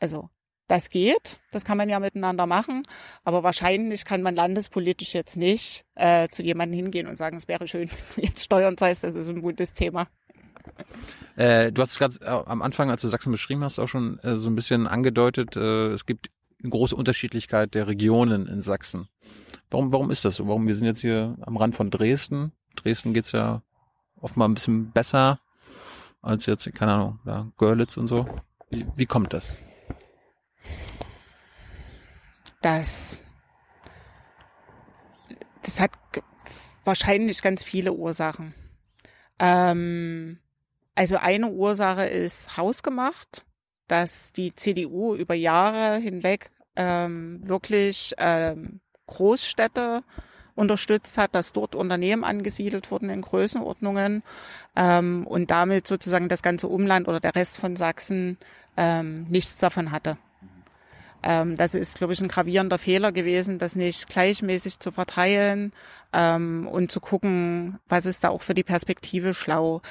Also 0.00 0.28
das 0.66 0.90
geht, 0.90 1.40
das 1.52 1.64
kann 1.64 1.78
man 1.78 1.88
ja 1.88 1.98
miteinander 1.98 2.46
machen, 2.46 2.82
aber 3.24 3.42
wahrscheinlich 3.42 4.04
kann 4.04 4.22
man 4.22 4.34
landespolitisch 4.34 5.14
jetzt 5.14 5.36
nicht 5.36 5.84
äh, 5.94 6.28
zu 6.28 6.42
jemandem 6.42 6.76
hingehen 6.76 7.06
und 7.06 7.16
sagen, 7.16 7.36
es 7.36 7.48
wäre 7.48 7.66
schön, 7.66 7.90
wenn 8.16 8.22
du 8.22 8.28
jetzt 8.28 8.44
Steuern 8.44 8.76
zahlst, 8.76 9.04
das 9.04 9.14
ist 9.14 9.28
ein 9.28 9.40
gutes 9.40 9.72
Thema. 9.72 10.08
Äh, 11.36 11.72
du 11.72 11.82
hast 11.82 11.92
es 11.92 11.98
gerade 11.98 12.16
äh, 12.20 12.50
am 12.50 12.62
Anfang, 12.62 12.90
als 12.90 13.02
du 13.02 13.08
Sachsen 13.08 13.32
beschrieben 13.32 13.62
hast, 13.62 13.78
auch 13.78 13.86
schon 13.86 14.18
äh, 14.20 14.36
so 14.36 14.50
ein 14.50 14.56
bisschen 14.56 14.86
angedeutet, 14.86 15.56
äh, 15.56 15.88
es 15.88 16.04
gibt 16.04 16.30
eine 16.62 16.70
große 16.70 16.96
Unterschiedlichkeit 16.96 17.74
der 17.74 17.86
Regionen 17.86 18.46
in 18.46 18.62
Sachsen. 18.62 19.08
Warum, 19.70 19.92
warum 19.92 20.10
ist 20.10 20.24
das 20.24 20.36
so? 20.36 20.48
Warum? 20.48 20.66
Wir 20.66 20.74
sind 20.74 20.86
jetzt 20.86 21.00
hier 21.00 21.36
am 21.42 21.56
Rand 21.56 21.74
von 21.74 21.90
Dresden. 21.90 22.52
Dresden 22.74 23.12
geht's 23.12 23.32
ja 23.32 23.62
oft 24.16 24.36
mal 24.36 24.46
ein 24.46 24.54
bisschen 24.54 24.90
besser 24.90 25.40
als 26.22 26.46
jetzt, 26.46 26.72
keine 26.74 26.94
Ahnung, 26.94 27.20
da 27.24 27.50
Görlitz 27.56 27.96
und 27.96 28.06
so. 28.06 28.26
Wie, 28.70 28.86
wie 28.96 29.06
kommt 29.06 29.32
das? 29.32 29.54
Das, 32.60 33.18
das 35.62 35.78
hat 35.80 35.92
wahrscheinlich 36.84 37.40
ganz 37.40 37.62
viele 37.62 37.92
Ursachen. 37.92 38.54
Ähm, 39.38 40.40
also 40.98 41.16
eine 41.16 41.46
Ursache 41.46 42.06
ist 42.06 42.56
hausgemacht, 42.56 43.44
dass 43.86 44.32
die 44.32 44.56
CDU 44.56 45.14
über 45.14 45.34
Jahre 45.34 45.98
hinweg 45.98 46.50
ähm, 46.74 47.38
wirklich 47.48 48.16
ähm, 48.18 48.80
Großstädte 49.06 50.02
unterstützt 50.56 51.16
hat, 51.16 51.36
dass 51.36 51.52
dort 51.52 51.76
Unternehmen 51.76 52.24
angesiedelt 52.24 52.90
wurden 52.90 53.10
in 53.10 53.20
Größenordnungen 53.20 54.24
ähm, 54.74 55.24
und 55.24 55.52
damit 55.52 55.86
sozusagen 55.86 56.28
das 56.28 56.42
ganze 56.42 56.66
Umland 56.66 57.06
oder 57.06 57.20
der 57.20 57.36
Rest 57.36 57.58
von 57.58 57.76
Sachsen 57.76 58.36
ähm, 58.76 59.24
nichts 59.28 59.56
davon 59.56 59.92
hatte. 59.92 60.16
Ähm, 61.22 61.56
das 61.56 61.74
ist, 61.74 61.96
glaube 61.96 62.12
ich, 62.12 62.20
ein 62.20 62.26
gravierender 62.26 62.78
Fehler 62.78 63.12
gewesen, 63.12 63.60
das 63.60 63.76
nicht 63.76 64.08
gleichmäßig 64.08 64.80
zu 64.80 64.90
verteilen 64.90 65.72
ähm, 66.12 66.66
und 66.66 66.90
zu 66.90 67.00
gucken, 67.00 67.78
was 67.88 68.06
ist 68.06 68.24
da 68.24 68.30
auch 68.30 68.42
für 68.42 68.54
die 68.54 68.64
Perspektive 68.64 69.34
schlau. 69.34 69.82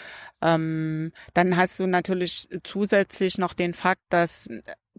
Ähm, 0.41 1.11
dann 1.34 1.57
hast 1.57 1.80
du 1.80 1.88
natürlich 1.88 2.47
zusätzlich 2.63 3.38
noch 3.38 3.53
den 3.53 3.74
Fakt, 3.74 4.01
dass 4.09 4.49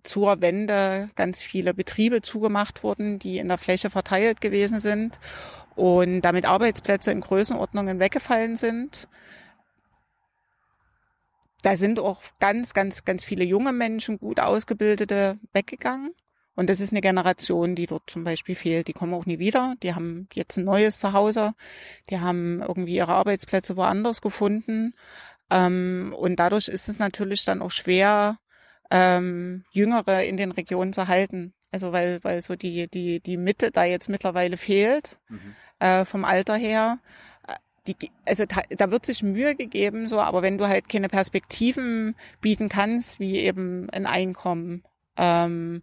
zur 0.05 0.41
Wende 0.41 1.11
ganz 1.17 1.43
viele 1.43 1.75
Betriebe 1.75 2.23
zugemacht 2.23 2.83
wurden, 2.83 3.19
die 3.19 3.39
in 3.39 3.49
der 3.49 3.59
Fläche 3.59 3.91
verteilt 3.91 4.41
gewesen 4.41 4.81
sind 4.81 5.19
und 5.77 6.23
damit 6.23 6.45
Arbeitsplätze 6.45 7.11
in 7.11 7.21
Größenordnungen 7.21 7.99
weggefallen 7.99 8.57
sind. 8.57 9.09
Da 11.63 11.77
sind 11.77 11.99
auch 11.99 12.23
ganz, 12.39 12.73
ganz, 12.73 13.05
ganz 13.05 13.25
viele 13.25 13.45
junge 13.45 13.73
Menschen, 13.73 14.19
gut 14.19 14.41
ausgebildete, 14.41 15.39
weggegangen. 15.53 16.15
Und 16.59 16.69
das 16.69 16.81
ist 16.81 16.93
eine 16.93 17.01
Generation, 17.01 17.77
die 17.77 17.87
dort 17.87 18.11
zum 18.11 18.25
Beispiel 18.25 18.57
fehlt. 18.57 18.89
Die 18.89 18.93
kommen 18.93 19.15
auch 19.15 19.27
nie 19.27 19.39
wieder. 19.39 19.77
Die 19.85 19.95
haben 19.95 20.27
jetzt 20.35 20.57
ein 20.57 20.65
neues 20.65 20.99
Zuhause. 20.99 21.55
Die 22.11 22.19
haben 22.19 22.61
irgendwie 22.63 22.97
ihre 22.97 23.13
Arbeitsplätze 23.13 23.77
woanders 23.77 24.21
gefunden. 24.21 24.93
Ähm, 25.51 26.13
und 26.19 26.35
dadurch 26.41 26.67
ist 26.67 26.89
es 26.89 26.99
natürlich 26.99 27.45
dann 27.45 27.63
auch 27.63 27.71
schwer, 27.71 28.41
ähm, 28.91 29.67
Jüngere 29.71 30.25
in 30.25 30.37
den 30.37 30.51
Regionen 30.51 30.93
zu 30.93 31.07
halten. 31.07 31.55
Also 31.71 31.93
weil, 31.93 32.19
weil 32.25 32.41
so 32.41 32.57
die, 32.57 32.89
die, 32.89 33.21
die 33.21 33.37
Mitte 33.37 33.71
da 33.71 33.85
jetzt 33.85 34.09
mittlerweile 34.09 34.57
fehlt, 34.57 35.17
äh, 35.79 36.05
vom 36.05 36.25
Alter 36.25 36.57
her. 36.57 36.99
Die, 37.87 38.11
also 38.25 38.47
da, 38.47 38.63
da 38.69 38.91
wird 38.91 39.07
sich 39.07 39.23
Mühe 39.23 39.55
gegeben, 39.55 40.09
so, 40.09 40.19
aber 40.19 40.43
wenn 40.43 40.59
du 40.59 40.67
halt 40.67 40.89
keine 40.89 41.09
Perspektiven 41.09 42.17
bieten 42.41 42.69
kannst, 42.69 43.21
wie 43.21 43.39
eben 43.39 43.89
ein 43.91 44.07
Einkommen, 44.07 44.83
ähm, 45.17 45.83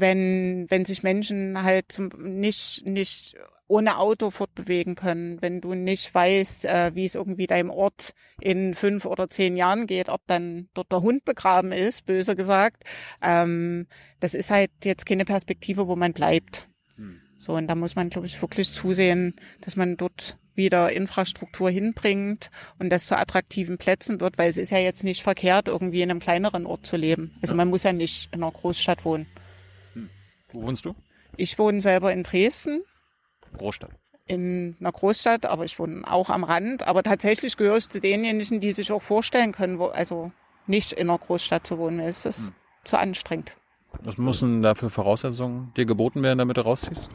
wenn, 0.00 0.66
wenn 0.68 0.84
sich 0.84 1.02
Menschen 1.02 1.62
halt 1.62 1.92
zum, 1.92 2.10
nicht, 2.18 2.86
nicht 2.86 3.36
ohne 3.66 3.98
Auto 3.98 4.30
fortbewegen 4.30 4.94
können, 4.94 5.42
wenn 5.42 5.60
du 5.60 5.74
nicht 5.74 6.14
weißt, 6.14 6.64
äh, 6.64 6.92
wie 6.94 7.04
es 7.04 7.14
irgendwie 7.14 7.46
deinem 7.46 7.70
Ort 7.70 8.14
in 8.40 8.74
fünf 8.74 9.04
oder 9.04 9.28
zehn 9.28 9.56
Jahren 9.56 9.86
geht, 9.86 10.08
ob 10.08 10.22
dann 10.26 10.68
dort 10.74 10.90
der 10.90 11.02
Hund 11.02 11.24
begraben 11.24 11.72
ist, 11.72 12.06
böse 12.06 12.34
gesagt, 12.34 12.84
ähm, 13.22 13.86
das 14.20 14.34
ist 14.34 14.50
halt 14.50 14.70
jetzt 14.84 15.04
keine 15.04 15.26
Perspektive, 15.26 15.86
wo 15.86 15.96
man 15.96 16.14
bleibt. 16.14 16.68
So, 17.38 17.54
und 17.54 17.68
da 17.68 17.74
muss 17.74 17.94
man, 17.94 18.10
glaube 18.10 18.26
ich, 18.26 18.40
wirklich 18.42 18.70
zusehen, 18.70 19.34
dass 19.60 19.76
man 19.76 19.96
dort 19.96 20.38
wieder 20.54 20.90
Infrastruktur 20.92 21.70
hinbringt 21.70 22.50
und 22.80 22.90
das 22.90 23.06
zu 23.06 23.16
attraktiven 23.16 23.78
Plätzen 23.78 24.20
wird, 24.20 24.38
weil 24.38 24.50
es 24.50 24.58
ist 24.58 24.70
ja 24.70 24.78
jetzt 24.78 25.04
nicht 25.04 25.22
verkehrt, 25.22 25.68
irgendwie 25.68 26.02
in 26.02 26.10
einem 26.10 26.18
kleineren 26.18 26.66
Ort 26.66 26.84
zu 26.84 26.96
leben. 26.96 27.36
Also 27.40 27.54
man 27.54 27.68
muss 27.68 27.84
ja 27.84 27.92
nicht 27.92 28.28
in 28.32 28.42
einer 28.42 28.50
Großstadt 28.50 29.04
wohnen. 29.04 29.26
Wo 30.52 30.62
wohnst 30.62 30.84
du? 30.84 30.94
Ich 31.36 31.58
wohne 31.58 31.80
selber 31.80 32.12
in 32.12 32.22
Dresden, 32.22 32.82
Großstadt. 33.56 33.90
in 34.26 34.76
einer 34.80 34.92
Großstadt, 34.92 35.46
aber 35.46 35.64
ich 35.64 35.78
wohne 35.78 36.02
auch 36.10 36.30
am 36.30 36.44
Rand. 36.44 36.86
Aber 36.86 37.02
tatsächlich 37.02 37.56
gehöre 37.56 37.76
ich 37.76 37.88
zu 37.88 38.00
denjenigen, 38.00 38.60
die 38.60 38.72
sich 38.72 38.90
auch 38.92 39.02
vorstellen 39.02 39.52
können, 39.52 39.78
wo, 39.78 39.86
also 39.86 40.32
nicht 40.66 40.92
in 40.92 41.08
einer 41.08 41.18
Großstadt 41.18 41.66
zu 41.66 41.78
wohnen. 41.78 42.00
Es 42.00 42.26
ist 42.26 42.52
zu 42.84 42.98
anstrengend. 42.98 43.52
Was 44.02 44.18
müssen 44.18 44.62
da 44.62 44.74
für 44.74 44.90
Voraussetzungen 44.90 45.72
dir 45.76 45.86
geboten 45.86 46.22
werden, 46.22 46.38
damit 46.38 46.56
du 46.56 46.60
rausziehst? 46.62 47.08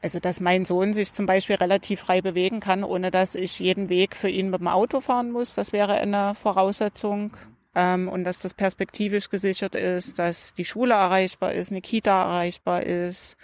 Also, 0.00 0.18
dass 0.18 0.40
mein 0.40 0.64
Sohn 0.64 0.94
sich 0.94 1.12
zum 1.12 1.26
Beispiel 1.26 1.56
relativ 1.56 2.00
frei 2.00 2.20
bewegen 2.20 2.58
kann, 2.58 2.82
ohne 2.82 3.12
dass 3.12 3.36
ich 3.36 3.60
jeden 3.60 3.88
Weg 3.88 4.16
für 4.16 4.28
ihn 4.28 4.50
mit 4.50 4.60
dem 4.60 4.66
Auto 4.66 5.00
fahren 5.00 5.30
muss, 5.30 5.54
das 5.54 5.72
wäre 5.72 5.94
eine 5.94 6.34
Voraussetzung. 6.34 7.36
Ähm, 7.74 8.08
und 8.08 8.24
dass 8.24 8.40
das 8.40 8.54
perspektivisch 8.54 9.30
gesichert 9.30 9.74
ist, 9.74 10.18
dass 10.18 10.52
die 10.54 10.64
Schule 10.64 10.94
erreichbar 10.94 11.52
ist, 11.52 11.70
eine 11.70 11.80
Kita 11.80 12.22
erreichbar 12.22 12.82
ist, 12.82 13.36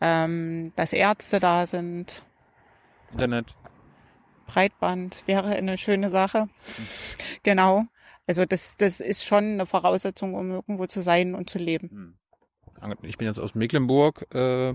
ähm, 0.00 0.72
dass 0.76 0.92
Ärzte 0.92 1.38
da 1.40 1.66
sind. 1.66 2.22
Internet. 3.12 3.54
Breitband 4.46 5.26
wäre 5.26 5.48
eine 5.48 5.78
schöne 5.78 6.10
Sache. 6.10 6.48
Genau. 7.44 7.84
Also 8.26 8.44
das, 8.44 8.76
das 8.76 9.00
ist 9.00 9.24
schon 9.24 9.44
eine 9.44 9.64
Voraussetzung, 9.64 10.34
um 10.34 10.50
irgendwo 10.50 10.86
zu 10.86 11.02
sein 11.02 11.34
und 11.34 11.48
zu 11.48 11.58
leben. 11.58 12.18
ich 13.02 13.16
bin 13.16 13.26
jetzt 13.26 13.38
aus 13.38 13.54
Mecklenburg, 13.54 14.26
äh, 14.34 14.74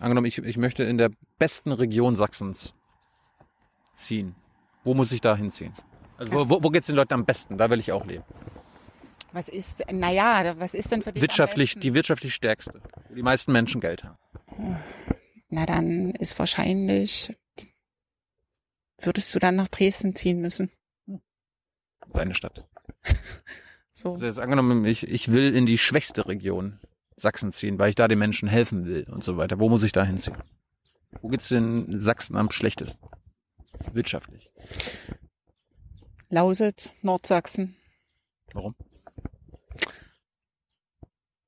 angenommen, 0.00 0.26
ich, 0.26 0.38
ich 0.38 0.56
möchte 0.56 0.82
in 0.82 0.98
der 0.98 1.10
besten 1.38 1.70
Region 1.70 2.16
Sachsens 2.16 2.74
ziehen. 3.94 4.34
Wo 4.82 4.94
muss 4.94 5.12
ich 5.12 5.20
da 5.20 5.36
hinziehen? 5.36 5.72
Also 6.22 6.32
wo, 6.32 6.48
wo, 6.48 6.62
wo 6.62 6.70
geht's 6.70 6.86
den 6.86 6.96
Leuten 6.96 7.14
am 7.14 7.24
besten? 7.24 7.58
Da 7.58 7.68
will 7.68 7.80
ich 7.80 7.90
auch 7.90 8.06
leben. 8.06 8.24
Was 9.32 9.48
ist, 9.48 9.82
naja, 9.90 10.54
was 10.58 10.74
ist 10.74 10.92
denn 10.92 11.02
für 11.02 11.12
dich 11.12 11.22
Wirtschaftlich, 11.22 11.74
die 11.74 11.94
wirtschaftlich 11.94 12.34
stärkste, 12.34 12.80
wo 13.08 13.14
die 13.14 13.22
meisten 13.22 13.50
Menschen 13.50 13.80
Geld 13.80 14.04
haben. 14.04 14.18
Na, 15.48 15.66
dann 15.66 16.10
ist 16.10 16.38
wahrscheinlich, 16.38 17.34
würdest 18.98 19.34
du 19.34 19.38
dann 19.38 19.56
nach 19.56 19.68
Dresden 19.68 20.14
ziehen 20.14 20.40
müssen. 20.40 20.70
Deine 22.12 22.34
Stadt. 22.34 22.66
So. 23.94 24.14
Also 24.14 24.24
jetzt 24.24 24.40
angenommen, 24.40 24.84
ich, 24.84 25.06
ich 25.06 25.30
will 25.30 25.54
in 25.54 25.64
die 25.64 25.78
schwächste 25.78 26.26
Region 26.26 26.80
Sachsen 27.14 27.52
ziehen, 27.52 27.78
weil 27.78 27.90
ich 27.90 27.94
da 27.94 28.08
den 28.08 28.18
Menschen 28.18 28.48
helfen 28.48 28.84
will 28.86 29.06
und 29.08 29.22
so 29.22 29.36
weiter. 29.36 29.60
Wo 29.60 29.68
muss 29.68 29.84
ich 29.84 29.92
da 29.92 30.02
hinziehen? 30.02 30.36
Wo 31.20 31.28
geht's 31.28 31.48
denn 31.48 31.86
Sachsen 32.00 32.34
am 32.34 32.50
schlechtesten? 32.50 33.06
Wirtschaftlich. 33.92 34.50
Lausitz, 36.32 36.90
Nordsachsen. 37.02 37.76
Warum? 38.54 38.74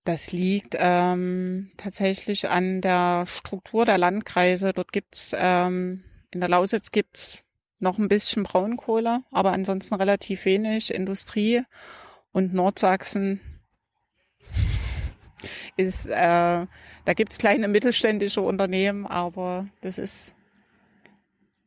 Das 0.05 0.31
liegt 0.31 0.77
ähm, 0.79 1.73
tatsächlich 1.79 2.51
an 2.51 2.83
der 2.83 3.25
Struktur 3.27 3.87
der 3.87 3.97
Landkreise. 3.97 4.75
Dort 4.75 4.93
gibt's 4.93 5.35
ähm, 5.35 6.05
in 6.31 6.41
der 6.41 6.51
Lausitz 6.51 6.91
gibt's 6.91 7.43
noch 7.79 7.97
ein 7.97 8.09
bisschen 8.09 8.43
Braunkohle, 8.43 9.23
aber 9.31 9.53
ansonsten 9.53 9.95
relativ 9.95 10.45
wenig 10.45 10.93
Industrie. 10.93 11.63
Und 12.33 12.53
Nordsachsen 12.53 13.41
ist, 15.79 16.09
äh, 16.09 16.67
da 17.07 17.13
gibt's 17.17 17.39
kleine 17.39 17.69
mittelständische 17.69 18.43
Unternehmen, 18.43 19.07
aber 19.07 19.67
das 19.81 19.97
ist 19.97 20.35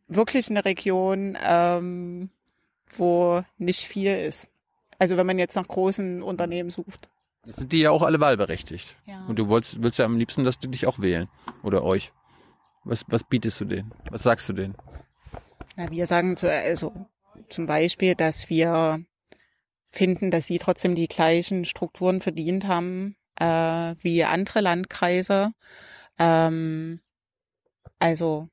wirklich 0.07 0.51
eine 0.51 0.65
Region, 0.65 1.35
ähm, 1.41 2.29
wo 2.95 3.43
nicht 3.57 3.81
viel 3.81 4.15
ist. 4.15 4.47
Also 4.99 5.17
wenn 5.17 5.27
man 5.27 5.39
jetzt 5.39 5.55
nach 5.55 5.67
großen 5.67 6.23
Unternehmen 6.23 6.69
sucht. 6.69 7.09
Jetzt 7.45 7.59
sind 7.59 7.71
die 7.71 7.79
ja 7.79 7.91
auch 7.91 8.01
alle 8.01 8.19
wahlberechtigt. 8.19 8.97
Ja. 9.05 9.25
Und 9.27 9.39
du 9.39 9.47
wolltest, 9.47 9.81
willst 9.81 9.99
ja 9.99 10.05
am 10.05 10.17
liebsten, 10.17 10.43
dass 10.43 10.59
die 10.59 10.67
dich 10.67 10.87
auch 10.87 10.99
wählen. 10.99 11.29
Oder 11.63 11.83
euch. 11.83 12.11
Was, 12.83 13.05
was 13.09 13.23
bietest 13.23 13.61
du 13.61 13.65
denen? 13.65 13.93
Was 14.09 14.23
sagst 14.23 14.49
du 14.49 14.53
denen? 14.53 14.75
Na, 15.75 15.89
wir 15.91 16.07
sagen 16.07 16.35
zu, 16.37 16.51
also 16.51 16.93
zum 17.49 17.67
Beispiel, 17.67 18.15
dass 18.15 18.49
wir 18.49 19.03
finden, 19.91 20.31
dass 20.31 20.47
sie 20.47 20.59
trotzdem 20.59 20.95
die 20.95 21.07
gleichen 21.07 21.65
Strukturen 21.65 22.21
verdient 22.21 22.67
haben 22.67 23.15
äh, 23.39 23.95
wie 24.01 24.23
andere 24.23 24.61
Landkreise. 24.61 25.51
Ähm, 26.17 26.99
also 27.99 28.49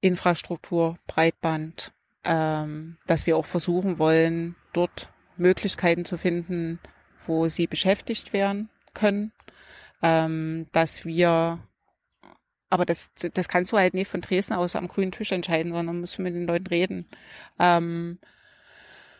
Infrastruktur, 0.00 0.98
Breitband, 1.06 1.92
ähm, 2.24 2.98
dass 3.06 3.26
wir 3.26 3.36
auch 3.36 3.46
versuchen 3.46 3.98
wollen, 3.98 4.56
dort 4.72 5.10
Möglichkeiten 5.36 6.04
zu 6.04 6.18
finden, 6.18 6.80
wo 7.26 7.48
sie 7.48 7.66
beschäftigt 7.66 8.32
werden 8.32 8.70
können, 8.94 9.32
ähm, 10.02 10.66
dass 10.72 11.04
wir 11.04 11.60
aber 12.70 12.84
das, 12.84 13.10
das 13.32 13.48
kannst 13.48 13.72
du 13.72 13.78
halt 13.78 13.94
nicht 13.94 14.10
von 14.10 14.20
Dresden 14.20 14.54
aus 14.54 14.76
am 14.76 14.88
grünen 14.88 15.12
Tisch 15.12 15.32
entscheiden, 15.32 15.72
sondern 15.72 16.00
musst 16.00 16.18
du 16.18 16.22
mit 16.22 16.34
den 16.34 16.46
Leuten 16.46 16.66
reden. 16.66 17.06
Ähm, 17.58 18.18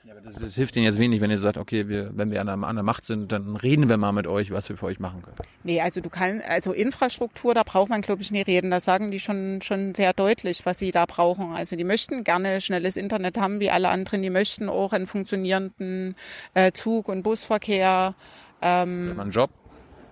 Ja, 0.08 0.14
aber 0.14 0.22
das, 0.22 0.36
das 0.36 0.54
hilft 0.54 0.74
ihnen 0.74 0.86
jetzt 0.86 0.98
wenig, 0.98 1.20
wenn 1.20 1.30
ihr 1.30 1.36
sagt, 1.36 1.58
okay, 1.58 1.86
wir, 1.86 2.10
wenn 2.16 2.30
wir 2.30 2.40
an 2.40 2.46
der, 2.46 2.56
an 2.66 2.76
der 2.76 2.82
Macht 2.82 3.04
sind, 3.04 3.30
dann 3.30 3.56
reden 3.56 3.90
wir 3.90 3.98
mal 3.98 4.12
mit 4.12 4.26
euch, 4.26 4.50
was 4.50 4.66
wir 4.70 4.78
für 4.78 4.86
euch 4.86 4.98
machen 5.00 5.20
können. 5.20 5.36
nee, 5.64 5.82
also 5.82 6.00
du 6.00 6.08
kannst, 6.08 6.46
also 6.46 6.72
Infrastruktur, 6.72 7.52
da 7.52 7.62
braucht 7.62 7.90
man, 7.90 8.00
glaube 8.00 8.22
ich, 8.22 8.30
nie 8.30 8.40
reden. 8.40 8.70
Da 8.70 8.80
sagen 8.80 9.10
die 9.10 9.20
schon, 9.20 9.60
schon 9.60 9.94
sehr 9.94 10.14
deutlich, 10.14 10.64
was 10.64 10.78
sie 10.78 10.92
da 10.92 11.04
brauchen. 11.04 11.52
Also 11.52 11.76
die 11.76 11.84
möchten 11.84 12.24
gerne 12.24 12.62
schnelles 12.62 12.96
Internet 12.96 13.36
haben, 13.36 13.60
wie 13.60 13.70
alle 13.70 13.90
anderen. 13.90 14.22
Die 14.22 14.30
möchten 14.30 14.70
auch 14.70 14.94
einen 14.94 15.06
funktionierenden 15.06 16.14
äh, 16.54 16.72
Zug- 16.72 17.08
und 17.08 17.22
Busverkehr. 17.22 18.14
Ähm, 18.62 19.00
Vielleicht 19.02 19.16
mal 19.16 19.22
einen 19.24 19.32
Job. 19.32 19.50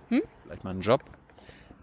Hm? 0.09 0.21
Vielleicht 0.43 0.63
mal 0.63 0.69
einen 0.69 0.81
Job. 0.81 1.03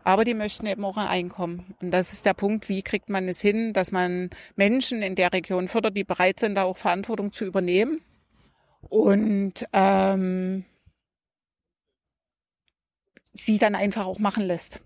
Aber 0.05 0.25
die 0.25 0.35
möchten 0.35 0.67
eben 0.67 0.85
auch 0.85 0.99
ein 0.99 1.09
Einkommen. 1.09 1.75
Und 1.81 1.91
das 1.91 2.13
ist 2.13 2.27
der 2.27 2.35
Punkt, 2.35 2.69
wie 2.69 2.83
kriegt 2.83 3.09
man 3.09 3.27
es 3.27 3.41
hin, 3.41 3.73
dass 3.73 3.91
man 3.91 4.29
Menschen 4.55 5.03
in 5.03 5.15
der 5.15 5.33
Region 5.33 5.67
fördert, 5.67 5.97
die 5.97 6.05
bereit 6.05 6.39
sind, 6.39 6.57
da 6.57 6.65
auch 6.65 6.77
Verantwortung 6.77 7.33
zu 7.33 7.47
übernehmen. 7.47 8.03
Und 8.91 9.67
ähm, 9.73 10.67
sie 13.33 13.57
dann 13.57 13.75
einfach 13.75 14.05
auch 14.05 14.19
machen 14.19 14.45
lässt. 14.45 14.81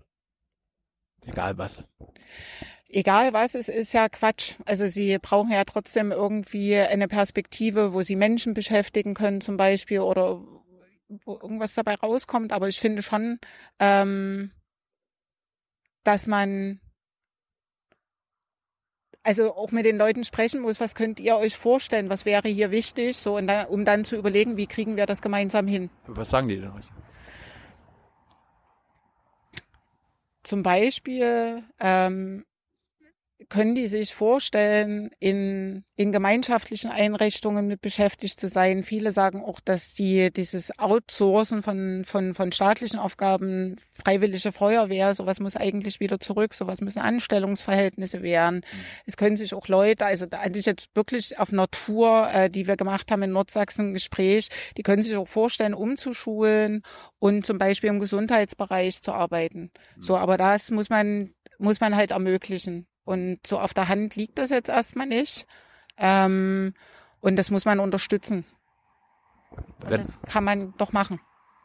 Egal 1.25 1.57
was. 1.57 1.83
Egal 2.87 3.33
was, 3.33 3.55
es 3.55 3.67
ist 3.67 3.93
ja 3.93 4.07
Quatsch. 4.07 4.55
Also 4.65 4.87
sie 4.87 5.17
brauchen 5.19 5.51
ja 5.51 5.65
trotzdem 5.65 6.11
irgendwie 6.13 6.75
eine 6.75 7.09
Perspektive, 7.09 7.93
wo 7.93 8.03
sie 8.03 8.15
Menschen 8.15 8.53
beschäftigen 8.53 9.15
können 9.15 9.41
zum 9.41 9.57
Beispiel 9.57 9.99
oder 9.99 10.41
wo 11.25 11.33
irgendwas 11.33 11.73
dabei 11.73 11.95
rauskommt. 11.95 12.53
Aber 12.53 12.69
ich 12.69 12.79
finde 12.79 13.01
schon, 13.01 13.37
ähm, 13.79 14.51
dass 16.03 16.27
man 16.27 16.79
also 19.23 19.53
auch 19.53 19.71
mit 19.71 19.85
den 19.85 19.97
Leuten 19.97 20.23
sprechen 20.23 20.61
muss, 20.61 20.79
was 20.79 20.95
könnt 20.95 21.19
ihr 21.19 21.35
euch 21.37 21.57
vorstellen, 21.57 22.09
was 22.09 22.25
wäre 22.25 22.47
hier 22.47 22.71
wichtig, 22.71 23.17
so 23.17 23.37
und 23.37 23.47
dann, 23.47 23.67
um 23.67 23.85
dann 23.85 24.05
zu 24.05 24.15
überlegen, 24.15 24.57
wie 24.57 24.67
kriegen 24.67 24.95
wir 24.95 25.05
das 25.05 25.21
gemeinsam 25.21 25.67
hin. 25.67 25.89
Was 26.07 26.29
sagen 26.29 26.47
die 26.47 26.55
denn 26.55 26.71
euch? 26.71 26.85
Zum 30.43 30.63
Beispiel 30.63 31.63
ähm, 31.79 32.45
können 33.49 33.73
die 33.73 33.87
sich 33.87 34.13
vorstellen, 34.13 35.09
in, 35.19 35.83
in 35.95 36.11
gemeinschaftlichen 36.11 36.91
Einrichtungen 36.91 37.67
mit 37.67 37.81
beschäftigt 37.81 38.39
zu 38.39 38.47
sein. 38.47 38.83
Viele 38.83 39.11
sagen 39.11 39.43
auch, 39.43 39.59
dass 39.59 39.93
die 39.95 40.31
dieses 40.31 40.77
Outsourcen 40.77 41.63
von, 41.63 42.03
von, 42.05 42.35
von 42.35 42.51
staatlichen 42.51 42.99
Aufgaben, 42.99 43.77
freiwillige 43.93 44.51
Feuerwehr, 44.51 45.15
sowas 45.15 45.39
muss 45.39 45.55
eigentlich 45.55 45.99
wieder 45.99 46.19
zurück, 46.19 46.53
sowas 46.53 46.81
müssen 46.81 46.99
Anstellungsverhältnisse 46.99 48.21
werden. 48.21 48.61
Es 49.07 49.17
können 49.17 49.35
sich 49.35 49.55
auch 49.55 49.67
Leute, 49.67 50.05
also 50.05 50.27
da 50.27 50.39
hatte 50.39 50.59
ich 50.59 50.67
jetzt 50.67 50.89
wirklich 50.93 51.39
auf 51.39 51.51
einer 51.51 51.69
Tour, 51.69 52.29
äh, 52.31 52.49
die 52.51 52.67
wir 52.67 52.77
gemacht 52.77 53.11
haben 53.11 53.23
in 53.23 53.31
Nordsachsen, 53.31 53.89
ein 53.89 53.93
Gespräch, 53.93 54.49
die 54.77 54.83
können 54.83 55.01
sich 55.01 55.15
auch 55.15 55.27
vorstellen, 55.27 55.73
umzuschulen 55.73 56.83
und 57.17 57.45
zum 57.47 57.57
Beispiel 57.57 57.89
im 57.89 57.99
Gesundheitsbereich 57.99 59.01
zu 59.01 59.11
arbeiten. 59.11 59.71
So, 59.97 60.17
aber 60.17 60.37
das 60.37 60.69
muss 60.69 60.89
man, 60.89 61.31
muss 61.57 61.79
man 61.79 61.95
halt 61.95 62.11
ermöglichen. 62.11 62.88
Und 63.09 63.39
so 63.47 63.59
auf 63.59 63.73
der 63.73 63.87
Hand 63.87 64.15
liegt 64.15 64.37
das 64.37 64.51
jetzt 64.51 64.69
erstmal 64.69 65.07
nicht. 65.07 65.47
Ähm, 65.97 66.75
und 67.21 67.37
das 67.37 67.49
muss 67.49 67.65
man 67.65 67.79
unterstützen. 67.79 68.45
Und 69.83 69.89
das 69.89 70.19
kann 70.27 70.43
man 70.43 70.75
doch 70.77 70.93
machen. 70.93 71.19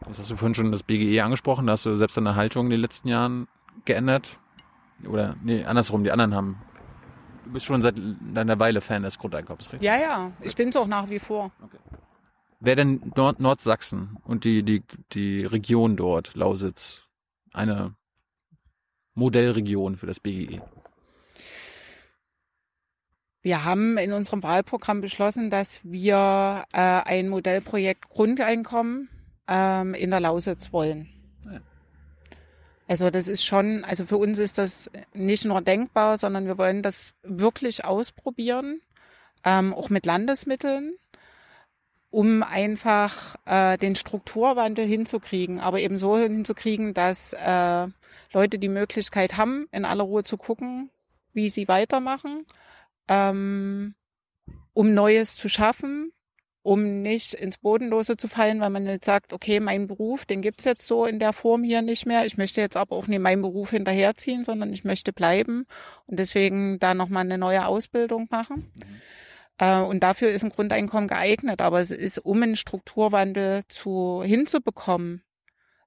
Das 0.07 0.19
hast 0.19 0.31
du 0.31 0.37
vorhin 0.37 0.55
schon 0.55 0.73
das 0.73 0.83
BGE 0.83 1.21
angesprochen, 1.21 1.67
da 1.67 1.75
hast 1.75 1.85
du 1.85 1.97
selbst 1.97 2.17
deine 2.17 2.35
Haltung 2.35 2.69
in 2.69 2.71
den 2.71 2.81
letzten 2.81 3.09
Jahren 3.09 3.47
geändert. 3.85 4.39
Oder, 5.07 5.37
nee, 5.43 5.63
andersrum, 5.65 6.03
die 6.03 6.13
anderen 6.13 6.35
haben. 6.35 6.63
Du 7.45 7.53
bist 7.53 7.67
schon 7.67 7.83
seit 7.83 7.97
einer 8.35 8.59
Weile 8.59 8.81
Fan 8.81 9.03
des 9.03 9.19
Grundeinkommens, 9.19 9.71
richtig? 9.71 9.87
Ja, 9.87 9.97
ja, 9.97 10.33
ich 10.41 10.57
bin's 10.57 10.77
auch 10.77 10.87
nach 10.87 11.11
wie 11.11 11.19
vor. 11.19 11.53
Wäre 12.59 12.77
denn 12.77 13.13
Nord 13.17 13.41
Nordsachsen 13.41 14.17
und 14.25 14.45
die, 14.45 14.63
die, 14.63 14.83
die 15.13 15.45
Region 15.45 15.97
dort, 15.97 16.35
Lausitz, 16.37 17.03
eine 17.53 17.95
Modellregion 19.13 19.97
für 19.97 20.07
das? 20.07 20.21
BGE? 20.21 20.63
Wir 23.45 23.63
haben 23.63 23.99
in 23.99 24.15
unserem 24.15 24.43
Wahlprogramm 24.43 25.03
beschlossen, 25.03 25.51
dass 25.51 25.81
wir 25.85 26.65
äh, 26.73 26.79
ein 26.79 27.29
Modellprojekt 27.29 28.09
Grundeinkommen 28.09 29.11
ähm, 29.47 29.93
in 29.93 30.11
der 30.11 30.21
Lausitz 30.21 30.73
wollen. 30.73 31.11
Ja. 31.45 31.61
Also 32.89 33.11
das 33.11 33.29
ist 33.29 33.45
schon, 33.45 33.85
also 33.85 34.07
für 34.07 34.17
uns 34.17 34.39
ist 34.39 34.57
das 34.57 34.91
nicht 35.13 35.45
nur 35.45 35.61
denkbar, 35.61 36.17
sondern 36.17 36.47
wir 36.47 36.57
wollen 36.57 36.81
das 36.81 37.13
wirklich 37.23 37.85
ausprobieren, 37.85 38.81
ähm, 39.45 39.75
auch 39.75 39.91
mit 39.91 40.07
Landesmitteln, 40.07 40.95
um 42.09 42.43
einfach 42.43 43.37
äh, 43.45 43.77
den 43.77 43.95
Strukturwandel 43.95 44.87
hinzukriegen, 44.87 45.61
aber 45.61 45.81
eben 45.81 45.99
so 45.99 46.17
hinzukriegen, 46.17 46.95
dass 46.95 47.35
äh, 47.35 47.89
Leute 48.33 48.59
die 48.59 48.71
Möglichkeit 48.71 49.37
haben, 49.37 49.69
in 49.71 49.85
aller 49.85 50.05
Ruhe 50.05 50.25
zu 50.25 50.39
gucken, 50.39 50.89
wie 51.35 51.51
sie 51.51 51.69
weitermachen 51.69 52.47
ähm, 53.09 53.95
um 54.73 54.95
Neues 54.95 55.37
zu 55.37 55.49
schaffen, 55.49 56.13
um 56.63 57.03
nicht 57.03 57.35
ins 57.35 57.59
Bodenlose 57.59 58.17
zu 58.17 58.27
fallen, 58.27 58.61
weil 58.61 58.71
man 58.71 58.87
jetzt 58.87 59.05
sagt, 59.05 59.35
okay, 59.35 59.61
mein 59.61 59.87
Beruf, 59.87 60.25
den 60.25 60.41
gibt's 60.41 60.65
jetzt 60.65 60.89
so 60.89 61.05
in 61.05 61.19
der 61.19 61.35
Form 61.35 61.63
hier 61.63 61.83
nicht 61.83 62.07
mehr. 62.07 62.25
Ich 62.25 62.39
möchte 62.39 62.63
jetzt 62.63 62.77
aber 62.77 62.97
auch 62.97 63.07
nicht 63.07 63.21
meinen 63.21 63.43
Beruf 63.43 63.71
hinterherziehen, 63.71 64.45
sondern 64.45 64.73
ich 64.73 64.83
möchte 64.83 65.13
bleiben 65.13 65.67
und 66.07 66.19
deswegen 66.19 66.79
da 66.79 66.95
nochmal 66.95 67.25
eine 67.25 67.37
neue 67.37 67.67
Ausbildung 67.67 68.29
machen. 68.31 68.73
Äh, 69.59 69.81
und 69.81 70.03
dafür 70.03 70.31
ist 70.31 70.43
ein 70.43 70.51
Grundeinkommen 70.51 71.07
geeignet, 71.07 71.61
aber 71.61 71.81
es 71.81 71.91
ist, 71.91 72.19
um 72.19 72.43
einen 72.43 72.57
Strukturwandel 72.57 73.65
zu 73.69 74.23
hinzubekommen, 74.25 75.23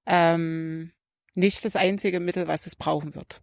ähm, 0.06 0.92
nicht 1.34 1.66
das 1.66 1.76
einzige 1.76 2.20
Mittel, 2.20 2.48
was 2.48 2.68
es 2.68 2.76
brauchen 2.76 3.16
wird. 3.16 3.42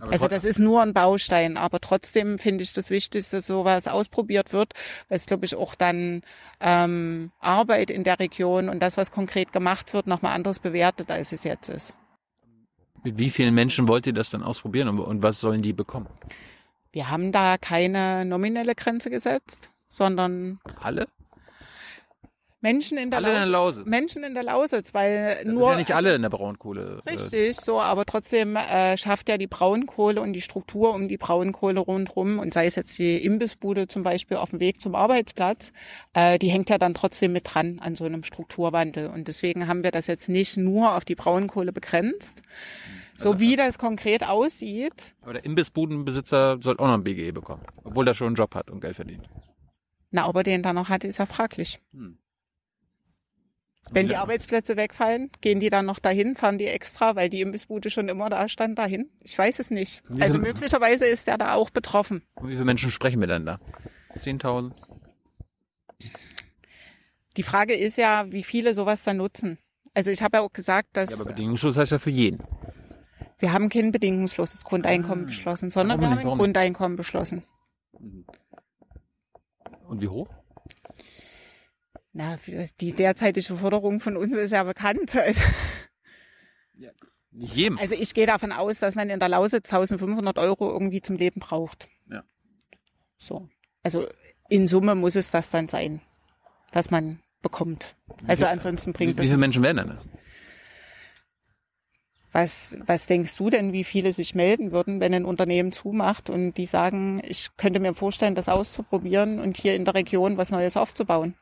Aber 0.00 0.12
Also 0.12 0.28
das 0.28 0.44
ist 0.44 0.58
nur 0.58 0.82
ein 0.82 0.92
Baustein, 0.92 1.56
aber 1.56 1.80
trotzdem 1.80 2.38
finde 2.38 2.64
ich 2.64 2.72
das 2.72 2.90
wichtig, 2.90 3.28
dass 3.28 3.46
sowas 3.46 3.86
ausprobiert 3.86 4.52
wird, 4.52 4.74
weil 5.08 5.16
es, 5.16 5.26
glaube 5.26 5.44
ich, 5.44 5.54
auch 5.54 5.74
dann 5.74 6.22
ähm, 6.60 7.30
Arbeit 7.38 7.90
in 7.90 8.02
der 8.02 8.18
Region 8.18 8.68
und 8.68 8.80
das, 8.80 8.96
was 8.96 9.12
konkret 9.12 9.52
gemacht 9.52 9.94
wird, 9.94 10.06
nochmal 10.06 10.34
anders 10.34 10.58
bewertet, 10.58 11.10
als 11.10 11.32
es 11.32 11.44
jetzt 11.44 11.68
ist. 11.68 11.94
Mit 13.04 13.18
wie 13.18 13.30
vielen 13.30 13.54
Menschen 13.54 13.86
wollt 13.86 14.06
ihr 14.06 14.14
das 14.14 14.30
dann 14.30 14.42
ausprobieren 14.42 14.88
und, 14.88 14.98
und 14.98 15.22
was 15.22 15.38
sollen 15.38 15.62
die 15.62 15.72
bekommen? 15.72 16.08
Wir 16.90 17.10
haben 17.10 17.32
da 17.32 17.58
keine 17.58 18.24
nominelle 18.24 18.74
Grenze 18.74 19.10
gesetzt, 19.10 19.70
sondern 19.88 20.58
Alle? 20.80 21.06
Menschen 22.64 22.96
in 22.96 23.10
der, 23.10 23.18
Alle 23.18 23.28
in 23.28 23.34
der 23.34 23.46
Lausitz, 23.46 23.76
Lausitz. 23.76 23.86
Menschen 23.90 24.24
in 24.24 24.32
der 24.34 24.42
Lausitz, 24.42 24.94
weil 24.94 25.34
Das 25.34 25.42
sind 25.44 25.54
nur 25.54 25.70
ja 25.72 25.76
nicht 25.76 25.92
alle 25.92 26.14
in 26.14 26.22
der 26.22 26.30
Braunkohle. 26.30 27.02
äh, 27.04 27.10
Richtig, 27.10 27.60
so, 27.60 27.78
aber 27.78 28.06
trotzdem 28.06 28.56
äh, 28.56 28.96
schafft 28.96 29.28
ja 29.28 29.36
die 29.36 29.46
Braunkohle 29.46 30.20
und 30.22 30.32
die 30.32 30.40
Struktur 30.40 30.94
um 30.94 31.06
die 31.06 31.18
Braunkohle 31.18 31.78
rundherum 31.78 32.38
und 32.38 32.54
sei 32.54 32.64
es 32.64 32.74
jetzt 32.74 32.98
die 32.98 33.22
Imbissbude 33.22 33.86
zum 33.86 34.02
Beispiel 34.02 34.38
auf 34.38 34.48
dem 34.50 34.60
Weg 34.60 34.80
zum 34.80 34.94
Arbeitsplatz, 34.94 35.72
äh, 36.14 36.38
die 36.38 36.48
hängt 36.48 36.70
ja 36.70 36.78
dann 36.78 36.94
trotzdem 36.94 37.34
mit 37.34 37.44
dran 37.52 37.80
an 37.80 37.96
so 37.96 38.04
einem 38.04 38.24
Strukturwandel. 38.24 39.08
Und 39.08 39.28
deswegen 39.28 39.68
haben 39.68 39.84
wir 39.84 39.90
das 39.90 40.06
jetzt 40.06 40.30
nicht 40.30 40.56
nur 40.56 40.96
auf 40.96 41.04
die 41.04 41.14
Braunkohle 41.16 41.70
begrenzt. 41.72 42.40
So 43.14 43.38
wie 43.40 43.56
das 43.56 43.78
konkret 43.78 44.24
aussieht, 44.24 45.14
Aber 45.22 45.34
der 45.34 45.44
Imbissbudenbesitzer 45.44 46.58
soll 46.62 46.78
auch 46.78 46.86
noch 46.86 46.94
ein 46.94 47.04
BGE 47.04 47.32
bekommen, 47.32 47.62
obwohl 47.84 48.08
er 48.08 48.14
schon 48.14 48.28
einen 48.28 48.36
Job 48.36 48.54
hat 48.54 48.70
und 48.70 48.80
Geld 48.80 48.96
verdient. 48.96 49.28
na, 50.10 50.26
ob 50.28 50.36
er 50.36 50.42
den 50.44 50.62
dann 50.62 50.74
noch 50.76 50.88
hat, 50.88 51.04
ist 51.04 51.18
ja 51.18 51.26
fraglich. 51.26 51.78
Hm. 51.92 52.18
Wenn 53.90 54.06
die 54.08 54.14
Ja. 54.14 54.22
Arbeitsplätze 54.22 54.76
wegfallen, 54.76 55.30
gehen 55.40 55.60
die 55.60 55.70
dann 55.70 55.84
noch 55.86 55.98
dahin, 55.98 56.34
fahren 56.36 56.58
die 56.58 56.66
extra, 56.66 57.16
weil 57.16 57.28
die 57.28 57.40
Imbissbude 57.42 57.90
schon 57.90 58.08
immer 58.08 58.30
da 58.30 58.48
stand, 58.48 58.78
dahin? 58.78 59.10
Ich 59.22 59.38
weiß 59.38 59.58
es 59.58 59.70
nicht. 59.70 60.02
Also 60.20 60.38
möglicherweise 60.38 61.06
ist 61.06 61.26
der 61.28 61.38
da 61.38 61.52
auch 61.54 61.70
betroffen. 61.70 62.22
Und 62.36 62.48
Wie 62.48 62.52
viele 62.52 62.64
Menschen 62.64 62.90
sprechen 62.90 63.20
wir 63.20 63.26
denn 63.28 63.44
da? 63.46 63.60
10.000? 64.18 64.72
Die 67.36 67.42
Frage 67.42 67.74
ist 67.74 67.96
ja, 67.98 68.30
wie 68.30 68.42
viele 68.44 68.74
sowas 68.74 69.02
dann 69.04 69.16
nutzen. 69.18 69.58
Also 69.92 70.10
ich 70.10 70.22
habe 70.22 70.38
ja 70.38 70.42
auch 70.42 70.52
gesagt, 70.52 70.96
Ja, 70.96 71.02
dass 71.04 71.20
aber 71.20 71.30
Bedingungsschutz 71.30 71.76
heißt 71.76 71.92
ja 71.92 71.98
für 71.98 72.10
jeden. 72.10 72.42
wir 73.38 73.52
haben 73.52 73.68
kein 73.68 73.92
bedingungsloses 73.92 74.64
Grundeinkommen 74.64 75.24
Ah. 75.24 75.26
beschlossen, 75.28 75.70
sondern 75.70 76.00
wir 76.00 76.08
haben 76.10 76.18
ein? 76.18 76.24
Grundeinkommen 76.26 76.96
beschlossen. 76.96 77.42
Und 79.86 80.00
wie 80.00 80.08
hoch? 80.08 80.28
Na, 82.16 82.38
die 82.80 82.92
derzeitige 82.92 83.56
Forderung 83.56 84.00
von 84.00 84.16
uns 84.16 84.36
ist 84.36 84.52
ja 84.52 84.62
bekannt. 84.62 85.16
Also, 85.16 85.42
Nicht 87.32 87.56
jedem. 87.56 87.78
also 87.78 87.96
ich 87.96 88.14
gehe 88.14 88.26
davon 88.26 88.52
aus, 88.52 88.78
dass 88.78 88.94
man 88.94 89.10
in 89.10 89.18
der 89.18 89.28
Lausitz 89.28 89.72
1500 89.72 90.38
Euro 90.38 90.70
irgendwie 90.70 91.02
zum 91.02 91.16
Leben 91.16 91.40
braucht. 91.40 91.88
Ja. 92.08 92.22
So. 93.18 93.48
Also 93.82 94.06
in 94.48 94.68
Summe 94.68 94.94
muss 94.94 95.16
es 95.16 95.30
das 95.30 95.50
dann 95.50 95.68
sein, 95.68 96.00
was 96.72 96.92
man 96.92 97.18
bekommt. 97.42 97.96
Also 98.28 98.46
ansonsten 98.46 98.90
wie, 98.90 98.96
bringt 98.96 99.10
wie 99.10 99.14
das 99.16 99.26
viele 99.26 99.38
nichts. 99.38 99.58
Menschen 99.58 99.62
werden 99.64 99.76
denn 99.78 99.96
das? 99.96 100.06
Was, 102.30 102.76
was 102.86 103.06
denkst 103.06 103.36
du 103.36 103.50
denn, 103.50 103.72
wie 103.72 103.84
viele 103.84 104.12
sich 104.12 104.34
melden 104.36 104.70
würden, 104.70 105.00
wenn 105.00 105.14
ein 105.14 105.24
Unternehmen 105.24 105.72
zumacht 105.72 106.30
und 106.30 106.54
die 106.54 106.66
sagen, 106.66 107.20
ich 107.24 107.50
könnte 107.56 107.80
mir 107.80 107.94
vorstellen, 107.94 108.34
das 108.34 108.48
auszuprobieren 108.48 109.40
und 109.40 109.56
hier 109.56 109.74
in 109.74 109.84
der 109.84 109.94
Region 109.94 110.36
was 110.36 110.50
Neues 110.52 110.76
aufzubauen? 110.76 111.34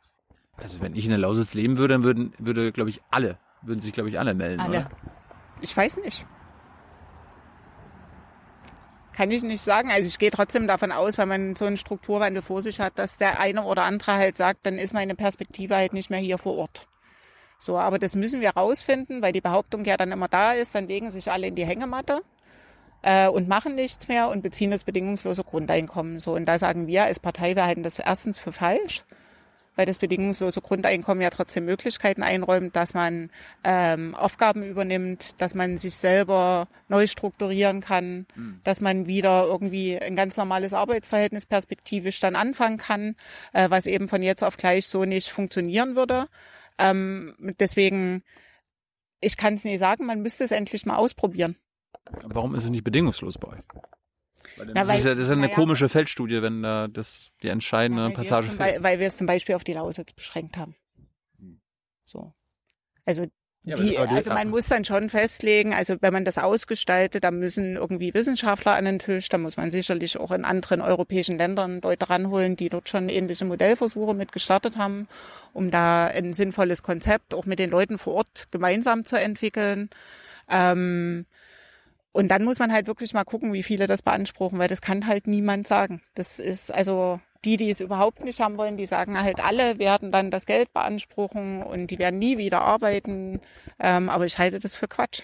Also 0.57 0.80
wenn 0.80 0.94
ich 0.94 1.05
in 1.05 1.11
der 1.11 1.18
Lausitz 1.18 1.55
leben 1.55 1.76
würde, 1.76 1.94
dann 1.94 2.03
würden, 2.03 2.34
würde, 2.38 2.72
glaube 2.72 2.90
ich, 2.90 3.00
alle, 3.11 3.38
würden 3.62 3.80
sich, 3.80 3.92
glaube 3.92 4.11
ich, 4.11 4.18
alle 4.18 4.34
melden. 4.34 4.61
Alle. 4.61 4.78
Oder? 4.80 4.90
Ich 5.61 5.76
weiß 5.76 5.98
nicht. 5.98 6.26
Kann 9.12 9.30
ich 9.30 9.42
nicht 9.42 9.62
sagen. 9.62 9.90
Also 9.90 10.09
ich 10.09 10.18
gehe 10.18 10.30
trotzdem 10.30 10.66
davon 10.66 10.90
aus, 10.90 11.18
wenn 11.18 11.28
man 11.28 11.57
so 11.57 11.66
einen 11.66 11.76
Strukturwandel 11.76 12.42
vor 12.42 12.62
sich 12.62 12.80
hat, 12.80 12.98
dass 12.98 13.18
der 13.18 13.40
eine 13.40 13.64
oder 13.64 13.84
andere 13.84 14.12
halt 14.12 14.36
sagt, 14.36 14.64
dann 14.66 14.78
ist 14.78 14.94
meine 14.94 15.14
Perspektive 15.14 15.76
halt 15.76 15.92
nicht 15.92 16.11
mehr 16.11 16.20
hier 16.20 16.38
vor 16.38 16.57
Ort. 16.57 16.86
So, 17.59 17.78
aber 17.78 17.98
das 17.98 18.16
müssen 18.16 18.40
wir 18.40 18.50
rausfinden, 18.50 19.22
weil 19.22 19.32
die 19.32 19.40
Behauptung 19.40 19.84
ja 19.84 19.96
dann 19.96 20.11
immer 20.11 20.28
da 20.28 20.53
ist, 20.53 20.74
dann 20.74 20.88
legen 20.88 21.11
sich 21.11 21.30
alle 21.30 21.46
in 21.46 21.55
die 21.55 21.64
Hängematte 21.64 22.22
äh, 23.03 23.28
und 23.28 23.48
machen 23.48 23.76
nichts 23.76 24.09
mehr 24.09 24.28
und 24.30 24.42
beziehen 24.42 24.72
das 24.72 24.82
bedingungslose 24.82 25.44
Grundeinkommen. 25.44 26.18
So, 26.18 26.34
und 26.34 26.46
da 26.46 26.59
sagen 26.59 26.88
wir 26.88 27.05
als 27.05 27.20
Partei, 27.20 27.55
wir 27.55 27.64
halten 27.64 27.84
das 27.84 27.98
erstens 28.00 28.40
für 28.40 28.53
falsch, 28.53 29.05
weil 29.76 29.86
das 29.86 29.98
bedingungslose 29.98 30.60
Grundeinkommen 30.60 31.22
ja 31.22 31.30
trotzdem 31.30 31.64
Möglichkeiten 31.64 32.22
einräumt, 32.22 32.76
dass 32.76 32.94
man 32.94 33.30
ähm, 33.64 34.14
Aufgaben 34.14 34.62
übernimmt, 34.62 35.40
dass 35.40 35.54
man 35.54 35.78
sich 35.78 35.94
selber 35.96 36.68
neu 36.88 37.06
strukturieren 37.06 37.80
kann, 37.80 38.26
dass 38.64 38.80
man 38.80 39.06
wieder 39.06 39.44
irgendwie 39.46 39.98
ein 39.98 40.14
ganz 40.14 40.36
normales 40.36 40.74
Arbeitsverhältnis 40.74 41.46
perspektivisch 41.46 42.20
dann 42.20 42.36
anfangen 42.36 42.76
kann, 42.76 43.16
äh, 43.52 43.70
was 43.70 43.86
eben 43.86 44.08
von 44.08 44.22
jetzt 44.22 44.44
auf 44.44 44.56
gleich 44.56 44.86
so 44.86 45.04
nicht 45.04 45.30
funktionieren 45.30 45.96
würde. 45.96 46.28
Ähm, 46.78 47.34
deswegen, 47.60 48.22
ich 49.20 49.36
kann 49.36 49.54
es 49.54 49.64
nie 49.64 49.78
sagen, 49.78 50.06
man 50.06 50.22
müsste 50.22 50.44
es 50.44 50.50
endlich 50.50 50.84
mal 50.86 50.96
ausprobieren. 50.96 51.56
Warum 52.22 52.54
ist 52.54 52.64
es 52.64 52.70
nicht 52.70 52.84
bedingungslos 52.84 53.38
bei 53.38 53.48
euch? 53.48 53.60
Weil 54.57 54.66
Na, 54.66 54.74
das, 54.74 54.88
weil- 54.88 54.98
ist 54.98 55.05
ja, 55.05 55.14
das 55.14 55.22
ist 55.24 55.28
ja 55.28 55.32
eine 55.32 55.42
naja. 55.42 55.55
komische 55.55 55.88
Feldstudie, 55.88 56.42
wenn 56.42 56.62
da 56.62 56.88
das 56.88 57.30
die 57.42 57.48
entscheidende 57.48 58.03
weil, 58.05 58.11
wir 58.11 58.16
Passage 58.16 58.48
fehlt. 58.48 58.59
Bei- 58.59 58.82
weil 58.82 58.98
wir 59.00 59.07
es 59.07 59.16
zum 59.16 59.26
Beispiel 59.26 59.55
auf 59.55 59.64
die 59.64 59.72
Lausitz 59.72 60.12
beschränkt 60.12 60.57
haben. 60.57 60.74
So. 62.05 62.34
Also 63.05 63.26
Ja, 63.64 63.76
die, 63.76 63.96
aber 63.96 64.09
die- 64.09 64.14
also 64.16 64.30
man 64.30 64.50
muss 64.50 64.66
dann 64.68 64.84
schon 64.84 65.09
festlegen, 65.09 65.72
also 65.72 65.96
wenn 66.00 66.12
man 66.12 66.24
das 66.24 66.36
ausgestaltet, 66.36 67.22
da 67.24 67.30
müssen 67.30 67.76
irgendwie 67.76 68.12
Wissenschaftler 68.12 68.74
an 68.74 68.84
den 68.84 68.98
Tisch, 68.98 69.28
da 69.28 69.38
muss 69.38 69.57
man 69.57 69.70
sicherlich 69.70 70.18
auch 70.18 70.32
in 70.32 70.44
anderen 70.44 70.80
europäischen 70.80 71.38
Ländern 71.38 71.80
Leute 71.80 72.11
ranholen, 72.11 72.57
die 72.57 72.68
dort 72.68 72.88
schon 72.88 73.09
ähnliche 73.09 73.44
Modellversuche 73.44 74.14
mit 74.14 74.32
gestartet 74.32 74.76
haben, 74.76 75.07
um 75.53 75.70
da 75.70 76.07
ein 76.09 76.34
sinnvolles 76.34 76.82
Konzept 76.82 77.34
auch 77.34 77.46
mit 77.46 77.61
den 77.61 77.70
Leuten 77.70 77.98
vor 77.98 78.14
Ort 78.14 78.48
gemeinsam 78.50 79.05
zu 79.05 79.16
entwickeln. 79.16 79.88
Ähm, 80.50 81.24
und 82.12 82.28
dann 82.28 82.44
muss 82.44 82.58
man 82.58 82.72
halt 82.72 82.86
wirklich 82.86 83.14
mal 83.14 83.24
gucken, 83.24 83.52
wie 83.52 83.62
viele 83.62 83.86
das 83.86 84.02
beanspruchen, 84.02 84.58
weil 84.58 84.68
das 84.68 84.80
kann 84.82 85.06
halt 85.06 85.26
niemand 85.26 85.66
sagen. 85.66 86.02
Das 86.14 86.38
ist 86.38 86.72
also 86.72 87.20
die, 87.44 87.56
die 87.56 87.70
es 87.70 87.80
überhaupt 87.80 88.22
nicht 88.22 88.40
haben 88.40 88.56
wollen, 88.56 88.76
die 88.76 88.86
sagen 88.86 89.20
halt, 89.20 89.40
alle 89.40 89.78
werden 89.78 90.12
dann 90.12 90.30
das 90.30 90.46
Geld 90.46 90.72
beanspruchen 90.72 91.62
und 91.62 91.88
die 91.88 91.98
werden 91.98 92.18
nie 92.18 92.38
wieder 92.38 92.60
arbeiten. 92.62 93.40
Ähm, 93.78 94.08
aber 94.08 94.26
ich 94.26 94.38
halte 94.38 94.60
das 94.60 94.76
für 94.76 94.88
Quatsch. 94.88 95.22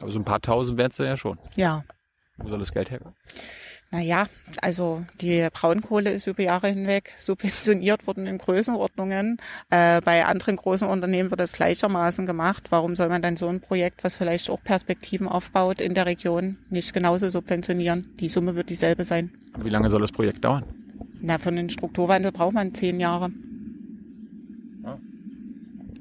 Aber 0.00 0.10
so 0.10 0.18
ein 0.18 0.24
paar 0.24 0.40
tausend 0.40 0.78
wären 0.78 0.90
es 0.90 0.98
ja 0.98 1.16
schon. 1.16 1.38
Ja. 1.56 1.84
Wo 2.36 2.48
soll 2.48 2.58
das 2.58 2.72
Geld 2.72 2.90
herkommen? 2.90 3.16
Naja, 3.92 4.28
also 4.62 5.04
die 5.20 5.48
Braunkohle 5.52 6.12
ist 6.12 6.28
über 6.28 6.44
Jahre 6.44 6.68
hinweg 6.68 7.12
subventioniert 7.18 8.06
worden 8.06 8.28
in 8.28 8.38
Größenordnungen. 8.38 9.38
Äh, 9.68 10.00
bei 10.02 10.24
anderen 10.24 10.54
großen 10.54 10.86
Unternehmen 10.86 11.30
wird 11.30 11.40
das 11.40 11.52
gleichermaßen 11.52 12.24
gemacht. 12.24 12.68
Warum 12.70 12.94
soll 12.94 13.08
man 13.08 13.20
dann 13.20 13.36
so 13.36 13.48
ein 13.48 13.60
Projekt, 13.60 14.04
was 14.04 14.14
vielleicht 14.14 14.48
auch 14.48 14.62
Perspektiven 14.62 15.26
aufbaut 15.26 15.80
in 15.80 15.94
der 15.94 16.06
Region, 16.06 16.56
nicht 16.70 16.92
genauso 16.92 17.30
subventionieren? 17.30 18.14
Die 18.20 18.28
Summe 18.28 18.54
wird 18.54 18.70
dieselbe 18.70 19.02
sein. 19.02 19.32
Wie 19.58 19.70
lange 19.70 19.90
soll 19.90 20.02
das 20.02 20.12
Projekt 20.12 20.44
dauern? 20.44 20.62
Na, 21.20 21.38
für 21.38 21.48
einen 21.48 21.68
Strukturwandel 21.68 22.30
braucht 22.30 22.54
man 22.54 22.72
zehn 22.72 23.00
Jahre. 23.00 23.32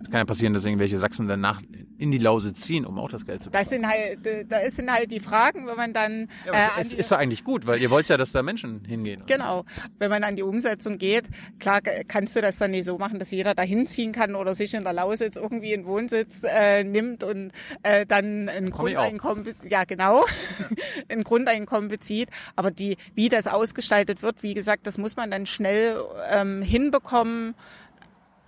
Es 0.04 0.12
kann 0.12 0.20
ja 0.20 0.26
passieren, 0.26 0.54
dass 0.54 0.64
irgendwelche 0.64 1.00
Sachsen 1.00 1.28
danach 1.28 1.60
in 2.00 2.12
die 2.12 2.18
Lausitz 2.18 2.62
ziehen, 2.62 2.86
um 2.86 2.98
auch 2.98 3.10
das 3.10 3.26
Geld 3.26 3.44
zu 3.44 3.50
bekommen. 3.50 3.62
Das 3.62 3.70
sind 3.70 3.88
halt, 3.88 4.52
das 4.52 4.76
sind 4.76 4.92
halt 4.92 5.12
die 5.12 5.20
Fragen, 5.20 5.68
wenn 5.68 5.76
man 5.76 5.94
dann 5.94 6.30
ja, 6.46 6.54
äh, 6.54 6.82
es 6.82 6.94
ist 6.94 7.12
doch 7.12 7.18
eigentlich 7.18 7.44
gut, 7.44 7.68
weil 7.68 7.82
ihr 7.82 7.90
wollt 7.90 8.08
ja, 8.08 8.16
dass 8.16 8.32
da 8.32 8.42
Menschen 8.42 8.86
hingehen. 8.86 9.24
Genau. 9.28 9.66
Wenn 9.98 10.10
man 10.10 10.24
an 10.24 10.38
die 10.38 10.44
Umsetzung 10.44 10.98
geht, 10.98 11.26
klar 11.60 11.82
äh, 11.84 12.06
kannst 12.08 12.36
du 12.38 12.42
das 12.42 12.58
dann 12.58 12.72
nicht 12.72 12.86
so 12.86 12.98
machen, 12.98 13.20
dass 13.20 13.32
jeder 13.32 13.54
da 13.54 13.64
hinziehen 13.64 14.14
kann 14.14 14.36
oder 14.36 14.56
sich 14.56 14.74
in 14.74 14.84
der 14.84 14.94
Lausitz 14.94 15.36
irgendwie 15.36 15.74
einen 15.74 15.86
Wohnsitz 15.86 16.44
äh, 16.44 16.84
nimmt 16.84 17.24
und 17.24 17.52
äh, 17.84 18.06
dann 18.06 18.48
ein. 18.48 18.70
Grundeinkommen, 18.70 19.56
ja 19.68 19.84
genau, 19.84 20.26
ein 21.10 21.24
Grundeinkommen 21.24 21.90
bezieht. 21.90 22.30
Aber 22.56 22.72
die, 22.72 22.96
wie 23.14 23.28
das 23.28 23.48
ausgestaltet 23.48 24.22
wird, 24.22 24.42
wie 24.42 24.54
gesagt, 24.54 24.88
das 24.88 24.98
muss 24.98 25.18
man 25.18 25.32
dann 25.32 25.46
schnell 25.46 25.98
ähm, 26.32 26.62
hinbekommen. 26.62 27.56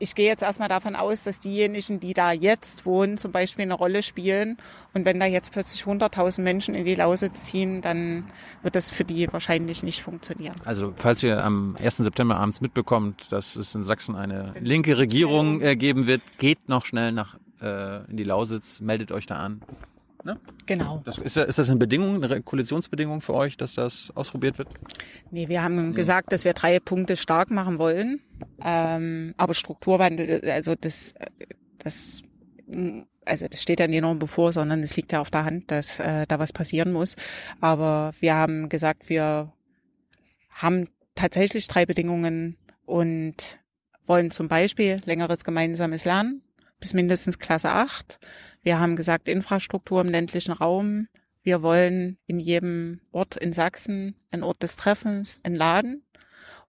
Ich 0.02 0.16
gehe 0.16 0.26
jetzt 0.26 0.42
erstmal 0.42 0.68
davon 0.68 0.96
aus, 0.96 1.22
dass 1.22 1.40
diejenigen, 1.40 2.00
die 2.00 2.16
da 2.16 2.32
jetzt 2.32 2.88
wohnen, 2.88 3.20
zum 3.20 3.32
Beispiel 3.32 3.62
eine 3.62 3.76
Rolle 3.76 4.02
spielen. 4.02 4.58
Und 4.96 5.06
wenn 5.06 5.20
da 5.20 5.28
jetzt 5.28 5.52
plötzlich 5.52 5.84
100.000 5.84 6.42
Menschen 6.42 6.74
in 6.74 6.86
die 6.86 6.96
Lausitz 6.96 7.44
ziehen, 7.44 7.82
dann 7.82 8.24
wird 8.64 8.76
das 8.76 8.90
für 8.90 9.04
die 9.04 9.32
wahrscheinlich 9.32 9.84
nicht 9.84 10.02
funktionieren. 10.02 10.56
Also, 10.66 10.92
falls 10.96 11.22
ihr 11.22 11.44
am 11.44 11.76
1. 11.80 11.98
September 11.98 12.38
abends 12.38 12.62
mitbekommt, 12.62 13.32
dass 13.32 13.56
es 13.56 13.76
in 13.76 13.84
Sachsen 13.84 14.16
eine 14.16 14.56
linke 14.60 14.98
Regierung 14.98 15.62
äh, 15.62 15.76
geben 15.76 16.08
wird, 16.08 16.24
geht 16.40 16.68
noch 16.68 16.86
schnell 16.86 17.12
nach 17.12 17.38
äh, 17.62 18.04
in 18.10 18.18
die 18.18 18.24
Lausitz, 18.24 18.82
meldet 18.82 19.12
euch 19.12 19.28
da 19.28 19.36
an. 19.36 19.62
Genau. 20.66 21.02
Das, 21.06 21.18
ist, 21.18 21.38
ist 21.38 21.58
das 21.58 21.70
eine 21.70 21.80
Bedingung, 21.80 22.24
eine 22.24 22.42
Koalitionsbedingung 22.42 23.22
für 23.22 23.34
euch, 23.34 23.58
dass 23.58 23.74
das 23.74 24.12
ausprobiert 24.16 24.58
wird? 24.58 24.70
Nee, 25.32 25.48
wir 25.50 25.64
haben 25.64 25.94
gesagt, 25.94 26.32
dass 26.32 26.46
wir 26.46 26.54
drei 26.54 26.80
Punkte 26.80 27.16
stark 27.16 27.52
machen 27.52 27.80
wollen. 27.80 28.22
Ähm, 28.64 29.34
aber 29.38 29.54
Strukturwandel, 29.54 30.50
also 30.50 30.76
das, 30.76 31.14
das 31.80 32.24
also 33.26 33.48
das 33.48 33.62
steht 33.62 33.80
ja 33.80 33.88
nicht 33.88 34.02
nur 34.02 34.16
bevor, 34.16 34.54
sondern 34.54 34.82
es 34.82 34.96
liegt 34.96 35.12
ja 35.12 35.22
auf 35.22 35.30
der 35.30 35.46
Hand, 35.46 35.72
dass 35.72 36.00
äh, 36.00 36.26
da 36.28 36.40
was 36.40 36.54
passieren 36.54 36.92
muss. 36.92 37.16
Aber 37.60 38.14
wir 38.20 38.36
haben 38.36 38.70
gesagt, 38.70 39.10
wir 39.10 39.52
haben 40.50 40.88
tatsächlich 41.16 41.68
drei 41.68 41.86
Bedingungen 41.86 42.58
und 42.86 43.60
wollen 44.06 44.32
zum 44.32 44.48
Beispiel 44.48 45.02
längeres 45.06 45.44
gemeinsames 45.44 46.06
Lernen 46.06 46.42
bis 46.80 46.94
mindestens 46.94 47.40
Klasse 47.40 47.70
8. 47.70 48.20
Wir 48.64 48.80
haben 48.80 48.96
gesagt, 48.96 49.28
Infrastruktur 49.28 50.02
im 50.02 50.10
ländlichen 50.10 50.52
Raum. 50.52 51.08
Wir 51.44 51.64
wollen 51.64 52.18
in 52.28 52.40
jedem 52.40 53.02
Ort 53.12 53.36
in 53.36 53.54
Sachsen 53.54 54.16
ein 54.30 54.44
Ort 54.44 54.62
des 54.62 54.76
Treffens, 54.76 55.40
ein 55.44 55.56
Laden 55.56 56.04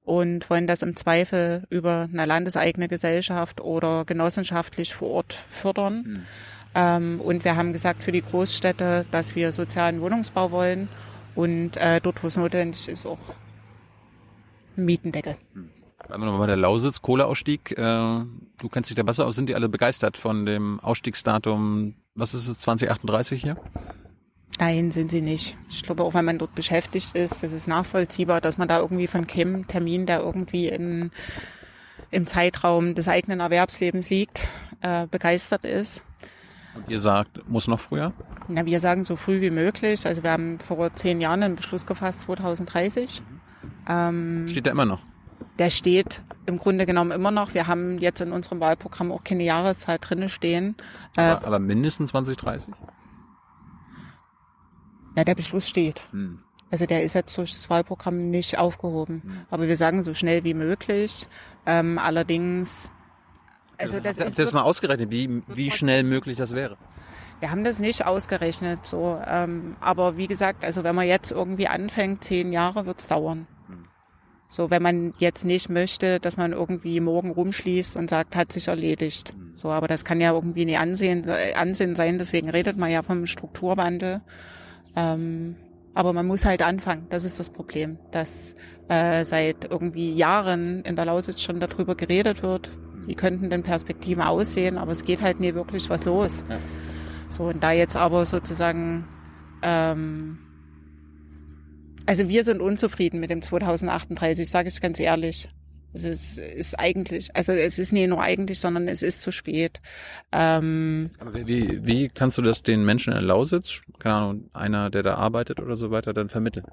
und 0.02 0.48
wollen 0.48 0.66
das 0.66 0.82
im 0.82 0.96
Zweifel 0.96 1.66
über 1.68 2.08
eine 2.10 2.24
landeseigene 2.24 2.88
Gesellschaft 2.88 3.60
oder 3.60 4.04
genossenschaftlich 4.04 4.94
vor 4.94 5.10
Ort 5.10 5.32
fördern. 5.34 5.94
Mhm. 5.94 6.26
Ähm, 6.74 7.20
und 7.20 7.44
wir 7.44 7.56
haben 7.56 7.74
gesagt 7.74 8.02
für 8.02 8.12
die 8.12 8.22
Großstädte, 8.22 9.04
dass 9.10 9.36
wir 9.36 9.52
sozialen 9.52 10.00
Wohnungsbau 10.00 10.50
wollen 10.50 10.88
und 11.34 11.76
äh, 11.76 12.00
dort, 12.00 12.22
wo 12.22 12.28
es 12.28 12.36
notwendig 12.36 12.88
ist, 12.88 13.04
auch 13.04 13.18
Mietendeckel. 14.76 15.36
Mhm. 15.54 15.81
Bleiben 16.12 16.24
wir 16.24 16.26
nochmal 16.26 16.46
bei 16.46 16.46
der 16.48 16.58
Lausitz, 16.58 17.00
Kohleausstieg. 17.00 17.70
Äh, 17.70 17.74
du 17.78 18.68
kennst 18.70 18.90
dich 18.90 18.96
da 18.96 19.02
besser 19.02 19.24
aus. 19.24 19.34
Sind 19.34 19.48
die 19.48 19.54
alle 19.54 19.70
begeistert 19.70 20.18
von 20.18 20.44
dem 20.44 20.78
Ausstiegsdatum? 20.80 21.94
Was 22.14 22.34
ist 22.34 22.48
es, 22.48 22.58
2038 22.58 23.40
hier? 23.40 23.56
Nein, 24.58 24.92
sind 24.92 25.10
sie 25.10 25.22
nicht. 25.22 25.56
Ich 25.70 25.82
glaube, 25.82 26.04
auch 26.04 26.12
wenn 26.12 26.26
man 26.26 26.36
dort 26.36 26.54
beschäftigt 26.54 27.16
ist, 27.16 27.42
das 27.42 27.52
ist 27.52 27.66
nachvollziehbar, 27.66 28.42
dass 28.42 28.58
man 28.58 28.68
da 28.68 28.80
irgendwie 28.80 29.06
von 29.06 29.26
keinem 29.26 29.66
Termin, 29.66 30.04
der 30.04 30.20
irgendwie 30.20 30.68
in, 30.68 31.12
im 32.10 32.26
Zeitraum 32.26 32.94
des 32.94 33.08
eigenen 33.08 33.40
Erwerbslebens 33.40 34.10
liegt, 34.10 34.46
äh, 34.82 35.06
begeistert 35.06 35.64
ist. 35.64 36.02
Und 36.74 36.90
ihr 36.90 37.00
sagt, 37.00 37.48
muss 37.48 37.68
noch 37.68 37.80
früher? 37.80 38.12
Na, 38.48 38.66
wir 38.66 38.80
sagen 38.80 39.04
so 39.04 39.16
früh 39.16 39.40
wie 39.40 39.50
möglich. 39.50 40.06
Also 40.06 40.22
wir 40.22 40.32
haben 40.32 40.58
vor 40.58 40.94
zehn 40.94 41.22
Jahren 41.22 41.42
einen 41.42 41.56
Beschluss 41.56 41.86
gefasst, 41.86 42.20
2030. 42.20 43.22
Ähm, 43.88 44.46
Steht 44.50 44.66
der 44.66 44.72
immer 44.72 44.84
noch? 44.84 45.00
Der 45.58 45.70
steht 45.70 46.22
im 46.46 46.58
Grunde 46.58 46.86
genommen 46.86 47.10
immer 47.10 47.30
noch. 47.30 47.54
Wir 47.54 47.66
haben 47.66 47.98
jetzt 47.98 48.20
in 48.20 48.32
unserem 48.32 48.60
Wahlprogramm 48.60 49.12
auch 49.12 49.22
keine 49.22 49.44
Jahreszahl 49.44 49.98
drinne 49.98 50.28
stehen. 50.28 50.76
Aber, 51.16 51.42
äh, 51.42 51.46
aber 51.46 51.58
mindestens 51.58 52.10
2030? 52.10 52.74
Ja, 55.16 55.24
der 55.24 55.34
Beschluss 55.34 55.68
steht. 55.68 56.02
Hm. 56.10 56.40
Also 56.70 56.86
der 56.86 57.02
ist 57.02 57.12
jetzt 57.12 57.36
durch 57.36 57.52
das 57.52 57.68
Wahlprogramm 57.68 58.30
nicht 58.30 58.58
aufgehoben. 58.58 59.22
Hm. 59.22 59.40
Aber 59.50 59.68
wir 59.68 59.76
sagen 59.76 60.02
so 60.02 60.14
schnell 60.14 60.42
wie 60.44 60.54
möglich. 60.54 61.28
Ähm, 61.66 61.98
allerdings, 61.98 62.90
also 63.76 64.00
das 64.00 64.18
Hast 64.18 64.28
ist. 64.28 64.38
du 64.38 64.42
das 64.42 64.52
mal 64.52 64.62
ausgerechnet, 64.62 65.10
wie, 65.10 65.42
wie 65.48 65.70
schnell 65.70 66.02
möglich 66.02 66.38
das 66.38 66.54
wäre? 66.54 66.78
Wir 67.40 67.50
haben 67.50 67.64
das 67.64 67.78
nicht 67.78 68.06
ausgerechnet, 68.06 68.86
so. 68.86 69.20
Ähm, 69.26 69.76
aber 69.80 70.16
wie 70.16 70.28
gesagt, 70.28 70.64
also 70.64 70.84
wenn 70.84 70.94
man 70.94 71.06
jetzt 71.06 71.30
irgendwie 71.30 71.68
anfängt, 71.68 72.24
zehn 72.24 72.52
Jahre 72.52 72.86
wird's 72.86 73.08
dauern. 73.08 73.46
So, 74.52 74.68
wenn 74.68 74.82
man 74.82 75.14
jetzt 75.16 75.46
nicht 75.46 75.70
möchte, 75.70 76.20
dass 76.20 76.36
man 76.36 76.52
irgendwie 76.52 77.00
morgen 77.00 77.30
rumschließt 77.30 77.96
und 77.96 78.10
sagt, 78.10 78.36
hat 78.36 78.52
sich 78.52 78.68
erledigt. 78.68 79.30
Hm. 79.30 79.54
So, 79.54 79.70
aber 79.70 79.88
das 79.88 80.04
kann 80.04 80.20
ja 80.20 80.30
irgendwie 80.34 80.66
nie 80.66 80.76
ansehen, 80.76 81.26
äh, 81.26 81.54
Ansehen 81.54 81.96
sein. 81.96 82.18
Deswegen 82.18 82.50
redet 82.50 82.76
man 82.76 82.90
ja 82.90 83.02
vom 83.02 83.26
Strukturwandel. 83.26 84.20
Ähm, 84.94 85.56
aber 85.94 86.12
man 86.12 86.26
muss 86.26 86.44
halt 86.44 86.60
anfangen. 86.60 87.06
Das 87.08 87.24
ist 87.24 87.40
das 87.40 87.48
Problem, 87.48 87.96
dass 88.10 88.54
äh, 88.88 89.24
seit 89.24 89.70
irgendwie 89.70 90.12
Jahren 90.12 90.82
in 90.82 90.96
der 90.96 91.06
Lausitz 91.06 91.40
schon 91.40 91.58
darüber 91.58 91.94
geredet 91.94 92.42
wird. 92.42 92.70
Wie 93.06 93.14
könnten 93.14 93.48
denn 93.48 93.62
Perspektiven 93.62 94.22
aussehen? 94.22 94.76
Aber 94.76 94.92
es 94.92 95.06
geht 95.06 95.22
halt 95.22 95.40
nie 95.40 95.54
wirklich 95.54 95.88
was 95.88 96.04
los. 96.04 96.44
Ja. 96.50 96.58
So 97.30 97.44
und 97.44 97.62
da 97.62 97.72
jetzt 97.72 97.96
aber 97.96 98.26
sozusagen, 98.26 99.08
ähm, 99.62 100.40
also 102.06 102.28
wir 102.28 102.44
sind 102.44 102.60
unzufrieden 102.60 103.20
mit 103.20 103.30
dem 103.30 103.42
2038, 103.42 104.48
sage 104.48 104.68
ich 104.68 104.80
ganz 104.80 104.98
ehrlich. 104.98 105.48
Es 105.94 106.04
ist, 106.04 106.38
ist 106.38 106.78
eigentlich, 106.78 107.36
also 107.36 107.52
es 107.52 107.78
ist 107.78 107.92
nicht 107.92 108.08
nur 108.08 108.22
eigentlich, 108.22 108.58
sondern 108.58 108.88
es 108.88 109.02
ist 109.02 109.20
zu 109.20 109.30
spät. 109.30 109.80
Ähm, 110.32 111.10
Aber 111.18 111.34
wie, 111.34 111.84
wie 111.84 112.08
kannst 112.08 112.38
du 112.38 112.42
das 112.42 112.62
den 112.62 112.84
Menschen 112.84 113.12
in 113.12 113.22
Lausitz, 113.22 113.82
keine 113.98 114.14
Ahnung, 114.14 114.50
einer, 114.54 114.88
der 114.88 115.02
da 115.02 115.14
arbeitet 115.16 115.60
oder 115.60 115.76
so 115.76 115.90
weiter, 115.90 116.14
dann 116.14 116.30
vermitteln? 116.30 116.64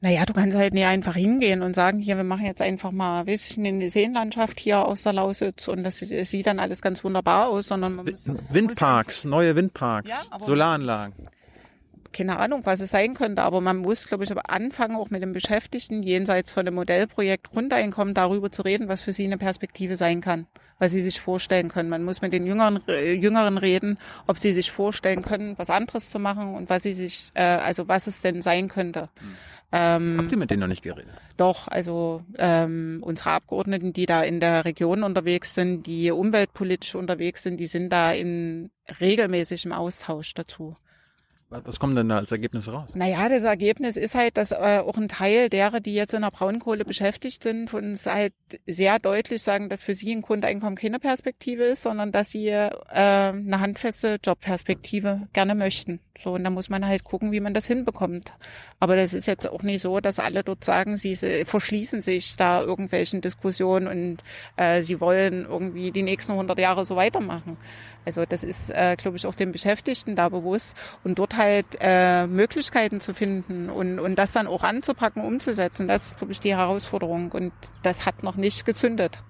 Naja, 0.00 0.24
du 0.24 0.32
kannst 0.32 0.56
halt 0.56 0.74
nicht 0.74 0.86
einfach 0.86 1.16
hingehen 1.16 1.62
und 1.62 1.74
sagen, 1.74 1.98
hier, 1.98 2.16
wir 2.16 2.22
machen 2.22 2.46
jetzt 2.46 2.62
einfach 2.62 2.92
mal, 2.92 3.26
weiß 3.26 3.50
ich, 3.50 3.58
eine 3.58 3.90
Seenlandschaft 3.90 4.60
hier 4.60 4.84
aus 4.86 5.02
der 5.02 5.14
Lausitz 5.14 5.66
und 5.66 5.82
das, 5.82 5.98
das 5.98 6.30
sieht 6.30 6.46
dann 6.46 6.60
alles 6.60 6.80
ganz 6.80 7.02
wunderbar 7.02 7.48
aus, 7.48 7.66
sondern 7.66 7.96
man 7.96 8.06
muss, 8.06 8.30
Windparks, 8.50 9.24
muss 9.24 9.30
neue 9.30 9.56
Windparks, 9.56 10.10
ja, 10.10 10.38
Solaranlagen 10.38 11.28
keine 12.12 12.38
Ahnung, 12.38 12.62
was 12.64 12.80
es 12.80 12.90
sein 12.90 13.14
könnte, 13.14 13.42
aber 13.42 13.60
man 13.60 13.78
muss, 13.78 14.08
glaube 14.08 14.24
ich, 14.24 14.30
aber 14.30 14.50
anfangen, 14.50 14.96
auch 14.96 15.10
mit 15.10 15.22
den 15.22 15.32
Beschäftigten 15.32 16.02
jenseits 16.02 16.50
von 16.50 16.64
dem 16.64 16.74
Modellprojekt 16.74 17.50
Grundeinkommen 17.50 18.14
darüber 18.14 18.50
zu 18.50 18.62
reden, 18.62 18.88
was 18.88 19.02
für 19.02 19.12
sie 19.12 19.24
eine 19.24 19.38
Perspektive 19.38 19.96
sein 19.96 20.20
kann, 20.20 20.46
was 20.78 20.92
sie 20.92 21.00
sich 21.00 21.20
vorstellen 21.20 21.68
können. 21.68 21.88
Man 21.88 22.04
muss 22.04 22.22
mit 22.22 22.32
den 22.32 22.46
Jüngeren, 22.46 22.80
äh, 22.88 23.12
Jüngeren 23.12 23.58
reden, 23.58 23.98
ob 24.26 24.38
sie 24.38 24.52
sich 24.52 24.70
vorstellen 24.70 25.22
können, 25.22 25.56
was 25.58 25.70
anderes 25.70 26.10
zu 26.10 26.18
machen 26.18 26.54
und 26.54 26.70
was 26.70 26.82
sie 26.82 26.94
sich, 26.94 27.30
äh, 27.34 27.42
also 27.42 27.88
was 27.88 28.06
es 28.06 28.22
denn 28.22 28.42
sein 28.42 28.68
könnte. 28.68 29.08
Hm. 29.20 29.36
Ähm, 29.70 30.16
Habt 30.18 30.32
ihr 30.32 30.38
mit 30.38 30.50
denen 30.50 30.60
noch 30.60 30.68
nicht 30.68 30.82
geredet? 30.82 31.12
Doch, 31.36 31.68
also 31.68 32.22
ähm, 32.38 33.00
unsere 33.02 33.32
Abgeordneten, 33.32 33.92
die 33.92 34.06
da 34.06 34.22
in 34.22 34.40
der 34.40 34.64
Region 34.64 35.02
unterwegs 35.02 35.54
sind, 35.54 35.86
die 35.86 36.10
umweltpolitisch 36.10 36.94
unterwegs 36.94 37.42
sind, 37.42 37.58
die 37.58 37.66
sind 37.66 37.92
da 37.92 38.12
in 38.12 38.70
regelmäßigem 39.00 39.72
Austausch 39.72 40.32
dazu. 40.32 40.76
Was 41.50 41.80
kommt 41.80 41.96
denn 41.96 42.10
da 42.10 42.18
als 42.18 42.30
Ergebnis 42.30 42.70
raus? 42.70 42.94
Naja, 42.94 43.26
das 43.30 43.42
Ergebnis 43.42 43.96
ist 43.96 44.14
halt, 44.14 44.36
dass 44.36 44.52
äh, 44.52 44.82
auch 44.84 44.98
ein 44.98 45.08
Teil 45.08 45.48
derer, 45.48 45.80
die 45.80 45.94
jetzt 45.94 46.12
in 46.12 46.20
der 46.20 46.30
Braunkohle 46.30 46.84
beschäftigt 46.84 47.42
sind, 47.42 47.72
uns 47.72 48.04
halt 48.04 48.34
sehr 48.66 48.98
deutlich 48.98 49.42
sagen, 49.42 49.70
dass 49.70 49.82
für 49.82 49.94
sie 49.94 50.12
ein 50.14 50.20
Grundeinkommen 50.20 50.76
keine 50.76 50.98
Perspektive 50.98 51.64
ist, 51.64 51.84
sondern 51.84 52.12
dass 52.12 52.30
sie 52.30 52.48
äh, 52.48 52.70
eine 52.90 53.60
handfeste 53.60 54.18
Jobperspektive 54.22 55.26
gerne 55.32 55.54
möchten. 55.54 56.00
So, 56.18 56.32
und 56.34 56.44
da 56.44 56.50
muss 56.50 56.68
man 56.68 56.86
halt 56.86 57.04
gucken, 57.04 57.32
wie 57.32 57.40
man 57.40 57.54
das 57.54 57.66
hinbekommt. 57.66 58.34
Aber 58.78 58.96
das 58.96 59.14
ist 59.14 59.26
jetzt 59.26 59.48
auch 59.48 59.62
nicht 59.62 59.80
so, 59.80 60.00
dass 60.00 60.18
alle 60.18 60.44
dort 60.44 60.64
sagen, 60.64 60.98
sie 60.98 61.16
verschließen 61.16 62.02
sich 62.02 62.36
da 62.36 62.60
irgendwelchen 62.60 63.22
Diskussionen 63.22 63.86
und 63.86 64.18
äh, 64.56 64.82
sie 64.82 65.00
wollen 65.00 65.46
irgendwie 65.48 65.92
die 65.92 66.02
nächsten 66.02 66.32
100 66.32 66.58
Jahre 66.58 66.84
so 66.84 66.94
weitermachen. 66.96 67.56
Also 68.08 68.24
das 68.26 68.42
ist, 68.42 68.70
äh, 68.70 68.96
glaube 68.96 69.18
ich, 69.18 69.26
auch 69.26 69.34
den 69.34 69.52
Beschäftigten 69.52 70.16
da 70.16 70.30
bewusst 70.30 70.74
und 71.04 71.18
dort 71.18 71.36
halt 71.36 71.66
äh, 71.78 72.26
Möglichkeiten 72.26 73.02
zu 73.02 73.12
finden 73.12 73.68
und, 73.68 73.98
und 73.98 74.16
das 74.16 74.32
dann 74.32 74.46
auch 74.46 74.62
anzupacken, 74.62 75.22
umzusetzen, 75.22 75.88
das 75.88 76.12
ist, 76.12 76.16
glaube 76.16 76.32
ich, 76.32 76.40
die 76.40 76.56
Herausforderung 76.56 77.32
und 77.32 77.52
das 77.82 78.06
hat 78.06 78.22
noch 78.22 78.36
nicht 78.36 78.64
gezündet. 78.64 79.22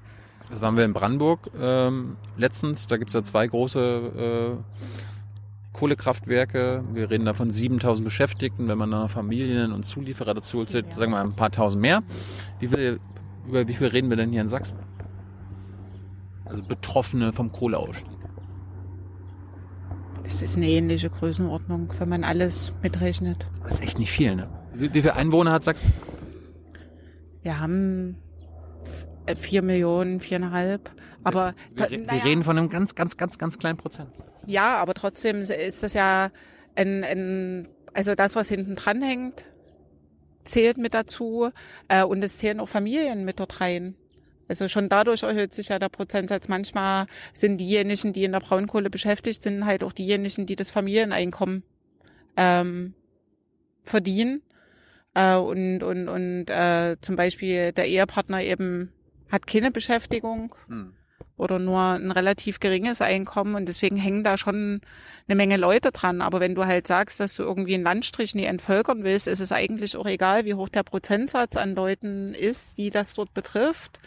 Das 0.48 0.60
waren 0.60 0.76
wir 0.76 0.84
in 0.84 0.92
Brandenburg 0.92 1.50
ähm, 1.60 2.18
letztens, 2.36 2.86
da 2.86 2.98
gibt's 2.98 3.14
ja 3.14 3.24
zwei 3.24 3.48
große 3.48 4.56
äh, 4.56 5.72
Kohlekraftwerke. 5.72 6.84
Wir 6.92 7.10
reden 7.10 7.24
da 7.24 7.34
von 7.34 7.50
7000 7.50 8.04
Beschäftigten. 8.04 8.68
Wenn 8.68 8.78
man 8.78 8.92
dann 8.92 9.08
Familien 9.08 9.72
und 9.72 9.82
Zulieferer 9.82 10.34
dazu 10.34 10.64
zählt, 10.66 10.86
ja. 10.90 10.94
sagen 10.94 11.10
wir 11.10 11.20
ein 11.20 11.32
paar 11.32 11.50
tausend 11.50 11.82
mehr. 11.82 12.00
Wie 12.60 12.68
viel, 12.68 13.00
über 13.44 13.66
wie 13.66 13.74
viel 13.74 13.88
reden 13.88 14.08
wir 14.08 14.16
denn 14.16 14.30
hier 14.30 14.40
in 14.40 14.48
Sachsen? 14.48 14.78
Also 16.44 16.62
Betroffene 16.62 17.32
vom 17.32 17.50
Kohleausstieg. 17.50 18.17
Es 20.28 20.42
ist 20.42 20.56
eine 20.58 20.68
ähnliche 20.68 21.08
Größenordnung, 21.08 21.94
wenn 21.98 22.10
man 22.10 22.22
alles 22.22 22.74
mitrechnet. 22.82 23.46
Das 23.64 23.74
ist 23.74 23.82
echt 23.82 23.98
nicht 23.98 24.12
viel, 24.12 24.36
ne? 24.36 24.46
Wie, 24.74 24.92
wie 24.92 25.00
viele 25.00 25.16
Einwohner 25.16 25.52
hat 25.52 25.64
Sachsen? 25.64 25.90
Wir 27.42 27.58
haben 27.58 28.18
vier 29.38 29.62
Millionen, 29.62 30.20
viereinhalb. 30.20 30.90
Aber 31.24 31.54
wir, 31.74 31.90
wir, 31.90 31.98
naja, 32.00 32.22
reden 32.24 32.44
von 32.44 32.58
einem 32.58 32.68
ganz, 32.68 32.94
ganz, 32.94 33.16
ganz, 33.16 33.38
ganz 33.38 33.58
kleinen 33.58 33.78
Prozent. 33.78 34.10
Ja, 34.46 34.76
aber 34.76 34.92
trotzdem 34.92 35.40
ist 35.40 35.82
das 35.82 35.94
ja 35.94 36.30
ein, 36.76 37.04
ein 37.04 37.68
also 37.94 38.14
das, 38.14 38.36
was 38.36 38.50
hinten 38.50 38.76
dran 38.76 39.00
hängt, 39.00 39.46
zählt 40.44 40.76
mit 40.76 40.92
dazu. 40.92 41.50
Äh, 41.88 42.04
und 42.04 42.22
es 42.22 42.36
zählen 42.36 42.60
auch 42.60 42.68
Familien 42.68 43.24
mit 43.24 43.40
dort 43.40 43.62
rein. 43.62 43.94
Also 44.48 44.68
schon 44.68 44.88
dadurch 44.88 45.22
erhöht 45.22 45.54
sich 45.54 45.68
ja 45.68 45.78
der 45.78 45.88
Prozentsatz. 45.90 46.48
Manchmal 46.48 47.06
sind 47.34 47.58
diejenigen, 47.58 48.12
die 48.12 48.24
in 48.24 48.32
der 48.32 48.40
Braunkohle 48.40 48.90
beschäftigt 48.90 49.42
sind, 49.42 49.64
halt 49.64 49.84
auch 49.84 49.92
diejenigen, 49.92 50.46
die 50.46 50.56
das 50.56 50.70
Familieneinkommen 50.70 51.62
ähm, 52.36 52.94
verdienen. 53.82 54.42
Äh, 55.14 55.36
und 55.36 55.82
und, 55.82 56.08
und 56.08 56.50
äh, 56.50 56.96
zum 57.00 57.16
Beispiel 57.16 57.72
der 57.72 57.86
Ehepartner 57.86 58.42
eben 58.42 58.92
hat 59.30 59.46
keine 59.46 59.70
Beschäftigung. 59.70 60.54
Hm. 60.68 60.94
oder 61.36 61.58
nur 61.58 61.80
ein 61.80 62.10
relativ 62.10 62.58
geringes 62.60 63.00
Einkommen 63.00 63.54
und 63.54 63.66
deswegen 63.68 63.96
hängen 63.96 64.24
da 64.24 64.36
schon 64.36 64.80
eine 65.28 65.36
Menge 65.36 65.56
Leute 65.56 65.92
dran. 65.92 66.20
Aber 66.20 66.40
wenn 66.40 66.54
du 66.54 66.66
halt 66.66 66.86
sagst, 66.86 67.20
dass 67.20 67.36
du 67.36 67.44
irgendwie 67.44 67.74
einen 67.74 67.84
Landstrich 67.84 68.34
nie 68.34 68.44
entvölkern 68.44 69.04
willst, 69.04 69.28
ist 69.28 69.40
es 69.40 69.52
eigentlich 69.52 69.96
auch 69.96 70.06
egal, 70.06 70.44
wie 70.44 70.54
hoch 70.54 70.68
der 70.68 70.82
Prozentsatz 70.82 71.56
an 71.56 71.74
Leuten 71.74 72.34
ist, 72.34 72.76
die 72.76 72.90
das 72.90 73.14
dort 73.14 73.34
betrifft. 73.34 74.00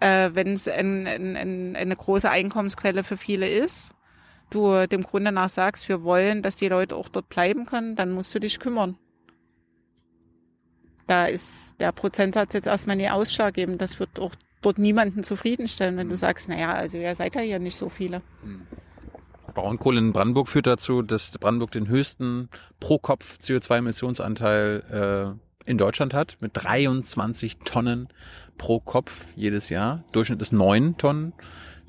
Äh, 0.00 0.30
wenn 0.34 0.48
es 0.48 0.68
ein, 0.68 1.06
ein, 1.06 1.36
ein, 1.36 1.76
eine 1.76 1.96
große 1.96 2.28
Einkommensquelle 2.28 3.02
für 3.02 3.16
viele 3.16 3.48
ist, 3.48 3.92
du 4.50 4.86
dem 4.86 5.02
Grunde 5.02 5.32
nach 5.32 5.48
sagst, 5.48 5.88
wir 5.88 6.02
wollen, 6.02 6.42
dass 6.42 6.56
die 6.56 6.68
Leute 6.68 6.96
auch 6.96 7.08
dort 7.08 7.28
bleiben 7.28 7.66
können, 7.66 7.96
dann 7.96 8.12
musst 8.12 8.34
du 8.34 8.38
dich 8.38 8.60
kümmern. 8.60 8.96
Da 11.06 11.26
ist 11.26 11.80
der 11.80 11.92
Prozentsatz 11.92 12.54
jetzt 12.54 12.66
erstmal 12.66 12.96
nie 12.96 13.08
ausschlaggebend. 13.08 13.80
Das 13.80 14.00
wird 14.00 14.18
auch 14.18 14.34
dort 14.60 14.78
niemanden 14.78 15.22
zufriedenstellen, 15.22 15.96
wenn 15.96 16.08
du 16.08 16.16
sagst, 16.16 16.48
naja, 16.48 16.72
also 16.72 16.98
ihr 16.98 17.14
seid 17.14 17.36
ja 17.36 17.40
hier 17.40 17.58
nicht 17.60 17.76
so 17.76 17.88
viele. 17.88 18.22
Braunkohle 19.54 19.98
in 19.98 20.12
Brandenburg 20.12 20.48
führt 20.48 20.66
dazu, 20.66 21.02
dass 21.02 21.30
Brandenburg 21.38 21.70
den 21.70 21.88
höchsten 21.88 22.50
pro 22.80 22.98
Kopf 22.98 23.38
CO2-Emissionsanteil 23.38 25.36
äh, 25.36 25.45
in 25.66 25.78
Deutschland 25.78 26.14
hat, 26.14 26.38
mit 26.40 26.52
23 26.54 27.58
Tonnen 27.58 28.08
pro 28.56 28.80
Kopf 28.80 29.26
jedes 29.36 29.68
Jahr. 29.68 30.04
Durchschnitt 30.12 30.40
ist 30.40 30.52
9 30.52 30.96
Tonnen 30.96 31.32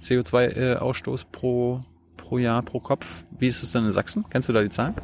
CO2-Ausstoß 0.01 1.25
pro, 1.31 1.83
pro 2.17 2.37
Jahr 2.37 2.61
pro 2.61 2.79
Kopf. 2.79 3.23
Wie 3.37 3.47
ist 3.47 3.63
es 3.63 3.71
denn 3.71 3.85
in 3.85 3.91
Sachsen? 3.91 4.25
Kennst 4.29 4.49
du 4.49 4.53
da 4.53 4.61
die 4.61 4.69
Zahlen? 4.69 4.95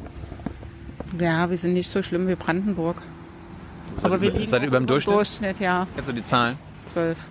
Ja, 1.18 1.48
wir 1.48 1.58
sind 1.58 1.72
nicht 1.72 1.88
so 1.88 2.02
schlimm 2.02 2.28
wie 2.28 2.34
Brandenburg. 2.34 3.00
Aber 4.02 4.20
wir 4.20 4.32
liegen 4.32 4.46
seid 4.46 4.62
ihr 4.62 4.68
über 4.68 4.78
dem 4.80 4.86
Durchschnitt? 4.86 5.14
Durchschnitt, 5.16 5.60
ja, 5.60 5.86
Kennst 5.94 6.08
du 6.08 6.12
die 6.12 6.22
Zahlen? 6.22 6.58
zwölf. 6.86 7.28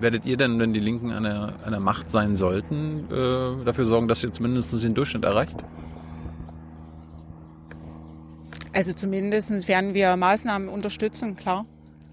Werdet 0.00 0.24
ihr 0.24 0.38
denn, 0.38 0.58
wenn 0.58 0.72
die 0.72 0.80
Linken 0.80 1.12
an 1.12 1.24
der, 1.24 1.54
an 1.62 1.72
der 1.72 1.80
Macht 1.80 2.10
sein 2.10 2.34
sollten, 2.34 3.04
äh, 3.10 3.64
dafür 3.64 3.84
sorgen, 3.84 4.08
dass 4.08 4.22
ihr 4.22 4.32
zumindest 4.32 4.72
den 4.82 4.94
Durchschnitt 4.94 5.24
erreicht? 5.24 5.56
Also 8.72 8.92
zumindest 8.92 9.68
werden 9.68 9.94
wir 9.94 10.16
Maßnahmen 10.16 10.68
unterstützen, 10.68 11.36
klar. 11.36 11.66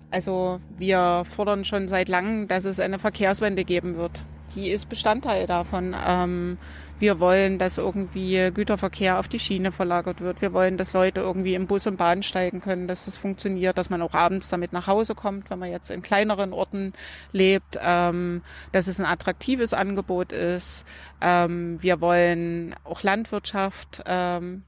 Also 0.09 0.59
wir 0.77 1.23
fordern 1.29 1.65
schon 1.65 1.87
seit 1.87 2.07
langem, 2.09 2.47
dass 2.47 2.65
es 2.65 2.79
eine 2.79 2.97
Verkehrswende 2.97 3.63
geben 3.63 3.95
wird. 3.97 4.23
Die 4.55 4.69
ist 4.71 4.89
Bestandteil 4.89 5.45
davon. 5.45 5.95
Ähm, 6.07 6.57
wir 6.99 7.19
wollen, 7.19 7.59
dass 7.59 7.77
irgendwie 7.77 8.49
Güterverkehr 8.51 9.19
auf 9.19 9.27
die 9.27 9.37
Schiene 9.37 9.71
verlagert 9.71 10.19
wird. 10.19 10.41
Wir 10.41 10.51
wollen, 10.51 10.77
dass 10.77 10.93
Leute 10.93 11.19
irgendwie 11.19 11.53
im 11.53 11.67
Bus 11.67 11.85
und 11.85 11.97
Bahn 11.97 12.23
steigen 12.23 12.59
können, 12.59 12.87
dass 12.87 13.05
das 13.05 13.17
funktioniert, 13.17 13.77
dass 13.77 13.91
man 13.91 14.01
auch 14.01 14.15
abends 14.15 14.49
damit 14.49 14.73
nach 14.73 14.87
Hause 14.87 15.13
kommt, 15.13 15.51
wenn 15.51 15.59
man 15.59 15.69
jetzt 15.69 15.91
in 15.91 16.01
kleineren 16.01 16.53
Orten 16.53 16.93
lebt, 17.33 17.77
ähm, 17.79 18.41
dass 18.71 18.87
es 18.87 18.99
ein 18.99 19.05
attraktives 19.05 19.73
Angebot 19.73 20.31
ist. 20.31 20.85
Ähm, 21.21 21.77
wir 21.83 22.01
wollen 22.01 22.73
auch 22.83 23.03
Landwirtschaft 23.03 24.01
ähm, 24.07 24.63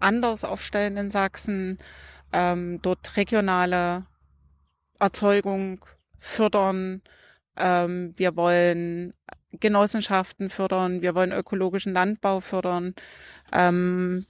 anders 0.00 0.44
aufstellen 0.44 0.96
in 0.96 1.10
Sachsen, 1.10 1.78
ähm, 2.32 2.80
dort 2.82 3.16
regionale 3.16 4.06
Erzeugung 4.98 5.84
fördern. 6.18 7.02
Ähm, 7.56 8.14
wir 8.16 8.36
wollen 8.36 9.14
Genossenschaften 9.52 10.50
fördern. 10.50 11.02
Wir 11.02 11.14
wollen 11.14 11.32
ökologischen 11.32 11.92
Landbau 11.92 12.40
fördern. 12.40 12.94
Ähm, 13.52 14.26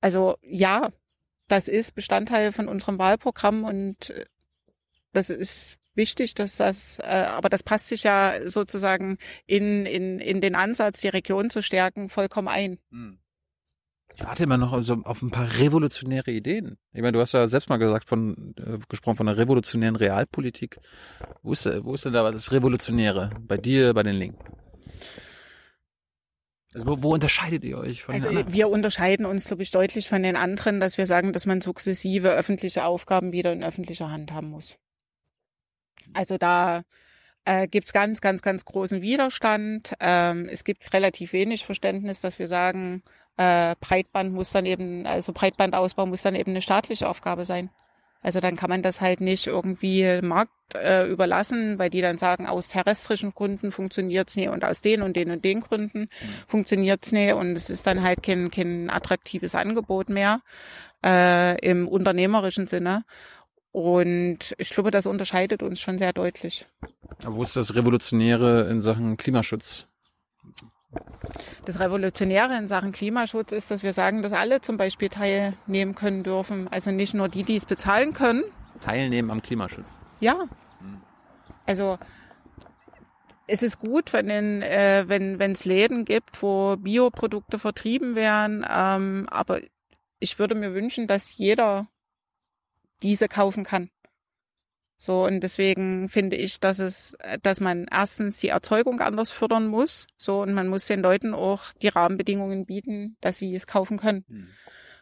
also 0.00 0.36
ja, 0.42 0.90
das 1.48 1.68
ist 1.68 1.94
Bestandteil 1.94 2.52
von 2.52 2.68
unserem 2.68 2.98
Wahlprogramm 2.98 3.64
und 3.64 4.10
äh, 4.10 4.24
das 5.12 5.30
ist 5.30 5.78
wichtig, 5.94 6.34
dass 6.34 6.56
das, 6.56 6.98
äh, 6.98 7.26
aber 7.28 7.48
das 7.48 7.62
passt 7.62 7.88
sich 7.88 8.02
ja 8.02 8.34
sozusagen 8.46 9.18
in, 9.46 9.86
in, 9.86 10.18
in 10.18 10.40
den 10.40 10.54
Ansatz, 10.54 11.02
die 11.02 11.08
Region 11.08 11.50
zu 11.50 11.62
stärken, 11.62 12.08
vollkommen 12.08 12.48
ein. 12.48 12.78
Ich 14.14 14.24
warte 14.24 14.42
immer 14.42 14.58
noch 14.58 14.72
also 14.72 14.98
auf 15.04 15.22
ein 15.22 15.30
paar 15.30 15.48
revolutionäre 15.58 16.30
Ideen. 16.30 16.76
Ich 16.92 17.00
meine, 17.00 17.12
du 17.12 17.20
hast 17.20 17.32
ja 17.32 17.48
selbst 17.48 17.68
mal 17.68 17.78
gesagt 17.78 18.08
von 18.08 18.54
äh, 18.58 18.78
gesprochen 18.88 19.16
von 19.16 19.28
einer 19.28 19.38
revolutionären 19.38 19.96
Realpolitik. 19.96 20.78
Wo 21.42 21.52
ist, 21.52 21.66
wo 21.84 21.94
ist 21.94 22.04
denn 22.04 22.12
da 22.12 22.30
das 22.30 22.52
Revolutionäre 22.52 23.30
bei 23.40 23.56
dir, 23.56 23.94
bei 23.94 24.02
den 24.02 24.16
Linken? 24.16 24.44
Also 26.74 26.86
wo, 26.86 27.02
wo 27.02 27.14
unterscheidet 27.14 27.64
ihr 27.64 27.78
euch 27.78 28.02
von 28.02 28.14
Also 28.14 28.28
den 28.28 28.38
anderen? 28.38 28.52
wir 28.54 28.68
unterscheiden 28.68 29.26
uns, 29.26 29.46
glaube 29.46 29.62
ich, 29.62 29.70
deutlich 29.70 30.08
von 30.08 30.22
den 30.22 30.36
anderen, 30.36 30.80
dass 30.80 30.98
wir 30.98 31.06
sagen, 31.06 31.32
dass 31.32 31.46
man 31.46 31.60
sukzessive 31.60 32.30
öffentliche 32.30 32.84
Aufgaben 32.84 33.32
wieder 33.32 33.52
in 33.52 33.62
öffentlicher 33.62 34.10
Hand 34.10 34.32
haben 34.32 34.48
muss. 34.50 34.76
Also 36.14 36.38
da 36.38 36.82
äh, 37.44 37.68
gibt's 37.68 37.92
ganz, 37.92 38.20
ganz, 38.20 38.40
ganz 38.42 38.64
großen 38.64 39.02
Widerstand. 39.02 39.94
Ähm, 40.00 40.48
es 40.50 40.64
gibt 40.64 40.92
relativ 40.92 41.32
wenig 41.32 41.66
Verständnis, 41.66 42.20
dass 42.20 42.38
wir 42.38 42.48
sagen, 42.48 43.02
äh, 43.36 43.74
Breitband 43.80 44.32
muss 44.32 44.50
dann 44.50 44.66
eben, 44.66 45.06
also 45.06 45.32
Breitbandausbau 45.32 46.06
muss 46.06 46.22
dann 46.22 46.34
eben 46.34 46.50
eine 46.50 46.62
staatliche 46.62 47.08
Aufgabe 47.08 47.44
sein. 47.44 47.70
Also 48.22 48.38
dann 48.38 48.54
kann 48.54 48.70
man 48.70 48.82
das 48.82 49.00
halt 49.00 49.20
nicht 49.20 49.48
irgendwie 49.48 50.20
Markt 50.22 50.52
äh, 50.74 51.06
überlassen, 51.08 51.78
weil 51.80 51.90
die 51.90 52.00
dann 52.00 52.18
sagen, 52.18 52.46
aus 52.46 52.68
terrestrischen 52.68 53.34
Gründen 53.34 53.72
funktioniert's 53.72 54.36
nicht 54.36 54.48
und 54.48 54.64
aus 54.64 54.80
den 54.80 55.02
und 55.02 55.16
den 55.16 55.30
und 55.32 55.44
den 55.44 55.60
Gründen 55.60 56.08
funktioniert's 56.46 57.10
nicht 57.10 57.34
und 57.34 57.56
es 57.56 57.68
ist 57.68 57.86
dann 57.86 58.02
halt 58.02 58.22
kein, 58.22 58.50
kein 58.52 58.90
attraktives 58.90 59.56
Angebot 59.56 60.08
mehr 60.08 60.40
äh, 61.04 61.58
im 61.66 61.88
unternehmerischen 61.88 62.68
Sinne. 62.68 63.04
Und 63.72 64.54
ich 64.58 64.70
glaube, 64.70 64.90
das 64.90 65.06
unterscheidet 65.06 65.62
uns 65.62 65.80
schon 65.80 65.98
sehr 65.98 66.12
deutlich. 66.12 66.66
Aber 67.24 67.36
Wo 67.36 67.42
ist 67.42 67.56
das 67.56 67.74
Revolutionäre 67.74 68.68
in 68.70 68.80
Sachen 68.80 69.16
Klimaschutz? 69.16 69.88
Das 71.64 71.78
Revolutionäre 71.78 72.56
in 72.56 72.68
Sachen 72.68 72.92
Klimaschutz 72.92 73.52
ist, 73.52 73.70
dass 73.70 73.82
wir 73.82 73.92
sagen, 73.92 74.22
dass 74.22 74.32
alle 74.32 74.60
zum 74.60 74.76
Beispiel 74.76 75.08
teilnehmen 75.08 75.94
können 75.94 76.22
dürfen. 76.24 76.68
Also 76.68 76.90
nicht 76.90 77.14
nur 77.14 77.28
die, 77.28 77.44
die 77.44 77.56
es 77.56 77.66
bezahlen 77.66 78.12
können. 78.12 78.42
Teilnehmen 78.80 79.30
am 79.30 79.42
Klimaschutz. 79.42 80.00
Ja. 80.20 80.44
Also 81.66 81.98
es 83.46 83.62
ist 83.62 83.78
gut, 83.78 84.12
wenn 84.12 84.28
äh, 84.62 85.04
wenn 85.06 85.38
wenn 85.38 85.52
es 85.52 85.64
Läden 85.64 86.04
gibt, 86.04 86.42
wo 86.42 86.76
Bioprodukte 86.76 87.58
vertrieben 87.58 88.14
werden. 88.14 88.66
Ähm, 88.68 89.26
aber 89.30 89.60
ich 90.18 90.38
würde 90.38 90.54
mir 90.54 90.74
wünschen, 90.74 91.06
dass 91.06 91.36
jeder 91.36 91.86
diese 93.02 93.28
kaufen 93.28 93.64
kann. 93.64 93.90
So, 95.04 95.24
und 95.24 95.40
deswegen 95.40 96.08
finde 96.08 96.36
ich, 96.36 96.60
dass 96.60 96.78
es, 96.78 97.16
dass 97.42 97.58
man 97.58 97.88
erstens 97.90 98.38
die 98.38 98.50
Erzeugung 98.50 99.00
anders 99.00 99.32
fördern 99.32 99.66
muss. 99.66 100.06
So, 100.16 100.42
und 100.42 100.54
man 100.54 100.68
muss 100.68 100.86
den 100.86 101.02
Leuten 101.02 101.34
auch 101.34 101.72
die 101.82 101.88
Rahmenbedingungen 101.88 102.66
bieten, 102.66 103.16
dass 103.20 103.38
sie 103.38 103.52
es 103.56 103.66
kaufen 103.66 103.98
können. 103.98 104.24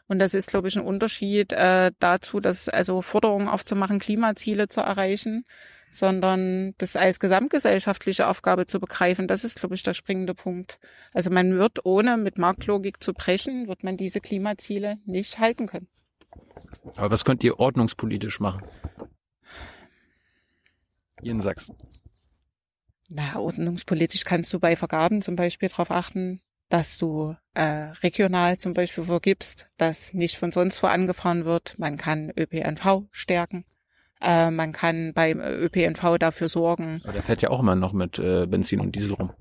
Und 0.08 0.18
das 0.18 0.32
ist, 0.32 0.48
glaube 0.48 0.68
ich, 0.68 0.76
ein 0.78 0.86
Unterschied 0.86 1.52
äh, 1.52 1.92
dazu, 1.98 2.40
dass 2.40 2.70
also 2.70 3.02
Forderungen 3.02 3.46
aufzumachen, 3.46 3.98
Klimaziele 3.98 4.68
zu 4.68 4.80
erreichen, 4.80 5.44
sondern 5.92 6.72
das 6.78 6.96
als 6.96 7.20
gesamtgesellschaftliche 7.20 8.26
Aufgabe 8.26 8.66
zu 8.66 8.80
begreifen. 8.80 9.28
Das 9.28 9.44
ist, 9.44 9.60
glaube 9.60 9.74
ich, 9.74 9.82
der 9.82 9.92
springende 9.92 10.32
Punkt. 10.32 10.78
Also 11.12 11.28
man 11.28 11.58
wird, 11.58 11.84
ohne 11.84 12.16
mit 12.16 12.38
Marktlogik 12.38 13.02
zu 13.02 13.12
brechen, 13.12 13.68
wird 13.68 13.84
man 13.84 13.98
diese 13.98 14.22
Klimaziele 14.22 14.96
nicht 15.04 15.38
halten 15.38 15.66
können. 15.66 15.88
Aber 16.96 17.10
was 17.10 17.26
könnt 17.26 17.44
ihr 17.44 17.60
ordnungspolitisch 17.60 18.40
machen? 18.40 18.62
Hier 21.22 21.32
in 21.32 21.40
Sachsen. 21.40 21.76
Na, 23.08 23.36
ordnungspolitisch 23.36 24.24
kannst 24.24 24.52
du 24.52 24.60
bei 24.60 24.76
Vergaben 24.76 25.20
zum 25.22 25.36
Beispiel 25.36 25.68
darauf 25.68 25.90
achten, 25.90 26.40
dass 26.68 26.96
du 26.96 27.34
äh, 27.54 27.90
regional 28.02 28.58
zum 28.58 28.74
Beispiel 28.74 29.04
vergibst, 29.04 29.68
dass 29.76 30.14
nicht 30.14 30.38
von 30.38 30.52
sonst 30.52 30.82
wo 30.82 30.86
angefahren 30.86 31.44
wird. 31.44 31.78
Man 31.78 31.96
kann 31.96 32.32
ÖPNV 32.36 33.08
stärken. 33.10 33.64
Äh, 34.20 34.50
man 34.50 34.72
kann 34.72 35.12
beim 35.12 35.40
ÖPNV 35.40 36.18
dafür 36.18 36.48
sorgen, 36.48 37.00
Aber 37.04 37.12
der 37.12 37.22
fährt 37.22 37.42
ja 37.42 37.50
auch 37.50 37.60
immer 37.60 37.74
noch 37.74 37.92
mit 37.92 38.18
äh, 38.18 38.46
Benzin 38.46 38.80
und 38.80 38.94
Diesel 38.94 39.14
rum. 39.14 39.32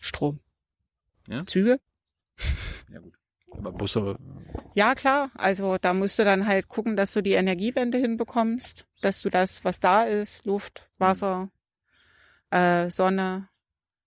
Strom. 0.00 0.40
Ja? 1.28 1.46
Züge? 1.46 1.80
Ja 2.92 3.00
gut. 3.00 3.14
Aber 3.64 4.16
Ja, 4.74 4.94
klar. 4.94 5.30
Also 5.34 5.76
da 5.80 5.92
musst 5.94 6.18
du 6.18 6.24
dann 6.24 6.46
halt 6.46 6.68
gucken, 6.68 6.96
dass 6.96 7.12
du 7.12 7.22
die 7.22 7.32
Energiewende 7.32 7.98
hinbekommst, 7.98 8.86
dass 9.02 9.22
du 9.22 9.30
das, 9.30 9.64
was 9.64 9.80
da 9.80 10.04
ist, 10.04 10.44
Luft, 10.44 10.88
Wasser, 10.98 11.50
äh, 12.50 12.90
Sonne, 12.90 13.48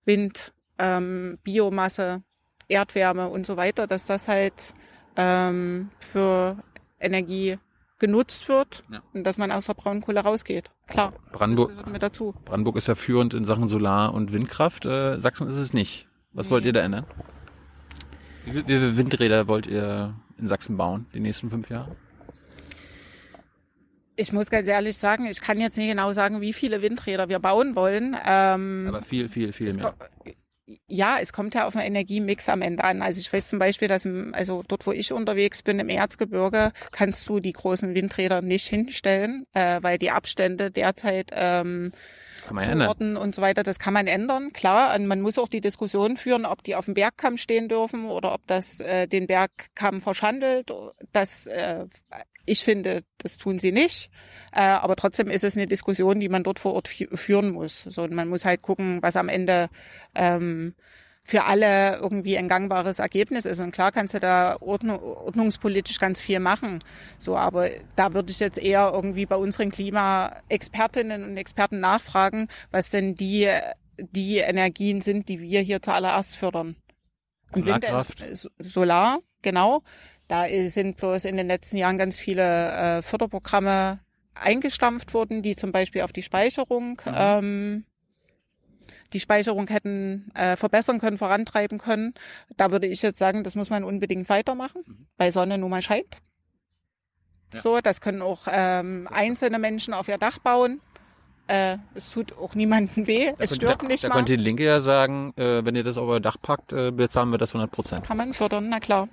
Wind, 0.05 0.53
ähm, 0.77 1.37
Biomasse, 1.43 2.23
Erdwärme 2.67 3.29
und 3.29 3.45
so 3.45 3.57
weiter, 3.57 3.87
dass 3.87 4.05
das 4.05 4.27
halt 4.27 4.73
ähm, 5.15 5.89
für 5.99 6.57
Energie 6.99 7.57
genutzt 7.97 8.47
wird 8.47 8.83
Ja. 8.89 9.01
und 9.13 9.23
dass 9.25 9.37
man 9.37 9.51
aus 9.51 9.65
der 9.65 9.73
Braunkohle 9.73 10.21
rausgeht. 10.21 10.71
Klar, 10.87 11.13
Brandenburg, 11.33 11.69
gehört 11.71 11.87
mit 11.89 12.01
dazu. 12.01 12.33
Brandenburg 12.45 12.77
ist 12.77 12.87
ja 12.87 12.95
führend 12.95 13.33
in 13.33 13.43
Sachen 13.43 13.67
Solar- 13.67 14.13
und 14.13 14.31
Windkraft. 14.31 14.85
Äh, 14.85 15.19
Sachsen 15.19 15.47
ist 15.47 15.55
es 15.55 15.73
nicht. 15.73 16.07
Was 16.31 16.45
Nee. 16.45 16.51
wollt 16.51 16.65
ihr 16.65 16.73
da 16.73 16.79
ändern? 16.81 17.05
Wie, 18.45 18.51
viel- 18.51 18.63
wie 18.67 18.73
viele 18.73 18.97
Windräder 18.97 19.47
wollt 19.47 19.67
ihr 19.67 20.15
in 20.39 20.47
Sachsen 20.47 20.77
bauen, 20.77 21.05
die 21.13 21.19
nächsten 21.19 21.49
fünf 21.49 21.69
Jahre? 21.69 21.95
Ich 24.15 24.33
muss 24.33 24.49
ganz 24.49 24.67
ehrlich 24.67 24.97
sagen, 24.97 25.25
ich 25.27 25.39
kann 25.39 25.59
jetzt 25.61 25.77
nicht 25.77 25.89
genau 25.89 26.11
sagen, 26.11 26.41
wie 26.41 26.51
viele 26.51 26.81
Windräder 26.81 27.29
wir 27.29 27.39
bauen 27.39 27.75
wollen. 27.75 28.17
Ähm, 28.25 28.85
Aber 28.89 29.01
viel, 29.01 29.29
viel, 29.29 29.53
viel 29.53 29.73
mehr. 29.73 29.93
ja, 30.87 31.17
es 31.21 31.31
kommt 31.31 31.53
ja 31.53 31.65
auf 31.65 31.73
den 31.73 31.81
Energiemix 31.83 32.49
am 32.49 32.61
Ende 32.61 32.83
an. 32.83 33.01
Also 33.01 33.21
ich 33.21 33.31
weiß 33.31 33.47
zum 33.47 33.59
Beispiel, 33.59 33.87
dass 33.87 34.03
im, 34.03 34.33
also 34.33 34.61
dort, 34.67 34.85
wo 34.85 34.91
ich 34.91 35.13
unterwegs 35.13 35.61
bin, 35.61 35.79
im 35.79 35.87
Erzgebirge, 35.87 36.73
kannst 36.91 37.29
du 37.29 37.39
die 37.39 37.53
großen 37.53 37.95
Windräder 37.95 38.41
nicht 38.41 38.67
hinstellen, 38.67 39.45
äh, 39.53 39.79
weil 39.81 39.97
die 39.97 40.11
Abstände 40.11 40.69
derzeit 40.69 41.29
ähm, 41.31 41.93
Orten 42.87 43.17
und 43.17 43.35
so 43.35 43.41
weiter, 43.41 43.63
das 43.63 43.79
kann 43.79 43.93
man 43.93 44.07
ändern, 44.07 44.51
klar. 44.53 44.95
Und 44.95 45.07
man 45.07 45.21
muss 45.21 45.37
auch 45.37 45.47
die 45.47 45.61
Diskussion 45.61 46.17
führen, 46.17 46.45
ob 46.45 46.63
die 46.63 46.75
auf 46.75 46.85
dem 46.85 46.93
Bergkamm 46.93 47.37
stehen 47.37 47.67
dürfen 47.69 48.05
oder 48.09 48.33
ob 48.33 48.45
das 48.47 48.79
äh, 48.79 49.07
den 49.07 49.27
Bergkamm 49.27 50.01
verschandelt. 50.01 50.71
Das, 51.13 51.47
äh, 51.47 51.85
ich 52.45 52.63
finde, 52.63 53.03
das 53.19 53.37
tun 53.37 53.59
sie 53.59 53.71
nicht. 53.71 54.09
Äh, 54.53 54.61
aber 54.61 54.95
trotzdem 54.95 55.29
ist 55.29 55.43
es 55.43 55.55
eine 55.55 55.67
Diskussion, 55.67 56.19
die 56.19 56.29
man 56.29 56.43
dort 56.43 56.59
vor 56.59 56.73
Ort 56.73 56.87
fü- 56.89 57.15
führen 57.15 57.51
muss. 57.51 57.81
So, 57.81 58.03
und 58.03 58.13
man 58.13 58.27
muss 58.27 58.45
halt 58.45 58.61
gucken, 58.61 59.01
was 59.01 59.15
am 59.15 59.29
Ende 59.29 59.69
ähm, 60.15 60.73
für 61.29 61.43
alle 61.43 61.97
irgendwie 61.97 62.39
ein 62.39 62.47
gangbares 62.47 62.97
Ergebnis 62.97 63.45
ist. 63.45 63.59
Und 63.59 63.71
klar 63.71 63.91
kannst 63.91 64.15
du 64.15 64.19
da 64.19 64.57
ordnung, 64.61 64.99
ordnungspolitisch 64.99 65.99
ganz 65.99 66.19
viel 66.19 66.39
machen. 66.39 66.79
So, 67.19 67.37
aber 67.37 67.69
da 67.95 68.15
würde 68.15 68.31
ich 68.31 68.39
jetzt 68.39 68.57
eher 68.57 68.89
irgendwie 68.91 69.27
bei 69.27 69.35
unseren 69.35 69.69
Klimaexpertinnen 69.69 71.23
und 71.23 71.37
Experten 71.37 71.79
nachfragen, 71.79 72.47
was 72.71 72.89
denn 72.89 73.13
die, 73.13 73.47
die 73.97 74.37
Energien 74.37 75.01
sind, 75.01 75.29
die 75.29 75.39
wir 75.39 75.61
hier 75.61 75.83
zuallererst 75.83 76.35
fördern. 76.35 76.75
Und 77.51 77.65
Wind- 77.67 77.83
Solarkraft. 77.85 78.23
So- 78.33 78.49
Solar, 78.57 79.19
genau. 79.43 79.83
Da 80.27 80.45
sind 80.65 80.97
bloß 80.97 81.25
in 81.25 81.37
den 81.37 81.47
letzten 81.47 81.77
Jahren 81.77 81.99
ganz 81.99 82.17
viele 82.17 82.71
äh, 82.71 83.01
Förderprogramme 83.03 83.99
eingestampft 84.33 85.13
worden, 85.13 85.43
die 85.43 85.55
zum 85.55 85.71
Beispiel 85.71 86.01
auf 86.01 86.11
die 86.11 86.21
Speicherung 86.23 86.99
ähm, 87.05 87.85
die 89.13 89.19
Speicherung 89.19 89.67
hätten 89.67 90.31
äh, 90.35 90.55
verbessern 90.55 90.99
können, 90.99 91.17
vorantreiben 91.17 91.77
können. 91.79 92.13
Da 92.57 92.71
würde 92.71 92.87
ich 92.87 93.01
jetzt 93.01 93.19
sagen, 93.19 93.43
das 93.43 93.55
muss 93.55 93.69
man 93.69 93.83
unbedingt 93.83 94.29
weitermachen, 94.29 95.07
weil 95.17 95.31
Sonne 95.31 95.57
nun 95.57 95.69
mal 95.71 95.81
scheint. 95.81 96.17
Ja. 97.53 97.61
So, 97.61 97.79
das 97.81 98.01
können 98.01 98.21
auch 98.21 98.41
ähm, 98.51 99.07
einzelne 99.11 99.57
Menschen 99.57 99.93
auf 99.93 100.07
ihr 100.07 100.17
Dach 100.19 100.37
bauen. 100.39 100.81
Äh, 101.47 101.77
es 101.95 102.11
tut 102.11 102.37
auch 102.37 102.53
niemandem 102.53 103.07
weh, 103.07 103.29
es 103.29 103.37
könnte- 103.37 103.55
stört 103.55 103.81
da, 103.81 103.87
nicht 103.87 104.03
Da 104.03 104.09
mal. 104.09 104.15
könnte 104.15 104.37
die 104.37 104.43
Linke 104.43 104.63
ja 104.63 104.79
sagen, 104.81 105.33
äh, 105.35 105.65
wenn 105.65 105.75
ihr 105.75 105.83
das 105.83 105.97
auf 105.97 106.07
euer 106.07 106.19
Dach 106.19 106.37
packt, 106.39 106.73
äh, 106.73 106.91
bezahlen 106.91 107.31
wir 107.31 107.39
das 107.39 107.53
100 107.55 107.71
Prozent. 107.71 108.05
Kann 108.05 108.17
man 108.17 108.33
fördern, 108.35 108.69
na 108.69 108.79
klar. 108.79 109.09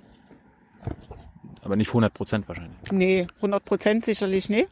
Aber 1.63 1.75
nicht 1.75 1.89
100 1.89 2.13
Prozent 2.13 2.47
wahrscheinlich. 2.47 2.77
Nee, 2.91 3.25
100 3.37 3.65
Prozent 3.65 4.05
sicherlich 4.05 4.49
nicht. 4.49 4.69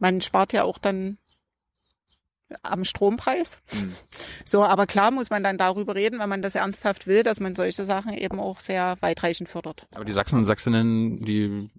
Man 0.00 0.20
spart 0.20 0.52
ja 0.52 0.64
auch 0.64 0.78
dann 0.78 1.18
am 2.62 2.84
Strompreis. 2.84 3.60
Hm. 3.66 3.92
So, 4.44 4.64
aber 4.64 4.86
klar 4.86 5.10
muss 5.10 5.30
man 5.30 5.42
dann 5.42 5.58
darüber 5.58 5.94
reden, 5.94 6.18
wenn 6.18 6.28
man 6.28 6.42
das 6.42 6.54
ernsthaft 6.54 7.06
will, 7.06 7.22
dass 7.22 7.40
man 7.40 7.54
solche 7.54 7.84
Sachen 7.86 8.14
eben 8.14 8.40
auch 8.40 8.60
sehr 8.60 8.96
weitreichend 9.00 9.48
fördert. 9.48 9.86
Aber 9.94 10.04
die 10.04 10.12
Sachsen 10.12 10.38
und 10.38 10.46
Sachsinnen, 10.46 11.18
die, 11.18 11.70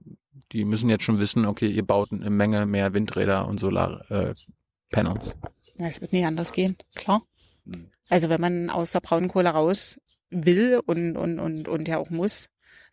die 0.51 0.65
müssen 0.65 0.89
jetzt 0.89 1.03
schon 1.03 1.19
wissen, 1.19 1.45
okay, 1.45 1.67
ihr 1.67 1.85
baut 1.85 2.11
eine 2.11 2.29
Menge 2.29 2.65
mehr 2.65 2.93
Windräder 2.93 3.47
und 3.47 3.59
Solarpanels. 3.59 5.29
Äh. 5.29 5.33
Ja, 5.75 5.87
es 5.87 6.01
wird 6.01 6.13
nicht 6.13 6.25
anders 6.25 6.51
gehen, 6.51 6.77
klar. 6.95 7.21
Hm. 7.65 7.89
Also 8.09 8.29
wenn 8.29 8.41
man 8.41 8.69
aus 8.69 8.91
der 8.91 9.01
Braunkohle 9.01 9.49
raus 9.49 9.99
will 10.29 10.81
und, 10.85 11.15
und, 11.15 11.39
und, 11.39 11.67
und 11.67 11.87
ja 11.87 11.97
auch 11.97 12.09
muss, 12.09 12.49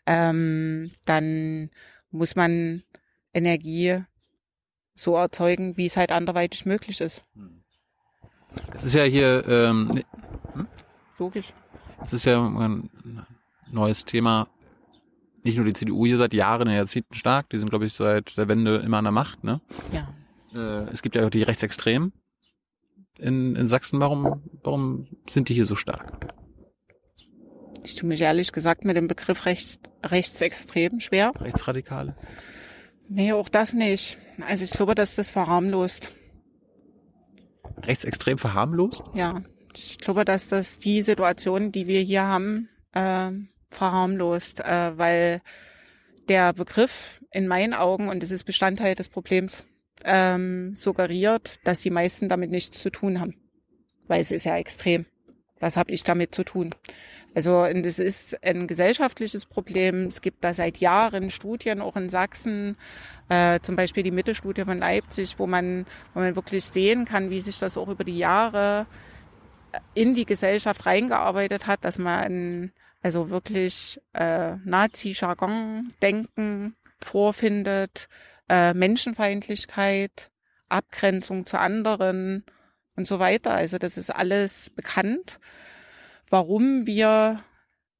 ähm, 0.06 0.92
dann 1.04 1.70
muss 2.10 2.36
man 2.36 2.82
Energie 3.34 4.02
so 4.94 5.16
erzeugen, 5.16 5.76
wie 5.76 5.86
es 5.86 5.96
halt 5.96 6.10
anderweitig 6.10 6.64
möglich 6.64 7.00
ist. 7.00 7.22
Das 8.72 8.84
ist 8.84 8.94
ja 8.94 9.04
hier, 9.04 9.44
ähm, 9.48 9.90
Logisch. 11.18 11.52
das 12.00 12.12
ist 12.12 12.24
ja 12.24 12.44
ein 12.44 12.90
neues 13.70 14.04
Thema. 14.04 14.48
Nicht 15.42 15.56
nur 15.56 15.64
die 15.64 15.74
CDU 15.74 16.06
hier 16.06 16.16
seit 16.16 16.34
Jahren, 16.34 16.68
Jahrzehnten 16.68 17.14
stark, 17.14 17.50
die 17.50 17.58
sind, 17.58 17.70
glaube 17.70 17.86
ich, 17.86 17.92
seit 17.92 18.36
der 18.36 18.48
Wende 18.48 18.76
immer 18.76 18.98
an 18.98 19.04
der 19.04 19.12
Macht. 19.12 19.44
Ne? 19.44 19.60
Ja. 19.92 20.08
Äh, 20.54 20.90
es 20.92 21.02
gibt 21.02 21.14
ja 21.14 21.24
auch 21.24 21.30
die 21.30 21.42
Rechtsextremen 21.42 22.12
in, 23.18 23.56
in 23.56 23.66
Sachsen. 23.66 24.00
Warum, 24.00 24.42
warum 24.62 25.06
sind 25.28 25.48
die 25.48 25.54
hier 25.54 25.66
so 25.66 25.76
stark? 25.76 26.34
Ich 27.84 27.94
tue 27.94 28.08
mich 28.08 28.20
ehrlich 28.20 28.52
gesagt 28.52 28.84
mit 28.84 28.96
dem 28.96 29.06
Begriff 29.06 29.46
recht, 29.46 29.80
rechtsextrem 30.02 30.98
schwer. 30.98 31.32
Rechtsradikale? 31.38 32.16
Nee, 33.08 33.32
auch 33.32 33.48
das 33.48 33.72
nicht. 33.72 34.18
Also 34.46 34.64
ich 34.64 34.72
glaube, 34.72 34.94
dass 34.94 35.14
das 35.14 35.30
verharmlost. 35.30 36.12
Rechtsextrem 37.82 38.38
verharmlost? 38.38 39.04
Ja. 39.14 39.42
Ich 39.74 39.98
glaube, 39.98 40.24
dass 40.24 40.48
das 40.48 40.78
die 40.78 41.02
Situation, 41.02 41.70
die 41.70 41.86
wir 41.86 42.00
hier 42.00 42.22
haben, 42.22 42.68
äh, 42.92 43.30
verharmlost, 43.70 44.60
äh, 44.60 44.96
weil 44.96 45.42
der 46.28 46.52
Begriff 46.54 47.22
in 47.30 47.46
meinen 47.46 47.74
Augen, 47.74 48.08
und 48.08 48.22
das 48.22 48.30
ist 48.30 48.44
Bestandteil 48.44 48.94
des 48.94 49.08
Problems, 49.08 49.64
ähm, 50.04 50.74
suggeriert, 50.74 51.58
dass 51.64 51.80
die 51.80 51.90
meisten 51.90 52.28
damit 52.28 52.50
nichts 52.50 52.80
zu 52.80 52.90
tun 52.90 53.20
haben. 53.20 53.34
Weil 54.06 54.20
es 54.20 54.30
ist 54.30 54.44
ja 54.44 54.56
extrem. 54.56 55.06
Was 55.60 55.76
habe 55.76 55.92
ich 55.92 56.04
damit 56.04 56.34
zu 56.34 56.44
tun? 56.44 56.74
Also 57.36 57.64
es 57.66 57.98
ist 57.98 58.42
ein 58.42 58.66
gesellschaftliches 58.66 59.44
Problem. 59.44 60.06
Es 60.06 60.22
gibt 60.22 60.42
da 60.42 60.54
seit 60.54 60.78
Jahren 60.78 61.28
Studien, 61.28 61.82
auch 61.82 61.94
in 61.94 62.08
Sachsen, 62.08 62.78
äh, 63.28 63.60
zum 63.60 63.76
Beispiel 63.76 64.02
die 64.02 64.10
Mittelstudie 64.10 64.64
von 64.64 64.78
Leipzig, 64.78 65.38
wo 65.38 65.46
man, 65.46 65.84
wo 66.14 66.20
man 66.20 66.34
wirklich 66.34 66.64
sehen 66.64 67.04
kann, 67.04 67.28
wie 67.28 67.42
sich 67.42 67.58
das 67.58 67.76
auch 67.76 67.88
über 67.88 68.04
die 68.04 68.16
Jahre 68.16 68.86
in 69.92 70.14
die 70.14 70.24
Gesellschaft 70.24 70.86
reingearbeitet 70.86 71.66
hat, 71.66 71.84
dass 71.84 71.98
man 71.98 72.72
also 73.02 73.28
wirklich 73.28 74.00
äh, 74.14 74.56
Nazi-Jargon-Denken 74.64 76.74
vorfindet, 77.02 78.08
äh, 78.48 78.72
Menschenfeindlichkeit, 78.72 80.30
Abgrenzung 80.70 81.44
zu 81.44 81.60
anderen 81.60 82.44
und 82.96 83.06
so 83.06 83.18
weiter. 83.18 83.50
Also 83.50 83.76
das 83.76 83.98
ist 83.98 84.08
alles 84.08 84.70
bekannt. 84.70 85.38
Warum 86.28 86.86
wir 86.86 87.40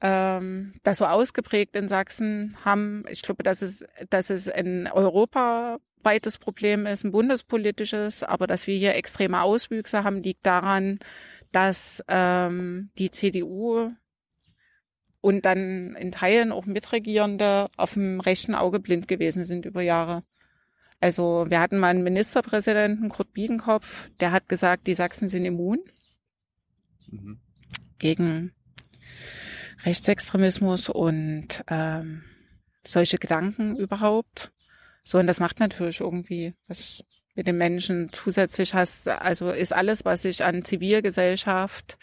ähm, 0.01 0.74
das 0.83 0.99
so 0.99 1.07
ausgeprägt 1.07 1.77
in 1.77 1.89
Sachsen 1.89 2.57
haben, 2.64 3.05
ich 3.11 3.22
glaube, 3.22 3.43
dass 3.43 3.62
es, 3.62 3.85
dass 4.11 4.31
es 4.31 4.49
ein 4.49 4.89
europaweites 4.89 6.39
Problem 6.39 6.87
ist, 6.87 7.05
ein 7.05 7.12
bundespolitisches, 7.12 8.22
aber 8.22 8.47
dass 8.47 8.66
wir 8.66 8.77
hier 8.77 8.95
extreme 8.95 9.43
Auswüchse 9.43 10.05
haben, 10.05 10.22
liegt 10.22 10.45
daran, 10.45 10.99
dass 11.53 12.03
ähm, 12.09 12.91
die 12.99 13.11
CDU 13.11 13.93
und 15.20 15.45
dann 15.45 15.95
in 15.97 16.12
Teilen 16.12 16.53
auch 16.53 16.66
Mitregierende 16.66 17.68
auf 17.77 17.95
dem 17.95 18.20
rechten 18.20 18.55
Auge 18.55 18.81
blind 18.81 19.09
gewesen 19.09 19.45
sind 19.45 19.66
über 19.66 19.83
Jahre. 19.83 20.22
Also 21.01 21.47
wir 21.49 21.61
hatten 21.61 21.79
mal 21.79 21.89
einen 21.89 22.05
Ministerpräsidenten, 22.05 23.09
Kurt 23.09 23.33
Biedenkopf, 23.33 24.11
der 24.20 24.33
hat 24.33 24.49
gesagt, 24.49 24.87
die 24.87 24.95
Sachsen 24.95 25.29
sind 25.29 25.45
immun 25.45 25.81
Mhm. 27.09 27.39
Gegen 27.99 28.53
Rechtsextremismus 29.84 30.88
und 30.88 31.64
ähm, 31.68 32.24
solche 32.84 33.18
Gedanken 33.18 33.76
überhaupt. 33.76 34.52
So, 35.05 35.18
und 35.18 35.27
das 35.27 35.40
macht 35.40 35.60
natürlich 35.60 36.01
irgendwie 36.01 36.55
was 36.66 37.05
mit 37.35 37.47
den 37.47 37.59
Menschen. 37.59 38.10
Zusätzlich 38.12 38.74
hast, 38.74 39.09
also 39.09 39.51
ist 39.51 39.74
alles, 39.74 40.05
was 40.05 40.23
sich 40.23 40.44
an 40.44 40.64
Zivilgesellschaft 40.64 41.98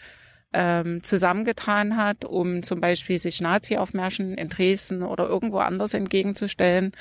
ähm, 0.52 1.02
zusammengetan 1.02 1.96
hat, 1.96 2.24
um 2.24 2.62
zum 2.62 2.80
Beispiel 2.80 3.18
sich 3.18 3.40
Nazi-Aufmärschen 3.40 4.34
in 4.34 4.48
Dresden 4.48 5.02
oder 5.02 5.26
irgendwo 5.26 5.58
anders 5.58 5.94
entgegenzustellen, 5.94 6.92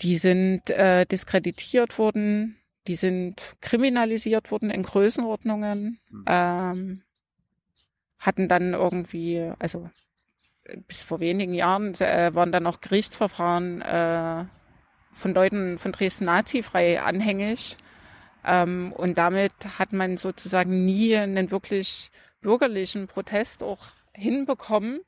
die 0.00 0.16
sind 0.16 0.70
äh, 0.70 1.04
diskreditiert 1.04 1.98
worden, 1.98 2.56
die 2.86 2.96
sind 2.96 3.54
kriminalisiert 3.60 4.50
worden 4.50 4.70
in 4.70 4.82
Größenordnungen, 4.84 5.98
Mhm. 6.10 6.24
ähm, 6.26 7.02
hatten 8.22 8.48
dann 8.48 8.72
irgendwie, 8.72 9.52
also 9.58 9.90
bis 10.86 11.02
vor 11.02 11.20
wenigen 11.20 11.54
Jahren 11.54 11.94
äh, 11.96 12.30
waren 12.34 12.52
dann 12.52 12.62
noch 12.62 12.80
Gerichtsverfahren 12.80 13.82
äh, 13.82 14.44
von 15.12 15.34
Leuten 15.34 15.78
von 15.78 15.92
Dresden 15.92 16.26
nazifrei 16.26 17.02
anhängig. 17.02 17.76
Ähm, 18.46 18.92
und 18.96 19.18
damit 19.18 19.52
hat 19.78 19.92
man 19.92 20.16
sozusagen 20.16 20.84
nie 20.84 21.16
einen 21.16 21.50
wirklich 21.50 22.10
bürgerlichen 22.40 23.08
Protest 23.08 23.62
auch 23.62 23.86
hinbekommen, 24.14 25.00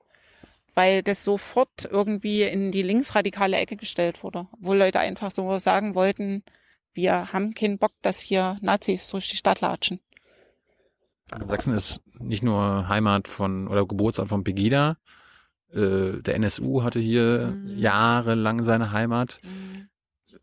weil 0.74 1.02
das 1.04 1.22
sofort 1.22 1.84
irgendwie 1.88 2.42
in 2.42 2.72
die 2.72 2.82
linksradikale 2.82 3.56
Ecke 3.56 3.76
gestellt 3.76 4.24
wurde, 4.24 4.48
wo 4.58 4.74
Leute 4.74 4.98
einfach 4.98 5.30
so 5.32 5.56
sagen 5.58 5.94
wollten, 5.94 6.42
wir 6.94 7.32
haben 7.32 7.54
keinen 7.54 7.78
Bock, 7.78 7.92
dass 8.02 8.18
hier 8.18 8.58
Nazis 8.60 9.08
durch 9.08 9.28
die 9.28 9.36
Stadt 9.36 9.60
latschen. 9.60 10.00
Sachsen 11.48 11.74
ist 11.74 12.00
nicht 12.18 12.42
nur 12.42 12.88
Heimat 12.88 13.28
von 13.28 13.66
oder 13.68 13.86
Geburtsort 13.86 14.28
von 14.28 14.44
Pegida. 14.44 14.96
Äh, 15.72 16.20
der 16.22 16.34
NSU 16.36 16.82
hatte 16.82 17.00
hier 17.00 17.54
Mhm. 17.56 17.78
jahrelang 17.78 18.62
seine 18.62 18.92
Heimat. 18.92 19.38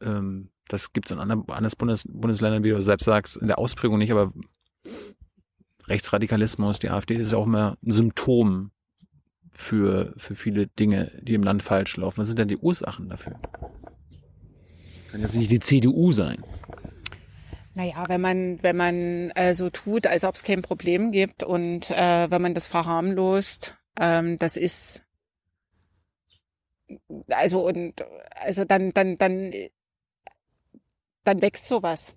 Ähm, 0.02 0.50
Das 0.68 0.94
gibt's 0.94 1.12
in 1.12 1.20
anderen, 1.20 1.42
anderen 1.50 1.78
Bundes, 1.78 2.08
Bundesländern, 2.10 2.64
wie 2.64 2.70
du 2.70 2.82
selbst 2.82 3.04
sagst, 3.04 3.36
in 3.36 3.48
der 3.48 3.60
Ausprägung 3.60 3.98
nicht, 3.98 4.12
aber 4.12 4.32
Rechtsradikalismus, 5.88 6.80
die 6.80 6.90
AfD 6.90 7.16
ist 7.16 7.34
auch 7.34 7.46
immer 7.46 7.78
ein 7.86 7.92
Symptom 7.92 8.72
für, 9.52 10.14
für 10.16 10.34
viele 10.36 10.68
Dinge, 10.68 11.12
die 11.22 11.34
im 11.34 11.44
Land 11.44 11.62
falsch 11.64 11.98
laufen. 11.98 12.22
Was 12.22 12.28
sind 12.30 12.40
denn 12.40 12.48
die 12.48 12.56
Ursachen 12.58 13.10
dafür? 13.10 13.34
Kann 15.12 15.20
jetzt 15.20 15.36
nicht 15.36 15.52
die 15.52 15.60
CDU 15.60 16.14
sein. 16.14 16.42
Naja, 17.74 18.06
wenn 18.08 18.22
man, 18.22 18.62
wenn 18.64 18.76
man 18.76 19.30
äh, 19.32 19.54
so 19.54 19.70
tut, 19.70 20.06
als 20.06 20.24
ob 20.24 20.36
es 20.36 20.44
kein 20.44 20.62
Problem 20.62 21.12
gibt 21.12 21.44
und 21.44 21.90
äh, 21.90 22.30
wenn 22.30 22.42
man 22.42 22.54
das 22.54 22.68
verharmlost, 22.68 23.78
ähm, 24.00 24.38
das 24.40 24.58
ist 24.58 25.02
also 27.30 27.66
und 27.66 28.04
also 28.36 28.66
dann, 28.66 28.94
dann, 28.94 29.18
dann, 29.18 29.54
dann 31.24 31.42
wächst 31.42 31.66
sowas. 31.66 32.14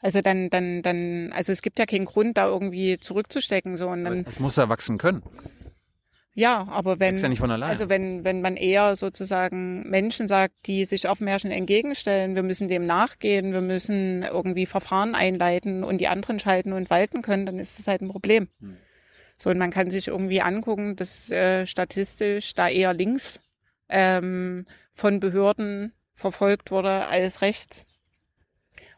Also 0.00 0.22
dann, 0.22 0.48
dann, 0.50 0.82
dann, 0.82 1.32
also 1.32 1.52
es 1.52 1.62
gibt 1.62 1.78
ja 1.78 1.86
keinen 1.86 2.04
Grund, 2.04 2.36
da 2.36 2.46
irgendwie 2.46 2.98
zurückzustecken. 2.98 3.76
So 3.76 3.88
und 3.88 4.04
dann. 4.04 4.24
Es 4.28 4.38
muss 4.38 4.56
ja 4.56 4.68
wachsen 4.68 4.98
können. 4.98 5.22
Ja, 6.38 6.68
aber 6.70 7.00
wenn, 7.00 7.16
ja 7.16 7.66
also 7.66 7.88
wenn, 7.88 8.22
wenn 8.22 8.42
man 8.42 8.56
eher 8.56 8.94
sozusagen 8.94 9.90
Menschen 9.90 10.28
sagt, 10.28 10.54
die 10.66 10.84
sich 10.84 11.08
auf 11.08 11.18
Märchen 11.18 11.50
entgegenstellen, 11.50 12.36
wir 12.36 12.44
müssen 12.44 12.68
dem 12.68 12.86
nachgehen, 12.86 13.52
wir 13.52 13.60
müssen 13.60 14.22
irgendwie 14.22 14.64
Verfahren 14.64 15.16
einleiten 15.16 15.82
und 15.82 15.98
die 15.98 16.06
anderen 16.06 16.38
schalten 16.38 16.72
und 16.72 16.90
walten 16.90 17.22
können, 17.22 17.44
dann 17.44 17.58
ist 17.58 17.80
das 17.80 17.88
halt 17.88 18.02
ein 18.02 18.08
Problem. 18.08 18.46
Hm. 18.60 18.76
So, 19.36 19.50
und 19.50 19.58
man 19.58 19.72
kann 19.72 19.90
sich 19.90 20.06
irgendwie 20.06 20.40
angucken, 20.40 20.94
dass 20.94 21.28
äh, 21.32 21.66
statistisch 21.66 22.54
da 22.54 22.68
eher 22.68 22.94
links 22.94 23.40
ähm, 23.88 24.64
von 24.94 25.18
Behörden 25.18 25.92
verfolgt 26.14 26.70
wurde 26.70 27.06
als 27.06 27.42
rechts. 27.42 27.84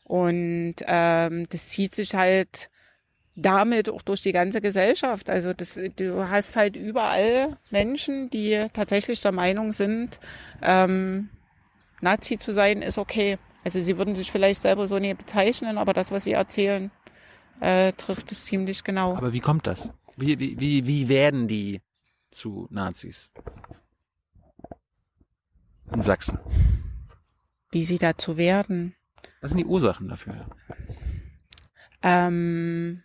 Und 0.05 0.75
ähm, 0.87 1.47
das 1.49 1.71
zieht 1.71 1.95
sich 1.95 2.15
halt 2.15 2.69
damit 3.37 3.89
auch 3.89 4.03
durch 4.03 4.23
die 4.23 4.33
ganze 4.33 4.61
Gesellschaft. 4.61 5.31
Also 5.31 5.53
das, 5.53 5.81
du 5.97 6.29
hast 6.29 6.57
halt 6.57 6.77
überall 6.77 7.57
Menschen, 7.71 8.31
die 8.31 8.67
tatsächlich 8.73 9.21
der 9.21 9.33
Meinung 9.33 9.73
sind, 9.73 10.21
ähm, 10.63 11.31
Nazi 12.01 12.39
zu 12.39 12.53
sein 12.53 12.83
ist 12.83 12.99
okay. 12.99 13.39
Also 13.65 13.81
sie 13.81 13.99
würden 13.99 14.15
sich 14.15 14.33
vielleicht 14.33 14.63
selber 14.63 14.89
so 14.89 14.99
nicht 14.99 15.19
bezeichnen, 15.19 15.79
aber 15.79 15.93
das, 15.93 16.11
was 16.11 16.25
sie 16.25 16.33
erzählen, 16.33 16.91
äh, 17.61 17.93
trifft 17.93 18.33
es 18.33 18.45
ziemlich 18.47 18.85
genau. 18.85 19.17
Aber 19.17 19.33
wie 19.33 19.41
kommt 19.41 19.67
das? 19.67 19.91
Wie, 20.17 20.39
wie, 20.39 20.59
wie, 20.59 20.87
wie 20.87 21.09
werden 21.09 21.47
die 21.47 21.83
zu 22.31 22.67
Nazis? 22.71 23.31
In 25.93 26.03
Sachsen. 26.03 26.39
Wie 27.71 27.85
sie 27.85 27.99
dazu 27.99 28.37
werden. 28.37 28.95
Was 29.41 29.51
sind 29.51 29.59
die 29.59 29.67
Ursachen 29.67 30.09
dafür? 30.09 30.47
Ähm, 32.03 33.03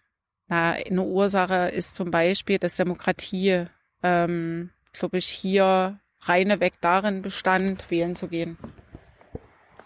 na, 0.48 0.72
eine 0.74 1.02
Ursache 1.02 1.70
ist 1.70 1.96
zum 1.96 2.12
Beispiel, 2.12 2.60
dass 2.60 2.76
Demokratie, 2.76 3.66
ähm, 4.04 4.70
glaube 4.94 5.18
ich, 5.18 5.28
hier 5.28 6.00
reineweg 6.22 6.74
darin 6.82 7.22
bestand, 7.22 7.90
wählen 7.90 8.16
zu 8.16 8.28
gehen. 8.28 8.58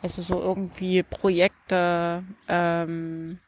Also 0.02 0.22
so 0.22 0.40
irgendwie 0.40 1.04
Projekte 1.04 2.24
ähm, 2.48 3.40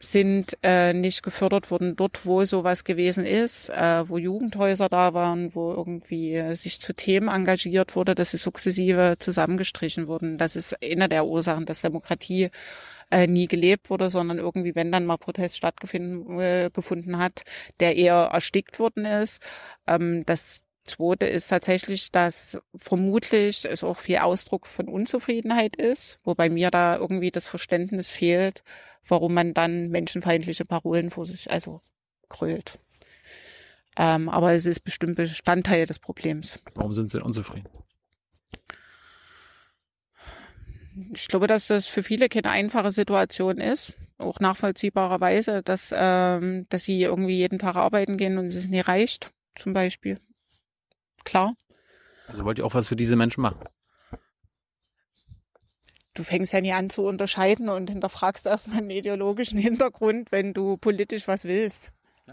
sind 0.00 0.56
äh, 0.62 0.92
nicht 0.92 1.22
gefördert 1.22 1.70
worden 1.70 1.96
dort, 1.96 2.24
wo 2.24 2.44
sowas 2.44 2.84
gewesen 2.84 3.26
ist, 3.26 3.68
äh, 3.70 4.08
wo 4.08 4.16
Jugendhäuser 4.16 4.88
da 4.88 5.12
waren, 5.12 5.54
wo 5.54 5.72
irgendwie 5.72 6.54
sich 6.54 6.80
zu 6.80 6.94
Themen 6.94 7.28
engagiert 7.28 7.96
wurde, 7.96 8.14
dass 8.14 8.30
sie 8.30 8.36
sukzessive 8.36 9.16
zusammengestrichen 9.18 10.06
wurden. 10.06 10.38
Das 10.38 10.56
ist 10.56 10.80
eine 10.82 11.08
der 11.08 11.26
Ursachen, 11.26 11.66
dass 11.66 11.82
Demokratie 11.82 12.50
äh, 13.10 13.26
nie 13.26 13.46
gelebt 13.46 13.90
wurde, 13.90 14.10
sondern 14.10 14.38
irgendwie, 14.38 14.74
wenn 14.74 14.92
dann 14.92 15.06
mal 15.06 15.16
Protest 15.16 15.56
stattgefunden 15.56 16.38
äh, 16.40 16.70
gefunden 16.72 17.18
hat, 17.18 17.42
der 17.80 17.96
eher 17.96 18.30
erstickt 18.32 18.78
worden 18.78 19.04
ist. 19.04 19.40
Ähm, 19.86 20.24
das 20.26 20.62
Zweite 20.84 21.26
ist 21.26 21.48
tatsächlich, 21.48 22.10
dass 22.10 22.58
vermutlich 22.74 23.64
es 23.64 23.84
auch 23.84 23.98
viel 23.98 24.18
Ausdruck 24.18 24.66
von 24.66 24.88
Unzufriedenheit 24.88 25.76
ist, 25.76 26.18
wobei 26.24 26.48
mir 26.48 26.70
da 26.70 26.96
irgendwie 26.96 27.30
das 27.30 27.46
Verständnis 27.46 28.10
fehlt, 28.10 28.62
warum 29.06 29.34
man 29.34 29.54
dann 29.54 29.88
menschenfeindliche 29.90 30.64
Parolen 30.64 31.10
vor 31.10 31.26
sich 31.26 31.50
also 31.50 31.80
krölt. 32.28 32.78
Ähm, 33.96 34.28
aber 34.28 34.52
es 34.52 34.66
ist 34.66 34.80
bestimmt 34.80 35.16
Bestandteil 35.16 35.86
des 35.86 35.98
Problems. 35.98 36.60
Warum 36.74 36.92
sind 36.92 37.10
Sie 37.10 37.22
unzufrieden? 37.22 37.68
Ich 41.14 41.28
glaube, 41.28 41.46
dass 41.46 41.68
das 41.68 41.86
für 41.86 42.02
viele 42.02 42.28
keine 42.28 42.50
einfache 42.50 42.90
Situation 42.90 43.58
ist, 43.58 43.92
auch 44.18 44.40
nachvollziehbarerweise, 44.40 45.62
dass, 45.62 45.94
ähm, 45.96 46.66
dass 46.68 46.84
sie 46.84 47.02
irgendwie 47.02 47.36
jeden 47.36 47.58
Tag 47.58 47.76
arbeiten 47.76 48.16
gehen 48.16 48.38
und 48.38 48.46
es 48.46 48.68
nicht 48.68 48.88
reicht, 48.88 49.30
zum 49.54 49.72
Beispiel. 49.72 50.18
Klar. 51.24 51.54
Also 52.26 52.44
wollt 52.44 52.58
ihr 52.58 52.66
auch 52.66 52.74
was 52.74 52.88
für 52.88 52.96
diese 52.96 53.16
Menschen 53.16 53.42
machen? 53.42 53.64
Du 56.14 56.24
fängst 56.24 56.52
ja 56.52 56.60
nie 56.60 56.72
an 56.72 56.90
zu 56.90 57.02
unterscheiden 57.02 57.68
und 57.68 57.90
hinterfragst 57.90 58.46
erstmal 58.46 58.78
einen 58.78 58.90
ideologischen 58.90 59.58
Hintergrund, 59.58 60.32
wenn 60.32 60.52
du 60.52 60.76
politisch 60.76 61.28
was 61.28 61.44
willst. 61.44 61.92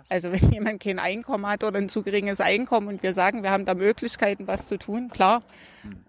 Also 0.10 0.32
wenn 0.32 0.52
jemand 0.52 0.82
kein 0.82 1.00
Einkommen 1.00 1.46
hat 1.48 1.64
oder 1.64 1.78
ein 1.78 1.90
zu 1.90 2.04
geringes 2.04 2.42
Einkommen 2.42 2.88
und 2.88 3.04
wir 3.04 3.14
sagen, 3.14 3.44
wir 3.44 3.52
haben 3.52 3.66
da 3.66 3.76
Möglichkeiten, 3.76 4.48
was 4.48 4.68
zu 4.68 4.78
tun, 4.78 5.10
klar, 5.10 5.44
hm. 5.84 6.04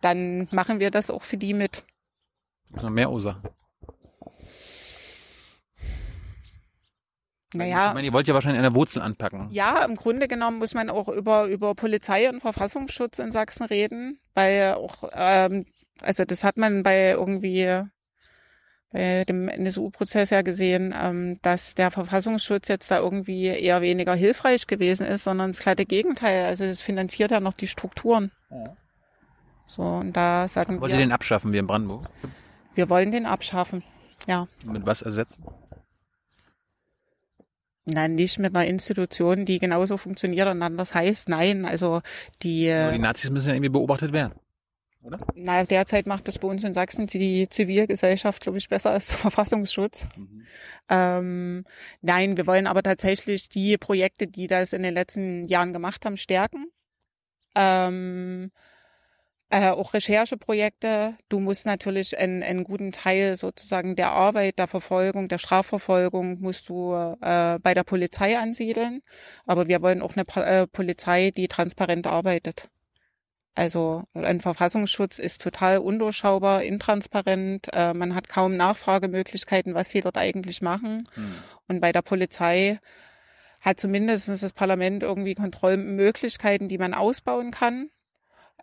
dann 0.00 0.48
machen 0.50 0.80
wir 0.80 0.90
das 0.90 1.10
auch 1.10 1.22
für 1.22 1.36
die 1.36 1.54
mit. 1.54 1.84
Noch 2.70 2.90
mehr 2.90 3.10
Ursachen. 3.10 3.42
Naja. 7.54 7.88
Ich 7.88 7.94
meine, 7.94 8.06
ihr 8.06 8.12
wollt 8.12 8.28
ja 8.28 8.34
wahrscheinlich 8.34 8.58
eine 8.58 8.74
Wurzel 8.74 9.00
anpacken. 9.00 9.48
Ja, 9.50 9.82
im 9.84 9.96
Grunde 9.96 10.28
genommen 10.28 10.58
muss 10.58 10.74
man 10.74 10.90
auch 10.90 11.08
über, 11.08 11.46
über 11.46 11.74
Polizei 11.74 12.28
und 12.28 12.40
Verfassungsschutz 12.40 13.18
in 13.18 13.32
Sachsen 13.32 13.64
reden, 13.64 14.20
weil 14.34 14.74
auch, 14.74 15.04
ähm, 15.12 15.64
also 16.02 16.24
das 16.26 16.44
hat 16.44 16.58
man 16.58 16.82
bei 16.82 17.10
irgendwie 17.10 17.82
bei 18.90 19.24
dem 19.24 19.48
NSU-Prozess 19.48 20.30
ja 20.30 20.42
gesehen, 20.42 20.94
ähm, 20.98 21.38
dass 21.42 21.74
der 21.74 21.90
Verfassungsschutz 21.90 22.68
jetzt 22.68 22.90
da 22.90 22.98
irgendwie 22.98 23.46
eher 23.46 23.82
weniger 23.82 24.14
hilfreich 24.14 24.66
gewesen 24.66 25.06
ist, 25.06 25.24
sondern 25.24 25.50
das 25.50 25.60
glatte 25.60 25.84
Gegenteil. 25.84 26.46
Also 26.46 26.64
es 26.64 26.80
finanziert 26.80 27.30
ja 27.30 27.40
noch 27.40 27.54
die 27.54 27.66
Strukturen. 27.66 28.30
Ja. 28.50 28.76
So, 29.66 29.82
und 29.82 30.14
da 30.14 30.48
sagen 30.48 30.80
Wollt 30.80 30.90
wir. 30.90 30.98
ihr 30.98 31.04
den 31.04 31.12
abschaffen 31.12 31.52
wie 31.52 31.58
in 31.58 31.66
Brandenburg? 31.66 32.08
Wir 32.74 32.88
wollen 32.88 33.10
den 33.10 33.26
abschaffen. 33.26 33.82
Ja. 34.26 34.48
Mit 34.64 34.86
was 34.86 35.02
ersetzen? 35.02 35.44
Nein, 37.84 38.14
nicht 38.14 38.38
mit 38.38 38.54
einer 38.54 38.66
Institution, 38.66 39.46
die 39.46 39.58
genauso 39.58 39.96
funktioniert 39.96 40.46
und 40.48 40.62
anders 40.62 40.94
heißt. 40.94 41.28
Nein, 41.28 41.64
also 41.64 42.02
die. 42.42 42.70
Aber 42.70 42.92
die 42.92 42.98
Nazis 42.98 43.30
müssen 43.30 43.48
ja 43.48 43.54
irgendwie 43.54 43.70
beobachtet 43.70 44.12
werden. 44.12 44.34
Oder? 45.02 45.20
Na, 45.34 45.64
derzeit 45.64 46.06
macht 46.06 46.28
das 46.28 46.38
bei 46.38 46.48
uns 46.48 46.64
in 46.64 46.74
Sachsen 46.74 47.06
die 47.06 47.48
Zivilgesellschaft, 47.48 48.42
glaube 48.42 48.58
ich, 48.58 48.68
besser 48.68 48.90
als 48.90 49.06
der 49.06 49.16
Verfassungsschutz. 49.16 50.06
Mhm. 50.16 50.46
Ähm, 50.90 51.64
nein, 52.02 52.36
wir 52.36 52.46
wollen 52.46 52.66
aber 52.66 52.82
tatsächlich 52.82 53.48
die 53.48 53.78
Projekte, 53.78 54.26
die 54.26 54.48
das 54.48 54.72
in 54.72 54.82
den 54.82 54.94
letzten 54.94 55.46
Jahren 55.46 55.72
gemacht 55.72 56.04
haben, 56.04 56.16
stärken. 56.16 56.66
Ähm, 57.54 58.50
äh, 59.50 59.70
auch 59.70 59.94
Rechercheprojekte. 59.94 61.16
Du 61.28 61.40
musst 61.40 61.66
natürlich 61.66 62.18
einen, 62.18 62.42
einen 62.42 62.64
guten 62.64 62.92
Teil 62.92 63.36
sozusagen 63.36 63.96
der 63.96 64.12
Arbeit, 64.12 64.58
der 64.58 64.68
Verfolgung, 64.68 65.28
der 65.28 65.38
Strafverfolgung 65.38 66.40
musst 66.40 66.68
du 66.68 66.92
äh, 66.94 67.58
bei 67.60 67.74
der 67.74 67.84
Polizei 67.84 68.38
ansiedeln. 68.38 69.00
Aber 69.46 69.68
wir 69.68 69.80
wollen 69.80 70.02
auch 70.02 70.14
eine 70.16 70.26
äh, 70.44 70.66
Polizei, 70.66 71.30
die 71.30 71.48
transparent 71.48 72.06
arbeitet. 72.06 72.68
Also 73.54 74.04
ein 74.14 74.40
Verfassungsschutz 74.40 75.18
ist 75.18 75.40
total 75.42 75.78
undurchschaubar, 75.78 76.62
intransparent. 76.62 77.68
Äh, 77.72 77.92
man 77.92 78.14
hat 78.14 78.28
kaum 78.28 78.56
Nachfragemöglichkeiten, 78.56 79.74
was 79.74 79.88
die 79.88 80.00
dort 80.00 80.16
eigentlich 80.16 80.62
machen. 80.62 81.02
Hm. 81.14 81.34
Und 81.66 81.80
bei 81.80 81.90
der 81.90 82.02
Polizei 82.02 82.78
hat 83.60 83.80
zumindest 83.80 84.28
das 84.28 84.52
Parlament 84.52 85.02
irgendwie 85.02 85.34
Kontrollmöglichkeiten, 85.34 86.68
die 86.68 86.78
man 86.78 86.94
ausbauen 86.94 87.50
kann. 87.50 87.90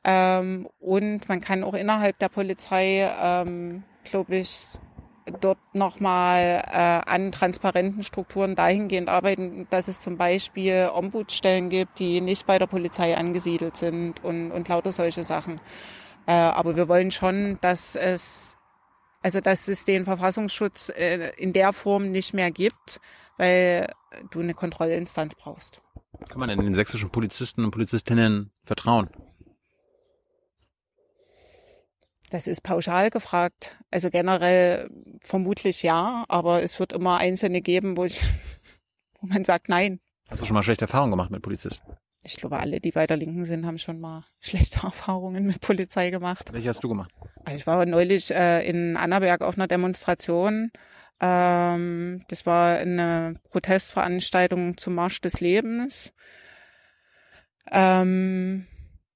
Ähm, 0.08 0.70
und 0.80 1.28
man 1.28 1.42
kann 1.42 1.64
auch 1.64 1.74
innerhalb 1.74 2.20
der 2.20 2.30
Polizei, 2.30 3.12
ähm, 3.20 3.84
glaube 4.04 4.36
ich, 4.36 4.68
dort 5.42 5.58
nochmal 5.74 6.64
äh, 6.68 7.10
an 7.10 7.32
transparenten 7.32 8.04
Strukturen 8.04 8.54
dahingehend 8.54 9.10
arbeiten, 9.10 9.66
dass 9.72 9.88
es 9.88 10.00
zum 10.00 10.18
Beispiel 10.18 10.92
Ombudsstellen 10.94 11.70
gibt, 11.72 11.98
die 11.98 12.22
nicht 12.22 12.46
bei 12.46 12.60
der 12.60 12.68
Polizei 12.68 13.18
angesiedelt 13.18 13.78
sind 13.78 14.24
und, 14.24 14.52
und 14.52 14.68
lauter 14.68 14.92
solche 14.92 15.24
Sachen. 15.24 15.60
Äh, 16.28 16.34
aber 16.34 16.76
wir 16.76 16.88
wollen 16.88 17.10
schon, 17.10 17.58
dass 17.62 17.96
es, 17.96 18.56
also 19.24 19.42
dass 19.42 19.68
es 19.68 19.86
den 19.86 20.06
Verfassungsschutz 20.06 20.90
äh, 20.90 21.32
in 21.38 21.52
der 21.52 21.74
Form 21.74 22.12
nicht 22.12 22.36
mehr 22.36 22.52
gibt, 22.52 23.02
weil 23.38 23.92
du 24.30 24.42
eine 24.42 24.54
Kontrollinstanz 24.54 25.34
brauchst. 25.34 25.82
Kann 26.30 26.40
man 26.40 26.50
denn 26.50 26.60
den 26.60 26.76
sächsischen 26.76 27.10
Polizisten 27.10 27.66
und 27.66 27.72
Polizistinnen 27.72 28.52
vertrauen? 28.64 29.10
Das 32.30 32.48
ist 32.48 32.62
pauschal 32.62 33.10
gefragt. 33.10 33.78
Also 33.92 34.10
generell 34.10 34.90
vermutlich 35.22 35.84
ja, 35.84 36.26
aber 36.28 36.64
es 36.64 36.80
wird 36.80 36.94
immer 36.94 37.18
Einzelne 37.18 37.62
geben, 37.62 37.98
wo, 37.98 38.06
ich, 38.06 38.22
wo 39.22 39.28
man 39.28 39.46
sagt 39.46 39.70
nein. 39.70 40.00
Hast 40.30 40.42
du 40.42 40.46
schon 40.46 40.56
mal 40.56 40.64
schlechte 40.64 40.86
Erfahrungen 40.86 41.12
gemacht 41.12 41.32
mit 41.32 41.42
Polizisten? 41.42 41.86
Ich 42.24 42.38
glaube, 42.38 42.58
alle, 42.58 42.80
die 42.80 42.92
bei 42.92 43.06
der 43.06 43.18
Linken 43.18 43.46
sind, 43.46 43.68
haben 43.68 43.78
schon 43.78 44.00
mal 44.00 44.26
schlechte 44.40 44.80
Erfahrungen 44.84 45.46
mit 45.46 45.62
Polizei 45.62 46.10
gemacht. 46.10 46.52
Welche 46.52 46.70
hast 46.70 46.84
du 46.84 46.90
gemacht? 46.90 47.12
Also 47.44 47.58
ich 47.58 47.68
war 47.68 47.86
neulich 47.86 48.32
äh, 48.32 48.68
in 48.68 48.98
Annaberg 48.98 49.42
auf 49.42 49.56
einer 49.56 49.68
Demonstration. 49.68 50.72
Ähm, 51.22 52.24
das 52.28 52.46
war 52.48 52.78
eine 52.78 53.36
Protestveranstaltung 53.52 54.78
zum 54.78 54.96
Marsch 54.96 55.22
des 55.22 55.40
Lebens. 55.40 56.12
Ähm, 57.72 58.66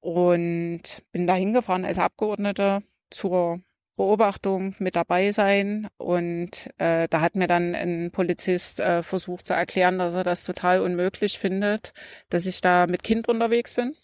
und 0.02 0.82
bin 1.12 1.28
da 1.28 1.34
hingefahren 1.34 1.86
als 1.86 1.98
Abgeordnete 1.98 2.84
zur 3.10 3.62
Beobachtung 3.96 4.76
mit 4.80 4.96
dabei 4.96 5.32
sein. 5.32 5.88
Und 5.98 6.70
äh, 6.78 7.08
da 7.10 7.22
hat 7.22 7.36
mir 7.36 7.48
dann 7.48 7.76
ein 7.76 8.12
Polizist 8.12 8.80
äh, 8.80 9.04
versucht 9.04 9.48
zu 9.48 9.54
erklären, 9.54 10.00
dass 10.00 10.14
er 10.14 10.24
das 10.24 10.44
total 10.44 10.80
unmöglich 10.80 11.38
findet, 11.38 11.94
dass 12.30 12.46
ich 12.46 12.62
da 12.62 12.88
mit 12.88 13.04
Kind 13.04 13.28
unterwegs 13.28 13.74
bin. 13.74 13.96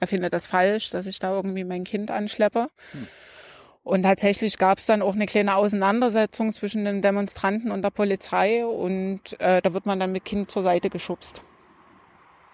Er 0.00 0.06
findet 0.06 0.32
das 0.32 0.46
falsch, 0.46 0.90
dass 0.90 1.06
ich 1.06 1.18
da 1.18 1.34
irgendwie 1.34 1.64
mein 1.64 1.84
Kind 1.84 2.10
anschleppe. 2.10 2.68
Hm. 2.92 3.08
Und 3.82 4.02
tatsächlich 4.02 4.58
gab 4.58 4.76
es 4.76 4.84
dann 4.84 5.00
auch 5.00 5.14
eine 5.14 5.24
kleine 5.24 5.56
Auseinandersetzung 5.56 6.52
zwischen 6.52 6.84
den 6.84 7.00
Demonstranten 7.00 7.70
und 7.70 7.80
der 7.80 7.88
Polizei 7.88 8.66
und 8.66 9.40
äh, 9.40 9.62
da 9.62 9.72
wird 9.72 9.86
man 9.86 9.98
dann 9.98 10.12
mit 10.12 10.26
Kind 10.26 10.50
zur 10.50 10.62
Seite 10.62 10.90
geschubst. 10.90 11.40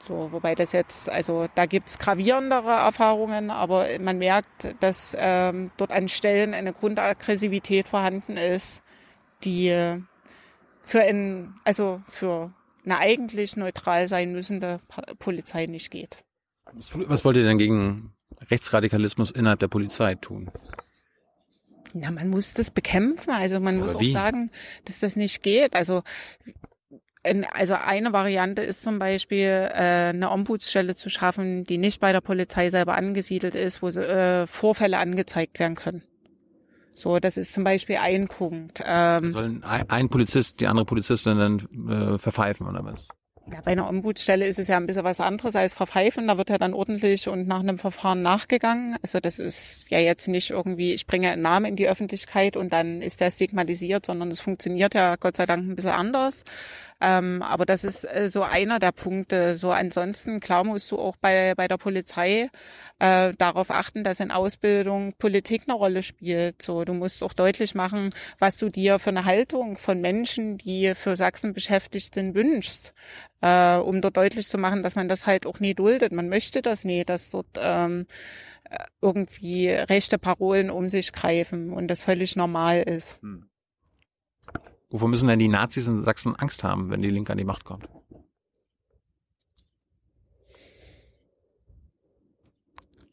So, 0.06 0.30
wobei 0.32 0.54
das 0.54 0.72
jetzt, 0.72 1.08
also 1.08 1.48
da 1.54 1.64
gibt's 1.66 1.98
gravierendere 1.98 2.70
Erfahrungen, 2.70 3.50
aber 3.50 3.86
man 4.00 4.18
merkt, 4.18 4.74
dass 4.80 5.16
ähm, 5.18 5.70
dort 5.78 5.90
an 5.90 6.08
Stellen 6.08 6.52
eine 6.52 6.74
Grundaggressivität 6.74 7.88
vorhanden 7.88 8.36
ist, 8.36 8.82
die 9.44 9.98
für 10.82 11.00
ein, 11.00 11.54
also 11.64 12.02
für 12.06 12.52
eine 12.84 12.98
eigentlich 12.98 13.56
neutral 13.56 14.08
sein 14.08 14.32
müssende 14.32 14.80
Polizei 15.18 15.66
nicht 15.66 15.90
geht. 15.90 16.18
Was 16.92 17.24
wollt 17.24 17.36
ihr 17.36 17.44
denn 17.44 17.58
gegen 17.58 18.12
Rechtsradikalismus 18.50 19.30
innerhalb 19.30 19.60
der 19.60 19.68
Polizei 19.68 20.16
tun? 20.16 20.50
Ja, 21.94 22.10
man 22.10 22.28
muss 22.28 22.54
das 22.54 22.70
bekämpfen. 22.70 23.30
Also 23.30 23.60
man 23.60 23.76
Aber 23.76 23.84
muss 23.84 24.00
wie? 24.00 24.10
auch 24.10 24.12
sagen, 24.12 24.50
dass 24.84 25.00
das 25.00 25.16
nicht 25.16 25.42
geht. 25.42 25.74
Also 25.74 26.02
also 27.50 27.74
eine 27.74 28.12
Variante 28.12 28.62
ist 28.62 28.82
zum 28.82 28.98
Beispiel 28.98 29.70
äh, 29.72 30.10
eine 30.10 30.30
Ombudsstelle 30.30 30.94
zu 30.94 31.08
schaffen, 31.08 31.64
die 31.64 31.78
nicht 31.78 32.00
bei 32.00 32.12
der 32.12 32.20
Polizei 32.20 32.70
selber 32.70 32.94
angesiedelt 32.94 33.54
ist, 33.54 33.82
wo 33.82 33.88
äh, 33.88 34.46
Vorfälle 34.46 34.98
angezeigt 34.98 35.58
werden 35.58 35.74
können. 35.74 36.02
So, 36.94 37.18
das 37.18 37.36
ist 37.36 37.52
zum 37.52 37.64
Beispiel 37.64 37.96
ein 37.96 38.28
Punkt. 38.28 38.80
Ähm, 38.84 39.32
Sollen 39.32 39.64
ein 39.64 40.08
Polizist 40.08 40.60
die 40.60 40.66
andere 40.66 40.84
Polizistin 40.86 41.38
dann 41.38 42.14
äh, 42.14 42.18
verpfeifen 42.18 42.68
oder 42.68 42.84
was? 42.84 43.08
Ja, 43.50 43.60
bei 43.62 43.72
einer 43.72 43.88
Ombudsstelle 43.90 44.46
ist 44.46 44.58
es 44.58 44.68
ja 44.68 44.78
ein 44.78 44.86
bisschen 44.86 45.04
was 45.04 45.20
anderes 45.20 45.54
als 45.54 45.74
verpfeifen. 45.74 46.28
Da 46.28 46.38
wird 46.38 46.48
ja 46.48 46.56
dann 46.56 46.72
ordentlich 46.72 47.28
und 47.28 47.46
nach 47.46 47.60
einem 47.60 47.78
Verfahren 47.78 48.22
nachgegangen. 48.22 48.96
Also 49.02 49.20
das 49.20 49.38
ist 49.38 49.90
ja 49.90 49.98
jetzt 49.98 50.28
nicht 50.28 50.50
irgendwie, 50.50 50.94
ich 50.94 51.06
bringe 51.06 51.30
einen 51.30 51.42
Namen 51.42 51.66
in 51.66 51.76
die 51.76 51.86
Öffentlichkeit 51.86 52.56
und 52.56 52.72
dann 52.72 53.02
ist 53.02 53.20
der 53.20 53.30
stigmatisiert, 53.30 54.06
sondern 54.06 54.30
es 54.30 54.40
funktioniert 54.40 54.94
ja 54.94 55.16
Gott 55.16 55.36
sei 55.36 55.44
Dank 55.44 55.68
ein 55.68 55.76
bisschen 55.76 55.90
anders. 55.90 56.44
Ähm, 57.04 57.42
aber 57.42 57.66
das 57.66 57.84
ist 57.84 58.04
äh, 58.04 58.30
so 58.30 58.42
einer 58.42 58.78
der 58.78 58.92
Punkte. 58.92 59.56
So 59.56 59.70
ansonsten, 59.72 60.40
klar 60.40 60.64
musst 60.64 60.90
du 60.90 60.98
auch 60.98 61.16
bei, 61.16 61.54
bei 61.54 61.68
der 61.68 61.76
Polizei 61.76 62.48
äh, 62.98 63.34
darauf 63.36 63.70
achten, 63.70 64.04
dass 64.04 64.20
in 64.20 64.30
Ausbildung 64.30 65.12
Politik 65.18 65.64
eine 65.66 65.76
Rolle 65.76 66.02
spielt. 66.02 66.62
So, 66.62 66.84
du 66.86 66.94
musst 66.94 67.22
auch 67.22 67.34
deutlich 67.34 67.74
machen, 67.74 68.08
was 68.38 68.56
du 68.56 68.70
dir 68.70 68.98
für 68.98 69.10
eine 69.10 69.26
Haltung 69.26 69.76
von 69.76 70.00
Menschen, 70.00 70.56
die 70.56 70.94
für 70.94 71.14
Sachsen 71.16 71.52
beschäftigt 71.52 72.14
sind, 72.14 72.34
wünschst, 72.34 72.94
äh, 73.42 73.76
um 73.76 74.00
dort 74.00 74.16
deutlich 74.16 74.48
zu 74.48 74.56
machen, 74.56 74.82
dass 74.82 74.96
man 74.96 75.08
das 75.08 75.26
halt 75.26 75.44
auch 75.44 75.60
nie 75.60 75.74
duldet. 75.74 76.12
Man 76.12 76.30
möchte 76.30 76.62
das 76.62 76.84
nie, 76.84 77.04
dass 77.04 77.28
dort 77.28 77.48
ähm, 77.58 78.06
irgendwie 79.02 79.68
rechte 79.68 80.18
Parolen 80.18 80.70
um 80.70 80.88
sich 80.88 81.12
greifen 81.12 81.70
und 81.70 81.88
das 81.88 82.02
völlig 82.02 82.34
normal 82.34 82.82
ist. 82.82 83.20
Hm. 83.20 83.46
Wovor 84.94 85.08
müssen 85.08 85.26
denn 85.26 85.40
die 85.40 85.48
Nazis 85.48 85.88
in 85.88 86.04
Sachsen 86.04 86.36
Angst 86.36 86.62
haben, 86.62 86.88
wenn 86.88 87.02
die 87.02 87.10
Linke 87.10 87.32
an 87.32 87.38
die 87.38 87.42
Macht 87.42 87.64
kommt? 87.64 87.88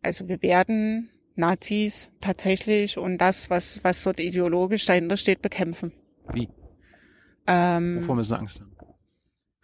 Also 0.04 0.28
wir 0.28 0.44
werden 0.44 1.10
Nazis 1.36 2.08
tatsächlich 2.20 3.00
und 3.00 3.18
das, 3.18 3.50
was, 3.50 3.84
was 3.84 4.04
dort 4.04 4.20
ideologisch 4.20 4.86
dahinter 4.86 5.18
steht, 5.18 5.42
bekämpfen. 5.42 5.92
Wie? 6.32 6.50
Ähm, 7.48 8.04
Wovor 8.04 8.16
müssen 8.16 8.30
sie 8.30 8.38
Angst 8.38 8.60
haben? 8.60 8.76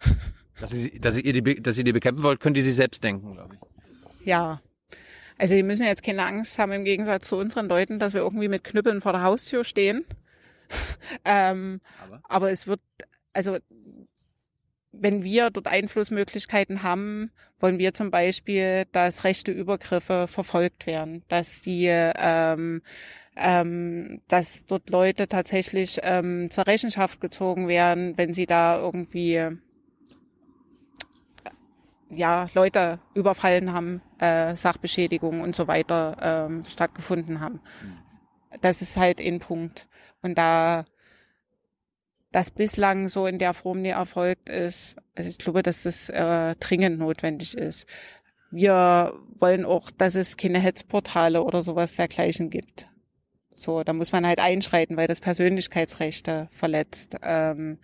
dass, 0.60 0.70
sie, 0.70 0.98
dass, 0.98 1.18
ihr 1.18 1.40
die, 1.40 1.62
dass 1.62 1.78
ihr 1.78 1.84
die 1.84 1.92
bekämpfen 1.92 2.24
wollt, 2.24 2.40
könnt 2.40 2.56
ihr 2.56 2.64
sie 2.64 2.72
selbst 2.72 3.04
denken, 3.04 3.34
glaube 3.34 3.54
ich. 3.54 4.26
Ja. 4.26 4.60
Also 5.38 5.54
die 5.54 5.62
müssen 5.62 5.86
jetzt 5.86 6.02
keine 6.02 6.26
Angst 6.26 6.58
haben 6.58 6.72
im 6.72 6.84
Gegensatz 6.84 7.28
zu 7.28 7.36
unseren 7.36 7.68
Leuten, 7.68 8.00
dass 8.00 8.12
wir 8.12 8.22
irgendwie 8.22 8.48
mit 8.48 8.64
Knüppeln 8.64 9.00
vor 9.00 9.12
der 9.12 9.22
Haustür 9.22 9.62
stehen 9.62 10.04
ähm, 11.24 11.80
aber? 12.04 12.22
aber 12.28 12.50
es 12.50 12.66
wird, 12.66 12.80
also 13.32 13.58
wenn 14.92 15.22
wir 15.22 15.50
dort 15.50 15.66
Einflussmöglichkeiten 15.66 16.82
haben, 16.82 17.30
wollen 17.60 17.78
wir 17.78 17.94
zum 17.94 18.10
Beispiel, 18.10 18.86
dass 18.92 19.24
rechte 19.24 19.52
Übergriffe 19.52 20.26
verfolgt 20.28 20.86
werden, 20.86 21.24
dass 21.28 21.60
die 21.60 21.86
ähm, 21.88 22.82
ähm, 23.36 24.20
dass 24.26 24.66
dort 24.66 24.90
Leute 24.90 25.28
tatsächlich 25.28 26.00
ähm, 26.02 26.50
zur 26.50 26.66
Rechenschaft 26.66 27.20
gezogen 27.20 27.68
werden, 27.68 28.18
wenn 28.18 28.34
sie 28.34 28.46
da 28.46 28.78
irgendwie 28.78 29.48
ja 32.10 32.48
Leute 32.54 32.98
überfallen 33.14 33.72
haben, 33.72 34.02
äh, 34.18 34.56
Sachbeschädigungen 34.56 35.40
und 35.40 35.54
so 35.54 35.68
weiter 35.68 36.16
ähm, 36.20 36.64
stattgefunden 36.66 37.40
haben. 37.40 37.60
Mhm. 37.82 38.58
Das 38.60 38.82
ist 38.82 38.96
halt 38.96 39.20
ein 39.20 39.40
Punkt. 39.40 39.87
Und 40.22 40.36
da 40.36 40.84
das 42.30 42.50
bislang 42.50 43.08
so 43.08 43.26
in 43.26 43.38
der 43.38 43.54
Form 43.54 43.80
nie 43.82 43.88
erfolgt 43.88 44.48
ist, 44.48 44.96
also 45.14 45.30
ich 45.30 45.38
glaube, 45.38 45.62
dass 45.62 45.82
das 45.82 46.08
äh, 46.08 46.54
dringend 46.56 46.98
notwendig 46.98 47.56
ist. 47.56 47.86
Wir 48.50 49.14
wollen 49.38 49.64
auch, 49.64 49.90
dass 49.90 50.14
es 50.14 50.36
keine 50.36 50.58
Hetzportale 50.58 51.42
oder 51.42 51.62
sowas 51.62 51.96
dergleichen 51.96 52.50
gibt. 52.50 52.88
So, 53.54 53.82
da 53.82 53.92
muss 53.92 54.12
man 54.12 54.26
halt 54.26 54.38
einschreiten, 54.38 54.96
weil 54.96 55.08
das 55.08 55.20
Persönlichkeitsrechte 55.20 56.48
verletzt. 56.52 57.16
Ähm, 57.22 57.78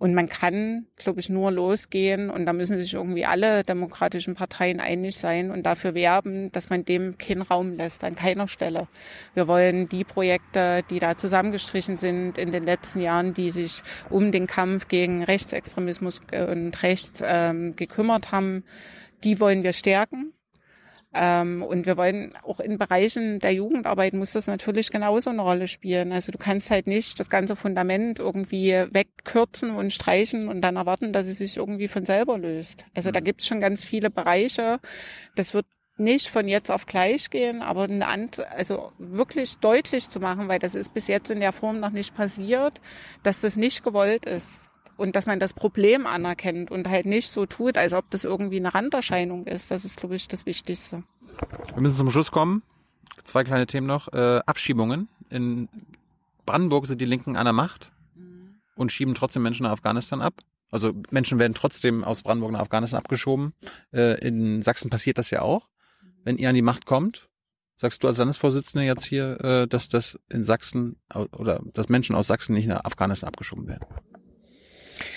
und 0.00 0.14
man 0.14 0.30
kann, 0.30 0.86
glaube 0.96 1.20
ich, 1.20 1.28
nur 1.28 1.52
losgehen 1.52 2.30
und 2.30 2.46
da 2.46 2.54
müssen 2.54 2.80
sich 2.80 2.94
irgendwie 2.94 3.26
alle 3.26 3.64
demokratischen 3.64 4.34
Parteien 4.34 4.80
einig 4.80 5.14
sein 5.16 5.50
und 5.50 5.66
dafür 5.66 5.94
werben, 5.94 6.50
dass 6.52 6.70
man 6.70 6.86
dem 6.86 7.18
keinen 7.18 7.42
Raum 7.42 7.74
lässt, 7.74 8.02
an 8.02 8.16
keiner 8.16 8.48
Stelle. 8.48 8.88
Wir 9.34 9.46
wollen 9.46 9.90
die 9.90 10.04
Projekte, 10.04 10.82
die 10.88 11.00
da 11.00 11.18
zusammengestrichen 11.18 11.98
sind 11.98 12.38
in 12.38 12.50
den 12.50 12.64
letzten 12.64 13.02
Jahren, 13.02 13.34
die 13.34 13.50
sich 13.50 13.82
um 14.08 14.32
den 14.32 14.46
Kampf 14.46 14.88
gegen 14.88 15.22
Rechtsextremismus 15.22 16.22
und 16.32 16.82
Rechts 16.82 17.22
ähm, 17.22 17.76
gekümmert 17.76 18.32
haben, 18.32 18.64
die 19.22 19.38
wollen 19.38 19.62
wir 19.62 19.74
stärken. 19.74 20.32
Ähm, 21.12 21.62
und 21.62 21.86
wir 21.86 21.96
wollen 21.96 22.36
auch 22.44 22.60
in 22.60 22.78
Bereichen 22.78 23.40
der 23.40 23.52
Jugendarbeit 23.52 24.14
muss 24.14 24.32
das 24.32 24.46
natürlich 24.46 24.90
genauso 24.92 25.30
eine 25.30 25.42
Rolle 25.42 25.66
spielen. 25.66 26.12
Also 26.12 26.30
du 26.30 26.38
kannst 26.38 26.70
halt 26.70 26.86
nicht 26.86 27.18
das 27.18 27.28
ganze 27.28 27.56
Fundament 27.56 28.20
irgendwie 28.20 28.72
wegkürzen 28.90 29.70
und 29.70 29.92
streichen 29.92 30.48
und 30.48 30.60
dann 30.60 30.76
erwarten, 30.76 31.12
dass 31.12 31.26
es 31.26 31.38
sich 31.38 31.56
irgendwie 31.56 31.88
von 31.88 32.04
selber 32.04 32.38
löst. 32.38 32.84
Also 32.94 33.10
da 33.10 33.20
mhm. 33.20 33.24
gibt 33.24 33.40
es 33.40 33.48
schon 33.48 33.60
ganz 33.60 33.84
viele 33.84 34.10
Bereiche. 34.10 34.78
Das 35.34 35.52
wird 35.52 35.66
nicht 35.96 36.28
von 36.28 36.48
jetzt 36.48 36.70
auf 36.70 36.86
gleich 36.86 37.28
gehen, 37.28 37.60
aber 37.60 37.84
eine 37.84 38.06
Ant 38.06 38.40
also 38.56 38.92
wirklich 38.98 39.58
deutlich 39.58 40.08
zu 40.08 40.20
machen, 40.20 40.48
weil 40.48 40.58
das 40.58 40.74
ist 40.74 40.94
bis 40.94 41.08
jetzt 41.08 41.30
in 41.30 41.40
der 41.40 41.52
Form 41.52 41.80
noch 41.80 41.90
nicht 41.90 42.14
passiert, 42.14 42.80
dass 43.22 43.40
das 43.40 43.56
nicht 43.56 43.82
gewollt 43.82 44.24
ist 44.26 44.69
und 45.00 45.16
dass 45.16 45.26
man 45.26 45.40
das 45.40 45.54
Problem 45.54 46.06
anerkennt 46.06 46.70
und 46.70 46.86
halt 46.88 47.06
nicht 47.06 47.30
so 47.30 47.46
tut, 47.46 47.78
als 47.78 47.94
ob 47.94 48.10
das 48.10 48.24
irgendwie 48.24 48.58
eine 48.58 48.74
Randerscheinung 48.74 49.46
ist. 49.46 49.70
Das 49.70 49.86
ist, 49.86 49.98
glaube 49.98 50.14
ich, 50.14 50.28
das 50.28 50.44
Wichtigste. 50.44 51.02
Wir 51.74 51.80
müssen 51.80 51.96
zum 51.96 52.10
Schluss 52.10 52.30
kommen. 52.30 52.62
Zwei 53.24 53.42
kleine 53.42 53.66
Themen 53.66 53.86
noch. 53.86 54.12
Äh, 54.12 54.40
Abschiebungen. 54.44 55.08
In 55.30 55.68
Brandenburg 56.44 56.86
sind 56.86 57.00
die 57.00 57.06
Linken 57.06 57.36
an 57.36 57.44
der 57.44 57.54
Macht 57.54 57.92
und 58.76 58.92
schieben 58.92 59.14
trotzdem 59.14 59.42
Menschen 59.42 59.62
nach 59.64 59.72
Afghanistan 59.72 60.20
ab. 60.20 60.34
Also 60.70 60.92
Menschen 61.10 61.38
werden 61.38 61.54
trotzdem 61.54 62.04
aus 62.04 62.22
Brandenburg 62.22 62.52
nach 62.52 62.60
Afghanistan 62.60 62.98
abgeschoben. 62.98 63.54
Äh, 63.92 64.20
in 64.26 64.60
Sachsen 64.62 64.90
passiert 64.90 65.16
das 65.16 65.30
ja 65.30 65.40
auch. 65.40 65.68
Wenn 66.24 66.36
ihr 66.36 66.50
an 66.50 66.54
die 66.54 66.62
Macht 66.62 66.84
kommt, 66.84 67.30
sagst 67.78 68.04
du 68.04 68.08
als 68.08 68.18
Landesvorsitzende 68.18 68.84
jetzt 68.84 69.04
hier, 69.04 69.40
äh, 69.40 69.66
dass 69.66 69.88
das 69.88 70.20
in 70.28 70.44
Sachsen 70.44 70.96
oder 71.14 71.60
dass 71.72 71.88
Menschen 71.88 72.14
aus 72.14 72.26
Sachsen 72.26 72.54
nicht 72.54 72.66
nach 72.66 72.84
Afghanistan 72.84 73.28
abgeschoben 73.28 73.66
werden? 73.66 73.86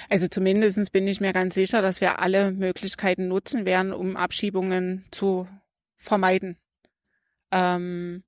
Also 0.09 0.27
zumindestens 0.27 0.89
bin 0.89 1.07
ich 1.07 1.21
mir 1.21 1.33
ganz 1.33 1.55
sicher, 1.55 1.81
dass 1.81 2.01
wir 2.01 2.19
alle 2.19 2.51
Möglichkeiten 2.51 3.27
nutzen 3.27 3.65
werden, 3.65 3.93
um 3.93 4.15
Abschiebungen 4.15 5.05
zu 5.11 5.47
vermeiden. 5.97 6.57
Ähm, 7.51 8.23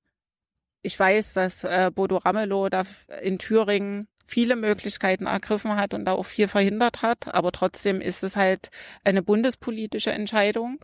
ich 0.82 1.00
weiß, 1.00 1.34
dass 1.34 1.64
äh, 1.64 1.92
Bodo 1.94 2.18
Ramelow 2.18 2.70
da 2.70 2.84
in 3.22 3.40
Thüringen 3.40 4.08
viele 4.28 4.56
Möglichkeiten 4.56 5.26
ergriffen 5.26 5.76
hat 5.76 5.94
und 5.94 6.06
da 6.06 6.14
auch 6.14 6.26
viel 6.26 6.48
verhindert 6.48 7.02
hat. 7.02 7.34
Aber 7.34 7.52
trotzdem 7.52 8.02
ist 8.02 8.24
es 8.24 8.36
halt 8.36 8.70
eine 9.04 9.22
bundespolitische 9.22 10.12
Entscheidung. 10.12 10.84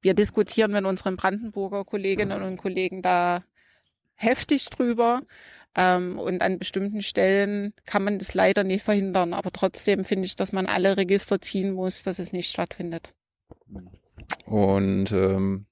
Wir 0.00 0.14
diskutieren 0.14 0.72
mit 0.72 0.84
unseren 0.84 1.16
Brandenburger 1.16 1.84
Kolleginnen 1.84 2.42
und 2.42 2.56
Kollegen 2.56 3.02
da 3.02 3.44
heftig 4.14 4.70
drüber. 4.70 5.22
Ähm, 5.76 6.18
und 6.18 6.42
an 6.42 6.58
bestimmten 6.58 7.02
Stellen 7.02 7.72
kann 7.86 8.02
man 8.02 8.18
das 8.18 8.34
leider 8.34 8.64
nicht 8.64 8.82
verhindern. 8.82 9.32
Aber 9.32 9.52
trotzdem 9.52 10.04
finde 10.04 10.26
ich, 10.26 10.36
dass 10.36 10.52
man 10.52 10.66
alle 10.66 10.96
Register 10.96 11.40
ziehen 11.40 11.72
muss, 11.72 12.02
dass 12.02 12.18
es 12.18 12.32
nicht 12.32 12.50
stattfindet. 12.50 13.14
Und 14.46 15.12
ähm, 15.12 15.66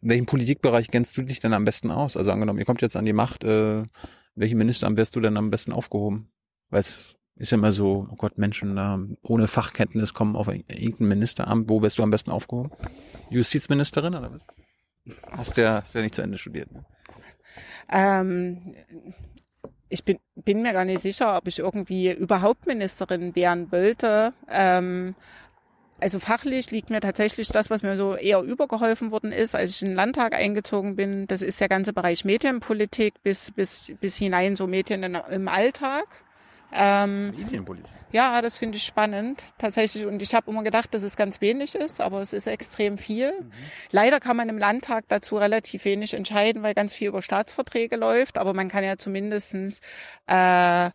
welchen 0.00 0.26
Politikbereich 0.26 0.90
kennst 0.90 1.16
du 1.16 1.22
dich 1.22 1.40
denn 1.40 1.54
am 1.54 1.64
besten 1.64 1.90
aus? 1.90 2.16
Also 2.16 2.30
angenommen, 2.30 2.58
ihr 2.58 2.64
kommt 2.64 2.82
jetzt 2.82 2.96
an 2.96 3.04
die 3.04 3.12
Macht, 3.12 3.44
äh, 3.44 3.84
welchen 4.34 4.58
Ministeramt 4.58 4.96
wärst 4.96 5.16
du 5.16 5.20
denn 5.20 5.36
am 5.36 5.50
besten 5.50 5.72
aufgehoben? 5.72 6.30
Weil 6.70 6.80
es 6.80 7.16
ist 7.36 7.50
ja 7.50 7.58
immer 7.58 7.72
so, 7.72 8.06
oh 8.10 8.16
Gott, 8.16 8.36
Menschen 8.36 8.76
äh, 8.76 9.16
ohne 9.22 9.46
Fachkenntnis 9.46 10.14
kommen 10.14 10.36
auf 10.36 10.48
irgendein 10.48 11.08
Ministeramt. 11.08 11.70
Wo 11.70 11.82
wärst 11.82 11.98
du 11.98 12.02
am 12.02 12.10
besten 12.10 12.30
aufgehoben? 12.30 12.70
Justizministerin 13.30 14.14
oder 14.14 14.32
was? 14.32 14.42
Hast 15.30 15.56
ja, 15.56 15.80
hast 15.82 15.94
ja 15.94 16.02
nicht 16.02 16.14
zu 16.14 16.22
Ende 16.22 16.36
studiert. 16.36 16.70
Ne? 16.70 16.84
Ähm, 17.90 18.74
ich 19.88 20.04
bin, 20.04 20.18
bin 20.36 20.62
mir 20.62 20.72
gar 20.72 20.84
nicht 20.84 21.00
sicher, 21.00 21.36
ob 21.36 21.48
ich 21.48 21.58
irgendwie 21.58 22.10
überhaupt 22.12 22.66
Ministerin 22.66 23.34
werden 23.34 23.70
wollte. 23.72 24.32
Ähm, 24.48 25.14
also 26.00 26.20
fachlich 26.20 26.70
liegt 26.70 26.90
mir 26.90 27.00
tatsächlich 27.00 27.48
das, 27.48 27.70
was 27.70 27.82
mir 27.82 27.96
so 27.96 28.14
eher 28.14 28.40
übergeholfen 28.42 29.10
worden 29.10 29.32
ist, 29.32 29.54
als 29.54 29.70
ich 29.70 29.82
in 29.82 29.88
den 29.88 29.96
Landtag 29.96 30.34
eingezogen 30.34 30.94
bin. 30.94 31.26
Das 31.26 31.42
ist 31.42 31.60
der 31.60 31.68
ganze 31.68 31.92
Bereich 31.92 32.24
Medienpolitik 32.24 33.14
bis, 33.22 33.50
bis, 33.50 33.92
bis 34.00 34.16
hinein 34.16 34.54
so 34.54 34.66
Medien 34.66 35.02
im 35.02 35.48
Alltag. 35.48 36.06
Ähm, 36.72 37.30
Medienpolitik. 37.36 37.90
Ja, 38.10 38.40
das 38.40 38.56
finde 38.56 38.78
ich 38.78 38.84
spannend 38.84 39.42
tatsächlich. 39.58 40.06
Und 40.06 40.22
ich 40.22 40.34
habe 40.34 40.50
immer 40.50 40.62
gedacht, 40.62 40.94
dass 40.94 41.02
es 41.02 41.16
ganz 41.16 41.40
wenig 41.40 41.74
ist, 41.74 42.00
aber 42.00 42.20
es 42.22 42.32
ist 42.32 42.46
extrem 42.46 42.96
viel. 42.96 43.32
Mhm. 43.32 43.52
Leider 43.90 44.18
kann 44.18 44.36
man 44.36 44.48
im 44.48 44.56
Landtag 44.56 45.04
dazu 45.08 45.36
relativ 45.36 45.84
wenig 45.84 46.14
entscheiden, 46.14 46.62
weil 46.62 46.74
ganz 46.74 46.94
viel 46.94 47.08
über 47.08 47.20
Staatsverträge 47.20 47.96
läuft. 47.96 48.38
Aber 48.38 48.54
man 48.54 48.68
kann 48.68 48.82
ja 48.82 48.96
zumindestens 48.96 49.80
äh, 50.26 50.90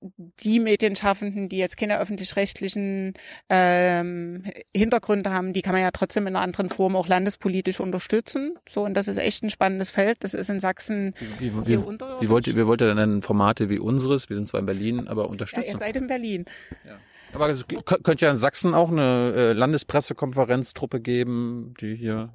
die 0.00 0.60
Medienschaffenden, 0.60 1.48
die 1.48 1.56
jetzt 1.56 1.76
keine 1.76 1.98
öffentlich-rechtlichen 1.98 3.14
ähm, 3.48 4.44
Hintergründe 4.74 5.32
haben, 5.32 5.52
die 5.52 5.62
kann 5.62 5.72
man 5.72 5.82
ja 5.82 5.90
trotzdem 5.90 6.26
in 6.26 6.36
einer 6.36 6.44
anderen 6.44 6.70
Form 6.70 6.96
auch 6.96 7.08
landespolitisch 7.08 7.80
unterstützen. 7.80 8.54
So, 8.68 8.84
und 8.84 8.94
das 8.94 9.08
ist 9.08 9.16
echt 9.18 9.42
ein 9.42 9.50
spannennes 9.50 9.90
Feld. 9.90 10.18
Das 10.24 10.34
ist 10.34 10.50
in 10.50 10.60
Sachsen 10.60 11.14
wie, 11.38 11.52
wie, 11.52 11.66
wie, 11.66 11.78
wie 12.20 12.28
wollt 12.28 12.46
ihr, 12.46 12.56
wie 12.56 12.66
wollt 12.66 12.80
ihr 12.82 12.94
denn 12.94 13.22
Formate 13.22 13.68
wie 13.70 13.78
unseres, 13.78 14.28
wir 14.28 14.36
sind 14.36 14.48
zwar 14.48 14.60
in 14.60 14.66
Berlin, 14.66 15.08
aber 15.08 15.28
unterstützen? 15.28 15.66
Ja, 15.66 15.72
ihr 15.72 15.78
seid 15.78 15.96
in 15.96 16.06
Berlin. 16.06 16.44
Ja. 16.84 16.98
Aber 17.32 17.50
es 17.50 17.66
könnte 17.66 18.24
ja 18.24 18.30
in 18.30 18.36
Sachsen 18.36 18.74
auch 18.74 18.90
eine 18.90 19.34
äh, 19.36 19.52
Landespressekonferenztruppe 19.52 21.00
geben, 21.00 21.74
die 21.80 21.94
hier 21.94 22.32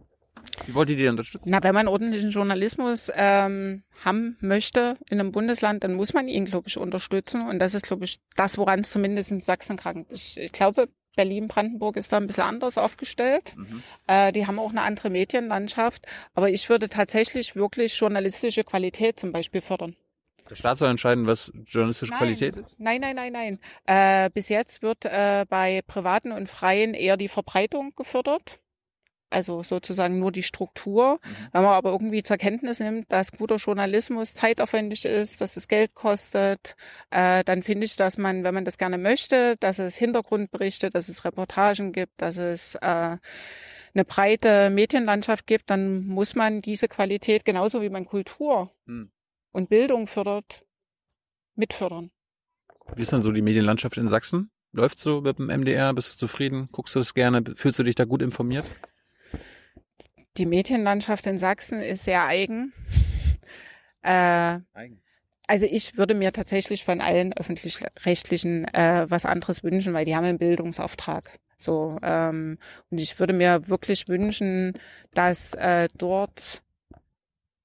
wie 0.65 0.73
wollt 0.73 0.89
ihr 0.89 0.95
die 0.95 1.07
unterstützen? 1.07 1.49
Na, 1.49 1.63
wenn 1.63 1.73
man 1.73 1.87
ordentlichen 1.87 2.29
Journalismus 2.29 3.11
ähm, 3.15 3.83
haben 4.03 4.37
möchte 4.41 4.97
in 5.09 5.19
einem 5.19 5.31
Bundesland, 5.31 5.83
dann 5.83 5.93
muss 5.93 6.13
man 6.13 6.27
ihn, 6.27 6.45
glaube 6.45 6.67
ich, 6.67 6.77
unterstützen. 6.77 7.47
Und 7.47 7.59
das 7.59 7.73
ist, 7.73 7.85
glaube 7.85 8.05
ich, 8.05 8.19
das, 8.35 8.57
woran 8.57 8.81
es 8.81 8.91
zumindest 8.91 9.31
in 9.31 9.41
Sachsen 9.41 9.77
krankt. 9.77 10.11
Ich, 10.11 10.37
ich 10.37 10.51
glaube, 10.51 10.87
Berlin-Brandenburg 11.15 11.97
ist 11.97 12.11
da 12.11 12.17
ein 12.17 12.27
bisschen 12.27 12.43
anders 12.43 12.77
aufgestellt. 12.77 13.53
Mhm. 13.55 13.83
Äh, 14.07 14.31
die 14.31 14.47
haben 14.47 14.59
auch 14.59 14.71
eine 14.71 14.81
andere 14.81 15.09
Medienlandschaft. 15.09 16.05
Aber 16.33 16.49
ich 16.49 16.69
würde 16.69 16.89
tatsächlich 16.89 17.55
wirklich 17.55 17.97
journalistische 17.97 18.63
Qualität 18.63 19.19
zum 19.19 19.31
Beispiel 19.31 19.61
fördern. 19.61 19.95
Der 20.49 20.55
Staat 20.55 20.79
soll 20.79 20.89
entscheiden, 20.89 21.27
was 21.27 21.51
journalistische 21.65 22.11
nein, 22.11 22.19
Qualität 22.19 22.57
ist? 22.57 22.75
Nein, 22.77 23.01
nein, 23.01 23.15
nein, 23.15 23.31
nein. 23.31 23.59
Äh, 23.85 24.29
bis 24.31 24.49
jetzt 24.49 24.81
wird 24.81 25.05
äh, 25.05 25.45
bei 25.49 25.81
privaten 25.87 26.31
und 26.31 26.49
freien 26.49 26.93
eher 26.93 27.17
die 27.17 27.29
Verbreitung 27.29 27.93
gefördert 27.95 28.60
also 29.31 29.63
sozusagen 29.63 30.19
nur 30.19 30.31
die 30.31 30.43
Struktur. 30.43 31.19
Mhm. 31.23 31.47
Wenn 31.53 31.63
man 31.63 31.73
aber 31.73 31.91
irgendwie 31.91 32.23
zur 32.23 32.37
Kenntnis 32.37 32.79
nimmt, 32.79 33.11
dass 33.11 33.31
guter 33.31 33.55
Journalismus 33.55 34.33
zeitaufwendig 34.33 35.05
ist, 35.05 35.41
dass 35.41 35.57
es 35.57 35.67
Geld 35.67 35.95
kostet, 35.95 36.75
äh, 37.09 37.43
dann 37.43 37.63
finde 37.63 37.85
ich, 37.85 37.95
dass 37.95 38.17
man, 38.17 38.43
wenn 38.43 38.53
man 38.53 38.65
das 38.65 38.77
gerne 38.77 38.97
möchte, 38.97 39.55
dass 39.57 39.79
es 39.79 39.95
Hintergrundberichte, 39.95 40.89
dass 40.89 41.09
es 41.09 41.25
Reportagen 41.25 41.93
gibt, 41.93 42.13
dass 42.17 42.37
es 42.37 42.75
äh, 42.75 43.17
eine 43.93 44.05
breite 44.05 44.69
Medienlandschaft 44.69 45.47
gibt, 45.47 45.69
dann 45.69 46.05
muss 46.05 46.35
man 46.35 46.61
diese 46.61 46.87
Qualität 46.87 47.45
genauso 47.45 47.81
wie 47.81 47.89
man 47.89 48.05
Kultur 48.05 48.71
mhm. 48.85 49.11
und 49.51 49.69
Bildung 49.69 50.07
fördert, 50.07 50.65
mitfördern. 51.55 52.11
Wie 52.95 53.01
ist 53.01 53.13
dann 53.13 53.21
so 53.21 53.31
die 53.31 53.41
Medienlandschaft 53.41 53.97
in 53.97 54.07
Sachsen? 54.07 54.51
Läuft 54.73 54.99
so 54.99 55.21
mit 55.21 55.37
dem 55.37 55.47
MDR? 55.47 55.93
Bist 55.93 56.13
du 56.13 56.17
zufrieden? 56.17 56.69
Guckst 56.71 56.95
du 56.95 56.99
das 56.99 57.13
gerne? 57.13 57.43
Fühlst 57.55 57.77
du 57.79 57.83
dich 57.83 57.95
da 57.95 58.05
gut 58.05 58.21
informiert? 58.21 58.65
Die 60.37 60.45
Medienlandschaft 60.45 61.27
in 61.27 61.37
Sachsen 61.37 61.81
ist 61.81 62.05
sehr 62.05 62.25
eigen. 62.25 62.73
Äh, 64.03 64.57
eigen. 64.73 64.99
Also 65.45 65.67
ich 65.67 65.95
würde 65.95 66.15
mir 66.15 66.33
tatsächlich 66.33 66.83
von 66.83 67.01
allen 67.01 67.33
öffentlich-rechtlichen 67.33 68.65
äh, 68.73 69.05
was 69.09 69.27
anderes 69.27 69.63
wünschen, 69.63 69.93
weil 69.93 70.05
die 70.05 70.15
haben 70.15 70.23
einen 70.23 70.39
Bildungsauftrag. 70.39 71.39
So 71.57 71.99
ähm, 72.01 72.57
und 72.89 72.97
ich 72.97 73.19
würde 73.19 73.33
mir 73.33 73.67
wirklich 73.67 74.07
wünschen, 74.07 74.73
dass 75.13 75.53
äh, 75.53 75.87
dort 75.95 76.63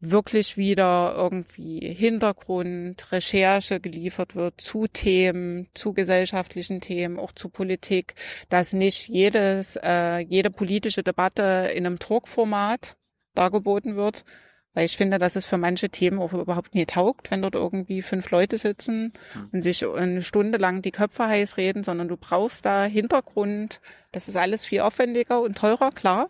wirklich 0.00 0.56
wieder 0.56 1.14
irgendwie 1.16 1.94
Hintergrund, 1.94 3.12
Recherche 3.12 3.80
geliefert 3.80 4.34
wird 4.34 4.60
zu 4.60 4.86
Themen, 4.86 5.68
zu 5.74 5.94
gesellschaftlichen 5.94 6.80
Themen, 6.80 7.18
auch 7.18 7.32
zu 7.32 7.48
Politik, 7.48 8.14
dass 8.48 8.72
nicht 8.72 9.08
jedes, 9.08 9.78
äh, 9.82 10.18
jede 10.18 10.50
politische 10.50 11.02
Debatte 11.02 11.70
in 11.74 11.86
einem 11.86 11.98
Talkformat 11.98 12.96
dargeboten 13.34 13.96
wird, 13.96 14.24
weil 14.74 14.84
ich 14.84 14.98
finde, 14.98 15.18
dass 15.18 15.36
es 15.36 15.46
für 15.46 15.56
manche 15.56 15.88
Themen 15.88 16.18
auch 16.18 16.34
überhaupt 16.34 16.74
nie 16.74 16.84
taugt, 16.84 17.30
wenn 17.30 17.40
dort 17.40 17.54
irgendwie 17.54 18.02
fünf 18.02 18.30
Leute 18.30 18.58
sitzen 18.58 19.14
hm. 19.32 19.48
und 19.50 19.62
sich 19.62 19.86
eine 19.86 20.20
Stunde 20.20 20.58
lang 20.58 20.82
die 20.82 20.90
Köpfe 20.90 21.26
heiß 21.26 21.56
reden, 21.56 21.82
sondern 21.82 22.08
du 22.08 22.18
brauchst 22.18 22.66
da 22.66 22.84
Hintergrund. 22.84 23.80
Das 24.12 24.28
ist 24.28 24.36
alles 24.36 24.66
viel 24.66 24.80
aufwendiger 24.80 25.40
und 25.40 25.56
teurer, 25.56 25.90
klar. 25.90 26.28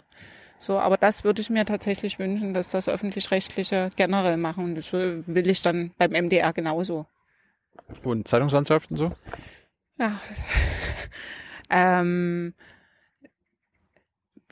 So, 0.58 0.78
aber 0.78 0.96
das 0.96 1.24
würde 1.24 1.42
ich 1.42 1.50
mir 1.50 1.64
tatsächlich 1.64 2.18
wünschen, 2.18 2.54
dass 2.54 2.68
das 2.70 2.88
öffentlich-rechtliche 2.88 3.90
generell 3.96 4.36
machen. 4.36 4.64
Und 4.64 4.74
das 4.74 4.92
will 4.92 5.50
ich 5.50 5.62
dann 5.62 5.92
beim 5.98 6.12
MDR 6.12 6.52
genauso. 6.52 7.06
Und 8.02 8.26
Zeitungslandschaften 8.26 8.96
so? 8.96 9.12
Ja. 9.98 10.18
ähm, 11.70 12.54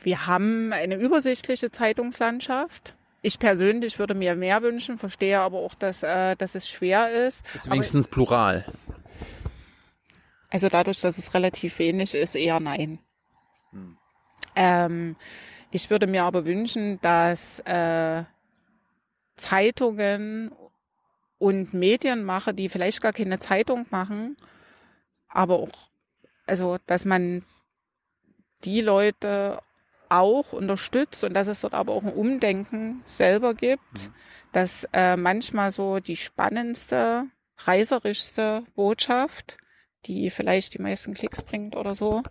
wir 0.03 0.27
haben 0.27 0.73
eine 0.73 0.97
übersichtliche 0.97 1.71
Zeitungslandschaft. 1.71 2.95
Ich 3.23 3.39
persönlich 3.39 3.99
würde 3.99 4.15
mir 4.15 4.37
mehr 4.37 4.63
wünschen, 4.63 4.99
verstehe 4.99 5.41
aber 5.41 5.59
auch, 5.59 5.75
dass, 5.75 6.03
äh, 6.03 6.37
dass 6.37 6.55
es 6.55 6.69
schwer 6.69 7.27
ist. 7.27 7.43
ist 7.55 7.71
wenigstens 7.71 8.07
aber, 8.07 8.15
plural. 8.15 8.65
Also 10.51 10.69
dadurch, 10.69 11.01
dass 11.01 11.17
es 11.17 11.33
relativ 11.33 11.79
wenig 11.79 12.15
ist, 12.15 12.35
eher 12.35 12.61
nein. 12.61 12.99
Hm. 13.71 13.97
Ähm, 14.57 15.17
ich 15.75 15.91
würde 15.91 16.07
mir 16.07 16.23
aber 16.23 16.45
wünschen, 16.45 17.01
dass 17.01 17.59
äh, 17.61 18.23
Zeitungen 19.35 20.53
und 21.39 21.75
Medienmacher, 21.75 22.53
die 22.53 22.69
vielleicht 22.69 23.03
gar 23.03 23.13
keine 23.13 23.41
Zeitung 23.41 23.85
machen, 23.91 24.37
aber 25.27 25.59
auch, 25.59 25.91
also 26.47 26.79
dass 26.87 27.05
man 27.05 27.45
die 28.63 28.83
Leute 28.83 29.61
auch 30.09 30.53
unterstützt 30.53 31.25
und 31.25 31.35
dass 31.35 31.49
es 31.49 31.63
dort 31.63 31.75
aber 31.75 31.93
auch 31.93 32.05
ein 32.05 32.13
Umdenken 32.13 33.03
selber 33.05 33.55
gibt, 33.55 33.81
mhm. 33.95 34.15
dass 34.53 34.87
äh, 34.93 35.17
manchmal 35.17 35.73
so 35.73 35.99
die 35.99 36.17
spannendste, 36.17 37.25
reiserischste 37.59 38.63
Botschaft, 38.77 39.59
die 40.07 40.31
vielleicht 40.31 40.75
die 40.75 40.83
meisten 40.83 41.15
Klicks 41.15 41.43
bringt 41.43 41.75
oder 41.75 41.97
so, 41.97 42.23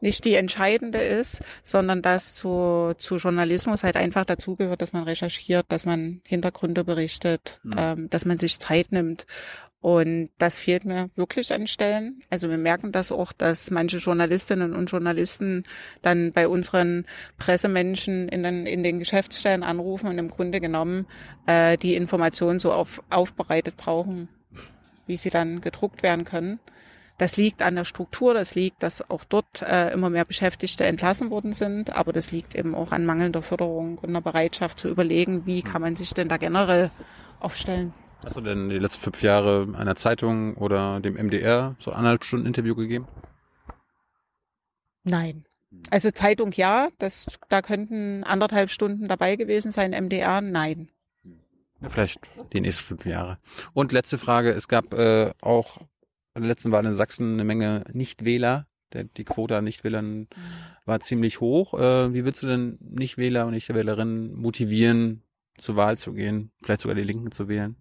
nicht 0.00 0.24
die 0.24 0.34
entscheidende 0.34 0.98
ist, 0.98 1.42
sondern 1.62 2.02
dass 2.02 2.34
zu, 2.34 2.94
zu 2.98 3.16
Journalismus 3.16 3.84
halt 3.84 3.96
einfach 3.96 4.24
dazugehört, 4.24 4.82
dass 4.82 4.92
man 4.92 5.04
recherchiert, 5.04 5.66
dass 5.68 5.84
man 5.84 6.20
Hintergründe 6.24 6.84
berichtet, 6.84 7.60
mhm. 7.62 7.74
ähm, 7.76 8.10
dass 8.10 8.24
man 8.24 8.38
sich 8.38 8.58
Zeit 8.58 8.92
nimmt. 8.92 9.26
Und 9.82 10.28
das 10.36 10.58
fehlt 10.58 10.84
mir 10.84 11.08
wirklich 11.14 11.54
an 11.54 11.66
Stellen. 11.66 12.22
Also 12.28 12.50
wir 12.50 12.58
merken 12.58 12.92
das 12.92 13.10
auch, 13.10 13.32
dass 13.32 13.70
manche 13.70 13.96
Journalistinnen 13.96 14.74
und 14.74 14.90
Journalisten 14.90 15.64
dann 16.02 16.32
bei 16.32 16.48
unseren 16.48 17.06
Pressemenschen 17.38 18.28
in 18.28 18.42
den, 18.42 18.66
in 18.66 18.82
den 18.82 18.98
Geschäftsstellen 18.98 19.62
anrufen 19.62 20.08
und 20.08 20.18
im 20.18 20.28
Grunde 20.28 20.60
genommen 20.60 21.06
äh, 21.46 21.78
die 21.78 21.94
Informationen 21.94 22.60
so 22.60 22.74
auf, 22.74 23.02
aufbereitet 23.08 23.78
brauchen, 23.78 24.28
wie 25.06 25.16
sie 25.16 25.30
dann 25.30 25.62
gedruckt 25.62 26.02
werden 26.02 26.26
können. 26.26 26.60
Das 27.20 27.36
liegt 27.36 27.60
an 27.60 27.76
der 27.76 27.84
Struktur, 27.84 28.32
das 28.32 28.54
liegt, 28.54 28.82
dass 28.82 29.10
auch 29.10 29.24
dort 29.24 29.60
äh, 29.60 29.92
immer 29.92 30.08
mehr 30.08 30.24
Beschäftigte 30.24 30.86
entlassen 30.86 31.30
worden 31.30 31.52
sind, 31.52 31.94
aber 31.94 32.14
das 32.14 32.32
liegt 32.32 32.54
eben 32.54 32.74
auch 32.74 32.92
an 32.92 33.04
mangelnder 33.04 33.42
Förderung 33.42 33.98
und 33.98 34.08
einer 34.08 34.22
Bereitschaft 34.22 34.80
zu 34.80 34.88
überlegen, 34.88 35.44
wie 35.44 35.60
kann 35.60 35.82
man 35.82 35.96
sich 35.96 36.14
denn 36.14 36.30
da 36.30 36.38
generell 36.38 36.90
aufstellen. 37.38 37.92
Hast 38.24 38.36
du 38.36 38.40
denn 38.40 38.70
die 38.70 38.78
letzten 38.78 39.02
fünf 39.02 39.22
Jahre 39.22 39.68
einer 39.76 39.96
Zeitung 39.96 40.54
oder 40.54 41.00
dem 41.00 41.12
MDR 41.12 41.76
so 41.78 41.92
anderthalb 41.92 42.24
Stunden 42.24 42.46
Interview 42.46 42.74
gegeben? 42.74 43.06
Nein. 45.04 45.44
Also 45.90 46.12
Zeitung 46.12 46.52
ja, 46.52 46.88
das, 46.98 47.26
da 47.50 47.60
könnten 47.60 48.24
anderthalb 48.24 48.70
Stunden 48.70 49.08
dabei 49.08 49.36
gewesen 49.36 49.72
sein. 49.72 49.90
MDR 49.90 50.40
nein. 50.40 50.88
Ja, 51.82 51.90
vielleicht 51.90 52.30
die 52.54 52.62
nächsten 52.62 52.82
fünf 52.82 53.04
Jahre. 53.04 53.36
Und 53.74 53.92
letzte 53.92 54.16
Frage, 54.16 54.52
es 54.52 54.68
gab 54.68 54.94
äh, 54.94 55.32
auch 55.42 55.80
in 56.40 56.44
der 56.44 56.54
letzten 56.54 56.72
Wahl 56.72 56.86
in 56.86 56.94
Sachsen 56.94 57.34
eine 57.34 57.44
Menge 57.44 57.84
Nichtwähler. 57.92 58.66
Der, 58.94 59.04
die 59.04 59.24
Quote 59.24 59.56
an 59.56 59.64
Nichtwählern 59.64 60.26
war 60.86 61.00
ziemlich 61.00 61.40
hoch. 61.40 61.74
Äh, 61.74 62.12
wie 62.14 62.24
willst 62.24 62.42
du 62.42 62.46
denn 62.46 62.78
Nichtwähler 62.80 63.46
und 63.46 63.52
Nichtwählerinnen 63.52 64.34
motivieren, 64.34 65.22
zur 65.58 65.76
Wahl 65.76 65.98
zu 65.98 66.14
gehen, 66.14 66.50
vielleicht 66.62 66.80
sogar 66.80 66.94
die 66.94 67.02
Linken 67.02 67.30
zu 67.30 67.48
wählen? 67.48 67.76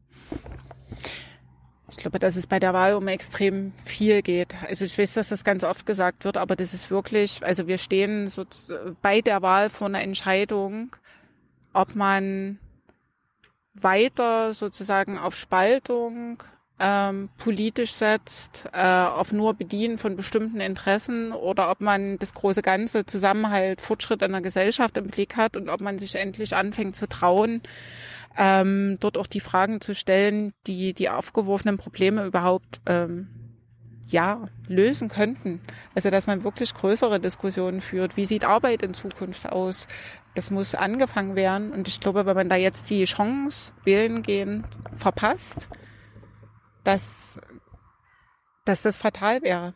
Ich 1.90 1.98
glaube, 1.98 2.20
dass 2.20 2.36
es 2.36 2.46
bei 2.46 2.60
der 2.60 2.74
Wahl 2.74 2.94
um 2.94 3.08
extrem 3.08 3.72
viel 3.86 4.22
geht. 4.22 4.54
Also 4.68 4.86
ich 4.86 4.98
weiß, 4.98 5.14
dass 5.14 5.30
das 5.30 5.44
ganz 5.44 5.64
oft 5.64 5.86
gesagt 5.86 6.26
wird, 6.26 6.38
aber 6.38 6.56
das 6.56 6.74
ist 6.74 6.92
wirklich, 6.92 7.44
also 7.44 7.66
wir 7.66 7.78
stehen 7.78 8.28
so 8.28 8.46
bei 9.02 9.22
der 9.22 9.42
Wahl 9.42 9.70
vor 9.70 9.88
einer 9.88 10.02
Entscheidung, 10.02 10.96
ob 11.74 11.96
man 11.96 12.60
weiter 13.74 14.54
sozusagen 14.54 15.18
auf 15.18 15.34
Spaltung 15.36 16.44
ähm, 16.80 17.30
politisch 17.38 17.94
setzt, 17.94 18.70
äh, 18.74 18.80
auf 18.80 19.32
nur 19.32 19.54
Bedienen 19.54 19.98
von 19.98 20.16
bestimmten 20.16 20.62
Interessen 20.62 21.34
oder 21.34 21.70
ob 21.70 21.82
man 21.82 22.18
das 22.20 22.34
große 22.34 22.62
Ganze 22.62 23.06
Zusammenhalt, 23.06 23.82
Fortschritt 23.82 24.22
in 24.22 24.32
der 24.32 24.42
Gesellschaft 24.42 24.96
im 24.98 25.08
Blick 25.08 25.36
hat 25.36 25.58
und 25.58 25.70
ob 25.70 25.82
man 25.82 26.00
sich 26.00 26.16
endlich 26.16 26.56
anfängt 26.56 26.96
zu 26.96 27.08
trauen, 27.08 27.62
ähm, 28.38 28.98
dort 29.00 29.18
auch 29.18 29.28
die 29.28 29.42
Fragen 29.42 29.82
zu 29.82 29.94
stellen, 29.94 30.54
die 30.68 30.94
die 30.94 31.10
aufgeworfenen 31.10 31.78
Probleme 31.78 32.26
überhaupt 32.26 32.80
ähm, 32.86 33.28
ja 34.08 34.46
lösen 34.68 35.10
könnten. 35.10 35.60
Also 35.96 36.10
dass 36.10 36.28
man 36.28 36.44
wirklich 36.44 36.74
größere 36.74 37.20
Diskussionen 37.20 37.82
führt. 37.82 38.16
Wie 38.16 38.26
sieht 38.26 38.46
Arbeit 38.46 38.82
in 38.84 38.94
Zukunft 38.94 39.48
aus? 39.48 39.88
Das 40.36 40.52
muss 40.52 40.76
angefangen 40.76 41.36
werden. 41.36 41.72
Und 41.72 41.88
ich 41.88 42.00
glaube, 42.00 42.26
wenn 42.26 42.36
man 42.36 42.50
da 42.50 42.56
jetzt 42.56 42.90
die 42.90 43.04
Chance 43.04 43.74
wählen 43.84 44.22
gehen 44.22 44.64
verpasst, 44.98 45.68
dass, 46.90 47.40
dass 48.66 48.82
das 48.82 48.98
fatal 48.98 49.44
wäre. 49.44 49.76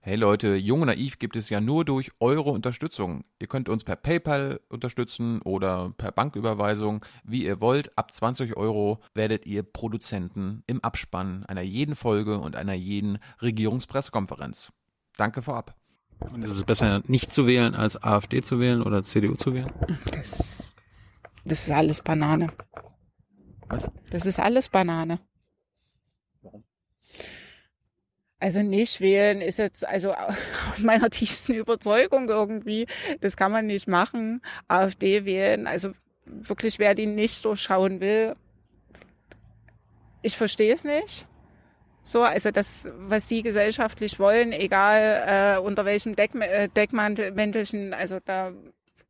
Hey 0.00 0.16
Leute, 0.16 0.56
Jung 0.56 0.80
und 0.80 0.86
Naiv 0.86 1.18
gibt 1.18 1.36
es 1.36 1.50
ja 1.50 1.60
nur 1.60 1.84
durch 1.84 2.10
eure 2.20 2.50
Unterstützung. 2.50 3.24
Ihr 3.38 3.46
könnt 3.46 3.68
uns 3.68 3.84
per 3.84 3.96
PayPal 3.96 4.60
unterstützen 4.68 5.42
oder 5.42 5.92
per 5.96 6.10
Banküberweisung, 6.10 7.04
wie 7.22 7.44
ihr 7.44 7.60
wollt. 7.60 7.96
Ab 7.96 8.12
20 8.12 8.56
Euro 8.56 9.00
werdet 9.14 9.44
ihr 9.46 9.62
Produzenten 9.62 10.64
im 10.66 10.82
Abspann 10.82 11.44
einer 11.46 11.60
jeden 11.60 11.94
Folge 11.94 12.38
und 12.38 12.56
einer 12.56 12.72
jeden 12.72 13.18
Regierungspressekonferenz. 13.42 14.72
Danke 15.18 15.42
vorab. 15.42 15.76
Und 16.32 16.42
ist 16.42 16.50
es 16.50 16.64
besser, 16.64 17.02
nicht 17.06 17.32
zu 17.32 17.46
wählen, 17.46 17.74
als 17.74 18.02
AfD 18.02 18.40
zu 18.40 18.58
wählen 18.58 18.82
oder 18.82 19.02
CDU 19.02 19.34
zu 19.34 19.52
wählen? 19.52 19.72
Das, 20.10 20.74
das 21.44 21.68
ist 21.68 21.70
alles 21.70 22.00
Banane. 22.00 22.48
Was? 23.68 23.90
Das 24.10 24.26
ist 24.26 24.40
alles 24.40 24.68
Banane. 24.70 25.20
Also 28.42 28.60
nicht 28.60 29.00
wählen 29.00 29.40
ist 29.40 29.60
jetzt, 29.60 29.86
also 29.86 30.14
aus 30.72 30.82
meiner 30.82 31.10
tiefsten 31.10 31.54
Überzeugung 31.54 32.28
irgendwie, 32.28 32.88
das 33.20 33.36
kann 33.36 33.52
man 33.52 33.66
nicht 33.66 33.86
machen. 33.86 34.42
AfD 34.66 35.24
wählen, 35.24 35.68
also 35.68 35.92
wirklich, 36.24 36.80
wer 36.80 36.96
die 36.96 37.06
nicht 37.06 37.44
durchschauen 37.44 38.00
will, 38.00 38.34
ich 40.22 40.36
verstehe 40.36 40.74
es 40.74 40.82
nicht. 40.82 41.28
So, 42.02 42.22
also 42.22 42.50
das, 42.50 42.88
was 42.96 43.28
die 43.28 43.44
gesellschaftlich 43.44 44.18
wollen, 44.18 44.50
egal 44.50 45.58
äh, 45.58 45.60
unter 45.60 45.84
welchem 45.84 46.16
Deck, 46.16 46.34
äh, 46.34 46.66
Deckmäntelchen, 46.66 47.94
also 47.94 48.18
da. 48.24 48.52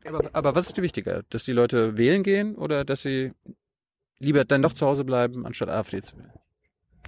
Aber, 0.05 0.29
aber 0.35 0.55
was 0.55 0.67
ist 0.67 0.77
dir 0.77 0.83
wichtiger? 0.83 1.23
Dass 1.31 1.45
die 1.45 1.53
Leute 1.53 1.97
wählen 1.97 2.23
gehen 2.23 2.55
oder 2.55 2.85
dass 2.85 3.01
sie 3.01 3.33
lieber 4.19 4.45
dann 4.45 4.61
doch 4.61 4.75
zu 4.75 4.85
Hause 4.85 5.05
bleiben, 5.05 5.47
anstatt 5.47 5.71
AfD 5.71 6.03
zu 6.03 6.19
wählen? 6.19 6.41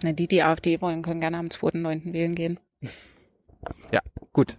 Na, 0.02 0.12
die, 0.12 0.28
die 0.28 0.42
AfD 0.42 0.80
wollen, 0.80 1.02
können 1.02 1.20
gerne 1.20 1.38
am 1.38 1.48
2.9. 1.48 2.12
wählen 2.12 2.34
gehen. 2.34 2.60
Ja, 3.90 4.02
gut. 4.34 4.58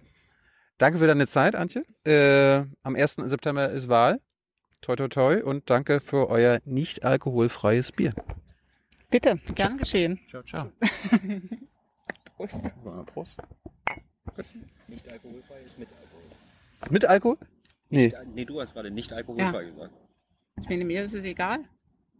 Danke 0.78 0.98
für 0.98 1.06
deine 1.06 1.28
Zeit, 1.28 1.54
Antje. 1.54 1.84
Äh, 2.04 2.66
am 2.82 2.96
1. 2.96 3.18
September 3.26 3.70
ist 3.70 3.88
Wahl. 3.88 4.20
Toi, 4.80 4.96
toi, 4.96 5.06
toi. 5.06 5.42
Und 5.44 5.70
danke 5.70 6.00
für 6.00 6.28
euer 6.28 6.60
nicht 6.64 7.04
alkoholfreies 7.04 7.92
Bier. 7.92 8.14
Bitte, 9.08 9.38
gern 9.54 9.78
geschehen. 9.78 10.18
Ciao, 10.28 10.42
ciao. 10.42 10.72
Prost. 12.36 12.60
Prost. 13.06 13.36
Nicht 14.88 15.10
alkoholfrei 15.10 15.60
ist 15.64 15.78
mit 15.78 15.88
Alkohol. 15.88 16.22
Ist 16.82 16.90
mit 16.90 17.04
Alkohol? 17.04 17.38
Nee. 17.88 18.12
Nee, 18.34 18.44
du 18.44 18.60
hast 18.60 18.74
gerade 18.74 18.90
nicht 18.90 19.12
alkoholfrei 19.12 19.64
gesagt. 19.66 19.94
Ich 20.60 20.68
meine, 20.68 20.84
mir 20.84 21.04
ist 21.04 21.14
es 21.14 21.24
egal. 21.24 21.60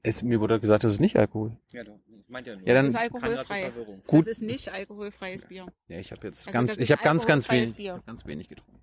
Es, 0.06 0.22
mir 0.22 0.40
wurde 0.40 0.60
gesagt, 0.60 0.84
das 0.84 0.94
ist 0.94 1.00
nicht 1.00 1.16
Alkohol. 1.18 1.56
Ja, 1.72 1.84
du 1.84 2.00
ich 2.22 2.28
meinte 2.30 2.50
ja 2.50 2.56
nur. 2.56 2.66
Ja, 2.66 2.74
dann- 2.74 2.86
Das 2.86 2.94
ist 2.94 3.00
alkoholfrei. 3.00 3.70
Gut. 4.06 4.20
Das 4.20 4.26
ist 4.26 4.42
nicht 4.42 4.72
alkoholfreies 4.72 5.44
Bier. 5.46 5.66
Ja, 5.88 5.98
ich 5.98 6.10
habe 6.10 6.26
jetzt 6.26 6.46
Also 6.46 6.50
ganz, 6.58 6.76
ich 6.76 6.90
habe 6.90 7.02
ganz, 7.02 7.26
ganz 7.26 7.48
wenig, 7.50 7.74
Bier. 7.74 8.02
ganz 8.06 8.26
wenig 8.26 8.48
getrunken. 8.48 8.80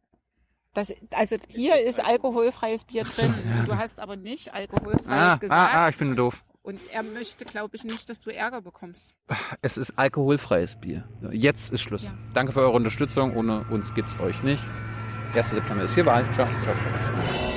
Das, 0.74 0.94
also 1.12 1.36
hier 1.50 1.80
ist 1.80 2.04
alkoholfreies 2.04 2.86
Bier 2.86 3.04
drin. 3.04 3.34
Du 3.66 3.76
hast 3.76 4.00
aber 4.00 4.16
nicht 4.16 4.54
alkoholfreies 4.54 5.06
Ah, 5.08 5.36
gesagt. 5.38 5.74
ah, 5.76 5.82
ah, 5.86 5.90
ich 5.90 5.98
bin 5.98 6.16
doof. 6.16 6.44
Und 6.64 6.80
er 6.92 7.04
möchte, 7.04 7.44
glaube 7.44 7.76
ich, 7.76 7.84
nicht, 7.84 8.10
dass 8.10 8.22
du 8.22 8.34
Ärger 8.34 8.62
bekommst. 8.62 9.14
Es 9.62 9.78
ist 9.78 10.00
alkoholfreies 10.00 10.78
Bier. 10.78 11.04
Jetzt 11.32 11.74
ist 11.74 11.82
Schluss. 11.82 12.06
Ja. 12.06 12.18
Danke 12.34 12.54
für 12.54 12.62
eure 12.62 12.72
Unterstützung. 12.72 13.36
Ohne 13.36 13.66
uns 13.70 13.94
gibt's 13.94 14.18
euch 14.20 14.42
nicht. 14.44 14.64
1. 15.36 15.50
September 15.52 15.84
ist 15.84 15.94
hier 15.94 16.06
Wahl. 16.06 16.24
Ciao, 16.34 16.48
ciao, 16.64 16.76
ciao. 16.76 17.53